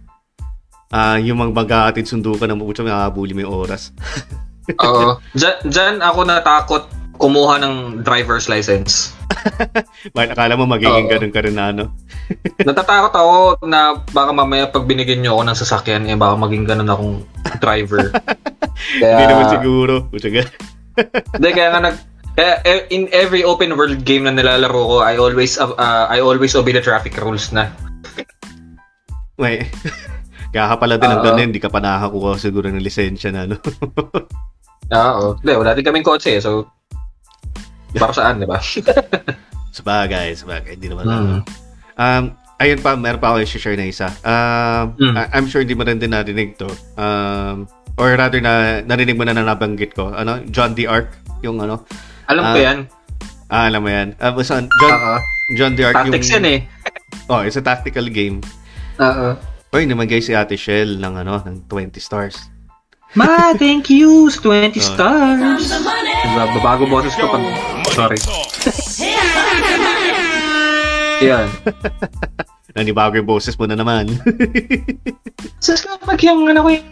Ah, 0.95 1.19
yung 1.19 1.43
mga 1.43 1.51
mag-aatid 1.51 2.07
sundo 2.07 2.39
ka 2.39 2.47
ng 2.47 2.55
may 2.55 2.71
nakabuli 2.71 3.35
mo 3.35 3.41
yung 3.43 3.55
oras. 3.67 3.91
Oo. 4.87 5.19
Diyan, 5.35 5.57
diyan 5.67 5.95
ako 5.99 6.21
natakot 6.23 6.83
kumuha 7.19 7.59
ng 7.59 8.07
driver's 8.07 8.47
license. 8.47 9.11
Bakit 10.17 10.31
akala 10.35 10.55
mo 10.59 10.65
magiging 10.69 11.07
Oo. 11.09 11.13
ganun 11.13 11.33
ka 11.35 11.41
rin 11.45 11.57
na 11.57 11.65
ano? 11.71 11.85
Natatakot 12.69 13.15
ako 13.15 13.37
na 13.67 13.99
baka 14.13 14.31
mamaya 14.33 14.71
pag 14.71 14.87
binigyan 14.87 15.23
nyo 15.23 15.39
ako 15.39 15.43
ng 15.45 15.61
sasakyan, 15.61 16.03
eh 16.09 16.17
baka 16.17 16.35
maging 16.39 16.65
ganun 16.65 16.91
akong 16.91 17.15
driver. 17.61 18.11
Kaya, 19.01 19.17
Hindi 19.17 19.25
naman 19.31 19.47
siguro. 19.55 19.95
Pucha 20.11 20.29
ka. 20.31 20.43
Hindi, 21.39 21.49
kaya 21.55 21.69
nga 21.71 21.81
nag... 21.91 21.97
Kaya 22.35 22.55
eh, 22.67 22.91
in 22.91 23.07
every 23.15 23.47
open 23.47 23.79
world 23.79 24.03
game 24.03 24.27
na 24.27 24.35
nilalaro 24.35 24.83
ko, 24.91 24.97
I 25.07 25.15
always 25.15 25.55
uh, 25.55 25.71
I 26.11 26.19
always 26.19 26.59
obey 26.59 26.75
the 26.75 26.83
traffic 26.83 27.15
rules 27.23 27.55
na. 27.55 27.71
May. 29.39 29.71
Kaya 30.51 30.71
ka 30.71 30.77
pala 30.79 30.99
din 30.99 31.11
ang 31.11 31.23
Oo. 31.23 31.27
ganun, 31.31 31.51
hindi 31.51 31.63
ka 31.63 31.71
pa 31.71 31.79
nakakuha 31.79 32.39
siguro 32.39 32.67
ng 32.71 32.83
lisensya 32.83 33.31
na 33.31 33.47
ano. 33.47 33.59
Oo. 34.95 35.39
Hindi, 35.43 35.53
wala 35.55 35.75
din 35.79 35.87
kaming 35.87 36.07
kotse, 36.07 36.39
eh, 36.39 36.43
so... 36.43 36.67
Para 37.95 38.13
saan, 38.13 38.39
di 38.39 38.47
ba? 38.47 38.59
sabagay, 39.77 40.35
sabagay. 40.35 40.75
Hindi 40.75 40.89
naman 40.89 41.05
Hmm. 41.05 41.15
ano. 41.15 41.35
Um, 41.95 42.25
ayun 42.57 42.79
pa, 42.79 42.95
meron 42.95 43.19
pa 43.19 43.31
ako 43.31 43.43
i-share 43.43 43.75
na 43.75 43.87
isa. 43.87 44.11
Um, 44.21 44.95
Mm. 44.97 45.15
I- 45.17 45.31
I'm 45.33 45.47
sure 45.47 45.61
hindi 45.61 45.75
mo 45.75 45.83
rin 45.83 45.99
din 45.99 46.11
narinig 46.11 46.55
to. 46.57 46.67
Um, 46.95 47.67
or 47.95 48.15
rather 48.15 48.39
na 48.39 48.83
narinig 48.83 49.15
mo 49.15 49.23
na 49.23 49.33
na 49.33 49.43
nabanggit 49.45 49.95
ko. 49.95 50.11
Ano? 50.11 50.43
John 50.49 50.75
D. 50.75 50.85
Arc, 50.85 51.11
yung 51.41 51.59
ano. 51.59 51.87
Alam 52.27 52.43
ko 52.45 52.51
Ah, 52.53 52.65
yan. 52.65 52.79
Ah, 53.47 53.65
alam 53.69 53.81
mo 53.81 53.91
yan. 53.91 54.17
Uh, 54.17 54.33
basta, 54.33 54.59
John, 54.59 54.91
Oo. 54.91 55.15
John 55.55 55.73
D. 55.75 55.85
Arc 55.85 55.95
Tactics 55.97 56.27
yung... 56.29 56.43
yan 56.43 56.47
eh. 56.49 56.61
Oh, 57.27 57.41
it's 57.41 57.55
a 57.55 57.63
tactical 57.63 58.07
game. 58.07 58.43
Oo. 58.99 59.39
Oy, 59.71 59.85
namagay 59.85 60.19
si 60.19 60.31
Ate 60.33 60.55
Shell 60.55 60.99
ng 60.99 61.15
ano, 61.17 61.39
ng 61.41 61.67
20 61.67 61.99
stars. 61.99 62.39
Ma, 63.15 63.55
thank 63.55 63.87
you. 63.89 64.27
20 64.33 64.75
Ah. 64.75 64.83
stars. 64.85 65.71
Money. 66.25 66.55
Babago 66.57 66.85
boses 66.89 67.13
ko 67.17 67.29
pag... 67.29 67.45
Sorry. 67.93 68.19
Yan. 71.29 71.49
Nanibago 72.75 73.15
yung 73.15 73.29
boses 73.29 73.55
mo 73.55 73.69
na 73.71 73.79
naman. 73.79 74.11
Sus 75.63 75.85
ka 75.85 75.95
pag 76.03 76.19
yung 76.25 76.49
ano 76.51 76.67
ko 76.67 76.71
yung 76.75 76.89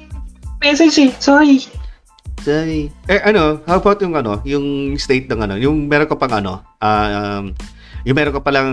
message 0.63 0.97
eh. 1.09 1.11
Sorry. 1.19 1.59
Sorry. 2.43 2.91
Eh, 3.11 3.21
ano, 3.23 3.63
how 3.67 3.79
about 3.83 3.99
yung 4.03 4.15
ano, 4.15 4.39
yung 4.47 4.95
state 4.99 5.27
ng 5.27 5.43
ano, 5.43 5.55
yung 5.59 5.91
meron 5.91 6.11
ka 6.11 6.19
pang 6.19 6.35
ano, 6.39 6.63
um, 6.83 7.55
yung 8.07 8.17
meron 8.19 8.35
ka 8.35 8.43
palang 8.43 8.71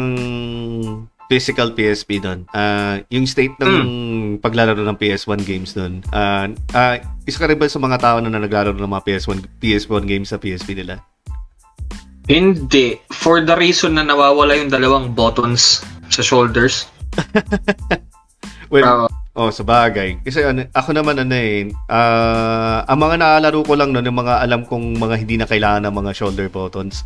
physical 1.30 1.78
PSP 1.78 2.18
doon. 2.18 2.50
Ah, 2.52 3.06
yung 3.14 3.30
state 3.30 3.54
ng 3.62 4.42
paglalaro 4.42 4.82
ng 4.82 4.98
PS1 4.98 5.46
games 5.46 5.78
doon. 5.78 6.02
Ah, 6.10 6.50
ah, 6.74 6.98
isa 7.30 7.38
ka 7.38 7.46
rin 7.46 7.62
ba 7.62 7.70
sa 7.70 7.78
mga 7.78 8.02
tao 8.02 8.18
na 8.18 8.34
naglalaro 8.34 8.74
ng 8.74 8.90
mga 8.90 9.06
PS1 9.06 9.38
PS1 9.62 10.04
games 10.10 10.34
sa 10.34 10.42
PSP 10.42 10.74
nila? 10.74 10.98
Hindi. 12.26 12.98
For 13.14 13.46
the 13.46 13.54
reason 13.54 14.02
na 14.02 14.04
nawawala 14.06 14.58
yung 14.58 14.74
dalawang 14.74 15.14
buttons 15.14 15.86
sa 16.10 16.26
shoulders. 16.26 16.90
Well, 18.70 18.86
Oo. 18.86 19.08
oh, 19.34 19.50
sa 19.50 19.66
bagay. 19.66 20.22
Kasi 20.22 20.46
ano, 20.46 20.62
ako 20.78 20.94
naman 20.94 21.18
ano 21.18 21.34
eh, 21.34 21.74
ah, 21.90 22.86
ang 22.86 23.02
mga 23.02 23.18
naalaro 23.18 23.66
ko 23.66 23.74
lang 23.74 23.90
noon, 23.90 24.06
yung 24.06 24.22
mga 24.22 24.46
alam 24.46 24.62
kong 24.62 25.02
mga 25.02 25.16
hindi 25.18 25.36
na 25.42 25.50
kailangan 25.50 25.90
ng 25.90 25.96
mga 25.98 26.12
shoulder 26.14 26.48
buttons. 26.54 27.02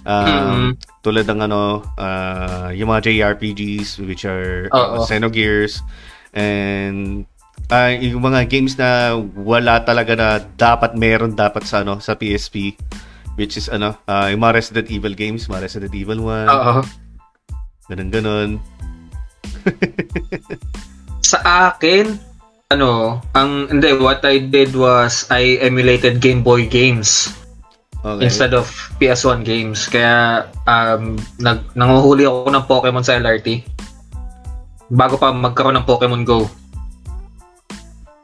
Um, 0.00 0.24
Mhm. 0.24 0.68
tulad 1.04 1.28
ng 1.28 1.40
ano, 1.44 1.84
ah, 2.00 2.72
yung 2.72 2.88
mga 2.88 3.08
JRPGs 3.12 4.00
which 4.04 4.24
are 4.24 4.68
Oo. 4.72 5.00
uh, 5.00 5.04
Xenogears 5.04 5.84
and 6.32 7.28
ah, 7.68 7.92
yung 7.92 8.24
mga 8.24 8.48
games 8.48 8.74
na 8.80 9.14
wala 9.36 9.84
talaga 9.84 10.16
na 10.16 10.28
dapat 10.56 10.96
meron 10.96 11.36
dapat 11.36 11.68
sa 11.68 11.84
ano 11.84 12.00
sa 12.00 12.16
PSP 12.16 12.74
which 13.36 13.56
is 13.56 13.68
ano, 13.68 13.96
ah, 14.04 14.28
yung 14.28 14.40
mga 14.40 14.56
Resident 14.60 14.88
Evil 14.90 15.14
games, 15.16 15.48
mga 15.48 15.64
Resident 15.64 15.92
Evil 15.96 16.20
1, 16.24 16.48
Oo. 16.48 16.80
ganun 17.88 18.10
ganun. 18.12 18.50
Sa 21.20 21.38
akin, 21.70 22.16
ano, 22.70 23.20
ang, 23.36 23.68
hindi, 23.68 23.92
what 23.96 24.24
I 24.24 24.40
did 24.40 24.72
was 24.74 25.28
I 25.28 25.60
emulated 25.60 26.18
Game 26.20 26.40
Boy 26.42 26.64
games 26.66 27.32
Okay. 28.00 28.24
instead 28.24 28.56
of 28.56 28.64
PS1 28.96 29.44
games. 29.44 29.84
Kaya, 29.88 30.48
um, 30.64 31.20
nag, 31.36 31.68
nanguhuli 31.76 32.24
ako 32.24 32.48
ng 32.48 32.64
Pokemon 32.64 33.04
sa 33.04 33.20
LRT. 33.20 33.60
Bago 34.88 35.20
pa 35.20 35.30
magkaroon 35.30 35.76
ng 35.76 35.86
Pokemon 35.86 36.24
Go. 36.24 36.48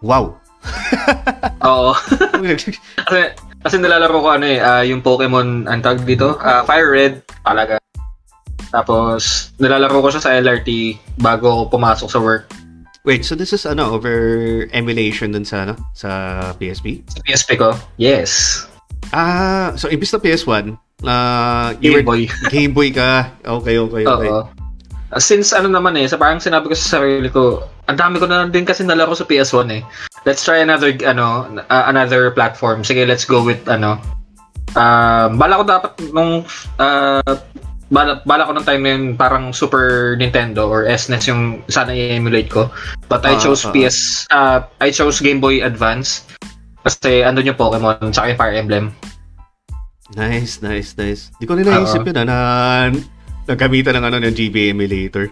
Wow. 0.01 0.41
Oo. 1.69 1.93
kasi, 3.07 3.21
kasi 3.61 3.75
nilalaro 3.77 4.17
ko 4.17 4.29
ano 4.33 4.47
eh, 4.49 4.59
ah, 4.65 4.81
yung 4.81 5.05
Pokemon, 5.05 5.69
ang 5.69 5.81
tawag 5.85 6.09
dito, 6.09 6.41
ah, 6.41 6.65
Fire 6.65 6.89
Red, 6.89 7.21
talaga. 7.45 7.77
Tapos, 8.73 9.53
nilalaro 9.61 10.01
ko 10.01 10.09
siya 10.09 10.25
sa 10.25 10.35
LRT 10.41 11.01
bago 11.21 11.53
ako 11.53 11.63
pumasok 11.77 12.09
sa 12.09 12.21
work. 12.21 12.49
Wait, 13.07 13.23
so 13.23 13.39
this 13.39 13.55
is 13.55 13.63
ano 13.63 13.95
over 13.95 14.67
emulation 14.75 15.31
dun 15.31 15.47
sa 15.47 15.63
ano 15.63 15.79
sa 15.95 16.11
PSP? 16.59 17.07
Sa 17.07 17.23
PSP 17.23 17.55
ko, 17.55 17.71
yes. 18.03 18.67
Ah, 19.15 19.75
so 19.79 19.91
imbis 19.91 20.15
na 20.15 20.23
PS1, 20.23 20.65
na 21.03 21.15
you 21.79 21.93
Game 21.93 22.03
were 22.03 22.07
Boy. 22.07 22.23
Game 22.55 22.73
Boy 22.73 22.91
ka. 22.91 23.31
Okay, 23.45 23.77
okay, 23.79 24.05
okay. 24.07 24.31
Oo. 24.33 24.49
Ah, 25.13 25.23
Since 25.23 25.55
ano 25.55 25.71
naman 25.71 25.95
eh, 25.95 26.07
sa 26.11 26.19
parang 26.19 26.43
sinabi 26.43 26.67
ko 26.67 26.75
sa 26.75 26.99
sarili 26.99 27.31
ko, 27.31 27.63
ang 27.87 27.99
dami 27.99 28.19
ko 28.19 28.27
na 28.27 28.51
din 28.51 28.67
kasi 28.67 28.83
nalaro 28.83 29.15
sa 29.15 29.29
PS1 29.29 29.69
eh. 29.71 29.83
Let's 30.27 30.43
try 30.43 30.59
another 30.59 30.91
ano 31.07 31.47
uh, 31.71 31.85
another 31.87 32.35
platform. 32.35 32.83
Sige, 32.83 33.07
let's 33.07 33.23
go 33.23 33.47
with 33.47 33.63
ano. 33.71 34.03
Uh, 34.75 35.31
bala 35.39 35.63
ko 35.63 35.65
dapat 35.65 35.93
nung 36.11 36.43
uh, 36.83 37.33
bala, 37.89 38.21
bala 38.27 38.45
ko 38.45 38.51
nung 38.53 38.67
time 38.67 38.83
na 38.83 38.91
yun 38.99 39.05
parang 39.15 39.55
Super 39.55 40.19
Nintendo 40.19 40.67
or 40.67 40.85
SNES 40.85 41.31
yung 41.31 41.43
sana 41.71 41.95
i-emulate 41.95 42.51
ko. 42.51 42.67
But 43.07 43.23
I 43.23 43.39
chose 43.39 43.63
ah, 43.63 43.71
PS 43.71 44.27
uh, 44.35 44.67
I 44.83 44.91
chose 44.91 45.23
Game 45.23 45.39
Boy 45.39 45.63
Advance 45.63 46.27
kasi 46.87 47.27
andun 47.27 47.51
yung 47.51 47.59
Pokemon 47.59 48.15
tsaka 48.15 48.31
yung 48.31 48.39
Fire 48.39 48.55
Emblem. 48.55 48.87
Nice, 50.15 50.63
nice, 50.63 50.95
nice. 50.95 51.35
Di 51.35 51.51
ko 51.51 51.59
rin 51.59 51.67
naisip 51.67 52.07
yun 52.07 52.15
ah, 52.15 52.23
na 52.23 52.37
nagkamitan 53.51 53.99
ng 53.99 54.07
ano 54.07 54.17
ng 54.23 54.31
GB 54.31 54.71
emulator. 54.71 55.27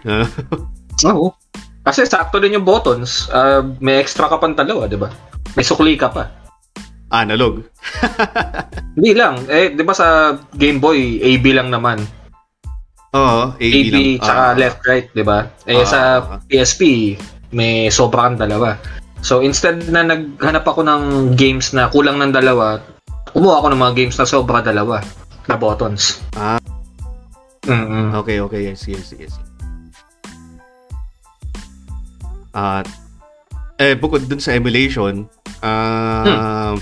Oo. 1.07 1.31
Kasi 1.79 2.03
sakto 2.03 2.43
din 2.43 2.59
yung 2.59 2.67
buttons. 2.67 3.31
Ah, 3.31 3.63
may 3.79 4.03
extra 4.03 4.27
ka 4.27 4.35
pang 4.35 4.51
dalawa, 4.51 4.83
di 4.91 4.99
ba? 4.99 5.07
May 5.55 5.63
sukli 5.63 5.95
ka 5.95 6.11
pa. 6.11 6.27
Analog. 7.07 7.63
Hindi 8.99 9.15
lang. 9.15 9.47
Eh, 9.47 9.71
di 9.71 9.83
ba 9.87 9.95
sa 9.95 10.35
Game 10.51 10.83
Boy, 10.83 11.23
AB 11.23 11.45
lang 11.55 11.71
naman. 11.71 12.03
Oo, 13.15 13.55
AB, 13.55 13.63
AB, 13.63 13.87
lang. 13.87 14.03
tsaka 14.19 14.43
Ah. 14.43 14.53
left, 14.59 14.79
right, 14.83 15.07
di 15.15 15.23
ba? 15.23 15.47
Eh, 15.63 15.79
Ah. 15.79 15.87
sa 15.87 15.99
PSP, 16.51 17.15
may 17.55 17.87
sobra 17.87 18.27
kang 18.27 18.35
dalawa. 18.35 18.75
So, 19.21 19.41
instead 19.41 19.85
na 19.89 20.03
naghanap 20.03 20.65
ako 20.65 20.85
ng 20.85 21.03
games 21.39 21.71
na 21.71 21.89
kulang 21.89 22.19
ng 22.21 22.33
dalawa, 22.33 22.81
kumuha 23.31 23.61
ako 23.61 23.67
ng 23.73 23.81
mga 23.81 23.93
games 23.95 24.15
na 24.19 24.27
sobra 24.27 24.63
dalawa 24.63 25.03
na 25.45 25.55
buttons. 25.59 26.23
Ah. 26.35 26.61
Mm-mm. 27.65 28.13
Okay, 28.21 28.37
okay. 28.41 28.61
Yes, 28.69 28.85
yes, 28.85 29.11
yes. 29.17 29.33
At 32.55 32.87
eh 33.75 33.97
bukod 33.99 34.31
dun 34.31 34.39
sa 34.39 34.55
emulation, 34.55 35.27
ah 35.59 36.77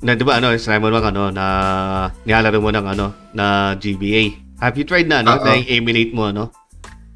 na 0.00 0.16
'di 0.16 0.24
ba 0.24 0.40
ano, 0.40 0.56
sinabi 0.56 0.80
mo 0.80 0.88
naman 0.88 1.12
ano 1.12 1.22
na 1.28 1.46
nilalaro 2.24 2.58
mo 2.60 2.70
ng 2.72 2.86
ano 2.88 3.06
na 3.36 3.76
GBA. 3.76 4.32
Have 4.64 4.76
you 4.80 4.84
tried 4.88 5.08
na 5.08 5.20
no, 5.20 5.36
Oo. 5.36 5.44
na 5.44 5.60
emulate 5.60 6.12
mo 6.16 6.32
ano? 6.32 6.48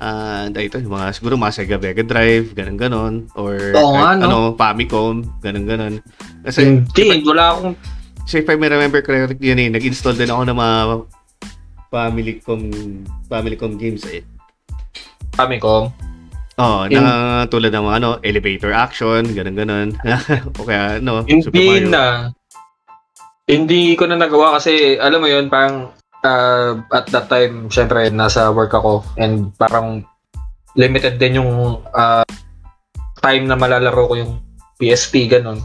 Ah, 0.03 0.51
uh, 0.51 0.59
ito 0.59 0.83
yung 0.83 0.91
mga 0.91 1.15
siguro 1.15 1.39
mga 1.39 1.55
Sega 1.55 1.79
Mega 1.79 2.03
Drive, 2.03 2.51
ganun 2.51 2.77
ganon 2.77 3.15
or 3.39 3.55
Oo 3.79 3.95
nga, 3.95 4.19
no? 4.19 4.23
ano, 4.27 4.39
Famicom, 4.59 5.23
ganun 5.39 5.66
ganon. 5.71 5.95
Kasi 6.43 6.83
Hindi, 6.83 7.23
wala 7.23 7.55
akong 7.55 7.79
So 8.25 8.41
if 8.41 8.49
I 8.49 8.57
may 8.57 8.73
remember 8.73 9.05
correctly 9.05 9.53
yun 9.53 9.61
eh, 9.61 9.69
nag-install 9.71 10.16
din 10.19 10.33
ako 10.33 10.43
ng 10.49 10.59
mga 10.59 10.77
family 11.95 12.33
com 12.43 12.61
family 13.31 13.55
com 13.55 13.79
games 13.79 14.03
eh. 14.11 14.27
Famicom. 15.39 15.95
Oh, 16.55 16.87
In- 16.87 17.03
na 17.03 17.47
tulad 17.51 17.75
ng 17.75 17.83
mga 17.83 17.97
ano, 17.99 18.11
elevator 18.23 18.71
action, 18.71 19.27
ganun 19.35 19.59
ganun. 19.59 19.89
o 20.59 20.66
kaya 20.66 21.03
ano, 21.03 21.27
Super 21.27 21.55
Hindi 21.55 21.66
Mario. 21.66 21.91
na. 21.91 22.05
Hindi 23.45 23.93
ko 23.99 24.09
na 24.09 24.16
nagawa 24.16 24.57
kasi, 24.57 24.97
alam 24.97 25.21
mo 25.21 25.29
yun, 25.29 25.53
parang 25.53 25.93
uh, 26.25 26.81
at 26.91 27.07
that 27.13 27.29
time, 27.29 27.69
syempre, 27.69 28.09
nasa 28.11 28.51
work 28.51 28.73
ako 28.73 29.05
and 29.21 29.53
parang 29.61 30.03
limited 30.75 31.21
din 31.21 31.39
yung 31.39 31.79
uh, 31.95 32.27
time 33.23 33.45
na 33.47 33.55
malalaro 33.55 34.11
ko 34.11 34.15
yung 34.19 34.33
PSP, 34.81 35.31
ganun. 35.31 35.63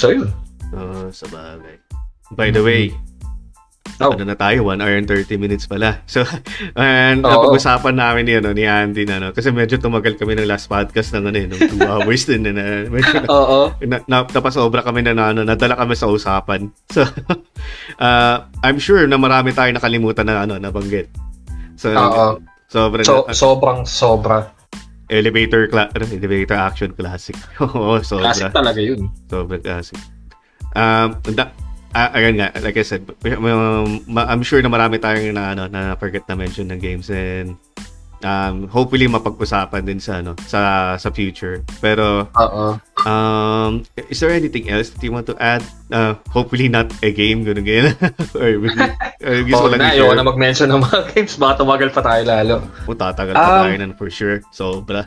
So, 0.00 0.14
yun. 0.14 0.32
Oh, 0.72 1.10
sa 1.12 1.28
bagay. 1.28 1.76
By 2.32 2.48
the 2.54 2.62
way, 2.64 2.94
Oh. 3.98 4.14
ano 4.14 4.22
na 4.22 4.38
tayo, 4.38 4.62
1 4.62 4.78
hour 4.78 4.94
and 4.94 5.10
30 5.10 5.34
minutes 5.36 5.66
pala. 5.66 5.98
So, 6.06 6.22
and 6.78 7.22
Oo. 7.22 7.30
napag-usapan 7.50 7.98
namin 7.98 8.22
ni, 8.24 8.34
ano, 8.38 8.54
ni 8.54 8.62
Andy 8.62 9.02
na, 9.02 9.18
ano, 9.18 9.28
kasi 9.34 9.50
medyo 9.50 9.74
tumagal 9.76 10.14
kami 10.14 10.38
ng 10.38 10.46
last 10.46 10.70
podcast 10.70 11.10
ng, 11.18 11.26
ano, 11.26 11.36
eh, 11.36 11.46
ng 11.50 11.60
2 11.78 11.82
hours 11.82 12.22
din, 12.24 12.46
na, 12.46 12.54
na, 12.54 12.86
medyo 12.86 13.26
Oo. 13.26 13.74
na, 13.82 13.98
na, 14.06 14.22
napasobra 14.22 14.86
kami 14.86 15.02
na, 15.02 15.12
na 15.12 15.34
ano, 15.34 15.42
nadala 15.42 15.74
kami 15.74 15.98
sa 15.98 16.06
usapan. 16.06 16.70
So, 16.94 17.04
uh, 17.98 18.36
I'm 18.62 18.78
sure 18.78 19.04
na 19.06 19.18
marami 19.18 19.52
tayong 19.52 19.76
nakalimutan 19.76 20.26
na 20.26 20.46
ano, 20.46 20.56
nabanggit. 20.56 21.10
So, 21.74 21.90
Oo. 21.90 22.38
sobra 22.66 23.02
So, 23.02 23.26
na, 23.26 23.34
sobrang 23.34 23.78
sobra. 23.82 24.50
elevator 25.08 25.66
cla- 25.72 25.88
ano, 25.90 26.04
elevator 26.06 26.54
action 26.54 26.90
classic. 26.92 27.36
Oo, 27.64 27.98
sobra. 28.02 28.30
Classic 28.30 28.52
talaga 28.52 28.80
yun. 28.80 29.08
Sobra 29.26 29.58
classic. 29.58 29.98
Um, 30.76 31.16
da, 31.32 31.48
ah, 31.94 32.10
ayun 32.12 32.40
nga, 32.40 32.52
like 32.60 32.76
I 32.76 32.84
said, 32.84 33.04
um, 33.24 34.02
I'm 34.16 34.42
sure 34.42 34.60
na 34.60 34.68
marami 34.68 34.98
tayong 34.98 35.32
na, 35.32 35.52
ano, 35.52 35.64
na 35.68 35.94
forget 35.96 36.24
na 36.28 36.34
mention 36.34 36.68
ng 36.68 36.80
games 36.80 37.08
and 37.08 37.56
um, 38.24 38.66
hopefully 38.68 39.06
mapag-usapan 39.06 39.86
din 39.86 40.00
sa 40.02 40.18
ano 40.18 40.34
sa 40.46 40.94
sa 40.98 41.08
future. 41.10 41.62
Pero 41.78 42.26
Oo. 42.34 42.64
Um, 43.06 43.86
is 44.10 44.18
there 44.18 44.34
anything 44.34 44.66
else 44.68 44.90
that 44.90 45.00
you 45.02 45.14
want 45.14 45.26
to 45.30 45.36
add? 45.38 45.62
Uh, 45.88 46.18
hopefully 46.34 46.66
not 46.66 46.90
a 47.00 47.14
game, 47.14 47.46
gano'n 47.46 47.62
ganyan. 47.64 47.94
or, 48.42 48.50
or 49.22 49.36
gusto 49.46 49.64
Oh, 49.64 49.70
lang 49.70 49.80
na, 49.80 49.94
na 49.94 50.24
mag-mention 50.26 50.68
ng 50.68 50.82
mga 50.82 50.98
games. 51.14 51.38
Baka 51.38 51.62
tumagal 51.62 51.94
pa 51.94 52.02
tayo 52.02 52.22
lalo. 52.26 52.54
O, 52.90 52.94
tatagal 52.94 53.34
pa 53.38 53.46
Um, 53.46 53.62
tayo 53.70 53.74
nun 53.78 53.92
for 53.94 54.10
sure. 54.10 54.42
Sobra. 54.50 55.06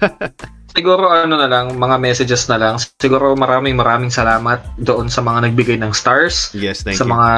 Siguro 0.74 1.06
ano 1.06 1.38
na 1.38 1.46
lang, 1.46 1.78
mga 1.78 1.96
messages 2.02 2.50
na 2.50 2.58
lang. 2.58 2.74
Siguro 2.98 3.38
maraming 3.38 3.78
maraming 3.78 4.10
salamat 4.10 4.58
doon 4.82 5.06
sa 5.06 5.22
mga 5.22 5.50
nagbigay 5.50 5.78
ng 5.78 5.94
stars. 5.94 6.50
Yes, 6.50 6.82
thank 6.82 6.98
sa 6.98 7.06
you. 7.06 7.14
mga 7.14 7.30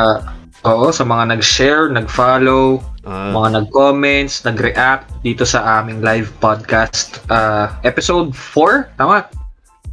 Oo, 0.67 0.91
sa 0.91 1.07
mga 1.07 1.37
nag-share, 1.37 1.93
nag-follow, 1.93 2.83
Ah, 3.07 3.31
mga 3.31 3.63
nag-comments, 3.63 4.43
nag-react 4.43 5.07
dito 5.23 5.47
sa 5.47 5.79
aming 5.79 6.03
live 6.03 6.27
podcast. 6.43 7.23
Ah, 7.31 7.71
episode 7.87 8.35
4? 8.35 8.91
Tama? 8.99 9.31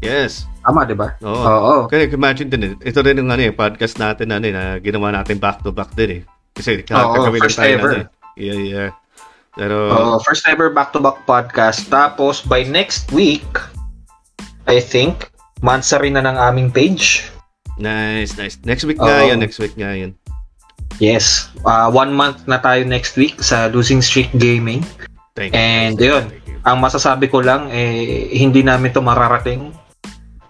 yes. 0.02 0.50
Tama, 0.66 0.88
di 0.88 0.98
ba? 0.98 1.14
Oo. 1.22 1.44
Oo. 1.46 1.76
Kaya 1.92 2.10
imagine 2.10 2.50
din, 2.50 2.64
eh, 2.64 2.74
ito 2.90 3.04
rin 3.06 3.20
yung 3.22 3.30
ano, 3.30 3.44
eh, 3.44 3.54
podcast 3.54 4.02
natin 4.02 4.34
ano, 4.34 4.48
eh, 4.50 4.56
na 4.56 4.64
ginawa 4.82 5.14
natin 5.14 5.38
back-to-back 5.38 5.94
din 5.94 6.10
eh. 6.10 6.22
Kasi 6.58 6.82
Oo, 6.90 7.12
kagawin 7.22 7.42
lang 7.44 7.54
tayo 7.54 7.74
ever. 7.78 7.92
ano, 7.92 8.02
eh. 8.02 8.08
Yeah, 8.34 8.60
yeah. 8.66 8.90
Pero, 9.54 9.94
Oo, 9.94 10.18
first 10.26 10.50
ever 10.50 10.74
back-to-back 10.74 11.26
podcast. 11.30 11.86
Tapos, 11.90 12.42
by 12.42 12.66
next 12.66 13.14
week, 13.14 13.46
I 14.66 14.82
think, 14.82 15.30
mansari 15.62 16.10
na 16.10 16.26
ng 16.26 16.38
aming 16.38 16.70
page. 16.74 17.30
nice, 17.78 18.38
nice. 18.38 18.58
Next 18.66 18.86
week 18.86 18.98
nga 18.98 19.26
Oo. 19.26 19.30
yun, 19.34 19.38
next 19.42 19.58
week 19.62 19.74
nga 19.78 19.94
yun. 19.94 20.14
Yes. 21.02 21.50
Ah, 21.66 21.90
one 21.90 22.14
month 22.14 22.46
na 22.46 22.62
tayo 22.62 22.86
next 22.86 23.18
week 23.18 23.42
sa 23.42 23.70
Losing 23.70 24.02
Streak 24.02 24.30
Gaming. 24.38 24.86
Thank 25.34 25.54
you. 25.54 25.62
And 25.62 25.98
you, 25.98 26.14
yun. 26.14 26.26
thank 26.30 26.46
you. 26.46 26.58
Ang 26.64 26.78
masasabi 26.82 27.30
ko 27.30 27.42
lang, 27.42 27.74
eh, 27.74 28.30
hindi 28.38 28.62
namin 28.62 28.94
to 28.94 29.02
mararating 29.02 29.74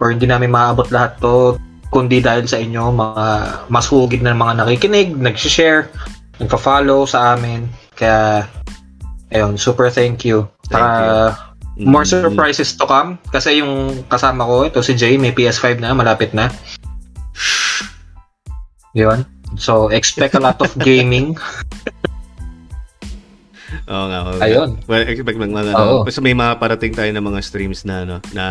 or 0.04 0.12
hindi 0.12 0.28
namin 0.28 0.52
maabot 0.52 0.92
lahat 0.92 1.16
to 1.24 1.56
kundi 1.94 2.20
dahil 2.20 2.50
sa 2.50 2.58
inyo, 2.58 2.90
mga 2.90 3.26
masugid 3.70 4.26
na 4.26 4.34
mga 4.34 4.66
nakikinig, 4.66 5.14
nag-share, 5.14 5.94
nagpa-follow 6.42 7.06
sa 7.06 7.38
amin. 7.38 7.70
Kaya, 7.94 8.50
ayun, 9.34 9.58
super 9.58 9.90
thank 9.90 10.24
you. 10.24 10.48
Thank 10.70 10.80
Saka, 10.80 11.54
more 11.82 12.06
Mm, 12.06 12.14
surprises 12.30 12.78
to 12.78 12.86
come. 12.86 13.18
Kasi 13.34 13.58
yung 13.66 14.06
kasama 14.06 14.46
ko, 14.46 14.70
ito 14.70 14.80
si 14.86 14.94
Jay, 14.94 15.18
may 15.18 15.34
PS5 15.34 15.82
na, 15.82 15.98
malapit 15.98 16.30
na. 16.38 16.54
Yun. 18.94 19.26
So, 19.58 19.90
expect 19.90 20.38
a 20.38 20.42
lot 20.42 20.62
of 20.62 20.70
gaming. 20.88 21.34
Oo 23.90 24.06
nga. 24.06 24.20
nga. 24.22 24.46
Ayun. 24.46 24.78
Well, 24.86 25.02
expect 25.10 25.38
mag 25.42 25.50
mga 25.50 25.74
ano. 25.74 26.06
Basta 26.06 26.22
may 26.22 26.38
mga 26.38 26.62
parating 26.62 26.94
tayo 26.94 27.10
ng 27.10 27.26
mga 27.26 27.40
streams 27.42 27.82
na 27.90 28.06
ano, 28.06 28.16
na 28.38 28.46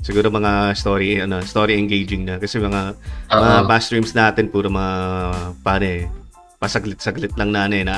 siguro 0.00 0.30
mga 0.30 0.72
story 0.78 1.20
ano, 1.20 1.42
story 1.42 1.76
engaging 1.76 2.24
na 2.24 2.38
kasi 2.38 2.62
mga 2.62 2.94
mga 3.28 3.58
Oo. 3.60 3.68
past 3.68 3.90
streams 3.90 4.14
natin 4.14 4.48
puro 4.48 4.70
mga 4.70 4.94
eh, 5.82 6.06
pasaglit-saglit 6.62 7.34
lang 7.36 7.50
na 7.52 7.66
ano 7.66 7.74
eh, 7.74 7.84
na 7.84 7.96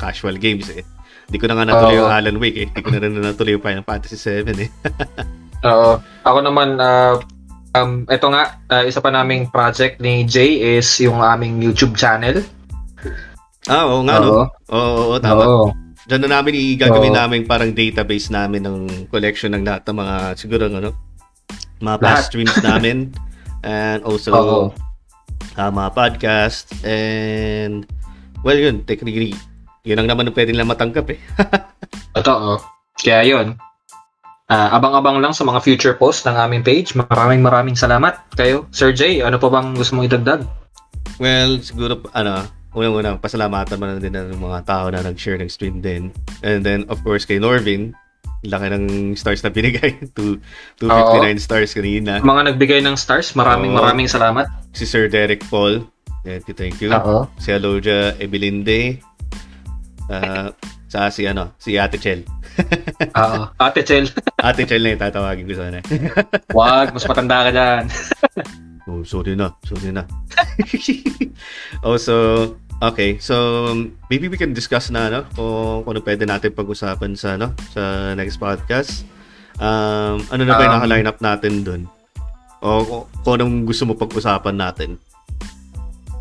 casual 0.00 0.40
games 0.40 0.72
eh. 0.72 0.82
Hindi 1.28 1.38
ko 1.38 1.46
na 1.46 1.54
nga 1.60 1.68
natuloy 1.68 1.96
Oo. 1.96 2.00
yung 2.08 2.12
Alan 2.12 2.38
Wake 2.40 2.58
eh. 2.64 2.66
Hindi 2.72 2.80
ko 2.80 2.88
na 2.88 3.00
rin 3.04 3.12
natuloy 3.20 3.52
yung 3.52 3.64
Final 3.64 3.84
Fantasy 3.84 4.16
7 4.16 4.48
eh. 4.64 4.70
Oo. 5.68 6.00
Ako 6.24 6.38
naman, 6.40 6.80
ah, 6.80 7.20
um, 7.76 8.08
ito 8.08 8.26
nga, 8.32 8.56
ah, 8.72 8.82
isa 8.88 9.04
pa 9.04 9.12
naming 9.12 9.52
project 9.52 10.00
ni 10.00 10.24
Jay 10.24 10.80
is 10.80 10.88
yung 11.04 11.20
aming 11.20 11.60
YouTube 11.60 12.00
channel. 12.00 12.40
Ah, 13.68 13.84
oo 13.84 14.00
nga 14.08 14.16
no. 14.24 14.28
Oo. 14.32 14.44
Oo, 14.72 14.92
oo, 15.12 15.14
tama. 15.20 15.44
Oo. 15.44 15.66
Diyan 16.08 16.24
na 16.24 16.40
namin 16.40 16.56
i-gagawin 16.56 17.12
Oo. 17.12 17.20
namin 17.20 17.44
parang 17.44 17.76
database 17.76 18.32
namin 18.32 18.64
ng 18.64 18.76
collection 19.12 19.52
ng 19.52 19.60
lahat 19.68 19.84
ng 19.84 19.96
mga 20.00 20.16
siguro 20.40 20.64
ano 20.64 20.96
mga 21.84 21.96
Lahat. 22.00 22.24
past 22.24 22.32
streams 22.32 22.56
namin 22.64 23.12
and 23.60 24.00
also 24.08 24.32
Oo. 24.32 24.60
uh, 25.60 25.70
mga 25.70 25.90
podcast 25.92 26.72
and 26.80 27.84
well 28.40 28.56
yun 28.56 28.80
technically 28.88 29.36
yun 29.88 29.96
ang 29.96 30.08
naman 30.12 30.28
ang 30.28 30.36
pwede 30.36 30.52
nila 30.52 30.68
matanggap 30.68 31.08
eh. 31.08 31.18
Totoo. 32.20 32.60
Kaya 33.00 33.24
yun. 33.24 33.56
Ah, 34.48 34.76
abang-abang 34.76 35.20
lang 35.20 35.32
sa 35.32 35.44
mga 35.44 35.64
future 35.64 35.96
posts 35.96 36.28
ng 36.28 36.36
aming 36.36 36.64
page. 36.64 36.92
Maraming 36.92 37.40
maraming 37.40 37.76
salamat 37.76 38.20
kayo. 38.36 38.68
Sir 38.68 38.92
Jay, 38.92 39.24
ano 39.24 39.40
pa 39.40 39.48
bang 39.48 39.72
gusto 39.72 39.96
mong 39.96 40.08
idagdag? 40.08 40.40
Well, 41.16 41.60
siguro 41.64 42.04
ano, 42.12 42.44
unang-una 42.76 43.16
pasalamatan 43.16 43.76
mo 43.80 43.84
na 43.88 44.00
din 44.00 44.12
ng 44.12 44.36
mga 44.36 44.60
tao 44.68 44.86
na 44.92 45.04
nag-share 45.04 45.40
ng 45.40 45.48
stream 45.48 45.80
din. 45.80 46.12
And 46.44 46.64
then 46.64 46.84
of 46.92 47.00
course 47.04 47.24
kay 47.24 47.40
Norvin, 47.40 47.92
laki 48.44 48.70
ng 48.70 48.84
stars 49.18 49.42
na 49.42 49.50
binigay 49.50 49.98
to 50.16 50.40
259 50.80 51.40
stars 51.40 51.70
kanina. 51.74 52.20
Mga 52.24 52.42
nagbigay 52.54 52.80
ng 52.84 52.96
stars, 52.96 53.34
maraming 53.34 53.74
Oo. 53.74 53.78
maraming 53.80 54.08
salamat. 54.08 54.48
Si 54.72 54.86
Sir 54.88 55.10
Derek 55.10 55.42
Paul, 55.48 55.84
thank 56.22 56.46
you, 56.46 56.54
thank 56.54 56.78
you. 56.78 56.88
Oo. 56.92 57.26
si 57.40 57.50
Aloja 57.50 58.14
Ebilinde, 58.16 59.02
uh, 60.08 60.48
sa 60.88 61.12
si 61.12 61.28
ano, 61.28 61.52
si 61.60 61.76
Ate 61.76 62.00
Chel. 62.00 62.24
Oo. 63.20 63.40
Ate 63.60 63.84
Chel, 63.84 64.08
Ate 64.48 64.64
Chel 64.64 64.82
na 64.82 64.92
yung 64.96 65.02
tatawagin 65.04 65.48
ko 65.48 65.54
sana. 65.54 65.78
wag, 66.58 66.96
mas 66.96 67.04
matanda 67.04 67.48
ka 67.48 67.50
dyan. 67.52 67.84
oh, 68.88 69.04
sorry 69.04 69.36
na, 69.36 69.52
sorry 69.68 69.92
na. 69.92 70.08
also, 71.84 72.14
okay, 72.80 73.20
so 73.20 73.70
maybe 74.08 74.32
we 74.32 74.40
can 74.40 74.56
discuss 74.56 74.88
na 74.88 75.12
ano, 75.12 75.20
kung, 75.36 75.84
kung 75.84 75.92
ano 75.94 76.02
pwede 76.02 76.24
natin 76.24 76.56
pag-usapan 76.56 77.12
sa 77.14 77.36
ano, 77.36 77.52
sa 77.70 78.16
next 78.16 78.40
podcast. 78.40 79.04
Um, 79.60 80.24
ano 80.32 80.42
na 80.46 80.54
ba 80.56 80.64
yung 80.64 80.72
Um, 80.72 80.76
naka-line 80.80 81.08
up 81.10 81.18
natin 81.20 81.54
dun? 81.62 81.82
O 82.64 83.06
kung, 83.22 83.38
anong 83.38 83.68
gusto 83.68 83.86
mo 83.86 83.94
pag-usapan 83.94 84.56
natin? 84.56 84.90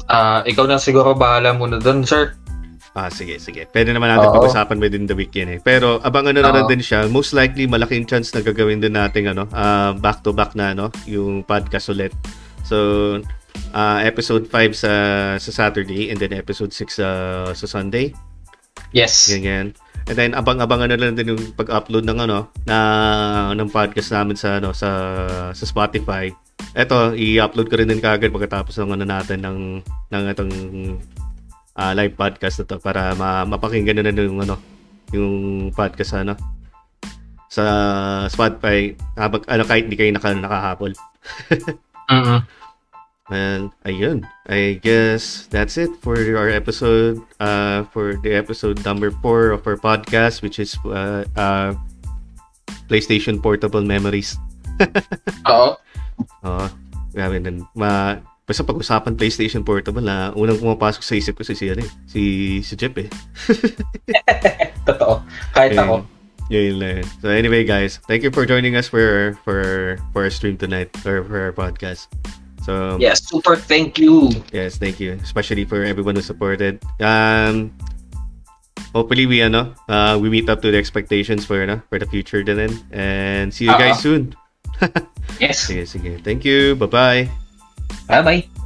Ah, 0.08 0.40
ikaw 0.48 0.64
na 0.68 0.80
siguro 0.80 1.16
bahala 1.18 1.52
muna 1.52 1.80
doon, 1.80 2.04
sir. 2.04 2.36
Ah, 2.98 3.14
sige, 3.14 3.38
sige. 3.38 3.70
Pwede 3.70 3.94
naman 3.94 4.10
natin 4.10 4.34
Oo. 4.34 4.42
pag-usapan 4.42 4.82
within 4.82 5.06
the 5.06 5.14
week 5.14 5.30
yan 5.38 5.54
eh. 5.54 5.60
Pero 5.62 6.02
abangan 6.02 6.34
na 6.34 6.50
rin 6.50 6.66
Oo. 6.66 6.72
din 6.74 6.82
siya. 6.82 7.06
Most 7.06 7.38
likely, 7.38 7.70
malaking 7.70 8.10
chance 8.10 8.34
na 8.34 8.42
gagawin 8.42 8.82
din 8.82 8.98
natin 8.98 9.30
ano, 9.30 9.46
ah, 9.54 9.94
back-to-back 9.94 10.58
na 10.58 10.74
ano, 10.74 10.90
yung 11.06 11.46
podcast 11.46 11.94
ulit. 11.94 12.10
So, 12.66 13.22
ah, 13.78 14.02
episode 14.02 14.50
5 14.50 14.74
sa 14.74 14.92
sa 15.38 15.52
Saturday 15.54 16.10
and 16.10 16.18
then 16.18 16.34
episode 16.34 16.74
6 16.74 16.98
sa 16.98 17.10
sa 17.54 17.66
Sunday. 17.70 18.18
Yes. 18.98 19.30
Ganyan. 19.30 19.78
And 20.10 20.18
then 20.18 20.34
abang-abangan 20.34 20.90
na 20.90 20.98
lang 20.98 21.14
din 21.14 21.38
yung 21.38 21.54
pag-upload 21.54 22.02
ng 22.02 22.18
ano 22.26 22.50
na 22.66 22.78
ng 23.54 23.70
podcast 23.70 24.10
namin 24.10 24.34
sa 24.34 24.58
ano 24.58 24.74
sa 24.74 24.90
sa 25.54 25.66
Spotify. 25.70 26.34
Eto, 26.74 27.14
i-upload 27.14 27.70
ko 27.70 27.78
rin 27.78 27.94
din 27.94 28.02
kagad 28.02 28.34
pagkatapos 28.34 28.74
ng 28.82 28.98
ano 28.98 29.06
natin 29.06 29.46
ng 29.46 29.60
ng 29.86 30.24
itong 30.34 30.54
ah, 31.78 31.94
live 31.94 32.18
podcast 32.18 32.60
na 32.60 32.66
to 32.66 32.78
para 32.82 33.14
ma- 33.14 33.46
mapakinggan 33.46 34.02
na 34.02 34.12
yung 34.12 34.42
ano 34.42 34.58
yung 35.14 35.70
podcast 35.72 36.20
ano 36.20 36.36
sa 37.48 37.64
Spotify 38.28 38.92
habang 39.16 39.46
ano 39.48 39.64
kahit 39.64 39.88
hindi 39.88 39.96
kayo 39.96 40.12
naka, 40.12 40.36
nakahapol. 40.36 40.92
mm 42.12 42.42
Well, 43.28 43.76
ayun. 43.84 44.24
I 44.48 44.80
guess 44.80 45.52
that's 45.52 45.76
it 45.76 45.92
for 46.00 46.16
our 46.16 46.48
episode, 46.48 47.20
uh, 47.44 47.84
for 47.92 48.16
the 48.24 48.32
episode 48.32 48.80
number 48.88 49.12
four 49.20 49.52
of 49.52 49.68
our 49.68 49.76
podcast, 49.76 50.40
which 50.40 50.64
is 50.64 50.80
uh, 50.88 51.28
uh, 51.36 51.76
PlayStation 52.88 53.44
Portable 53.44 53.84
Memories. 53.84 54.40
Oo. 55.52 55.76
Oo. 56.48 56.66
grabe 57.12 57.44
din. 57.44 57.68
Ma, 57.76 58.16
basta 58.48 58.64
pag-usapan 58.64 59.20
PlayStation 59.20 59.60
Portable 59.60 60.00
na 60.00 60.32
unang 60.32 60.56
pumapasok 60.56 61.04
sa 61.04 61.20
isip 61.20 61.36
ko 61.36 61.44
si 61.44 61.52
si, 61.52 61.68
ano 61.68 61.84
eh, 61.84 61.92
si, 62.08 62.22
si 62.64 62.74
Jeff 62.80 62.96
eh. 62.96 63.12
Totoo. 64.88 65.20
Kahit 65.52 65.76
Yun. 65.76 65.84
ako. 65.84 65.96
Yun 66.48 66.76
lang. 66.80 67.04
So 67.20 67.28
anyway 67.28 67.68
guys, 67.68 68.00
thank 68.08 68.24
you 68.24 68.32
for 68.32 68.48
joining 68.48 68.80
us 68.80 68.88
for 68.88 69.36
for 69.44 70.00
for 70.16 70.24
our 70.24 70.32
stream 70.32 70.56
tonight 70.56 70.88
or 71.04 71.28
for 71.28 71.52
our 71.52 71.52
podcast. 71.52 72.08
So 72.64 72.96
Yes, 72.96 73.20
super 73.28 73.60
thank 73.60 74.00
you. 74.00 74.32
Yes, 74.56 74.80
thank 74.80 75.04
you. 75.04 75.20
Especially 75.20 75.68
for 75.68 75.84
everyone 75.84 76.16
who 76.16 76.24
supported. 76.24 76.80
Um, 77.04 77.76
hopefully 78.96 79.28
we 79.28 79.44
ano, 79.44 79.76
uh, 79.92 80.16
we 80.16 80.32
meet 80.32 80.48
up 80.48 80.64
to 80.64 80.72
the 80.72 80.80
expectations 80.80 81.44
for 81.44 81.60
ano, 81.60 81.84
for 81.92 82.00
the 82.00 82.08
future 82.08 82.48
din. 82.48 82.72
And 82.96 83.52
see 83.52 83.68
you 83.68 83.76
guys 83.76 84.00
Oo. 84.00 84.08
soon. 84.08 84.24
Yes. 85.44 85.68
Sige, 85.68 85.84
sige. 85.86 86.24
Thank 86.24 86.48
you. 86.48 86.74
Bye-bye. 86.80 87.47
Bye-bye. 88.08 88.57